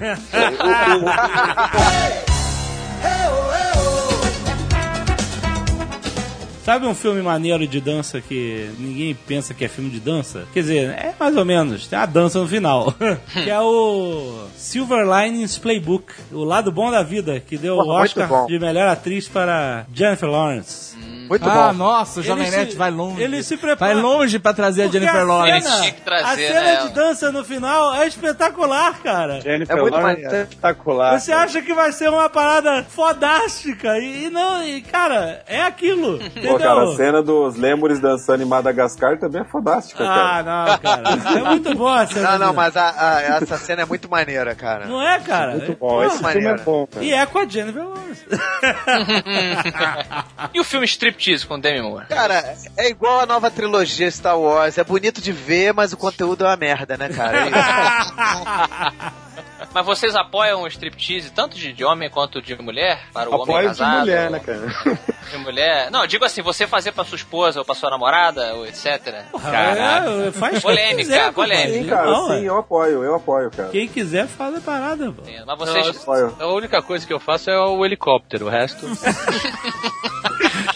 Sabe 6.66 6.84
um 6.84 6.96
filme 6.96 7.22
maneiro 7.22 7.64
de 7.64 7.80
dança 7.80 8.20
que 8.20 8.68
ninguém 8.76 9.14
pensa 9.14 9.54
que 9.54 9.64
é 9.64 9.68
filme 9.68 9.88
de 9.88 10.00
dança? 10.00 10.48
Quer 10.52 10.62
dizer, 10.62 10.88
é 10.98 11.14
mais 11.16 11.36
ou 11.36 11.44
menos, 11.44 11.86
tem 11.86 11.96
a 11.96 12.04
dança 12.04 12.40
no 12.40 12.48
final. 12.48 12.92
que 13.32 13.48
é 13.48 13.60
o 13.60 14.48
Silver 14.56 15.06
Linings 15.06 15.58
Playbook, 15.58 16.12
o 16.32 16.42
lado 16.42 16.72
bom 16.72 16.90
da 16.90 17.04
vida, 17.04 17.38
que 17.38 17.56
deu 17.56 17.76
o 17.76 17.88
Oscar 17.88 18.46
de 18.46 18.58
melhor 18.58 18.88
atriz 18.88 19.28
para 19.28 19.86
Jennifer 19.94 20.28
Lawrence. 20.28 20.96
Muito 21.28 21.48
ah, 21.48 21.68
bom. 21.68 21.72
nossa, 21.72 22.20
o 22.20 22.22
Jovem 22.22 22.50
Nerd 22.50 22.76
vai 22.76 22.90
longe. 22.90 23.20
ele 23.20 23.42
se 23.42 23.56
prepara- 23.56 23.94
Vai 23.94 24.02
longe 24.02 24.38
pra 24.38 24.52
trazer 24.54 24.82
a 24.82 24.84
Porque 24.84 25.00
Jennifer 25.00 25.26
Lawrence. 25.26 25.68
cena, 25.68 25.94
trazer, 26.04 26.24
a 26.24 26.36
cena 26.36 26.60
né? 26.60 26.86
de 26.86 26.88
dança 26.94 27.32
no 27.32 27.44
final 27.44 27.94
é 27.94 28.06
espetacular, 28.06 29.00
cara. 29.02 29.40
Jennifer 29.40 29.76
É 29.76 29.80
muito 29.80 29.94
Lawrence 29.94 30.22
maneiro. 30.22 30.36
é 30.36 30.42
espetacular. 30.42 31.18
Você 31.18 31.32
acha 31.32 31.60
que 31.62 31.74
vai 31.74 31.90
ser 31.92 32.10
uma 32.10 32.28
parada 32.28 32.84
fodástica 32.88 33.98
e, 33.98 34.26
e 34.26 34.30
não, 34.30 34.62
e 34.64 34.80
cara, 34.82 35.42
é 35.48 35.62
aquilo. 35.62 36.16
Entendeu? 36.22 36.55
Pô, 36.58 36.64
cara, 36.64 36.82
a 36.84 36.94
cena 36.96 37.22
dos 37.22 37.56
lêmures 37.56 38.00
dançando 38.00 38.42
em 38.42 38.46
Madagascar 38.46 39.18
também 39.18 39.42
é 39.42 39.44
fodástica, 39.44 40.04
Ah, 40.04 40.14
cara. 40.14 40.42
não, 40.42 40.78
cara. 40.78 41.38
É 41.38 41.42
muito 41.42 41.74
bom 41.74 41.88
a 41.88 42.06
cena. 42.06 42.32
Não, 42.32 42.38
não, 42.38 42.50
de- 42.50 42.56
mas 42.56 42.76
a- 42.76 42.94
a- 42.96 43.20
essa 43.42 43.56
cena 43.58 43.82
é 43.82 43.84
muito 43.84 44.08
maneira, 44.10 44.54
cara. 44.54 44.86
Não 44.86 45.02
é, 45.02 45.18
cara? 45.20 45.52
Muito 45.52 45.72
É- 45.72 45.74
bom. 45.74 46.02
Esse 46.04 46.22
Pô, 46.22 46.28
filme 46.28 46.46
é 46.46 46.50
maneiro. 46.50 46.62
bom, 46.64 46.86
cara. 46.86 47.04
E 47.04 47.12
é 47.12 47.26
com 47.26 47.38
a 47.38 47.46
Jennifer 47.46 47.84
Lawrence. 47.84 48.26
E 50.54 50.60
o 50.60 50.64
filme 50.64 50.86
Striptease 50.86 51.46
com 51.46 51.58
Demi 51.58 51.82
Moore? 51.82 52.06
Cara, 52.06 52.54
é 52.76 52.88
igual 52.88 53.20
a 53.20 53.26
nova 53.26 53.50
trilogia 53.50 54.10
Star 54.10 54.38
Wars. 54.38 54.78
É 54.78 54.84
bonito 54.84 55.20
de 55.20 55.32
ver, 55.32 55.72
mas 55.74 55.92
o 55.92 55.96
conteúdo 55.96 56.44
é 56.44 56.48
uma 56.48 56.56
merda, 56.56 56.96
né, 56.96 57.08
cara? 57.08 57.46
É. 57.46 57.50
Mas 59.72 59.84
vocês 59.84 60.14
apoiam 60.16 60.62
o 60.62 60.66
striptease 60.68 61.30
tanto 61.30 61.56
de, 61.56 61.72
de 61.72 61.84
homem 61.84 62.08
quanto 62.08 62.40
de 62.40 62.54
mulher? 62.56 63.00
Para 63.12 63.28
o 63.28 63.34
homem 63.34 63.42
Apoio 63.56 63.72
de 63.72 63.78
casado? 63.78 63.98
mulher, 64.00 64.30
né, 64.30 64.40
cara? 64.40 64.98
De 65.30 65.38
mulher. 65.38 65.90
Não, 65.90 66.06
digo 66.06 66.24
assim, 66.24 66.40
você 66.46 66.66
fazer 66.66 66.92
pra 66.92 67.04
sua 67.04 67.16
esposa 67.16 67.58
ou 67.58 67.64
pra 67.64 67.74
sua 67.74 67.90
namorada, 67.90 68.54
ou 68.54 68.64
etc. 68.66 68.86
É, 68.86 70.30
faz 70.32 70.62
Polêmica, 70.62 70.96
quiser, 70.96 71.32
polêmica. 71.32 71.72
Sim, 71.82 71.86
cara, 71.88 72.10
Não, 72.10 72.28
sim, 72.28 72.44
é. 72.44 72.48
eu 72.48 72.56
apoio, 72.56 73.02
eu 73.04 73.14
apoio, 73.16 73.50
cara. 73.50 73.68
Quem 73.70 73.88
quiser 73.88 74.26
faz 74.28 74.54
a 74.56 74.60
parada, 74.60 75.12
pô. 75.12 75.22
Mas 75.26 75.44
Não, 75.46 75.56
vocês. 75.56 75.86
Eu 75.86 76.02
apoio. 76.02 76.36
A 76.38 76.46
única 76.46 76.80
coisa 76.80 77.04
que 77.06 77.12
eu 77.12 77.18
faço 77.20 77.50
é 77.50 77.58
o 77.58 77.84
helicóptero, 77.84 78.46
o 78.46 78.48
resto. 78.48 78.86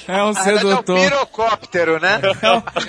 É 0.08 0.22
um 0.22 0.32
Na 0.32 0.42
verdade, 0.42 0.50
é 0.66 0.66
um 0.66 0.70
sedutor. 0.76 1.00
pirocóptero, 1.00 2.00
né? 2.00 2.20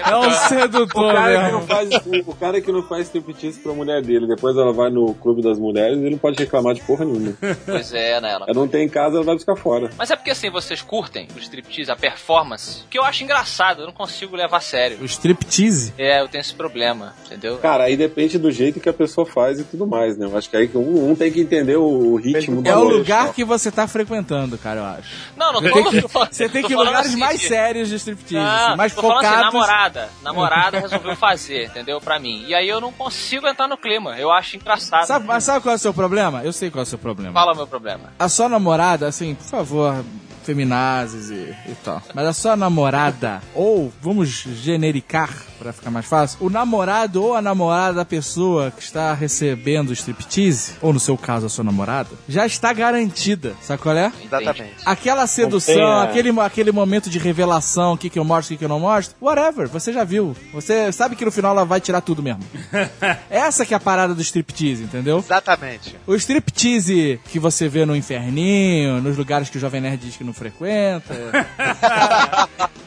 É 0.06 0.16
um 0.16 0.28
O 0.28 0.32
sedutor 0.48 1.14
cara, 1.14 1.32
que 1.32 1.44
mesmo. 1.44 1.60
não 1.60 1.68
faz, 1.68 1.90
o 2.28 2.36
cara 2.36 2.62
que 2.62 2.72
não 2.72 2.84
faz 2.84 3.06
striptease 3.08 3.60
pra 3.60 3.74
mulher 3.74 4.02
dele, 4.02 4.28
depois 4.28 4.56
ela 4.58 4.72
vai 4.74 4.90
no 4.90 5.14
clube 5.16 5.42
das 5.42 5.58
mulheres, 5.60 5.98
ele 5.98 6.12
não 6.12 6.18
pode 6.18 6.38
reclamar 6.38 6.74
de 6.74 6.82
porra 6.82 7.06
nenhuma. 7.06 7.34
Pois 7.66 7.94
é, 7.94 8.20
né? 8.22 8.32
ela- 8.34 8.46
Ela 8.48 8.54
não 8.60 8.68
tem 8.68 8.86
em 8.86 8.90
casa, 8.90 9.16
ela 9.18 9.26
vai 9.26 9.36
buscar 9.36 9.56
fora. 9.56 9.90
Mas 9.98 10.10
é 10.12 10.16
porque 10.16 10.32
assim, 10.32 10.50
vocês 10.50 10.82
curtem 10.82 11.28
o 11.36 11.40
striptease, 11.40 11.92
a 11.92 11.96
performance, 11.96 12.84
que 12.90 12.98
eu 12.98 13.04
acho 13.04 13.24
engraçado, 13.24 13.82
eu 13.82 13.86
não 13.88 13.94
consigo 13.94 14.36
levar 14.36 14.58
a 14.58 14.62
sério. 14.62 14.98
O 15.02 15.06
striptease. 15.06 15.94
É, 15.98 16.22
eu 16.22 16.28
tenho 16.28 16.42
esse 16.42 16.54
problema, 16.54 17.14
entendeu? 17.26 17.58
Cara, 17.58 17.86
aí 17.86 17.96
depende 17.98 18.38
do 18.38 18.52
jeito 18.52 18.80
que 18.80 18.90
a 18.90 18.94
pessoa 18.94 19.26
faz 19.26 19.60
e 19.60 19.64
tudo 19.64 19.86
mais, 19.88 20.18
né? 20.18 20.26
Eu 20.26 20.38
acho 20.38 20.50
que 20.50 20.58
aí 20.58 20.68
que 20.68 20.78
um, 20.78 21.12
um 21.12 21.16
tem 21.16 21.32
que 21.32 21.42
entender 21.42 21.76
o, 21.78 21.84
o 21.84 22.16
ritmo 22.16 22.62
do 22.62 22.70
É 22.70 22.76
o 22.76 22.84
lugar 22.84 23.34
que 23.34 23.44
você 23.44 23.72
tá 23.72 23.88
frequentando, 23.88 24.58
cara, 24.58 24.80
eu 24.80 24.86
acho. 24.86 25.10
Não, 25.36 25.54
não 25.54 25.62
Você 25.62 25.70
tô 25.70 25.74
tem 25.76 25.84
que, 26.02 26.08
falando- 26.08 26.32
você 26.34 26.50
tem 26.50 26.64
que 26.64 26.74
ir 26.74 26.76
em 26.76 26.80
lugares 27.08 27.12
assim 27.12 27.20
mais 27.20 27.42
sérios 27.42 27.90
de 27.90 27.96
striptease, 27.96 28.66
assim, 28.66 28.78
mais 28.78 28.94
tô 28.94 29.02
assim, 29.02 29.10
focados. 29.10 29.54
namorada. 29.54 30.10
Namorada 30.22 30.80
resolveu 30.80 31.16
fazer, 31.16 31.66
entendeu? 31.66 32.00
Pra 32.00 32.20
mim. 32.20 32.46
E 32.48 32.56
aí 32.56 32.68
eu 32.68 32.80
não 32.82 32.92
consigo 32.92 33.48
entrar 33.48 33.68
no 33.68 33.78
clima. 33.78 34.18
Eu 34.18 34.32
acho 34.32 34.56
engraçado. 34.56 35.06
Sabe, 35.06 35.26
mas 35.26 35.44
sabe 35.44 35.62
qual 35.62 35.74
é 35.74 35.76
o 35.76 35.80
seu 35.80 35.94
problema? 35.94 36.44
Eu 36.44 36.54
sei 36.54 36.70
qual 36.70 36.82
é 36.82 36.84
o 36.84 36.86
seu 36.88 37.00
problema. 37.00 37.34
Fala 37.34 37.54
o 37.54 37.56
meu 37.56 37.68
problema. 37.68 38.14
A 38.18 38.30
sua 38.30 38.48
namorada, 38.48 39.08
assim, 39.08 39.36
por 39.36 39.46
favor, 39.46 40.04
feminazes 40.44 41.30
e, 41.30 41.54
e 41.70 41.76
tal. 41.84 42.02
Mas 42.14 42.26
a 42.28 42.34
sua 42.34 42.56
namorada, 42.56 43.42
ou 43.56 43.92
vamos 44.02 44.30
genericar 44.30 45.30
pra 45.60 45.72
ficar 45.72 45.92
mais 45.92 46.06
fácil, 46.06 46.38
o 46.42 46.50
namorado 46.50 47.22
ou 47.24 47.36
a 47.36 47.42
namorada 47.42 47.94
da 47.98 48.06
pessoa 48.06 48.72
que 48.72 48.82
está 48.82 49.14
recebendo 49.14 49.90
o 49.90 49.94
striptease, 49.94 50.74
ou 50.82 50.92
no 50.94 51.00
seu 51.00 51.18
caso 51.18 51.46
a 51.46 51.50
sua 51.50 51.64
namorada, 51.64 52.10
já 52.28 52.46
está 52.46 52.74
garantida, 52.74 53.54
sabe 53.62 53.82
qual 53.82 53.96
é? 53.96 54.12
Exatamente. 54.24 54.74
Aquela 54.86 55.28
sedução, 55.28 55.76
tem 55.76 55.84
a- 55.84 56.04
aquele, 56.04 56.40
aquele 56.40 56.72
momento 56.72 57.10
de 57.10 57.20
revelação, 57.20 57.94
o 57.94 57.98
que, 57.98 58.10
que 58.10 58.18
eu 58.18 58.24
mostro, 58.24 58.48
o 58.54 58.56
que, 58.56 58.60
que 58.60 58.66
eu 58.66 58.70
não 58.70 58.80
mostro, 58.80 59.16
whatever, 59.22 59.68
você 59.68 59.94
já 59.94 60.04
viu. 60.04 60.36
Você 60.54 60.92
sabe 60.92 61.16
que 61.16 61.24
no 61.26 61.32
final 61.32 61.52
ela 61.52 61.66
vai 61.66 61.80
tirar 61.80 62.02
tudo 62.02 62.24
mesmo. 62.24 62.42
Essa 63.30 63.66
que 63.66 63.74
é 63.74 63.78
a 63.78 63.80
parada 63.80 64.16
do 64.16 64.22
striptease, 64.22 64.84
entendeu? 64.84 65.20
Exatamente. 65.20 65.96
O 66.08 66.16
striptease 66.16 67.20
que 67.30 67.40
você 67.40 67.68
vê 67.70 67.86
no 67.86 67.96
inferninho, 67.96 69.02
nos 69.02 69.18
lugares 69.18 69.50
que 69.50 69.58
o 69.58 69.60
Jovem 69.60 69.82
Nerd 69.82 69.98
diz 70.06 70.18
que 70.18 70.24
não 70.24 70.31
frequenta. 70.34 71.14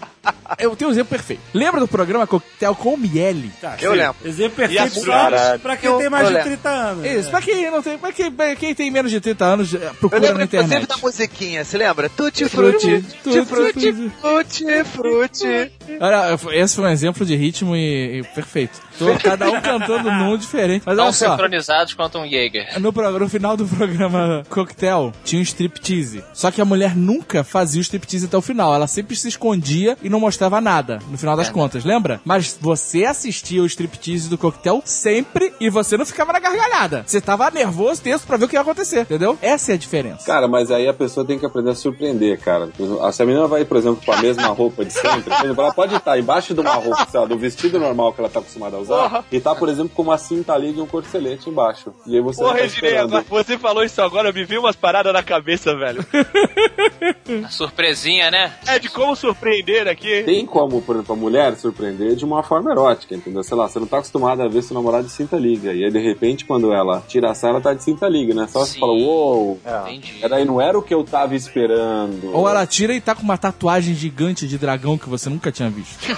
Eu 0.58 0.76
tenho 0.76 0.88
um 0.90 0.92
exemplo 0.92 1.10
perfeito. 1.10 1.40
Lembra 1.52 1.80
do 1.80 1.88
programa 1.88 2.26
Coquetel 2.26 2.74
com 2.74 2.96
Miele? 2.96 3.50
Tá, 3.60 3.76
Eu 3.80 3.92
sim. 3.92 3.98
lembro. 3.98 4.16
Exemplo 4.24 4.56
perfeito 4.56 5.00
só 5.00 5.58
pra 5.58 5.76
quem 5.76 5.90
Eu- 5.90 5.98
tem 5.98 6.08
mais 6.10 6.26
de 6.28 6.32
lembro. 6.34 6.48
30 6.48 6.68
anos. 6.70 7.06
Isso, 7.06 7.30
pra 7.30 7.40
quem 7.42 7.70
não 7.70 7.82
tem. 7.82 7.98
Pra 7.98 8.12
quem, 8.12 8.30
pra 8.30 8.56
quem 8.56 8.74
tem 8.74 8.90
menos 8.90 9.10
de 9.10 9.20
30 9.20 9.44
anos, 9.44 9.74
eh, 9.74 9.78
Eu 9.82 9.94
procura 9.94 10.20
lembro 10.20 10.38
na 10.38 10.44
inclusive 10.44 10.66
internet. 10.74 10.88
da 10.88 10.96
musiquinha, 10.98 11.64
você 11.64 11.78
lembra? 11.78 12.08
Tutti 12.08 12.48
Frutti, 12.48 13.02
tutti 13.02 13.18
tutti 13.22 13.44
frutti. 13.46 14.10
frutti, 14.20 14.84
frutti. 14.84 15.72
Olha, 16.00 16.38
esse 16.52 16.76
foi 16.76 16.84
um 16.84 16.88
exemplo 16.88 17.24
de 17.26 17.34
ritmo 17.36 17.74
e, 17.76 18.18
e 18.20 18.22
perfeito. 18.34 18.80
Tô, 18.98 19.06
cada 19.18 19.50
um 19.50 19.60
cantando 19.60 20.10
num 20.10 20.36
diferente. 20.36 20.82
Mas 20.86 20.96
Tão 20.96 21.04
olha 21.06 21.12
só. 21.12 21.30
sincronizados 21.30 21.94
quanto 21.94 22.18
um 22.18 22.28
Jaeger. 22.28 22.78
No, 22.80 22.92
no 22.92 23.28
final 23.28 23.56
do 23.56 23.66
programa 23.66 24.44
Coquetel, 24.48 25.12
tinha 25.24 25.40
um 25.40 25.42
striptease. 25.42 26.22
Só 26.32 26.50
que 26.50 26.60
a 26.60 26.64
mulher 26.64 26.94
nunca 26.96 27.42
fazia 27.42 27.80
o 27.80 27.82
striptease 27.82 28.26
até 28.26 28.36
o 28.36 28.42
final. 28.42 28.74
Ela 28.74 28.86
sempre 28.86 29.16
se 29.16 29.26
escondia 29.28 29.96
e 30.02 30.08
não 30.14 30.20
mostrava 30.20 30.60
nada, 30.60 31.00
no 31.10 31.18
final 31.18 31.36
das 31.36 31.50
contas, 31.50 31.84
lembra? 31.84 32.20
Mas 32.24 32.56
você 32.60 33.04
assistia 33.04 33.60
o 33.60 33.66
striptease 33.66 34.28
do 34.28 34.38
Coquetel 34.38 34.80
sempre 34.84 35.52
e 35.58 35.68
você 35.68 35.96
não 35.96 36.06
ficava 36.06 36.32
na 36.32 36.38
gargalhada. 36.38 37.02
Você 37.04 37.20
tava 37.20 37.50
nervoso, 37.50 38.00
tenso 38.00 38.24
pra 38.24 38.36
ver 38.36 38.44
o 38.44 38.48
que 38.48 38.54
ia 38.54 38.60
acontecer, 38.60 39.00
entendeu? 39.00 39.36
Essa 39.42 39.72
é 39.72 39.74
a 39.74 39.78
diferença. 39.78 40.24
Cara, 40.24 40.46
mas 40.46 40.70
aí 40.70 40.86
a 40.86 40.94
pessoa 40.94 41.26
tem 41.26 41.36
que 41.36 41.44
aprender 41.44 41.70
a 41.70 41.74
surpreender, 41.74 42.38
cara. 42.38 42.68
Se 43.12 43.22
a 43.22 43.26
menina 43.26 43.48
vai, 43.48 43.64
por 43.64 43.76
exemplo, 43.76 44.00
com 44.04 44.12
a 44.12 44.22
mesma 44.22 44.46
roupa 44.48 44.84
de 44.84 44.92
sempre, 44.92 45.34
exemplo, 45.34 45.62
ela 45.62 45.74
pode 45.74 45.96
estar 45.96 46.16
embaixo 46.16 46.54
de 46.54 46.60
uma 46.60 46.74
roupa, 46.74 47.06
sei 47.10 47.20
lá, 47.20 47.26
do 47.26 47.36
vestido 47.36 47.80
normal 47.80 48.12
que 48.12 48.20
ela 48.20 48.30
tá 48.30 48.38
acostumada 48.38 48.76
a 48.76 48.80
usar, 48.80 49.24
e 49.32 49.40
tá, 49.40 49.52
por 49.54 49.68
exemplo, 49.68 49.90
com 49.94 50.02
uma 50.02 50.16
cinta 50.16 50.52
ali 50.52 50.72
de 50.72 50.80
um 50.80 50.86
corcelete 50.86 51.50
embaixo. 51.50 51.92
E 52.06 52.14
aí 52.14 52.22
você 52.22 52.40
Porra, 52.40 52.54
tá 52.54 52.62
Reginei, 52.62 52.98
agora 52.98 53.24
você 53.28 53.58
falou 53.58 53.82
isso 53.82 54.00
agora, 54.00 54.32
me 54.32 54.44
viu 54.44 54.60
umas 54.60 54.76
paradas 54.76 55.12
na 55.12 55.22
cabeça, 55.22 55.74
velho. 55.76 56.06
A 57.44 57.48
surpresinha, 57.48 58.30
né? 58.30 58.52
É 58.66 58.78
de 58.78 58.88
como 58.88 59.16
surpreender 59.16 59.88
aqui. 59.88 60.03
Tem, 60.04 60.24
tem 60.24 60.46
como, 60.46 60.82
por 60.82 60.96
exemplo, 60.96 61.14
a 61.14 61.16
mulher 61.18 61.56
surpreender 61.56 62.14
de 62.14 62.24
uma 62.24 62.42
forma 62.42 62.70
erótica, 62.70 63.14
entendeu? 63.14 63.42
Sei 63.42 63.56
lá, 63.56 63.66
você 63.68 63.78
não 63.78 63.86
tá 63.86 63.96
acostumado 63.98 64.42
a 64.42 64.48
ver 64.48 64.62
seu 64.62 64.74
namorado 64.74 65.06
de 65.06 65.12
cinta 65.12 65.36
liga. 65.36 65.72
E 65.72 65.82
aí, 65.82 65.90
de 65.90 65.98
repente, 65.98 66.44
quando 66.44 66.72
ela 66.74 67.02
tira 67.08 67.30
a 67.30 67.34
saia, 67.34 67.52
ela 67.52 67.60
tá 67.60 67.72
de 67.72 67.82
cinta 67.82 68.06
liga, 68.06 68.34
né? 68.34 68.46
Só 68.46 68.60
você 68.60 68.74
Sim. 68.74 68.80
fala, 68.80 68.92
uou, 68.92 69.58
Entendi. 69.86 70.18
era 70.22 70.36
aí, 70.36 70.44
não 70.44 70.60
era 70.60 70.78
o 70.78 70.82
que 70.82 70.92
eu 70.92 71.02
tava 71.04 71.34
esperando. 71.34 72.30
Ou 72.34 72.46
ela 72.48 72.66
tira 72.66 72.92
e 72.94 73.00
tá 73.00 73.14
com 73.14 73.22
uma 73.22 73.38
tatuagem 73.38 73.94
gigante 73.94 74.46
de 74.46 74.58
dragão 74.58 74.98
que 74.98 75.08
você 75.08 75.30
nunca 75.30 75.50
tinha 75.50 75.70
visto. 75.70 76.04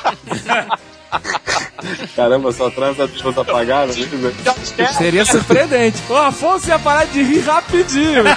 Caramba, 2.17 2.51
só 2.53 2.71
transa 2.71 3.05
as 3.05 3.23
luz 3.23 3.39
apagadas, 3.39 3.97
né? 3.97 4.33
Seria 4.97 5.25
surpreendente. 5.25 6.03
O 6.09 6.17
Afonso 6.17 6.69
ia 6.69 6.79
parar 6.79 7.05
de 7.05 7.23
rir 7.23 7.41
rapidinho. 7.41 8.25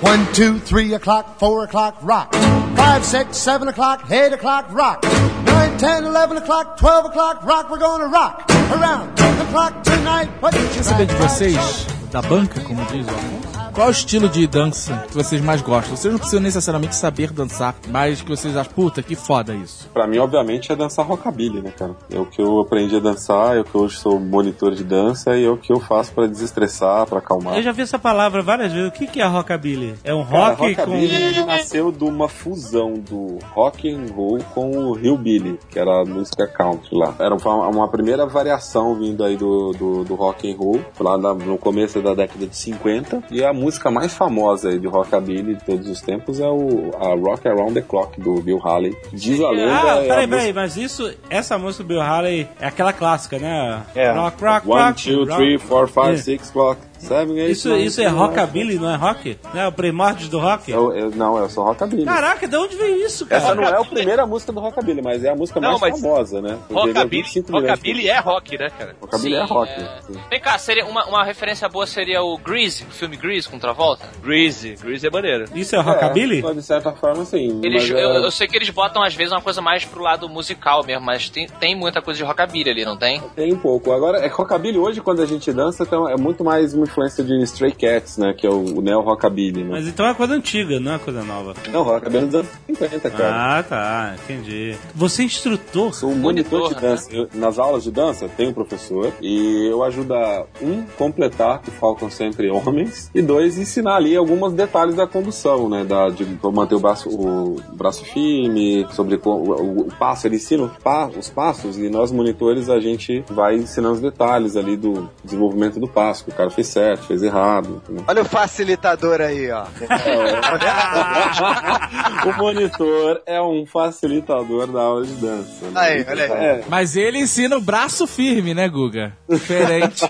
One, 0.00 0.30
two, 0.34 0.58
three 0.58 0.92
o'clock, 0.92 1.38
four 1.38 1.64
o'clock, 1.64 1.96
rock. 2.02 2.34
Five, 2.76 3.02
six, 3.02 3.38
seven 3.38 3.68
o'clock, 3.68 4.10
eight 4.10 4.32
o'clock, 4.32 4.70
rock. 4.70 5.02
Nine, 5.02 5.78
ten, 5.78 6.04
eleven 6.04 6.36
o'clock, 6.36 6.76
twelve 6.76 7.06
o'clock, 7.06 7.42
rock. 7.44 7.70
We're 7.70 7.78
gonna 7.78 8.08
rock 8.08 8.44
around 8.72 9.16
the 9.16 9.46
clock 9.50 9.82
tonight. 9.82 10.28
What 10.40 10.54
you 10.54 10.82
saber 10.82 11.06
de 11.06 11.14
vocês, 11.14 11.86
da 12.10 12.20
banca, 12.20 12.60
como 12.60 12.84
diz 12.86 13.06
o? 13.08 13.45
Qual 13.76 13.88
é 13.88 13.90
o 13.90 13.92
estilo 13.92 14.26
de 14.26 14.46
dança 14.46 15.04
que 15.06 15.14
vocês 15.14 15.38
mais 15.42 15.60
gostam? 15.60 15.94
Vocês 15.94 16.10
não 16.10 16.18
precisam 16.18 16.40
necessariamente 16.40 16.96
saber 16.96 17.30
dançar, 17.30 17.74
mas 17.90 18.22
que 18.22 18.28
vocês 18.30 18.56
acham, 18.56 18.72
puta, 18.72 19.02
que 19.02 19.14
foda 19.14 19.54
isso. 19.54 19.86
Pra 19.92 20.06
mim, 20.06 20.16
obviamente, 20.16 20.72
é 20.72 20.74
dançar 20.76 21.04
rockabilly, 21.04 21.60
né, 21.60 21.70
cara? 21.76 21.94
É 22.10 22.18
o 22.18 22.24
que 22.24 22.40
eu 22.40 22.58
aprendi 22.58 22.96
a 22.96 23.00
dançar, 23.00 23.54
é 23.54 23.60
o 23.60 23.64
que 23.64 23.76
hoje 23.76 23.98
sou 23.98 24.18
monitor 24.18 24.74
de 24.74 24.82
dança 24.82 25.36
e 25.36 25.44
é 25.44 25.50
o 25.50 25.58
que 25.58 25.70
eu 25.70 25.78
faço 25.78 26.10
pra 26.14 26.26
desestressar, 26.26 27.06
pra 27.06 27.18
acalmar. 27.18 27.54
Eu 27.58 27.62
já 27.62 27.70
vi 27.70 27.82
essa 27.82 27.98
palavra 27.98 28.40
várias 28.42 28.72
vezes. 28.72 28.88
O 28.88 28.92
que, 28.92 29.06
que 29.06 29.20
é 29.20 29.26
rockabilly? 29.26 29.94
É 30.02 30.14
um 30.14 30.24
Cara, 30.24 30.54
rock 30.54 30.72
rockabilly 30.72 31.34
com. 31.34 31.44
nasceu 31.46 31.92
de 31.92 32.04
uma 32.04 32.28
fusão 32.30 32.94
do 32.94 33.38
rock 33.52 33.92
and 33.92 34.06
roll 34.14 34.38
com 34.54 34.70
o 34.70 34.98
hillbilly, 34.98 35.58
que 35.68 35.78
era 35.78 36.00
a 36.00 36.04
música 36.06 36.46
country 36.46 36.96
lá. 36.96 37.14
Era 37.18 37.34
uma, 37.34 37.68
uma 37.68 37.88
primeira 37.88 38.24
variação 38.24 38.94
vindo 38.94 39.22
aí 39.22 39.36
do, 39.36 39.72
do, 39.72 40.02
do 40.04 40.14
rock 40.14 40.50
and 40.50 40.56
roll, 40.56 40.80
lá 40.98 41.18
na- 41.18 41.34
no 41.34 41.58
começo 41.58 42.00
da 42.00 42.14
década 42.14 42.46
de 42.46 42.56
50. 42.56 43.22
E 43.30 43.44
a 43.44 43.52
música 43.52 43.65
mais 43.92 44.14
famosa 44.14 44.68
aí 44.70 44.78
de 44.78 44.86
rockabilly 44.86 45.54
de 45.54 45.64
todos 45.64 45.88
os 45.88 46.00
tempos 46.00 46.40
é 46.40 46.48
o 46.48 46.90
a 47.00 47.08
Rock 47.14 47.46
Around 47.48 47.74
the 47.74 47.82
Clock 47.82 48.20
do 48.20 48.40
Bill 48.40 48.60
Haley. 48.62 48.96
Diz 49.12 49.40
a 49.40 49.50
lenda 49.50 49.72
Ah, 49.72 49.78
é 49.78 49.82
peraí, 49.82 50.26
música- 50.26 50.36
peraí, 50.36 50.52
mas 50.52 50.76
isso, 50.76 51.12
essa 51.30 51.58
música 51.58 51.84
do 51.84 51.88
Bill 51.88 52.00
Haley 52.00 52.48
é 52.60 52.66
aquela 52.66 52.92
clássica, 52.92 53.38
né? 53.38 53.82
É. 53.94 54.10
Rock, 54.12 54.42
rock, 54.44 54.68
One, 54.68 54.82
rock. 54.82 55.02
two, 55.04 55.18
rock. 55.24 55.34
three, 55.36 55.58
four, 55.58 55.88
five, 55.88 56.14
É. 56.14 56.16
six 56.16 56.50
clock, 56.50 56.80
seven, 56.98 57.38
eight, 57.38 57.52
Isso, 57.52 57.68
nine, 57.70 57.84
isso 57.86 58.00
é 58.00 58.06
rockabilly, 58.08 58.78
não 58.78 58.90
é 58.90 58.96
rock? 58.96 59.38
Não 59.54 59.60
é 59.60 59.68
o 59.68 59.72
primórdio 59.72 60.28
do 60.28 60.38
rock? 60.38 60.70
Eu- 60.70 60.92
eu- 60.94 61.10
não, 61.10 61.42
é 61.42 61.48
só 61.48 61.62
rockabilly. 61.64 62.04
Caraca, 62.04 62.46
de 62.48 62.56
onde 62.56 62.76
veio 62.76 62.96
isso, 63.06 63.26
cara? 63.26 63.42
Essa 63.42 63.54
não 63.54 63.64
é 63.64 63.80
a 63.80 63.84
primeira 63.84 64.26
música 64.26 64.52
do 64.52 64.60
Rockabilly, 64.60 65.02
mas 65.02 65.22
é 65.24 65.30
a 65.30 65.36
música 65.36 65.60
Não, 65.60 65.78
mais 65.78 66.00
famosa, 66.00 66.40
né? 66.40 66.58
Teve 66.68 66.80
Rockabilly, 66.80 67.22
25 67.22 67.52
milhões 67.52 67.64
de- 67.64 67.70
rockabilly 67.70 68.08
é 68.08 68.18
rock, 68.18 68.58
né, 68.58 68.70
cara? 68.78 68.96
Rockabilly 69.00 69.34
é 69.34 69.46
Sim, 69.46 69.52
rock. 69.52 69.70
é. 69.72 69.88
sim. 70.06 70.20
Vem 70.30 70.40
cá, 70.40 70.58
seria 70.58 70.86
uma, 70.86 71.04
uma 71.06 71.24
referência 71.24 71.68
boa 71.68 71.86
seria 71.86 72.22
o 72.22 72.36
Grease, 72.38 72.84
o 72.84 72.92
filme 72.92 73.16
Grease 73.16 73.48
com 73.48 73.58
Travolta. 73.58 74.06
Greasy, 74.22 74.74
Greasy 74.76 75.06
é 75.06 75.10
maneiro. 75.10 75.44
Isso 75.54 75.76
é 75.76 75.80
rockabilly? 75.80 76.44
É, 76.46 76.54
de 76.54 76.62
certa 76.62 76.92
forma, 76.92 77.24
sim. 77.24 77.60
Eles, 77.62 77.88
mas, 77.88 77.90
eu, 77.90 77.98
é, 78.10 78.16
eu 78.26 78.30
sei 78.30 78.46
que 78.48 78.56
eles 78.56 78.70
botam 78.70 79.02
às 79.02 79.14
vezes 79.14 79.32
uma 79.32 79.40
coisa 79.42 79.60
mais 79.60 79.84
pro 79.84 80.02
lado 80.02 80.28
musical 80.28 80.84
mesmo, 80.84 81.04
mas 81.04 81.28
tem, 81.28 81.46
tem 81.46 81.74
muita 81.76 82.00
coisa 82.02 82.18
de 82.18 82.24
rockabilly 82.24 82.70
ali, 82.70 82.84
não 82.84 82.96
tem? 82.96 83.20
Tem 83.34 83.52
um 83.52 83.58
pouco. 83.58 83.92
Agora, 83.92 84.18
é 84.18 84.28
rockabilly 84.28 84.78
hoje, 84.78 85.00
quando 85.00 85.22
a 85.22 85.26
gente 85.26 85.52
dança, 85.52 85.82
então, 85.82 86.08
é 86.08 86.16
muito 86.16 86.42
mais 86.44 86.74
influência 86.86 87.22
de 87.22 87.42
Stray 87.42 87.72
Cats, 87.72 88.16
né? 88.18 88.34
Que 88.36 88.46
é 88.46 88.50
o, 88.50 88.78
o 88.78 88.80
neo-rockabilly, 88.80 89.62
né? 89.64 89.70
Mas 89.72 89.86
então 89.86 90.06
é 90.06 90.14
coisa 90.14 90.34
antiga, 90.34 90.80
não 90.80 90.94
é 90.94 90.98
coisa 90.98 91.22
nova. 91.22 91.54
Não, 91.70 91.82
rockabilly 91.82 92.24
é 92.24 92.26
dos 92.26 92.34
anos 92.36 92.48
50, 92.66 93.10
cara. 93.10 93.58
Ah, 93.58 93.62
tá, 93.62 94.14
entendi. 94.24 94.74
Você 94.94 95.22
é 95.22 95.24
instrutor? 95.26 95.94
Sou 95.94 96.10
um 96.10 96.14
monitor, 96.16 96.60
Monitor, 96.60 96.74
de 96.74 96.80
dança. 96.80 97.08
Eu- 97.12 97.28
nas 97.34 97.58
aulas 97.58 97.84
de 97.84 97.90
dança, 97.90 98.28
tem 98.28 98.48
um 98.48 98.52
professor 98.52 99.12
e 99.20 99.68
eu 99.70 99.82
ajudo 99.84 100.14
a, 100.14 100.46
um, 100.62 100.82
completar, 100.96 101.60
que 101.60 101.70
faltam 101.70 102.10
sempre 102.10 102.50
homens, 102.50 103.10
e 103.14 103.20
dois, 103.22 103.58
ensinar 103.58 103.96
ali 103.96 104.16
alguns 104.16 104.52
detalhes 104.52 104.94
da 104.94 105.06
condução, 105.06 105.68
né? 105.68 105.84
Da, 105.84 106.08
de 106.08 106.24
manter 106.42 106.74
o 106.74 106.80
braço, 106.80 107.08
o 107.08 107.56
braço 107.74 108.04
firme, 108.04 108.86
sobre 108.92 109.16
o, 109.16 109.28
o- 109.28 109.80
o 109.80 109.92
passo. 109.98 110.26
Ele 110.26 110.36
ensina 110.36 110.68
pa- 110.82 111.06
os 111.16 111.28
passos 111.28 111.76
e 111.78 111.88
nós, 111.88 112.10
monitores, 112.12 112.68
a 112.68 112.78
gente 112.80 113.24
vai 113.28 113.56
ensinando 113.56 113.94
os 113.94 114.00
detalhes 114.00 114.56
ali 114.56 114.76
do 114.76 115.08
desenvolvimento 115.24 115.78
do 115.80 115.88
passo, 115.88 116.24
que 116.24 116.30
o 116.30 116.34
cara 116.34 116.50
fez 116.50 116.66
certo, 116.76 117.06
fez 117.06 117.22
errado. 117.22 117.80
entendeu? 117.84 118.04
Olha 118.06 118.20
o 118.20 118.24
facilitador 118.26 119.22
aí, 119.22 119.50
ó. 119.50 119.64
o 122.28 122.32
monitor 122.36 123.22
é 123.24 123.40
um 123.40 123.64
facilitador 123.64 124.66
da 124.66 124.82
aula 124.82 125.06
de 125.06 125.14
dança. 125.14 125.64
né? 125.66 125.72
Aí, 125.74 126.04
olha 126.06 126.24
aí. 126.24 126.30
É, 126.30 126.64
Mas 126.68 126.94
ele 126.94 127.18
ensina 127.18 127.56
o 127.56 127.62
braço 127.62 128.06
firme, 128.06 128.52
né, 128.52 128.68
Guga? 128.68 129.14
Diferente. 129.26 130.04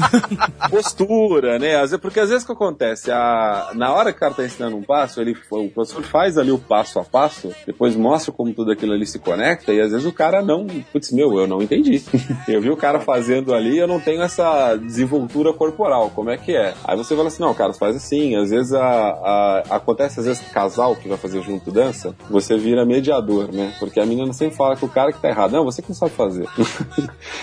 postura, 0.70 1.58
né? 1.58 1.74
Às 1.74 1.90
vezes- 1.90 2.00
porque 2.00 2.20
às 2.20 2.28
vezes 2.30 2.44
o 2.44 2.46
que 2.46 2.52
acontece, 2.52 3.10
a, 3.10 3.70
na 3.74 3.92
hora 3.92 4.10
que 4.10 4.16
o 4.16 4.20
cara 4.20 4.32
tá 4.34 4.44
ensinando 4.44 4.76
um 4.76 4.82
passo, 4.82 5.20
ele, 5.20 5.36
o 5.50 5.68
professor 5.68 6.02
faz 6.04 6.38
ali 6.38 6.50
o 6.50 6.58
passo 6.58 6.98
a 6.98 7.04
passo, 7.04 7.52
depois 7.66 7.94
mostra 7.96 8.32
como 8.32 8.52
tudo 8.54 8.72
aquilo 8.72 8.92
ali 8.94 9.06
se 9.06 9.18
conecta, 9.18 9.72
e 9.72 9.80
às 9.80 9.90
vezes 9.92 10.06
o 10.06 10.12
cara 10.12 10.40
não, 10.40 10.66
putz, 10.92 11.12
meu, 11.12 11.36
eu 11.38 11.46
não 11.46 11.60
entendi. 11.62 12.02
eu 12.48 12.60
vi 12.60 12.70
o 12.70 12.76
cara 12.76 13.00
fazendo 13.00 13.54
ali, 13.54 13.78
eu 13.78 13.86
não 13.86 14.00
tenho 14.00 14.22
essa 14.22 14.76
desenvoltura 14.76 15.52
corporal, 15.52 15.97
como 16.14 16.30
é 16.30 16.36
que 16.36 16.54
é? 16.56 16.74
Aí 16.84 16.96
você 16.96 17.14
fala 17.16 17.28
assim, 17.28 17.42
não, 17.42 17.52
cara, 17.54 17.72
faz 17.72 17.96
assim, 17.96 18.36
às 18.36 18.50
vezes 18.50 18.72
a, 18.72 18.80
a- 18.86 19.62
acontece, 19.70 20.20
às 20.20 20.26
vezes, 20.26 20.42
casal 20.48 20.94
que 20.96 21.08
vai 21.08 21.18
fazer 21.18 21.42
junto 21.42 21.70
dança, 21.70 22.14
você 22.30 22.56
vira 22.56 22.84
mediador, 22.84 23.52
né? 23.52 23.74
Porque 23.78 23.98
a 24.00 24.06
menina 24.06 24.32
sempre 24.32 24.56
fala 24.56 24.76
que 24.76 24.84
o 24.84 24.88
cara 24.88 25.12
que 25.12 25.20
tá 25.20 25.28
errado, 25.28 25.52
não, 25.52 25.64
você 25.64 25.82
que 25.82 25.88
não 25.88 25.96
sabe 25.96 26.12
fazer. 26.12 26.46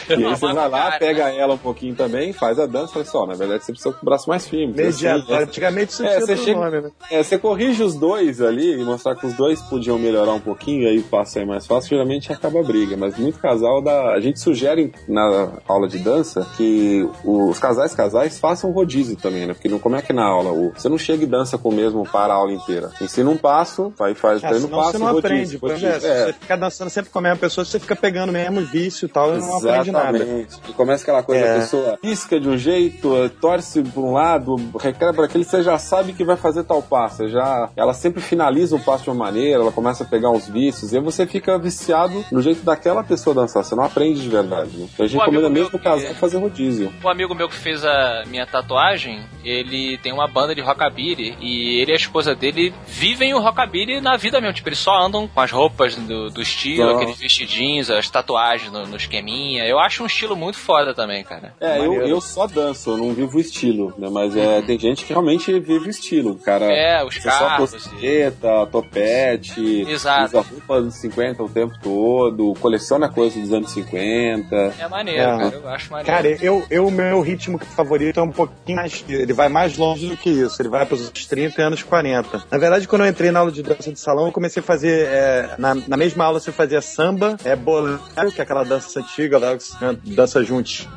e 0.10 0.14
aí 0.14 0.24
você 0.24 0.54
vai 0.54 0.70
lá, 0.70 0.92
pega 0.98 1.30
ela 1.32 1.54
um 1.56 1.58
pouquinho 1.58 1.96
também, 1.96 2.34
faz 2.34 2.60
a 2.60 2.66
dança, 2.66 2.94
fala 2.94 3.04
assim, 3.06 3.18
ó, 3.18 3.26
na 3.26 3.34
verdade 3.34 3.64
você 3.66 3.72
precisa 3.72 3.94
com 3.94 4.02
o 4.02 4.06
braço 4.06 4.30
mais 4.30 4.48
firme. 4.48 4.74
Mediador. 4.74 5.36
Assim, 5.36 5.44
Antigamente 5.44 5.92
isso 5.94 6.04
é, 6.06 6.16
tinha 6.16 6.26
você 6.26 6.38
chega- 6.38 6.60
nome, 6.60 6.82
né? 6.82 6.92
é, 7.12 7.22
você 7.24 7.38
corrige 7.38 7.84
os 7.84 7.96
dois 7.96 8.42
ali 8.42 8.80
e 8.80 8.84
mostrar 8.84 9.16
que 9.16 9.26
os 9.26 9.34
dois 9.34 9.62
podiam 9.64 9.98
melhorar 9.98 10.34
um 10.34 10.40
pouquinho, 10.40 10.84
e 10.84 10.88
aí 10.88 11.02
passa 11.02 11.40
aí 11.40 11.46
mais 11.46 11.66
fácil, 11.66 11.90
geralmente 11.90 12.32
acaba 12.32 12.60
a 12.60 12.64
briga. 12.64 12.96
Mas 12.98 13.18
muito 13.18 13.40
casal 13.40 13.82
dá. 13.82 14.14
A 14.14 14.20
gente 14.20 14.40
sugere 14.40 14.94
na 15.08 15.50
aula 15.68 15.88
de 15.88 15.98
dança 16.00 16.46
que 16.58 17.08
os 17.24 17.58
casais 17.60 17.94
casais 17.96 18.38
façam 18.46 18.72
rodízio 18.72 19.16
também, 19.16 19.48
né? 19.48 19.54
Porque 19.54 19.68
não, 19.68 19.80
como 19.80 19.96
é 19.96 20.02
que 20.02 20.14
na 20.14 20.24
aula? 20.26 20.52
o- 20.52 20.72
Você 20.76 20.88
não 20.90 20.98
chega 20.98 21.24
e 21.24 21.28
dança 21.28 21.58
com 21.58 21.70
o 21.70 21.74
mesmo 21.74 22.04
para 22.04 22.34
a 22.34 22.38
aula 22.38 22.52
inteira. 22.54 22.92
Ensina 23.02 23.30
um 23.30 23.38
passo, 23.38 23.92
aí 24.00 24.14
faz 24.14 24.44
Ah, 24.44 24.50
treino 24.50 24.68
senão 24.68 24.80
passo 24.80 24.92
você 24.92 24.98
não 25.00 25.06
rodízio, 25.14 25.28
aprende. 25.28 25.58
Por 25.58 25.70
rodízio. 25.72 25.90
É. 26.12 26.26
Você 26.26 26.34
ficar 26.34 26.56
dançando 26.58 26.90
sempre 26.90 27.10
com 27.12 27.20
a 27.20 27.22
mesma 27.22 27.38
pessoa, 27.38 27.66
você 27.66 27.80
fica 27.80 27.96
pegando 27.96 28.30
o 28.30 28.34
mesmo 28.34 28.62
vício 28.62 29.06
e 29.06 29.10
tal, 29.10 29.36
e 29.36 29.40
não 29.40 29.58
aprende 29.58 29.92
nada. 29.92 30.18
Exatamente. 30.18 30.56
E 30.70 30.74
começa 30.74 31.04
aquela 31.04 31.24
coisa, 31.24 31.44
É. 31.44 31.56
a 31.58 31.60
pessoa 31.62 31.98
pisca 32.02 32.40
de 32.40 32.48
um 32.50 32.58
jeito, 32.58 33.16
eh, 33.18 33.30
torce 33.42 33.82
por 33.82 34.04
um 34.04 34.12
lado, 34.14 34.56
requebra 34.80 35.26
aquele, 35.26 35.44
você 35.44 35.64
já 35.64 35.78
sabe 35.80 36.14
que 36.14 36.24
vai 36.24 36.36
fazer 36.38 36.64
tal 36.64 36.82
passo. 36.82 37.16
você 37.18 37.30
Já, 37.30 37.70
ela 37.76 37.94
sempre 37.94 38.22
finaliza 38.22 38.76
o 38.76 38.80
passo 38.80 39.04
de 39.06 39.10
uma 39.10 39.16
maneira, 39.26 39.62
ela 39.62 39.72
começa 39.72 40.04
a 40.04 40.08
pegar 40.08 40.30
uns 40.30 40.48
vícios, 40.48 40.92
e 40.94 40.98
aí 40.98 41.04
você 41.04 41.26
fica 41.26 41.58
viciado 41.58 42.24
no 42.32 42.42
jeito 42.42 42.64
daquela 42.64 43.04
pessoa 43.04 43.34
dançar. 43.34 43.64
Você 43.64 43.74
não 43.76 43.84
aprende 43.84 44.22
de 44.22 44.30
verdade. 44.30 44.78
Né? 44.78 44.88
Então 44.94 45.06
a 45.06 45.08
gente 45.08 45.18
Um 45.18 45.22
recomenda 45.22 45.50
mesmo 45.50 45.68
o 45.70 45.72
que- 45.72 45.80
casal 45.80 46.14
fazer 46.16 46.38
rodízio. 46.38 46.92
Um 47.04 47.10
amigo 47.10 47.34
meu 47.34 47.48
que 47.48 47.56
fez 47.56 47.84
a 47.86 48.24
minha 48.36 48.46
tatuagem, 48.46 49.22
ele 49.44 49.98
tem 50.00 50.12
uma 50.12 50.28
banda 50.28 50.54
de 50.54 50.62
rockabilly 50.62 51.36
e 51.40 51.80
ele 51.80 51.92
e 51.92 51.94
a 51.94 51.96
esposa 51.98 52.36
dele 52.36 52.74
vivem 52.88 53.34
o 53.34 53.40
rockabilly 53.40 54.02
na 54.02 54.18
vida 54.18 54.42
mesmo. 54.42 54.54
Tipo, 54.56 54.70
eles 54.70 54.80
só 54.80 54.98
andam 55.06 55.28
com 55.28 55.40
as 55.40 55.52
roupas 55.52 55.96
do, 55.96 56.30
do 56.30 56.42
estilo, 56.42 56.86
Nossa. 56.86 56.98
aqueles 57.04 57.18
vestidinhos, 57.20 57.90
as 57.90 58.10
tatuagens 58.10 58.72
no, 58.72 58.86
no 58.86 58.98
esqueminha. 58.98 59.64
Eu 59.66 59.80
acho 59.80 60.04
um 60.04 60.06
estilo 60.06 60.36
muito 60.36 60.58
foda 60.58 60.94
também, 60.94 61.24
cara. 61.24 61.54
É, 61.62 61.80
eu, 61.80 61.94
eu 62.06 62.20
só 62.20 62.46
danço, 62.48 62.92
eu 62.92 62.98
não 62.98 63.14
vivo 63.14 63.38
o 63.38 63.40
estilo, 63.40 63.94
né? 63.98 64.10
Mas 64.12 64.36
é, 64.36 64.62
tem 64.62 64.78
gente 64.78 65.06
que 65.06 65.14
realmente 65.14 65.52
vive 65.60 65.88
o 65.88 65.90
estilo. 65.90 66.36
Cara 66.40 66.66
É, 66.66 67.04
os 67.04 67.16
usa 67.16 67.32
só 67.32 67.40
carros. 67.48 67.72
cosqueta, 67.72 68.66
topete, 68.72 69.86
Exato. 69.88 70.38
usa 70.38 70.42
roupa 70.50 70.82
dos 70.82 70.96
50 70.96 71.44
o 71.44 71.50
tempo 71.50 71.74
todo, 71.82 72.54
coleciona 72.60 73.08
coisas 73.10 73.42
dos 73.42 73.54
anos 73.54 73.72
50. 73.72 74.56
É 74.80 74.88
maneiro, 74.88 75.22
É. 75.22 75.26
cara. 75.38 75.56
Eu 75.56 75.70
acho 75.70 75.92
maneiro. 75.92 76.12
Cara, 76.12 76.28
eu, 76.44 76.66
eu, 76.70 76.92
meu 76.92 77.22
ritmo 77.22 77.58
favorito 77.60 78.20
é 78.20 78.24
um 78.26 78.32
pouquinho 78.32 78.78
mais. 78.78 79.04
Ele 79.08 79.34
vai 79.34 79.50
mais 79.50 79.78
longe 79.78 80.08
do 80.08 80.18
que 80.18 80.30
isso. 80.30 80.62
Ele 80.62 80.70
vai 80.70 80.86
para 80.86 80.96
os 80.96 81.10
30 81.10 81.62
e 81.62 81.64
anos 81.64 81.84
40. 81.84 82.44
Na 82.52 82.58
verdade, 82.58 82.88
quando 82.88 83.04
eu 83.04 83.08
entrei 83.10 83.32
na 83.32 83.40
aula 83.40 83.52
de 83.52 83.62
dança 83.64 83.92
de 83.92 84.00
salão, 84.00 84.28
eu 84.28 84.32
comecei 84.32 84.62
a 84.62 84.64
fazer. 84.64 85.08
é, 85.08 85.56
na, 85.58 85.76
na 85.76 85.98
mesma 85.98 86.26
aula 86.26 86.40
você 86.40 86.52
fazia 86.52 86.82
samba, 86.82 87.38
é 87.44 87.56
bolero, 87.56 88.00
que 88.34 88.40
é 88.40 88.44
aquela 88.44 88.64
dança 88.64 89.00
antiga 89.00 89.38
lá, 89.38 89.56
que 89.56 89.64
você 89.64 89.76
dança 90.04 90.44
juntinho. 90.44 90.90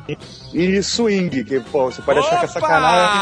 E 0.53 0.81
swing, 0.81 1.43
que, 1.43 1.59
pô, 1.59 1.85
você 1.85 2.01
pode 2.01 2.19
achar 2.19 2.39
que 2.39 2.45
é 2.45 2.47
sacanagem. 2.47 3.21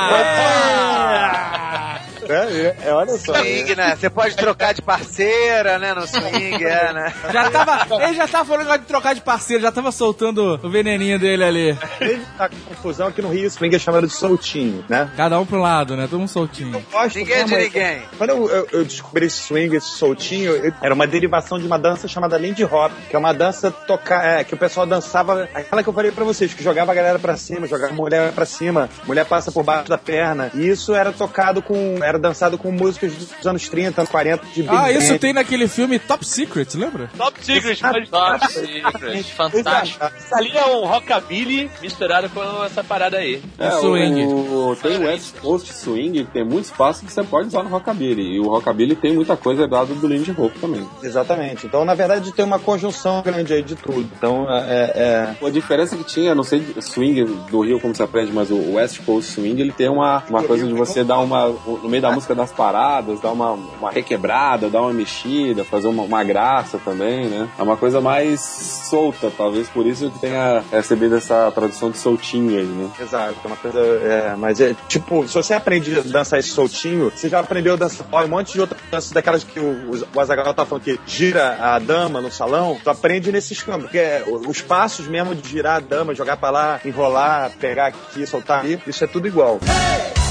É, 1.83 1.86
é, 2.33 2.93
olha 2.93 3.17
só. 3.17 3.33
Swing, 3.33 3.75
né? 3.75 3.95
Você 3.95 4.09
pode 4.09 4.35
trocar 4.35 4.73
de 4.73 4.81
parceira, 4.81 5.79
né? 5.79 5.93
No 5.93 6.05
swing, 6.07 6.63
é, 6.63 6.93
né? 6.93 7.13
Já 7.31 7.49
tava, 7.49 8.03
ele 8.03 8.13
já 8.15 8.27
tava 8.27 8.45
falando 8.45 8.71
de 8.79 8.85
trocar 8.85 9.15
de 9.15 9.21
parceiro, 9.21 9.61
já 9.63 9.71
tava 9.71 9.91
soltando 9.91 10.59
o 10.63 10.69
veneninho 10.69 11.19
dele 11.19 11.43
ali. 11.43 11.77
Ele 11.99 12.21
tá 12.37 12.49
com 12.49 12.55
confusão 12.67 13.07
aqui 13.07 13.21
no 13.21 13.29
Rio, 13.29 13.49
swing 13.49 13.75
é 13.75 13.79
chamado 13.79 14.07
de 14.07 14.13
soltinho, 14.13 14.83
né? 14.89 15.09
Cada 15.15 15.39
um 15.39 15.45
pro 15.45 15.59
lado, 15.59 15.95
né? 15.95 16.07
Todo 16.09 16.19
mundo 16.19 16.29
soltinho. 16.29 16.83
Gosto, 16.91 17.17
Ninguém 17.17 17.35
é 17.35 17.43
de 17.43 17.51
mas- 17.51 17.63
ninguém. 17.63 18.01
Quando 18.17 18.29
eu, 18.31 18.49
eu- 18.49 18.67
eu 18.71 18.85
descobri 18.85 19.25
esse 19.25 19.37
swing, 19.41 19.75
esse 19.75 19.87
soltinho, 19.91 20.51
eu- 20.51 20.73
era 20.81 20.93
uma 20.93 21.07
derivação 21.07 21.59
de 21.59 21.65
uma 21.65 21.77
dança 21.79 22.07
chamada 22.07 22.37
Lindy 22.37 22.63
Hop, 22.65 22.91
que 23.09 23.15
é 23.15 23.19
uma 23.19 23.33
dança 23.33 23.71
tocar, 23.71 24.23
é, 24.25 24.43
que 24.43 24.53
o 24.53 24.57
pessoal 24.57 24.85
dançava, 24.85 25.47
aquela 25.53 25.83
que 25.83 25.89
eu 25.89 25.93
falei 25.93 26.11
pra 26.11 26.23
vocês, 26.23 26.53
que 26.53 26.63
jogava 26.63 26.91
a 26.91 26.95
galera 26.95 27.19
pra 27.19 27.35
cima, 27.37 27.67
jogava 27.67 27.93
a 27.93 27.95
mulher 27.95 28.31
pra 28.31 28.45
cima, 28.45 28.89
mulher 29.05 29.25
passa 29.25 29.51
por 29.51 29.63
baixo 29.63 29.89
da 29.89 29.97
perna. 29.97 30.51
E 30.53 30.67
isso 30.67 30.93
era 30.93 31.11
tocado 31.11 31.61
com, 31.61 31.99
era 32.03 32.16
dançado 32.17 32.57
com 32.57 32.71
músicas 32.71 33.13
dos 33.13 33.45
anos 33.45 33.67
30, 33.69 34.01
anos 34.01 34.11
40, 34.11 34.45
de 34.47 34.63
Big 34.63 34.75
Ah, 34.75 34.91
isso 34.91 35.11
Band. 35.13 35.17
tem 35.17 35.33
naquele 35.33 35.67
filme 35.67 35.99
Top 35.99 36.25
Secret, 36.25 36.67
lembra? 36.75 37.09
Top 37.17 37.43
Secret, 37.43 37.79
pode 37.81 38.09
Top 38.09 38.51
Secret, 38.51 39.23
fantástico. 39.35 40.05
Isso 40.17 40.35
ali 40.35 40.51
é 40.57 40.65
um 40.65 40.85
rockabilly 40.85 41.69
misturado 41.81 42.29
com 42.29 42.63
essa 42.63 42.83
parada 42.83 43.17
aí. 43.17 43.41
É, 43.57 43.71
swing. 43.71 44.25
O, 44.25 44.75
tem 44.81 44.97
o 44.97 45.01
West 45.05 45.35
Coast 45.39 45.73
Swing, 45.73 46.25
que 46.25 46.31
tem 46.31 46.43
muito 46.43 46.65
espaço 46.65 47.05
que 47.05 47.11
você 47.11 47.23
pode 47.23 47.47
usar 47.47 47.63
no 47.63 47.69
Rockabilly. 47.69 48.35
E 48.35 48.39
o 48.39 48.49
Rockabilly 48.49 48.95
tem 48.95 49.13
muita 49.13 49.35
coisa 49.37 49.63
herdada 49.63 49.93
do 49.93 50.07
Lindy 50.07 50.33
Hop 50.37 50.53
também. 50.59 50.87
Exatamente. 51.03 51.65
Então, 51.65 51.83
na 51.85 51.93
verdade, 51.93 52.31
tem 52.31 52.45
uma 52.45 52.59
conjunção 52.59 53.21
grande 53.21 53.53
aí 53.53 53.63
de 53.63 53.75
tudo. 53.75 54.09
Então, 54.17 54.47
é, 54.49 55.35
é, 55.41 55.45
A 55.45 55.49
diferença 55.49 55.95
que 55.95 56.03
tinha, 56.03 56.33
não 56.35 56.43
sei 56.43 56.63
swing 56.79 57.23
do 57.49 57.61
Rio 57.61 57.79
como 57.79 57.95
se 57.95 58.03
aprende, 58.03 58.31
mas 58.31 58.49
o 58.51 58.73
West 58.73 58.99
Coast 59.05 59.31
Swing 59.31 59.59
ele 59.61 59.71
tem 59.71 59.89
uma, 59.89 60.23
uma 60.29 60.43
coisa 60.43 60.65
de 60.67 60.73
você 60.73 61.03
dar 61.03 61.19
uma, 61.19 61.47
no 61.47 61.89
meio 61.89 62.01
da 62.01 62.06
música 62.11 62.35
das 62.35 62.51
paradas, 62.51 63.19
dar 63.19 63.31
uma, 63.31 63.51
uma 63.51 63.91
requebrada, 63.91 64.69
dar 64.69 64.81
uma 64.81 64.93
mexida, 64.93 65.63
fazer 65.63 65.87
uma, 65.87 66.03
uma 66.03 66.23
graça 66.23 66.79
também, 66.83 67.25
né? 67.25 67.49
É 67.57 67.63
uma 67.63 67.77
coisa 67.77 68.01
mais 68.01 68.39
solta, 68.41 69.31
talvez 69.35 69.67
por 69.69 69.85
isso 69.85 70.09
que 70.11 70.19
tenha 70.19 70.63
recebido 70.71 71.15
essa 71.15 71.51
tradução 71.51 71.91
de 71.91 71.97
soltinho 71.97 72.57
aí, 72.57 72.65
né? 72.65 72.89
Exato, 72.99 73.35
é 73.43 73.47
uma 73.47 73.57
coisa. 73.57 73.79
É, 73.79 74.35
mas 74.37 74.59
é 74.59 74.75
tipo, 74.87 75.27
se 75.27 75.33
você 75.33 75.53
aprende 75.53 75.99
a 75.99 76.01
dançar 76.01 76.39
esse 76.39 76.49
soltinho, 76.49 77.11
você 77.11 77.29
já 77.29 77.39
aprendeu 77.39 77.73
a 77.73 77.77
dançar 77.77 78.07
um 78.23 78.27
monte 78.27 78.53
de 78.53 78.61
outras 78.61 78.81
danças 78.89 79.11
daquelas 79.11 79.43
que 79.43 79.59
o, 79.59 80.01
o 80.13 80.19
Azaghal 80.19 80.53
tá 80.53 80.65
falando 80.65 80.83
que 80.83 80.99
gira 81.05 81.57
a 81.59 81.79
dama 81.79 82.21
no 82.21 82.31
salão, 82.31 82.77
tu 82.83 82.89
aprende 82.89 83.31
nesses 83.31 83.61
campos. 83.61 83.83
Porque 83.83 83.97
é, 83.97 84.23
os 84.27 84.61
passos 84.61 85.07
mesmo 85.07 85.35
de 85.35 85.47
girar 85.47 85.77
a 85.77 85.79
dama, 85.79 86.13
jogar 86.13 86.37
pra 86.37 86.49
lá, 86.49 86.79
enrolar, 86.85 87.51
pegar 87.59 87.87
aqui, 87.87 88.25
soltar 88.25 88.59
ali, 88.59 88.79
isso 88.85 89.03
é 89.03 89.07
tudo 89.07 89.27
igual. 89.27 89.55
O 89.55 90.26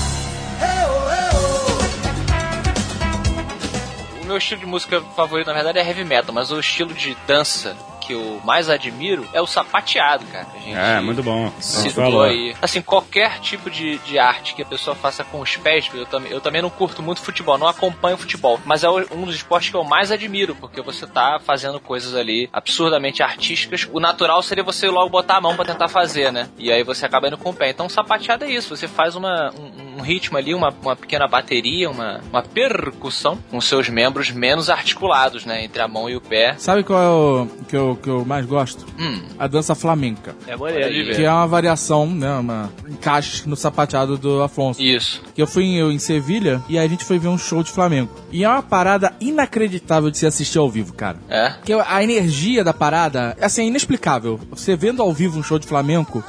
meu 4.27 4.36
estilo 4.36 4.61
de 4.61 4.66
música 4.66 5.01
favorito, 5.15 5.47
na 5.47 5.55
verdade, 5.55 5.78
é 5.78 5.86
heavy 5.86 6.05
metal, 6.05 6.35
mas 6.35 6.51
o 6.51 6.59
estilo 6.59 6.93
de 6.93 7.16
dança 7.27 7.77
que 8.07 8.12
eu 8.12 8.41
mais 8.45 8.69
admiro 8.70 9.27
é 9.33 9.41
o 9.41 9.47
sapateado, 9.47 10.24
cara. 10.27 10.47
A 10.55 10.59
gente 10.59 10.77
É, 10.77 11.01
muito 11.01 11.23
bom. 11.23 11.53
citou 11.61 12.05
Falou. 12.05 12.23
aí. 12.23 12.55
Assim, 12.62 12.81
qualquer 12.83 13.41
tipo 13.41 13.70
de, 13.70 13.99
de 13.99 14.19
arte 14.19 14.55
que 14.55 14.62
a 14.62 14.66
pessoa 14.66 14.95
faça 14.95 15.24
com 15.24 15.41
os 15.41 15.57
pés, 15.57 15.89
eu 15.95 16.07
também, 16.07 16.31
eu 16.33 16.41
também 16.41 16.62
não 16.62 16.70
curto 16.70 17.03
muito 17.03 17.20
futebol, 17.20 17.59
não 17.59 17.66
acompanho 17.69 18.16
futebol, 18.16 18.61
mas 18.65 18.85
é 18.85 18.89
um 18.91 19.24
dos 19.24 19.35
esportes 19.37 19.70
que 19.70 19.77
eu 19.77 19.85
mais 19.85 20.11
admiro, 20.12 20.55
porque 20.55 20.81
você 20.81 21.07
tá 21.07 21.39
fazendo 21.45 21.81
coisas 21.81 22.15
ali 22.15 22.49
absurdamente 22.53 23.23
artísticas. 23.23 23.89
O 23.93 24.01
natural 24.01 24.43
seria 24.43 24.62
você 24.65 24.89
logo 24.89 25.09
botar 25.11 25.37
a 25.37 25.41
mão 25.41 25.57
pra 25.57 25.65
tentar 25.65 25.89
fazer, 25.89 26.33
né? 26.33 26.49
E 26.59 26.70
aí 26.73 26.83
você 26.83 27.07
acaba 27.07 27.28
indo 27.28 27.39
com 27.39 27.51
o 27.51 27.55
pé. 27.55 27.70
Então, 27.70 27.89
sapateado 27.89 28.45
é 28.45 28.51
isso, 28.51 28.74
você 28.77 28.87
faz 28.89 29.16
uma, 29.16 29.51
um, 29.59 29.99
um 29.99 30.03
ritmo 30.03 30.37
ali, 30.39 30.55
uma, 30.55 30.73
uma 30.83 30.95
pequena 30.97 31.27
bateria, 31.27 31.91
uma, 31.91 32.20
uma 32.31 32.43
percussão 32.43 33.39
com 33.51 33.61
seus 33.61 33.89
membros 33.89 34.31
menos 34.31 34.69
articulados, 34.70 35.45
né? 35.45 35.65
Entre 35.65 35.81
a 35.81 35.89
mão 35.89 36.09
e 36.09 36.16
o 36.16 36.20
pé. 36.20 36.55
Sabe 36.59 36.83
qual 36.85 37.03
é 37.03 37.09
o 37.09 37.49
que 37.69 37.77
eu, 37.77 37.95
que 37.97 38.09
eu 38.09 38.24
mais 38.24 38.47
gosto? 38.47 38.86
Hum. 38.98 39.20
A 39.39 39.47
dança 39.47 39.74
flamenca. 39.74 40.35
É 40.47 40.56
maneiro 40.56 40.93
de 40.93 41.16
Que 41.16 41.24
é 41.24 41.31
uma 41.31 41.47
variação, 41.47 42.06
né? 42.06 42.32
Uma 42.35 42.70
encaixe 42.89 43.48
no 43.48 43.56
sapateado 43.56 44.16
do 44.18 44.43
Afonso. 44.43 44.82
Isso. 44.82 45.23
Que 45.35 45.43
eu 45.43 45.47
fui 45.47 45.64
em, 45.64 45.77
eu, 45.77 45.90
em 45.90 45.98
Sevilha 45.98 46.62
e 46.68 46.78
aí 46.78 46.86
a 46.86 46.89
gente 46.89 47.05
foi 47.05 47.18
ver 47.18 47.28
um 47.28 47.39
show 47.39 47.62
de 47.62 47.70
flamengo. 47.70 48.10
E 48.31 48.44
é 48.44 48.48
uma 48.48 48.62
parada 48.62 49.12
inacreditável 49.20 50.10
de 50.10 50.18
se 50.18 50.27
assistir 50.27 50.59
ao 50.59 50.70
vivo, 50.70 50.93
cara. 50.93 51.18
É? 51.28 51.55
Que 51.64 51.73
a 51.73 52.02
energia 52.02 52.62
da 52.62 52.73
parada, 52.73 53.36
assim, 53.40 53.62
é 53.62 53.66
inexplicável. 53.66 54.39
Você 54.51 54.77
vendo 54.77 55.02
ao 55.02 55.12
vivo 55.12 55.39
um 55.39 55.43
show 55.43 55.59
de 55.59 55.66
flamenco, 55.66 56.23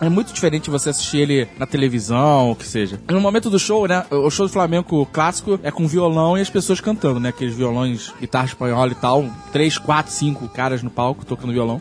é 0.00 0.08
muito 0.08 0.32
diferente 0.32 0.64
de 0.64 0.70
você 0.70 0.90
assistir 0.90 1.18
ele 1.18 1.48
na 1.58 1.66
televisão, 1.66 2.48
ou 2.48 2.56
que 2.56 2.66
seja. 2.66 3.00
No 3.08 3.20
momento 3.20 3.50
do 3.50 3.58
show, 3.58 3.86
né? 3.86 4.04
O 4.10 4.30
show 4.30 4.46
de 4.46 4.52
flamenco 4.52 5.06
clássico 5.06 5.58
é 5.62 5.70
com 5.70 5.86
violão 5.86 6.36
e 6.36 6.40
as 6.40 6.50
pessoas 6.50 6.80
cantando, 6.80 7.20
né? 7.20 7.28
Aqueles 7.28 7.54
violões, 7.54 8.12
guitarra 8.20 8.46
espanhola 8.46 8.92
e 8.92 8.94
tal. 8.94 9.24
Três, 9.52 9.78
quatro, 9.78 10.12
cinco 10.12 10.48
caras 10.48 10.82
no 10.82 10.90
palco 10.90 11.11
tocando 11.14 11.52
violão. 11.52 11.80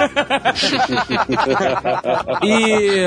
E 2.42 3.04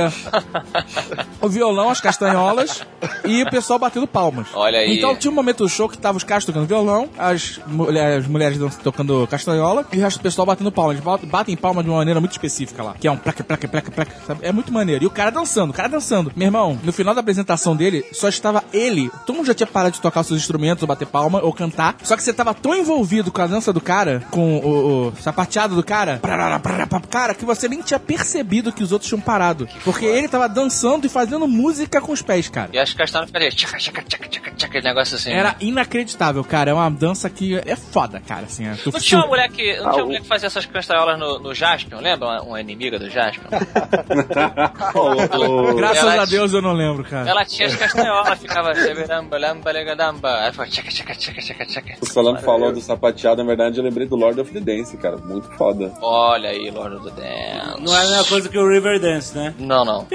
o 1.42 1.50
violão, 1.50 1.90
as 1.90 2.02
castanholas 2.02 2.86
e 3.26 3.44
o 3.44 3.50
pessoal 3.50 3.80
batendo 3.80 4.08
palmas. 4.08 4.48
Olha 4.54 4.80
aí. 4.80 4.98
Então 4.98 5.16
tinha 5.16 5.32
um 5.32 5.36
momento 5.36 5.60
do 5.64 5.70
show 5.70 5.90
que 5.90 5.98
tava 5.98 6.18
os 6.18 6.24
caras 6.24 6.46
tocando 6.46 6.66
violão, 6.66 7.10
as, 7.18 7.60
mulher, 7.68 8.18
as 8.20 8.28
mulheres 8.28 8.58
tocando 8.84 9.28
castanhola 9.28 9.86
e 9.92 9.98
o 9.98 10.02
resto 10.02 10.20
do 10.20 10.24
pessoal 10.24 10.46
batendo 10.46 10.72
palmas. 10.72 10.96
Eles 10.96 11.04
bat- 11.06 11.26
batem 11.26 11.56
palma 11.56 11.84
de 11.84 11.90
uma 11.90 11.98
maneira 11.98 12.20
muito 12.20 12.32
específica 12.32 12.84
lá, 12.84 12.96
que 13.00 13.08
é 13.08 13.12
um 13.12 13.18
placa, 13.18 13.44
placa, 13.44 13.68
placa, 13.68 13.92
placa, 13.92 14.16
sabe? 14.26 14.40
É 14.44 14.52
muito 14.52 14.72
maneiro. 14.72 15.04
E 15.04 15.08
o 15.08 15.12
cara 15.12 15.32
dançando, 15.32 15.72
o 15.72 15.74
cara 15.74 15.90
dançando. 15.90 16.32
Meu 16.36 16.48
irmão, 16.48 16.78
no 16.84 16.94
final 16.94 17.14
da 17.14 17.22
apresentação 17.22 17.76
dele, 17.76 18.06
só 18.12 18.28
estava 18.30 18.64
ele. 18.74 19.10
Todo 19.26 19.36
mundo 19.36 19.48
já 19.48 19.54
tinha 19.54 19.68
parado 19.68 19.94
de 19.96 20.02
tocar 20.02 20.22
os 20.22 20.28
seus 20.28 20.40
instrumentos, 20.40 20.82
ou 20.84 20.88
bater 20.88 21.08
palma, 21.08 21.40
ou 21.42 21.52
cantar. 21.54 21.96
Só 22.04 22.16
que 22.16 22.24
você 22.24 22.34
tava 22.34 22.54
tão 22.54 22.76
envolvido 22.76 23.32
com 23.32 23.42
a 23.42 23.48
dança 23.48 23.72
do 23.74 23.82
cara, 23.82 24.24
com 24.32 24.58
o, 24.58 25.08
o 25.08 25.14
sapateado 25.22 25.76
do 25.76 25.84
cara, 25.84 26.20
parará, 26.22 26.60
parará, 26.86 26.88
pá, 26.88 27.02
cara, 27.08 27.34
que 27.34 27.46
você 27.46 27.68
nem 27.68 27.82
tinha 27.82 28.00
percebido 28.00 28.72
que 28.72 28.84
os 28.84 28.92
outros 28.92 29.10
tinham 29.10 29.22
parado. 29.22 29.68
Porque 29.84 30.06
ele 30.06 30.28
tava 30.28 30.48
dançando 30.48 31.06
e 31.06 31.10
fazendo 31.10 31.48
música 31.48 32.02
com 32.02 32.12
os 32.12 32.22
pés, 32.22 32.50
cara. 32.50 32.70
E 32.74 32.80
as 32.80 32.94
castanhas 32.94 33.30
ali, 33.34 33.50
tchaca, 33.50 33.78
tchaca, 33.78 34.04
tchaca, 34.04 34.28
tchaca, 34.28 34.52
tchaca, 34.52 34.66
aquele 34.66 34.88
negócio 34.88 35.16
assim. 35.16 35.32
Era 35.32 35.56
inacreditável, 35.60 36.44
cara. 36.44 36.72
É 36.72 36.74
uma 36.74 36.90
dança 36.90 37.30
que 37.30 37.56
é 37.66 37.76
foda, 37.76 38.20
cara. 38.20 38.46
Assim, 38.46 38.68
é, 38.68 38.74
tu 38.76 38.92
Não 38.92 39.00
tinha 39.00 39.20
uma 39.20 39.28
mulher 39.28 39.50
que, 39.50 39.78
não 39.78 39.88
Ah, 39.88 39.92
tinha 39.92 40.04
uma 40.04 40.08
mulher 40.08 40.22
que 40.22 40.28
fazia 40.28 40.48
essas 40.48 40.66
castanholas 40.66 41.20
no, 41.20 41.40
no 41.40 41.54
Jaspion, 41.54 42.00
lembra? 42.00 42.28
Uma, 42.28 42.42
uma 42.42 42.62
inimiga 42.62 43.00
do 43.00 43.10
Jaspion? 43.10 43.50
Graças 45.76 46.04
Ela 46.04 46.24
a 46.24 46.26
Deus 46.26 46.54
eu 46.54 46.62
não 46.62 46.74
lembro, 46.74 47.04
cara. 47.04 47.30
Ela 47.30 47.46
tinha 47.46 47.68
as 47.68 47.76
castanholas, 47.76 48.40
ficava 48.40 48.74
xeberamba, 48.76 49.38
lamba, 49.38 49.72
legadamba. 49.72 50.40
Aí 50.42 50.52
ficava 50.52 50.70
tchaca, 50.70 50.90
tchaca, 50.90 51.16
tchaca, 51.16 51.42
tchaca, 51.42 51.66
tchaca. 51.66 51.94
O 52.02 52.06
Solano 52.06 52.40
falou 52.40 52.72
do 52.72 52.82
sapateado, 52.82 53.42
na 53.42 53.48
verdade 53.48 53.78
eu 53.78 53.84
lembrei 53.84 54.08
do 54.08 54.16
Lord 54.16 54.40
of 54.40 54.52
the 54.52 54.60
Dance, 54.60 54.96
cara. 54.98 55.18
Muito 55.18 55.48
foda. 55.58 55.92
Olha 56.02 56.50
aí, 56.50 56.72
Lord 56.74 56.96
of 56.96 57.06
the 57.12 57.22
Dance. 57.22 57.82
Não 57.84 57.96
é 57.96 58.00
a 58.06 58.08
mesma 58.10 58.24
coisa 58.26 58.50
que 58.50 58.58
o 58.58 58.68
Riverdance, 58.68 59.36
né? 59.38 59.54
Não, 59.60 59.84
não. 59.86 60.08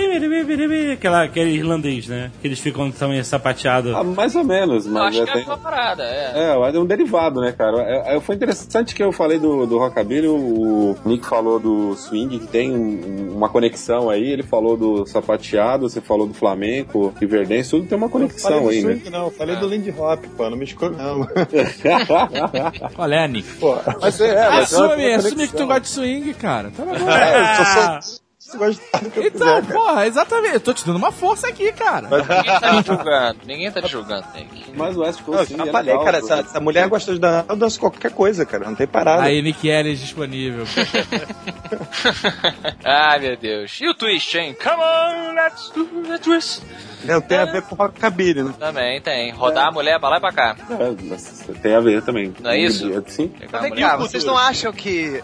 Aquela, 0.93 1.24
aquele 1.24 1.51
irlandês, 1.52 2.06
né? 2.09 2.30
Que 2.40 2.48
eles 2.48 2.59
ficam 2.59 2.90
também 2.90 3.22
sapateados. 3.22 3.94
Ah, 3.94 4.02
mais 4.05 4.35
ou 4.35 4.44
menos, 4.44 4.86
Eu 4.86 4.93
mas 4.93 5.14
acho 5.14 5.22
é, 5.22 5.24
que 5.24 5.30
é 5.30 5.35
tem- 5.35 5.44
uma 5.44 5.59
parada, 5.59 6.02
é. 6.02 6.32
É, 6.52 6.59
mas 6.59 6.74
é 6.74 6.78
um 6.78 6.86
derivado, 6.86 7.40
né, 7.40 7.52
cara? 7.52 7.80
É, 7.82 8.16
é- 8.16 8.20
foi 8.20 8.35
interessante 8.35 8.94
que 8.94 9.02
eu 9.02 9.12
falei 9.12 9.39
do, 9.39 9.66
do 9.66 9.78
Rockabilly, 9.78 10.26
o 10.28 10.97
Nick 11.05 11.26
falou 11.26 11.59
do 11.60 11.94
swing, 11.97 12.39
que 12.39 12.47
tem 12.47 12.74
um- 12.74 13.32
uma 13.35 13.48
conexão 13.48 14.10
aí, 14.10 14.28
ele 14.30 14.43
falou 14.43 14.76
do 14.76 15.06
sapateado, 15.06 15.89
você 15.89 16.01
falou 16.01 16.26
do 16.26 16.35
flamenco, 16.35 17.12
Riverdance, 17.20 17.70
tudo 17.70 17.86
tem 17.86 17.97
uma 17.98 18.09
conexão 18.09 18.68
aí, 18.68 18.82
né? 18.82 18.94
swing, 18.94 19.10
não, 19.10 19.24
eu 19.26 19.30
falei 19.30 19.56
do 19.56 19.66
Lindy 19.68 19.90
Hop, 19.97 20.24
pô, 20.36 20.51
não 20.51 20.56
me 20.56 20.64
escolhe 20.64 20.97
não. 20.97 21.26
Qual 22.94 23.10
é, 23.12 23.28
Nick? 23.28 23.48
Pô, 23.59 23.76
mas 24.01 24.20
é, 24.20 24.28
é, 24.28 24.35
mas 24.51 24.72
é 24.72 24.76
uma 24.76 24.86
assume, 24.86 25.14
assume 25.14 25.48
que 25.48 25.56
tu 25.56 25.66
gosta 25.66 25.80
de 25.80 25.89
swing, 25.89 26.35
cara. 26.35 26.47
Tá. 26.70 26.82
É, 27.18 27.60
eu 27.60 27.64
só 27.64 28.00
sou... 28.00 28.18
Se 28.38 28.56
gostar 28.56 29.00
do 29.02 29.10
que 29.10 29.18
eu 29.18 29.24
Então, 29.26 29.60
quiser, 29.60 29.66
cara. 29.66 29.74
porra, 29.78 30.06
exatamente. 30.06 30.54
Eu 30.54 30.60
tô 30.60 30.72
te 30.72 30.86
dando 30.86 30.96
uma 30.96 31.12
força 31.12 31.48
aqui, 31.48 31.70
cara. 31.72 32.08
Ninguém 32.08 32.60
tá 32.60 32.82
te 32.82 32.86
julgando, 32.86 33.38
ninguém 33.44 33.70
tá 33.70 33.82
te 33.82 33.88
julgando, 33.90 34.24
Nick. 34.34 34.72
Mas 34.74 34.96
o 34.96 35.00
West 35.00 35.18
Não, 35.18 35.26
Coast 35.26 35.40
eu 35.40 35.46
Swing 35.58 35.62
já 35.64 35.68
é 35.68 35.72
falei, 35.72 35.92
legal, 35.92 36.04
cara, 36.06 36.18
essa, 36.18 36.34
essa 36.36 36.60
mulher 36.60 36.88
gosta 36.88 37.12
de 37.12 37.18
dançar, 37.20 37.44
eu 37.46 37.56
danço 37.56 37.78
qualquer 37.78 38.10
coisa, 38.10 38.46
cara, 38.46 38.64
não 38.64 38.74
tem 38.74 38.86
parada. 38.86 39.22
Aí, 39.24 39.42
Nick 39.42 39.68
Ellis 39.68 40.00
disponível. 40.00 40.64
Ai, 42.84 43.18
meu 43.18 43.36
Deus. 43.36 43.78
E 43.82 43.88
o 43.88 43.94
twist, 43.94 44.34
hein? 44.38 44.56
Come 44.62 44.82
on, 44.82 45.34
let's 45.34 45.68
do 45.70 45.84
the 46.08 46.18
twist. 46.18 46.62
Não 47.04 47.20
tem 47.20 47.38
a 47.38 47.44
ver 47.44 47.62
com 47.62 47.74
rockabilly, 47.74 48.42
né? 48.42 48.54
Também 48.58 49.00
tem. 49.00 49.30
Rodar 49.30 49.68
a 49.68 49.70
mulher 49.70 49.98
pra 49.98 50.08
lá 50.08 50.16
e 50.18 50.20
pra 50.20 50.32
cá. 50.32 50.56
É, 50.70 50.94
mas 51.02 51.44
tem 51.62 51.74
a 51.74 51.80
ver 51.80 52.02
também. 52.02 52.34
Não 52.40 52.50
é 52.50 52.58
isso? 52.58 52.88
Sim. 53.06 53.28
Pegar 53.28 53.58
a 53.58 53.62
Vem 53.62 53.72
cá, 53.72 53.96
vocês 53.96 54.24
não 54.24 54.36
acham 54.36 54.72
que. 54.72 55.22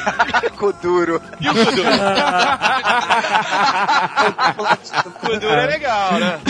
Com 0.58 0.72
duro. 0.82 1.20
Kuduro 5.20 5.52
é 5.52 5.66
legal, 5.66 6.12
né? 6.18 6.40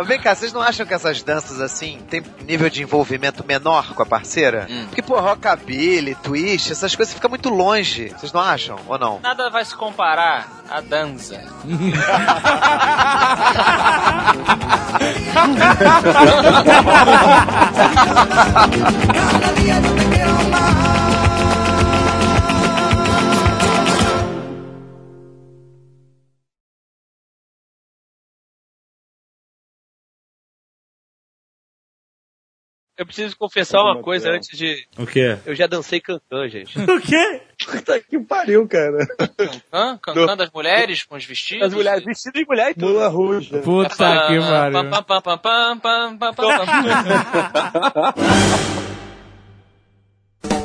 Vem 0.06 0.20
cá, 0.20 0.34
vocês 0.34 0.52
não 0.52 0.62
acham 0.62 0.86
que 0.86 0.94
essas 0.94 1.22
danças 1.22 1.60
assim 1.60 1.98
tem 2.08 2.22
nível 2.46 2.70
de 2.70 2.82
envolvimento 2.82 3.44
menor 3.46 3.94
com 3.94 4.02
a 4.02 4.06
parceira? 4.06 4.66
Hum. 4.70 4.86
Porque, 4.86 5.02
pô, 5.02 5.18
rockabilly, 5.20 6.14
twist, 6.16 6.72
essas 6.72 6.94
coisas 6.96 7.14
ficam 7.14 7.28
muito 7.30 7.48
longe. 7.48 8.08
Vocês 8.08 8.32
não 8.32 8.40
acham? 8.40 8.78
Ou 8.86 8.98
não? 8.98 9.20
Nada 9.20 9.50
vai 9.50 9.64
se 9.64 9.74
comparar 9.74 10.48
A 10.70 10.80
dança. 10.80 11.42
Cada 19.12 19.52
día 19.56 19.80
yo 19.80 19.92
te 19.94 20.04
quiero 20.08 20.34
más. 20.50 21.09
Eu 33.00 33.06
preciso 33.06 33.34
confessar 33.34 33.80
uma 33.80 34.02
coisa 34.02 34.28
antes 34.30 34.58
de. 34.58 34.86
O 34.98 35.06
quê? 35.06 35.38
Eu 35.46 35.54
já 35.54 35.66
dancei 35.66 36.02
cantã, 36.02 36.46
gente. 36.46 36.78
O 36.86 37.00
quê? 37.00 37.40
Puta 37.64 37.98
que 37.98 38.18
pariu, 38.18 38.68
cara. 38.68 39.06
Hã? 39.72 39.98
Cantando 40.02 40.42
as 40.42 40.50
mulheres 40.50 41.02
com 41.04 41.16
os 41.16 41.24
vestidos? 41.24 41.68
As 41.68 41.72
mulheres 41.72 42.04
vestidas 42.04 42.38
de 42.42 42.46
mulher 42.46 42.72
e 42.72 42.74
tudo. 42.74 42.88
Mula 42.92 43.08
ruja. 43.08 43.58
Puta 43.60 43.88
que 43.88 43.96
pariu. 43.96 44.42
Pam, 44.42 44.90
pam, 44.90 45.02
pam, 45.02 45.22
pam, 45.22 45.38
pam, 45.38 45.78
pam, 45.80 46.18
pam, 46.18 46.34
pam. 46.34 48.14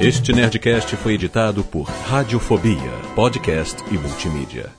Este 0.02 0.34
Nerdcast 0.34 0.94
foi 0.98 1.14
editado 1.14 1.64
por 1.64 1.84
Radiofobia, 1.84 2.92
podcast 3.16 3.82
e 3.90 3.98
multimídia. 3.98 4.70